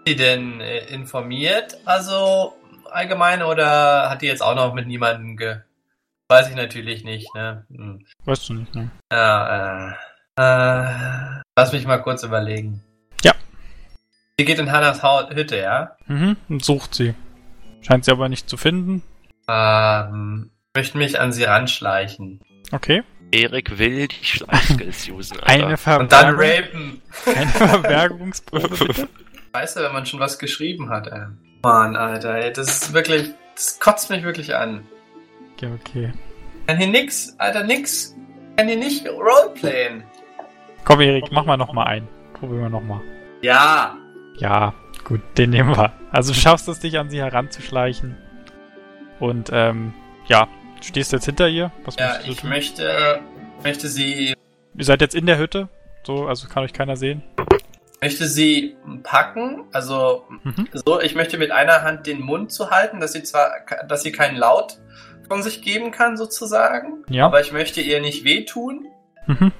Ist 0.05 0.11
sie 0.11 0.15
denn 0.15 0.61
äh, 0.61 0.85
informiert, 0.85 1.77
also 1.85 2.53
allgemein, 2.91 3.43
oder 3.43 4.09
hat 4.09 4.21
die 4.21 4.27
jetzt 4.27 4.41
auch 4.41 4.55
noch 4.55 4.73
mit 4.73 4.87
niemandem 4.87 5.37
ge... 5.37 5.57
Weiß 6.27 6.49
ich 6.49 6.55
natürlich 6.55 7.03
nicht, 7.03 7.33
ne? 7.35 7.65
Hm. 7.69 8.03
Weißt 8.23 8.49
du 8.49 8.53
nicht, 8.55 8.73
ne? 8.73 8.89
Ja, 9.11 9.89
äh, 9.89 9.93
äh, 10.37 11.41
lass 11.55 11.71
mich 11.71 11.85
mal 11.85 11.97
kurz 12.01 12.23
überlegen. 12.23 12.81
Ja. 13.23 13.33
Sie 14.39 14.45
geht 14.45 14.59
in 14.59 14.71
Hannas 14.71 15.01
Hütte, 15.03 15.57
ja? 15.57 15.95
Mhm, 16.07 16.37
und 16.49 16.63
sucht 16.63 16.95
sie. 16.95 17.13
Scheint 17.81 18.05
sie 18.05 18.11
aber 18.11 18.29
nicht 18.29 18.49
zu 18.49 18.57
finden. 18.57 19.03
Ähm, 19.47 20.51
möchte 20.75 20.97
mich 20.97 21.19
an 21.19 21.31
sie 21.31 21.43
ranschleichen. 21.43 22.41
Okay. 22.71 23.03
Erik 23.31 23.77
will 23.77 24.07
die 24.07 24.23
Schleichskills 24.23 25.09
usen, 25.09 25.39
Alter. 25.39 25.67
Eine, 25.87 25.99
Und 25.99 26.11
dann 26.11 26.35
Verbergung, 26.35 27.01
rapen. 27.25 27.35
eine 27.35 27.47
Verbergungsprobe, 27.49 28.67
bitte. 28.85 29.09
Scheiße, 29.55 29.83
wenn 29.83 29.93
man 29.93 30.05
schon 30.05 30.19
was 30.19 30.37
geschrieben 30.39 30.89
hat, 30.89 31.07
ey. 31.07 31.25
Mann, 31.63 31.95
Alter, 31.95 32.35
ey, 32.35 32.53
das 32.53 32.67
ist 32.67 32.93
wirklich, 32.93 33.31
das 33.55 33.79
kotzt 33.79 34.09
mich 34.09 34.23
wirklich 34.23 34.55
an. 34.55 34.85
Okay, 35.53 35.69
okay. 35.73 36.13
Kann 36.67 36.77
hier 36.77 36.87
nix, 36.87 37.35
Alter, 37.37 37.63
nix. 37.63 38.15
Kann 38.57 38.67
hier 38.67 38.77
nicht 38.77 39.07
roleplayen. 39.07 40.03
Komm, 40.85 41.01
Erik, 41.01 41.31
mach 41.31 41.45
mal 41.45 41.57
nochmal 41.57 41.87
ein. 41.87 42.07
Probieren 42.33 42.61
wir 42.61 42.69
nochmal. 42.69 43.01
Ja. 43.41 43.95
Ja, 44.37 44.73
gut, 45.03 45.21
den 45.37 45.49
nehmen 45.51 45.75
wir. 45.75 45.91
Also 46.11 46.33
du 46.33 46.39
schaffst 46.39 46.67
es, 46.67 46.79
dich 46.79 46.97
an 46.99 47.09
sie 47.09 47.19
heranzuschleichen. 47.19 48.17
Und, 49.19 49.49
ähm, 49.53 49.93
ja, 50.27 50.47
du 50.77 50.83
stehst 50.83 51.11
jetzt 51.13 51.25
hinter 51.25 51.47
ihr. 51.47 51.71
Was 51.85 51.95
Ja, 51.95 52.07
möchtest 52.07 52.27
du 52.27 52.31
ich 52.31 52.37
tun? 52.41 52.49
möchte, 52.49 53.19
möchte 53.63 53.87
sie, 53.87 54.35
Ihr 54.77 54.83
seid 54.85 55.01
jetzt 55.01 55.15
in 55.15 55.25
der 55.25 55.37
Hütte. 55.37 55.69
So, 56.03 56.27
also 56.27 56.47
kann 56.47 56.63
euch 56.63 56.73
keiner 56.73 56.97
sehen. 56.97 57.23
möchte 58.01 58.25
sie 58.27 58.75
packen, 59.03 59.63
also 59.71 60.25
Mhm. 60.43 60.67
so, 60.73 60.99
ich 61.01 61.15
möchte 61.15 61.37
mit 61.39 61.49
einer 61.51 61.81
Hand 61.81 62.05
den 62.05 62.21
Mund 62.21 62.51
zu 62.51 62.69
halten, 62.69 62.99
dass 62.99 63.13
sie 63.13 63.23
zwar, 63.23 63.49
dass 63.87 64.03
sie 64.03 64.11
keinen 64.11 64.35
Laut 64.37 64.77
von 65.27 65.41
sich 65.41 65.63
geben 65.63 65.89
kann, 65.89 66.15
sozusagen, 66.17 67.03
Ja. 67.09 67.25
aber 67.25 67.39
ich 67.41 67.51
möchte 67.51 67.81
ihr 67.81 68.01
nicht 68.01 68.23
wehtun 68.23 68.85
Mhm. 69.25 69.51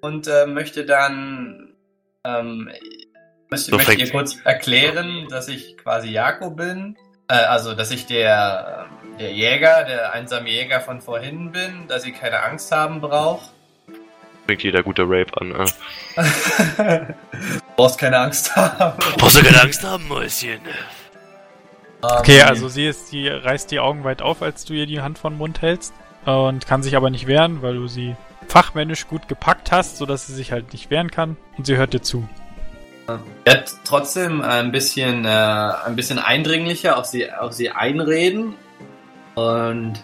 Und 0.00 0.26
äh, 0.28 0.46
möchte 0.46 0.84
dann, 0.84 1.74
ähm, 2.24 2.70
möchte, 3.50 3.70
So 3.70 3.76
möchte 3.76 4.06
sie. 4.06 4.12
kurz 4.12 4.36
erklären, 4.44 5.26
dass 5.30 5.48
ich 5.48 5.76
quasi 5.78 6.10
Jako 6.10 6.50
bin, 6.50 6.96
äh, 7.28 7.34
also 7.34 7.74
dass 7.74 7.90
ich 7.90 8.06
der, 8.06 8.86
der 9.18 9.32
Jäger, 9.32 9.84
der 9.84 10.12
einsame 10.12 10.50
Jäger 10.50 10.80
von 10.80 11.00
vorhin 11.00 11.52
bin, 11.52 11.86
dass 11.88 12.02
sie 12.02 12.12
keine 12.12 12.42
Angst 12.42 12.70
haben 12.72 13.00
braucht. 13.00 13.50
Fängt 14.46 14.62
jeder 14.62 14.82
gute 14.82 15.02
Rape 15.02 15.30
an, 15.40 15.52
äh. 15.54 15.66
Brauchst 17.76 17.98
keine 17.98 18.18
Angst 18.18 18.54
haben. 18.56 18.98
Brauchst 19.18 19.36
du 19.38 19.42
keine 19.44 19.60
Angst 19.60 19.84
haben, 19.84 20.08
Mäuschen. 20.08 20.60
Okay, 22.00 22.40
Ähm, 22.40 22.46
also 22.48 22.68
sie 22.68 22.86
ist, 22.86 23.08
sie 23.08 23.28
reißt 23.28 23.70
die 23.70 23.80
Augen 23.80 24.04
weit 24.04 24.22
auf, 24.22 24.40
als 24.42 24.64
du 24.64 24.72
ihr 24.72 24.86
die 24.86 25.00
Hand 25.00 25.18
vor 25.18 25.30
den 25.30 25.38
Mund 25.38 25.60
hältst. 25.62 25.92
Und 26.24 26.66
kann 26.66 26.82
sich 26.82 26.96
aber 26.96 27.10
nicht 27.10 27.26
wehren, 27.26 27.62
weil 27.62 27.74
du 27.74 27.86
sie 27.86 28.16
fachmännisch 28.48 29.06
gut 29.06 29.28
gepackt 29.28 29.72
hast, 29.72 29.96
sodass 29.96 30.26
sie 30.26 30.34
sich 30.34 30.52
halt 30.52 30.72
nicht 30.72 30.90
wehren 30.90 31.10
kann. 31.10 31.36
Und 31.56 31.66
sie 31.66 31.76
hört 31.76 31.94
dir 31.94 32.02
zu. 32.02 32.28
Ich 33.06 33.52
werde 33.52 33.64
trotzdem 33.84 34.42
ein 34.42 34.70
bisschen, 34.70 35.24
äh, 35.24 35.28
ein 35.28 35.96
bisschen 35.96 36.18
eindringlicher 36.18 36.98
auf 36.98 37.06
sie, 37.06 37.32
auf 37.32 37.54
sie 37.54 37.70
einreden 37.70 38.54
und 39.34 39.94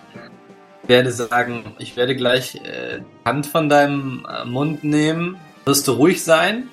werde 0.86 1.12
sagen, 1.12 1.74
ich 1.78 1.96
werde 1.96 2.16
gleich 2.16 2.56
äh, 2.56 3.00
die 3.00 3.24
Hand 3.24 3.46
von 3.46 3.68
deinem 3.68 4.26
äh, 4.30 4.44
Mund 4.44 4.84
nehmen. 4.84 5.36
Wirst 5.64 5.88
du 5.88 5.92
ruhig 5.92 6.22
sein? 6.22 6.68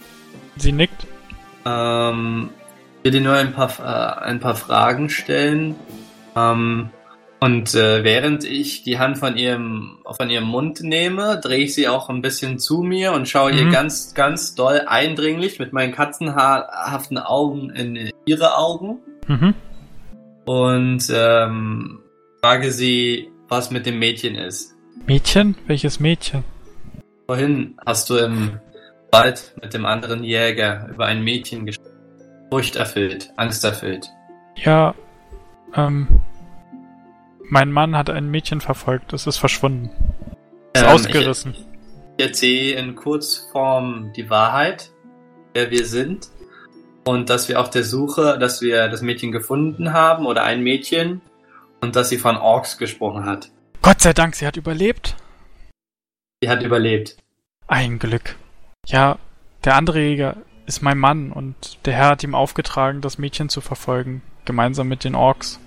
Sie 0.58 0.72
nickt. 0.72 1.08
Ähm, 1.66 2.50
ich 3.00 3.06
will 3.06 3.12
dir 3.12 3.22
nur 3.22 3.36
ein 3.36 3.54
paar, 3.54 3.72
äh, 3.80 4.26
ein 4.26 4.40
paar 4.40 4.56
Fragen 4.56 5.10
stellen. 5.10 5.76
Ähm, 6.36 6.90
und 7.44 7.74
äh, 7.76 8.04
während 8.04 8.44
ich 8.44 8.84
die 8.84 9.00
Hand 9.00 9.18
von 9.18 9.36
ihrem, 9.36 9.98
von 10.16 10.30
ihrem 10.30 10.46
Mund 10.46 10.82
nehme, 10.82 11.40
drehe 11.42 11.66
ich 11.66 11.74
sie 11.74 11.88
auch 11.88 12.08
ein 12.10 12.22
bisschen 12.22 12.60
zu 12.60 12.84
mir 12.84 13.14
und 13.14 13.28
schaue 13.28 13.52
ihr 13.52 13.66
Mhm. 13.66 13.72
ganz, 13.72 14.14
ganz 14.14 14.54
doll 14.56 14.84
eindringlich 14.88 15.58
mit 15.60 15.74
meinen 15.74 15.92
katzenhaarhaften 15.92 17.18
Augen 17.18 17.72
in 17.72 18.12
ihre 18.26 18.58
Augen 18.58 19.00
Mhm. 19.28 19.56
und 20.46 21.04
ähm, 21.14 22.00
frage 22.44 22.72
sie, 22.72 23.30
was 23.50 23.72
mit 23.72 23.86
dem 23.86 23.98
Mädchen 24.00 24.36
ist. 24.36 24.76
Mädchen? 25.08 25.56
Welches 25.68 26.00
Mädchen? 26.00 26.44
Vorhin 27.28 27.76
hast 27.86 28.10
du 28.10 28.18
im 28.18 28.60
Wald 29.12 29.56
mit 29.62 29.74
dem 29.74 29.86
anderen 29.86 30.24
Jäger 30.24 30.88
über 30.94 31.06
ein 31.08 31.24
Mädchen 31.24 31.66
gesprochen. 31.66 31.88
Furchterfüllt, 32.52 33.32
angsterfüllt. 33.38 34.08
Ja, 34.58 34.94
ähm. 35.76 36.08
Mein 37.54 37.70
Mann 37.70 37.98
hat 37.98 38.10
ein 38.10 38.32
Mädchen 38.32 38.62
verfolgt. 38.62 39.12
Es 39.12 39.28
ist 39.28 39.38
verschwunden. 39.38 39.90
Ist 40.74 40.84
Ähm, 40.84 40.90
ausgerissen. 40.90 41.54
Ich 42.16 42.26
erzähle 42.26 42.80
in 42.80 42.96
Kurzform 42.96 44.14
die 44.16 44.30
Wahrheit, 44.30 44.90
wer 45.54 45.70
wir 45.70 45.86
sind 45.86 46.30
und 47.04 47.30
dass 47.30 47.50
wir 47.50 47.60
auf 47.60 47.70
der 47.70 47.84
Suche, 47.84 48.40
dass 48.40 48.62
wir 48.62 48.88
das 48.88 49.02
Mädchen 49.02 49.34
gefunden 49.34 49.92
haben 49.92 50.28
oder 50.28 50.44
ein 50.44 50.64
Mädchen 50.64 51.20
und 51.82 51.98
dass 51.98 52.08
sie 52.08 52.18
von 52.18 52.38
Orks 52.38 52.78
gesprochen 52.78 53.26
hat. 53.26 53.52
Gott 53.82 54.00
sei 54.00 54.14
Dank, 54.14 54.36
sie 54.36 54.48
hat 54.48 54.56
überlebt. 54.56 55.18
Sie 56.42 56.50
hat 56.50 56.64
überlebt. 56.64 57.18
Ein 57.68 58.00
Glück. 58.00 58.38
Ja, 58.88 59.18
der 59.66 59.76
andere 59.76 60.00
Jäger 60.00 60.38
ist 60.68 60.82
mein 60.82 60.98
Mann 60.98 61.34
und 61.34 61.80
der 61.84 61.96
Herr 61.96 62.12
hat 62.12 62.24
ihm 62.24 62.34
aufgetragen, 62.34 63.02
das 63.02 63.18
Mädchen 63.18 63.50
zu 63.50 63.60
verfolgen, 63.60 64.22
gemeinsam 64.46 64.88
mit 64.88 65.04
den 65.04 65.16
Orks. 65.16 65.60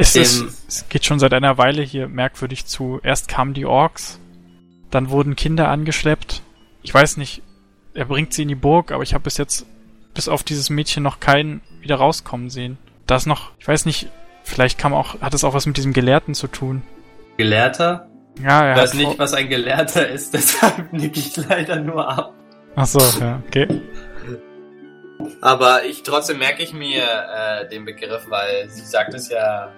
Es, 0.00 0.14
ist, 0.14 0.40
Ähm. 0.40 0.54
es 0.68 0.88
geht 0.88 1.04
schon 1.04 1.18
seit 1.18 1.34
einer 1.34 1.58
Weile 1.58 1.82
hier 1.82 2.06
merkwürdig 2.06 2.66
zu. 2.66 3.00
Erst 3.02 3.26
kamen 3.26 3.52
die 3.52 3.66
Orks, 3.66 4.20
dann 4.92 5.10
wurden 5.10 5.34
Kinder 5.34 5.68
angeschleppt. 5.68 6.42
Ich 6.82 6.94
weiß 6.94 7.16
nicht, 7.16 7.42
er 7.94 8.04
bringt 8.04 8.32
sie 8.32 8.42
in 8.42 8.48
die 8.48 8.54
Burg, 8.54 8.92
aber 8.92 9.02
ich 9.02 9.12
habe 9.12 9.24
bis 9.24 9.38
jetzt, 9.38 9.66
bis 10.14 10.28
auf 10.28 10.44
dieses 10.44 10.70
Mädchen, 10.70 11.02
noch 11.02 11.18
keinen 11.18 11.62
wieder 11.80 11.96
rauskommen 11.96 12.48
sehen. 12.48 12.78
Da 13.08 13.16
ist 13.16 13.26
noch, 13.26 13.50
ich 13.58 13.66
weiß 13.66 13.86
nicht, 13.86 14.08
vielleicht 14.44 14.78
kam 14.78 14.94
auch, 14.94 15.20
hat 15.20 15.34
es 15.34 15.42
auch 15.42 15.52
was 15.52 15.66
mit 15.66 15.76
diesem 15.76 15.92
Gelehrten 15.92 16.34
zu 16.34 16.46
tun. 16.46 16.82
Gelehrter? 17.36 18.08
Ja, 18.40 18.66
er 18.66 18.76
Ich 18.76 18.82
weiß 18.82 18.94
nicht, 18.94 19.18
was 19.18 19.34
ein 19.34 19.48
Gelehrter 19.48 20.08
ist, 20.08 20.32
deshalb 20.32 20.92
nicke 20.92 21.18
ich 21.18 21.36
leider 21.36 21.80
nur 21.80 22.08
ab. 22.08 22.34
Ach 22.76 22.86
so, 22.86 23.00
ja, 23.18 23.42
okay. 23.48 23.66
Aber 25.40 25.84
ich 25.84 26.04
trotzdem 26.04 26.38
merke 26.38 26.62
ich 26.62 26.72
mir 26.72 27.02
äh, 27.02 27.68
den 27.68 27.84
Begriff, 27.84 28.26
weil 28.28 28.70
sie 28.70 28.84
sagt 28.84 29.14
es 29.14 29.28
ja 29.28 29.72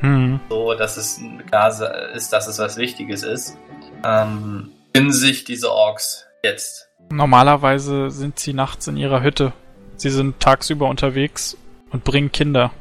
Hm. 0.00 0.40
so, 0.48 0.74
dass 0.74 0.96
es 0.96 1.20
klar 1.46 1.68
ist, 2.14 2.32
dass 2.32 2.46
es 2.46 2.58
was 2.58 2.76
Wichtiges 2.76 3.22
ist. 3.22 3.56
Ähm, 4.04 4.70
finden 4.94 5.12
sich 5.12 5.44
diese 5.44 5.72
Orks 5.72 6.26
jetzt? 6.42 6.88
Normalerweise 7.10 8.10
sind 8.10 8.38
sie 8.38 8.52
nachts 8.52 8.86
in 8.88 8.96
ihrer 8.96 9.22
Hütte. 9.22 9.52
Sie 9.96 10.10
sind 10.10 10.40
tagsüber 10.40 10.88
unterwegs 10.88 11.56
und 11.90 12.04
bringen 12.04 12.32
Kinder. 12.32 12.72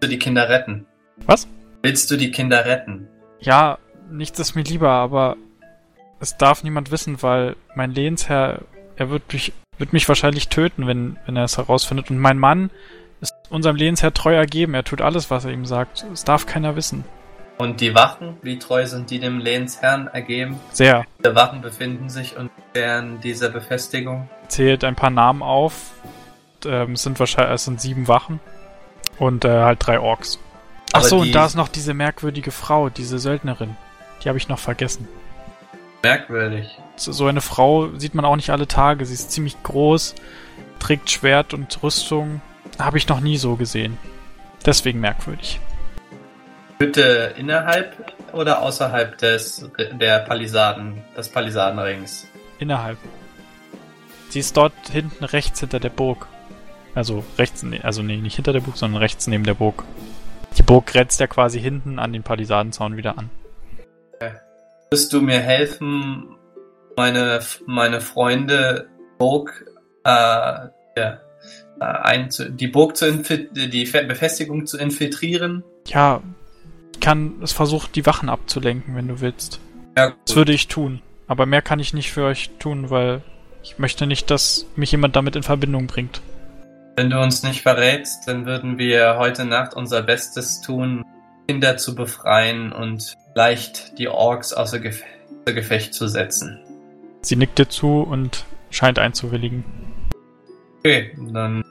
Willst 0.00 0.02
du 0.02 0.08
die 0.08 0.18
Kinder 0.18 0.48
retten? 0.48 0.86
Was? 1.26 1.48
Willst 1.82 2.10
du 2.10 2.16
die 2.16 2.30
Kinder 2.30 2.64
retten? 2.64 3.08
Ja, 3.40 3.78
nichts 4.10 4.38
ist 4.38 4.54
mir 4.54 4.62
lieber, 4.62 4.90
aber 4.90 5.36
es 6.20 6.36
darf 6.36 6.62
niemand 6.62 6.90
wissen, 6.90 7.22
weil 7.22 7.56
mein 7.74 7.90
Lehnsherr, 7.90 8.62
er 8.96 9.10
wird 9.10 9.32
mich, 9.32 9.52
wird 9.78 9.92
mich 9.92 10.08
wahrscheinlich 10.08 10.48
töten, 10.48 10.86
wenn, 10.86 11.18
wenn 11.26 11.36
er 11.36 11.44
es 11.44 11.58
herausfindet. 11.58 12.10
Und 12.10 12.18
mein 12.18 12.38
Mann 12.38 12.70
ist 13.24 13.34
unserem 13.50 13.76
Lehnsherr 13.76 14.12
treu 14.14 14.34
ergeben. 14.34 14.74
Er 14.74 14.84
tut 14.84 15.00
alles, 15.00 15.30
was 15.30 15.44
er 15.44 15.52
ihm 15.52 15.66
sagt. 15.66 16.04
Es 16.12 16.24
darf 16.24 16.46
keiner 16.46 16.76
wissen. 16.76 17.04
Und 17.56 17.80
die 17.80 17.94
Wachen, 17.94 18.36
wie 18.42 18.58
treu 18.58 18.84
sind 18.86 19.10
die 19.10 19.20
dem 19.20 19.38
Lehnsherrn 19.38 20.08
ergeben? 20.08 20.58
Sehr. 20.72 21.04
Die 21.24 21.34
Wachen 21.34 21.60
befinden 21.60 22.08
sich 22.10 22.36
unter 22.36 23.02
dieser 23.22 23.50
Befestigung. 23.50 24.28
Zählt 24.48 24.82
ein 24.82 24.96
paar 24.96 25.10
Namen 25.10 25.42
auf. 25.42 25.92
Ähm, 26.64 26.92
es 26.92 27.02
sind 27.02 27.20
wahrscheinlich, 27.20 27.54
es 27.54 27.64
sind 27.64 27.80
sieben 27.80 28.08
Wachen. 28.08 28.40
Und 29.18 29.44
äh, 29.44 29.62
halt 29.62 29.86
drei 29.86 30.00
Orks. 30.00 30.40
Ach 30.92 30.98
Aber 30.98 31.08
so, 31.08 31.22
die- 31.22 31.28
und 31.28 31.34
da 31.34 31.46
ist 31.46 31.54
noch 31.54 31.68
diese 31.68 31.94
merkwürdige 31.94 32.50
Frau, 32.50 32.88
diese 32.88 33.20
Söldnerin. 33.20 33.76
Die 34.22 34.28
habe 34.28 34.38
ich 34.38 34.48
noch 34.48 34.58
vergessen. 34.58 35.06
Merkwürdig. 36.02 36.68
So 36.96 37.26
eine 37.26 37.40
Frau 37.40 37.88
sieht 37.96 38.14
man 38.14 38.24
auch 38.24 38.36
nicht 38.36 38.50
alle 38.50 38.66
Tage. 38.66 39.06
Sie 39.06 39.14
ist 39.14 39.30
ziemlich 39.30 39.62
groß, 39.62 40.16
trägt 40.80 41.10
Schwert 41.10 41.54
und 41.54 41.82
Rüstung. 41.82 42.40
Habe 42.78 42.98
ich 42.98 43.08
noch 43.08 43.20
nie 43.20 43.36
so 43.36 43.56
gesehen. 43.56 43.98
Deswegen 44.66 45.00
merkwürdig. 45.00 45.60
Hütte 46.80 47.34
innerhalb 47.36 48.12
oder 48.32 48.62
außerhalb 48.62 49.16
des 49.18 49.70
der 49.92 50.20
Palisaden, 50.20 51.02
des 51.16 51.28
Palisadenrings? 51.28 52.26
Innerhalb. 52.58 52.98
Sie 54.30 54.40
ist 54.40 54.56
dort 54.56 54.72
hinten 54.90 55.24
rechts 55.24 55.60
hinter 55.60 55.78
der 55.78 55.90
Burg. 55.90 56.26
Also 56.94 57.24
rechts, 57.38 57.62
ne- 57.62 57.84
also 57.84 58.02
nee, 58.02 58.16
nicht 58.16 58.36
hinter 58.36 58.52
der 58.52 58.60
Burg, 58.60 58.76
sondern 58.76 59.00
rechts 59.00 59.26
neben 59.26 59.44
der 59.44 59.54
Burg. 59.54 59.84
Die 60.56 60.62
Burg 60.62 60.86
grenzt 60.86 61.20
ja 61.20 61.26
quasi 61.26 61.60
hinten 61.60 61.98
an 61.98 62.12
den 62.12 62.22
Palisadenzaun 62.22 62.96
wieder 62.96 63.18
an. 63.18 63.30
Wirst 64.90 65.12
du 65.12 65.20
mir 65.20 65.40
helfen, 65.40 66.36
meine, 66.96 67.40
meine 67.66 68.00
Freunde 68.00 68.88
Burg, 69.18 69.64
äh, 70.04 70.10
ja, 70.10 71.18
ein, 71.84 72.28
die 72.50 72.68
Burg 72.68 72.96
zu 72.96 73.10
die 73.12 73.86
Fe- 73.86 74.04
Befestigung 74.04 74.66
zu 74.66 74.78
infiltrieren? 74.78 75.62
Ja, 75.86 76.22
ich 76.92 77.00
kann 77.00 77.34
es 77.42 77.52
versuchen, 77.52 77.90
die 77.94 78.06
Wachen 78.06 78.28
abzulenken, 78.28 78.96
wenn 78.96 79.08
du 79.08 79.20
willst. 79.20 79.60
Ja, 79.96 80.12
Das 80.26 80.36
würde 80.36 80.52
ich 80.52 80.68
tun. 80.68 81.00
Aber 81.26 81.46
mehr 81.46 81.62
kann 81.62 81.80
ich 81.80 81.94
nicht 81.94 82.12
für 82.12 82.24
euch 82.24 82.50
tun, 82.58 82.90
weil 82.90 83.22
ich 83.62 83.78
möchte 83.78 84.06
nicht, 84.06 84.30
dass 84.30 84.66
mich 84.76 84.92
jemand 84.92 85.16
damit 85.16 85.36
in 85.36 85.42
Verbindung 85.42 85.86
bringt. 85.86 86.20
Wenn 86.96 87.10
du 87.10 87.20
uns 87.20 87.42
nicht 87.42 87.62
verrätst, 87.62 88.28
dann 88.28 88.46
würden 88.46 88.78
wir 88.78 89.16
heute 89.18 89.44
Nacht 89.44 89.74
unser 89.74 90.02
Bestes 90.02 90.60
tun, 90.60 91.02
Kinder 91.48 91.76
zu 91.76 91.94
befreien 91.94 92.72
und 92.72 93.14
leicht 93.34 93.98
die 93.98 94.08
Orks 94.08 94.52
außer, 94.52 94.78
Gef 94.80 95.02
außer 95.44 95.54
Gefecht 95.54 95.94
zu 95.94 96.08
setzen. 96.08 96.60
Sie 97.22 97.36
nickt 97.36 97.58
dir 97.58 97.68
zu 97.68 98.02
und 98.02 98.44
scheint 98.70 98.98
einzuwilligen. 98.98 99.64
Okay, 100.78 101.16
dann 101.32 101.64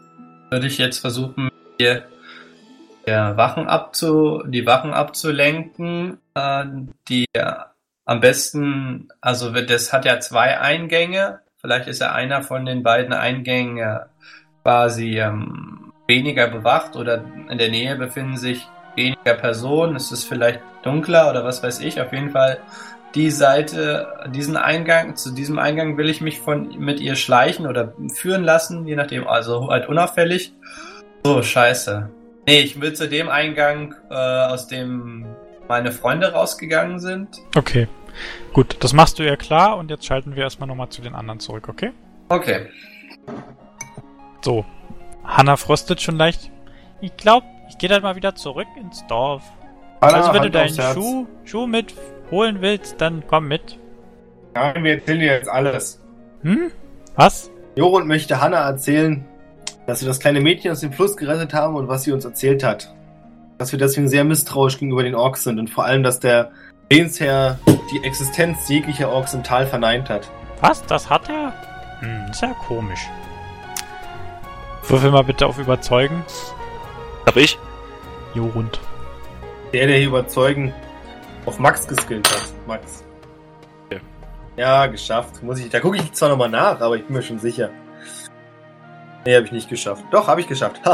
würde 0.53 0.67
ich 0.67 0.77
jetzt 0.77 0.99
versuchen, 0.99 1.49
hier 1.80 2.03
der 3.07 3.38
Wachen 3.38 3.67
abzu, 3.67 4.43
die 4.45 4.67
Wachen 4.67 4.93
abzulenken, 4.93 6.19
äh, 6.35 6.65
die 7.09 7.25
am 8.05 8.19
besten, 8.19 9.07
also 9.19 9.49
das 9.49 9.91
hat 9.91 10.05
ja 10.05 10.19
zwei 10.19 10.59
Eingänge. 10.59 11.39
Vielleicht 11.57 11.88
ist 11.88 12.01
ja 12.01 12.11
einer 12.11 12.43
von 12.43 12.67
den 12.67 12.84
beiden 12.84 13.13
Eingängen 13.13 13.99
quasi 14.61 15.19
ähm, 15.19 15.91
weniger 16.07 16.47
bewacht 16.47 16.95
oder 16.95 17.23
in 17.49 17.57
der 17.57 17.71
Nähe 17.71 17.95
befinden 17.95 18.38
sich 18.38 18.67
weniger 18.95 19.34
Personen. 19.34 19.95
Es 19.95 20.11
ist 20.11 20.25
vielleicht 20.25 20.61
dunkler 20.84 21.31
oder 21.31 21.43
was 21.43 21.63
weiß 21.63 21.80
ich. 21.80 21.99
Auf 21.99 22.13
jeden 22.13 22.30
Fall 22.30 22.59
die 23.15 23.30
Seite, 23.30 24.07
diesen 24.34 24.57
Eingang, 24.57 25.15
zu 25.15 25.31
diesem 25.31 25.60
Eingang 25.60 25.98
will 25.98 26.10
ich 26.10 26.22
mich 26.22 26.40
von 26.40 26.77
mit 26.80 26.99
ihr 26.99 27.15
schleichen 27.15 27.68
oder 27.68 27.94
führen 28.14 28.44
lassen, 28.44 28.88
je 28.88 28.95
nachdem, 28.95 29.27
also 29.27 29.69
halt 29.69 29.88
unauffällig. 29.88 30.53
So, 31.23 31.41
scheiße. 31.41 32.10
Nee, 32.48 32.60
ich 32.60 32.81
will 32.81 32.94
zu 32.94 33.07
dem 33.07 33.30
Eingang, 33.30 33.95
äh, 34.10 34.15
aus 34.15 34.68
dem 34.68 35.26
meine 35.68 35.91
Freunde 35.91 36.34
rausgegangen 36.34 36.99
sind. 36.99 37.40
Okay. 37.56 37.88
Gut, 38.52 38.77
das 38.81 38.94
machst 38.94 39.18
du 39.18 39.23
ja 39.23 39.35
klar 39.35 39.77
und 39.77 39.90
jetzt 39.90 40.06
schalten 40.06 40.35
wir 40.35 40.44
erstmal 40.44 40.68
nochmal 40.68 40.90
zu 40.90 41.02
den 41.02 41.15
anderen 41.15 41.40
zurück, 41.40 41.69
okay? 41.69 41.91
Okay. 42.30 42.68
So. 44.41 44.65
Hanna 45.23 45.56
frostet 45.56 46.02
schon 46.02 46.18
leicht. 46.18 46.52
Ich 47.02 47.15
glaube, 47.15 47.48
ich 47.69 47.77
gehe 47.77 47.90
dann 47.90 48.03
mal 48.03 48.15
wieder 48.15 48.35
zurück 48.35 48.68
ins 48.80 49.06
Dorf. 49.07 49.44
Hanna, 50.02 50.18
also 50.18 50.34
wenn 50.34 50.41
Hand 50.41 50.45
du 50.45 50.52
deinen. 50.52 50.94
Schuh, 50.94 51.27
Schuh 51.45 51.65
mit 51.65 51.94
holen 52.34 52.61
willst, 52.61 52.99
dann 52.99 53.23
komm 53.27 53.47
mit. 53.47 53.80
Nein, 54.55 54.84
wir 54.84 54.95
erzählen 54.95 55.19
dir 55.19 55.34
jetzt 55.34 55.49
alles. 55.49 56.01
Hm? 56.41 56.72
Was? 57.15 57.51
Jorund 57.76 58.07
möchte 58.07 58.41
Hanna 58.41 58.57
erzählen, 58.57 59.23
dass 59.85 60.01
wir 60.01 60.07
das 60.07 60.19
kleine 60.19 60.41
Mädchen 60.41 60.72
aus 60.72 60.81
dem 60.81 60.91
Fluss 60.91 61.15
gerettet 61.15 61.53
haben 61.53 61.76
und 61.76 61.88
was 61.88 62.03
sie 62.03 62.11
uns 62.11 62.26
erzählt 62.26 62.64
hat. 62.64 62.93
Dass 63.57 63.72
wir 63.72 63.80
deswegen 63.80 64.10
sehr 64.10 64.23
misstrauisch 64.23 64.80
gegenüber 64.80 65.03
den 65.03 65.15
Orks 65.15 65.43
sind 65.43 65.60
und 65.60 65.69
vor 65.69 65.85
allem, 65.85 66.03
dass 66.03 66.19
der 66.19 66.51
Lehnsherr 66.91 67.60
die 67.91 68.03
Existenz 68.03 68.68
jeglicher 68.68 69.10
Orks 69.10 69.34
im 69.34 69.43
Tal 69.43 69.65
verneint 69.68 70.10
hat. 70.10 70.30
Was? 70.60 70.84
Das 70.85 71.10
hat 71.10 71.30
er? 71.30 71.53
Hm, 71.99 72.31
ist 72.31 72.41
ja 72.41 72.53
komisch. 72.68 73.07
Würfel 74.88 75.11
mal 75.11 75.23
bitte 75.23 75.45
auf 75.45 75.60
Überzeugen. 75.60 76.23
Hab 77.26 77.38
ich? 77.38 77.57
Jorund. 78.34 78.80
Der, 79.72 79.88
der 79.88 79.97
hier 79.97 80.07
überzeugen 80.07 80.73
auf 81.45 81.60
Max 81.60 81.88
geskillt 81.88 82.30
hat. 82.30 82.53
Max. 82.68 83.03
Ja. 83.91 83.99
Ja, 84.57 84.86
geschafft. 84.88 85.44
Muss 85.44 85.60
ich, 85.60 85.70
da 85.70 85.80
gucke 85.80 85.98
ich 85.98 86.11
zwar 86.14 86.30
nochmal 86.30 86.49
nach, 86.49 86.80
aber 86.82 86.95
ich 86.95 87.06
bin 87.06 87.15
mir 87.15 87.24
schon 87.24 87.40
sicher. 87.40 87.70
Nee, 89.26 89.36
habe 89.36 89.45
ich 89.45 89.52
nicht 89.52 89.70
geschafft. 89.70 90.03
Doch, 90.11 90.28
habe 90.28 90.41
ich 90.41 90.48
geschafft. 90.48 90.82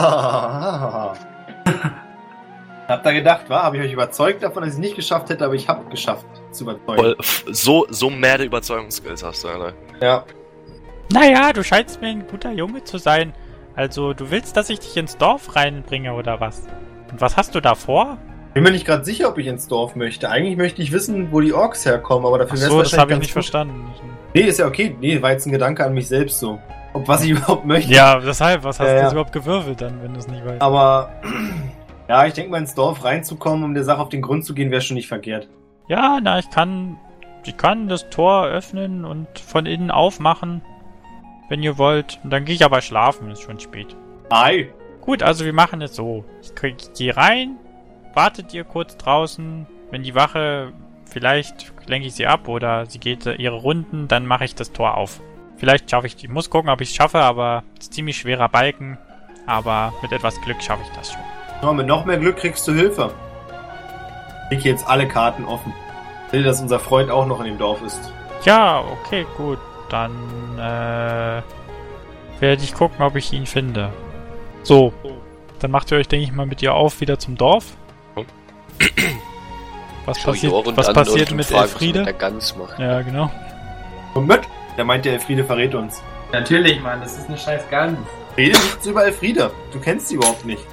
Habt 2.89 3.05
ihr 3.05 3.13
gedacht, 3.13 3.49
war? 3.49 3.63
Habe 3.63 3.77
ich 3.77 3.83
euch 3.83 3.93
überzeugt 3.93 4.41
davon, 4.41 4.63
dass 4.63 4.71
ich 4.71 4.75
es 4.75 4.79
nicht 4.79 4.95
geschafft 4.95 5.29
hätte, 5.29 5.45
aber 5.45 5.53
ich 5.53 5.69
habe 5.69 5.87
geschafft 5.89 6.25
zu 6.51 6.63
überzeugen. 6.63 7.15
So, 7.51 7.85
so 7.89 8.09
mehr 8.09 8.39
Überzeugungsskills 8.39 9.23
hast 9.23 9.43
du, 9.43 9.49
Alter. 9.49 9.73
Ja. 10.01 10.25
Naja, 11.11 11.53
du 11.53 11.63
scheinst 11.63 12.01
mir 12.01 12.07
ein 12.07 12.27
guter 12.27 12.51
Junge 12.51 12.83
zu 12.83 12.97
sein. 12.97 13.33
Also, 13.75 14.13
du 14.13 14.31
willst, 14.31 14.57
dass 14.57 14.69
ich 14.69 14.79
dich 14.79 14.97
ins 14.97 15.17
Dorf 15.17 15.55
reinbringe 15.55 16.13
oder 16.13 16.39
was? 16.39 16.63
Und 17.11 17.21
was 17.21 17.37
hast 17.37 17.53
du 17.55 17.61
da 17.61 17.75
vor? 17.75 18.17
Bin 18.59 18.63
mir 18.65 18.71
nicht 18.71 18.85
gerade 18.85 19.05
sicher, 19.05 19.29
ob 19.29 19.37
ich 19.37 19.47
ins 19.47 19.67
Dorf 19.69 19.95
möchte. 19.95 20.29
Eigentlich 20.29 20.57
möchte 20.57 20.81
ich 20.81 20.91
wissen, 20.91 21.31
wo 21.31 21.39
die 21.39 21.53
Orks 21.53 21.85
herkommen, 21.85 22.25
aber 22.25 22.39
dafür 22.39 22.57
wäre 22.57 22.67
es 22.67 22.73
so, 22.73 22.81
das 22.81 22.97
habe 22.97 23.13
ich 23.13 23.19
nicht 23.19 23.29
gut. 23.29 23.33
verstanden. 23.33 23.89
Nee, 24.33 24.41
ist 24.41 24.59
ja 24.59 24.67
okay. 24.67 24.95
Nee, 24.99 25.21
war 25.21 25.31
jetzt 25.31 25.45
ein 25.45 25.51
Gedanke 25.51 25.85
an 25.85 25.93
mich 25.93 26.07
selbst 26.09 26.39
so. 26.39 26.59
Ob 26.93 27.07
was 27.07 27.23
ich 27.23 27.29
überhaupt 27.37 27.65
möchte. 27.65 27.93
Ja, 27.93 28.19
deshalb, 28.19 28.63
was 28.65 28.79
hast 28.79 28.87
Ja, 28.87 28.95
du 28.95 29.01
jetzt 29.03 29.11
überhaupt 29.13 29.31
gewürfelt 29.31 29.79
dann, 29.79 30.01
wenn 30.03 30.13
du 30.13 30.19
es 30.19 30.27
nicht 30.27 30.45
weißt? 30.45 30.61
Aber 30.61 31.09
ja, 32.09 32.25
ich 32.25 32.33
denke 32.33 32.51
mal 32.51 32.57
ins 32.57 32.75
Dorf 32.75 33.03
reinzukommen, 33.05 33.63
um 33.63 33.73
der 33.73 33.83
Sache 33.85 34.01
auf 34.01 34.09
den 34.09 34.21
Grund 34.21 34.43
zu 34.43 34.53
gehen, 34.53 34.71
wäre 34.71 34.81
schon 34.81 34.95
nicht 34.95 35.07
verkehrt. 35.07 35.47
Ja, 35.87 36.19
na, 36.21 36.37
ich 36.39 36.49
kann, 36.49 36.97
ich 37.45 37.55
kann 37.55 37.87
das 37.87 38.09
Tor 38.09 38.45
öffnen 38.47 39.05
und 39.05 39.27
von 39.39 39.65
innen 39.67 39.89
aufmachen, 39.89 40.61
wenn 41.47 41.63
ihr 41.63 41.77
wollt. 41.77 42.19
Und 42.25 42.31
dann 42.31 42.43
gehe 42.43 42.55
ich 42.55 42.65
aber 42.65 42.81
schlafen, 42.81 43.31
ist 43.31 43.41
schon 43.41 43.59
spät. 43.59 43.95
Ei. 44.29 44.67
Gut, 45.01 45.23
also 45.23 45.45
wir 45.45 45.53
machen 45.53 45.81
es 45.81 45.95
so. 45.95 46.25
Ich, 46.41 46.53
krieg- 46.55 46.75
ich 46.81 46.93
gehe 46.93 47.15
rein, 47.17 47.55
wartet 48.13 48.53
ihr 48.53 48.63
kurz 48.63 48.97
draußen. 48.97 49.65
Wenn 49.91 50.03
die 50.03 50.15
Wache, 50.15 50.71
vielleicht 51.05 51.71
lenke 51.87 52.07
ich 52.07 52.13
sie 52.13 52.27
ab 52.27 52.47
oder 52.47 52.85
sie 52.85 52.99
geht 52.99 53.25
ihre 53.25 53.55
Runden, 53.55 54.07
dann 54.07 54.25
mache 54.25 54.45
ich 54.45 54.55
das 54.55 54.71
Tor 54.71 54.95
auf. 54.97 55.19
Vielleicht 55.57 55.89
schaffe 55.91 56.07
ich 56.07 56.15
die. 56.15 56.27
Muss 56.27 56.49
gucken, 56.49 56.69
ob 56.69 56.79
ich 56.81 56.89
es 56.89 56.95
schaffe, 56.95 57.19
aber 57.19 57.63
es 57.77 57.85
ist 57.85 57.93
ziemlich 57.93 58.17
schwerer 58.17 58.47
Balken. 58.47 58.97
Aber 59.45 59.93
mit 60.01 60.11
etwas 60.11 60.39
Glück 60.41 60.61
schaffe 60.61 60.83
ich 60.83 60.95
das 60.95 61.11
schon. 61.11 61.21
Ja, 61.61 61.73
mit 61.73 61.87
noch 61.87 62.05
mehr 62.05 62.17
Glück 62.17 62.37
kriegst 62.37 62.67
du 62.67 62.73
Hilfe. 62.73 63.11
Ich 64.51 64.63
jetzt 64.63 64.87
alle 64.87 65.07
Karten 65.07 65.43
offen. 65.43 65.73
Ich 66.27 66.33
will, 66.33 66.43
dass 66.43 66.61
unser 66.61 66.79
Freund 66.79 67.09
auch 67.09 67.25
noch 67.25 67.39
in 67.39 67.45
dem 67.45 67.57
Dorf 67.57 67.81
ist. 67.81 68.13
Ja, 68.45 68.79
okay, 68.79 69.25
gut. 69.35 69.59
Dann 69.89 70.11
äh, 70.57 71.41
werde 72.39 72.63
ich 72.63 72.73
gucken, 72.73 73.03
ob 73.03 73.15
ich 73.15 73.33
ihn 73.33 73.45
finde. 73.45 73.91
So, 74.63 74.93
dann 75.59 75.71
macht 75.71 75.91
ihr 75.91 75.97
euch, 75.97 76.07
denke 76.07 76.23
ich 76.23 76.31
mal, 76.31 76.45
mit 76.45 76.61
ihr 76.61 76.73
auf 76.73 77.01
wieder 77.01 77.19
zum 77.19 77.35
Dorf. 77.35 77.75
Was 80.05 80.23
passiert, 80.23 80.53
was 80.75 80.93
passiert 80.93 81.29
und 81.31 81.37
mit 81.37 81.51
Elfriede? 81.51 82.03
der 82.03 82.13
Gans 82.13 82.55
macht. 82.55 82.79
Ja, 82.79 83.01
genau. 83.03 83.29
Und 84.15 84.27
mit? 84.27 84.41
Der 84.75 84.83
meint, 84.83 85.05
der 85.05 85.13
Elfriede 85.13 85.43
verrät 85.43 85.75
uns. 85.75 86.01
Natürlich, 86.31 86.81
Mann, 86.81 86.99
das 87.01 87.17
ist 87.17 87.27
eine 87.27 87.37
scheiß 87.37 87.69
Gans. 87.69 87.99
Rede 88.35 88.57
nichts 88.57 88.85
über 88.87 89.05
Elfriede. 89.05 89.51
Du 89.71 89.79
kennst 89.79 90.07
sie 90.07 90.15
überhaupt 90.15 90.45
nicht. 90.45 90.65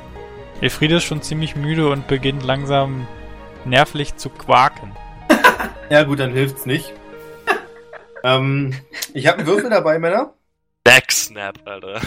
Elfriede 0.61 0.97
ist 0.97 1.05
schon 1.05 1.20
ziemlich 1.20 1.55
müde 1.55 1.89
und 1.89 2.07
beginnt 2.07 2.45
langsam 2.45 3.07
nervlich 3.65 4.16
zu 4.16 4.31
quaken. 4.31 4.93
Ja 5.89 6.03
gut, 6.03 6.19
dann 6.19 6.33
hilft's 6.33 6.66
nicht. 6.66 6.93
ähm, 8.24 8.74
ich 9.15 9.28
habe 9.28 9.39
einen 9.39 9.47
Würfel 9.47 9.70
dabei, 9.70 10.01
Männer. 10.01 10.33
Backsnap, 10.83 11.59
Alter. 11.65 12.01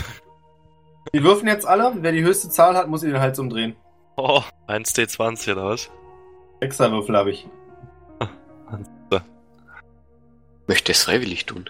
Wir 1.13 1.23
würfen 1.23 1.47
jetzt 1.47 1.65
alle. 1.65 1.93
Wer 1.95 2.11
die 2.11 2.21
höchste 2.23 2.49
Zahl 2.49 2.75
hat, 2.75 2.89
muss 2.89 3.03
ihr 3.03 3.11
den 3.11 3.21
Hals 3.21 3.39
umdrehen. 3.39 3.75
Oh, 4.21 4.43
1D20 4.67 5.53
oder 5.53 5.63
was? 5.63 5.89
Extra 6.59 6.91
Würfel 6.91 7.15
habe 7.15 7.31
ich. 7.31 7.47
Möchte 10.67 10.91
es 10.91 11.03
freiwillig 11.03 11.45
tun. 11.45 11.69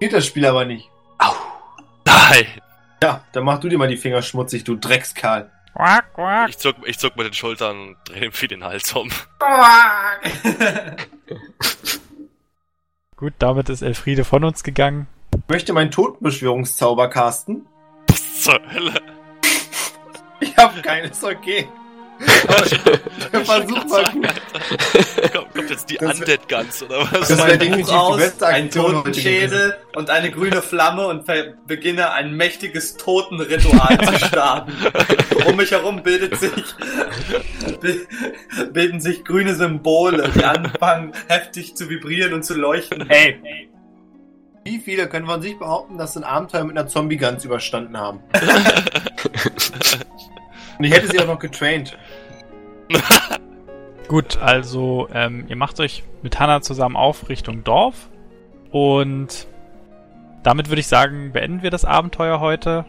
Geht 0.00 0.12
das 0.12 0.26
Spiel 0.26 0.44
aber 0.44 0.66
nicht. 0.66 0.90
Au. 1.18 1.32
Nein! 2.04 2.46
Ja, 3.02 3.24
dann 3.32 3.44
mach 3.44 3.58
du 3.58 3.70
dir 3.70 3.78
mal 3.78 3.88
die 3.88 3.96
Finger 3.96 4.20
schmutzig, 4.20 4.64
du 4.64 4.76
Dreckskerl. 4.76 5.50
Quack, 5.74 6.12
quack. 6.12 6.50
Ich 6.50 6.58
zuck, 6.58 6.76
ich 6.84 6.98
zuck 6.98 7.16
mit 7.16 7.24
den 7.24 7.32
Schultern 7.32 7.88
und 7.88 7.96
dreh 8.04 8.20
dem 8.20 8.32
Vieh 8.32 8.48
den 8.48 8.64
Hals 8.64 8.92
um. 8.92 9.08
Gut, 13.16 13.32
damit 13.38 13.70
ist 13.70 13.80
Elfriede 13.80 14.24
von 14.24 14.44
uns 14.44 14.62
gegangen. 14.62 15.08
Ich 15.34 15.48
möchte 15.48 15.72
meinen 15.72 15.90
Totenbeschwörungszauber 15.90 17.08
casten. 17.08 17.66
Was 18.08 18.42
zur 18.42 18.60
Hölle? 18.70 19.17
Ich 20.40 20.56
habe 20.56 20.80
keinen, 20.82 21.10
ist 21.10 21.24
okay. 21.24 21.68
Versuch 23.30 23.44
war 23.90 24.04
gut. 24.10 24.26
Kommt, 25.32 25.54
kommt 25.54 25.70
jetzt 25.70 25.88
die 25.88 25.98
Undead 25.98 26.48
Guns 26.48 26.82
oder 26.82 27.06
was? 27.12 27.28
Das 27.28 27.46
wäre 27.46 27.58
Buch 27.58 27.92
aus, 27.92 28.42
ein 28.42 28.70
Totenschädel 28.72 29.76
und 29.94 30.10
eine 30.10 30.32
grüne 30.32 30.60
Flamme 30.60 31.06
und 31.06 31.26
ver- 31.26 31.54
beginne 31.68 32.10
ein 32.12 32.34
mächtiges 32.36 32.96
Totenritual 32.96 33.98
zu 34.04 34.18
starten. 34.26 34.72
Um 35.46 35.54
mich 35.56 35.70
herum 35.70 36.02
bildet 36.02 36.36
sich, 36.40 36.50
bi- 37.80 38.06
bilden 38.72 39.00
sich 39.00 39.24
grüne 39.24 39.54
Symbole, 39.54 40.28
die 40.34 40.42
anfangen 40.44 41.12
heftig 41.28 41.76
zu 41.76 41.88
vibrieren 41.88 42.32
und 42.34 42.42
zu 42.44 42.54
leuchten. 42.54 43.08
Ey, 43.08 43.40
wie 44.68 44.78
viele 44.78 45.08
können 45.08 45.26
von 45.26 45.40
sich 45.40 45.58
behaupten, 45.58 45.96
dass 45.96 46.12
sie 46.12 46.20
ein 46.20 46.24
Abenteuer 46.24 46.64
mit 46.64 46.76
einer 46.76 46.86
Zombie-Guns 46.86 47.44
überstanden 47.44 47.96
haben? 47.96 48.20
Und 50.78 50.84
ich 50.84 50.92
hätte 50.92 51.08
sie 51.08 51.18
auch 51.20 51.26
noch 51.26 51.38
getraint. 51.38 51.96
Gut, 54.08 54.36
also 54.38 55.08
ähm, 55.12 55.46
ihr 55.48 55.56
macht 55.56 55.80
euch 55.80 56.04
mit 56.22 56.38
Hannah 56.38 56.60
zusammen 56.62 56.96
auf 56.96 57.28
Richtung 57.28 57.64
Dorf 57.64 58.08
und 58.70 59.46
damit 60.42 60.70
würde 60.70 60.80
ich 60.80 60.86
sagen, 60.86 61.32
beenden 61.32 61.62
wir 61.62 61.70
das 61.70 61.84
Abenteuer 61.84 62.40
heute. 62.40 62.86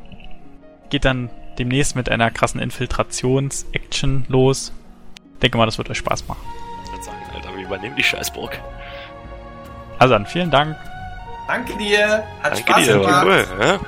Geht 0.90 1.04
dann 1.04 1.30
demnächst 1.58 1.98
mit 1.98 2.10
einer 2.10 2.32
krassen 2.32 2.62
Infiltrations-Action 2.62 4.28
los. 4.30 4.72
Denke 5.42 5.58
mal, 5.58 5.66
das 5.66 5.78
wird 5.78 5.90
euch 5.90 5.98
Spaß 5.98 6.26
machen. 6.30 6.40
Ich 6.86 6.92
würd 6.94 7.04
sagen, 7.04 7.18
Alter, 7.36 7.54
wir 7.58 7.66
übernehmen 7.66 7.98
die 7.98 8.04
Scheißburg. 8.04 8.58
Also 9.98 10.14
dann 10.14 10.26
vielen 10.26 10.52
Dank. 10.52 10.78
Danke 11.50 11.74
dir, 11.78 12.24
hat 12.44 12.52
Danke 12.54 12.58
Spaß 12.60 12.84
dir, 12.84 12.94
gemacht. 13.00 13.26
cool. 13.26 13.46
Ja? 13.60 13.80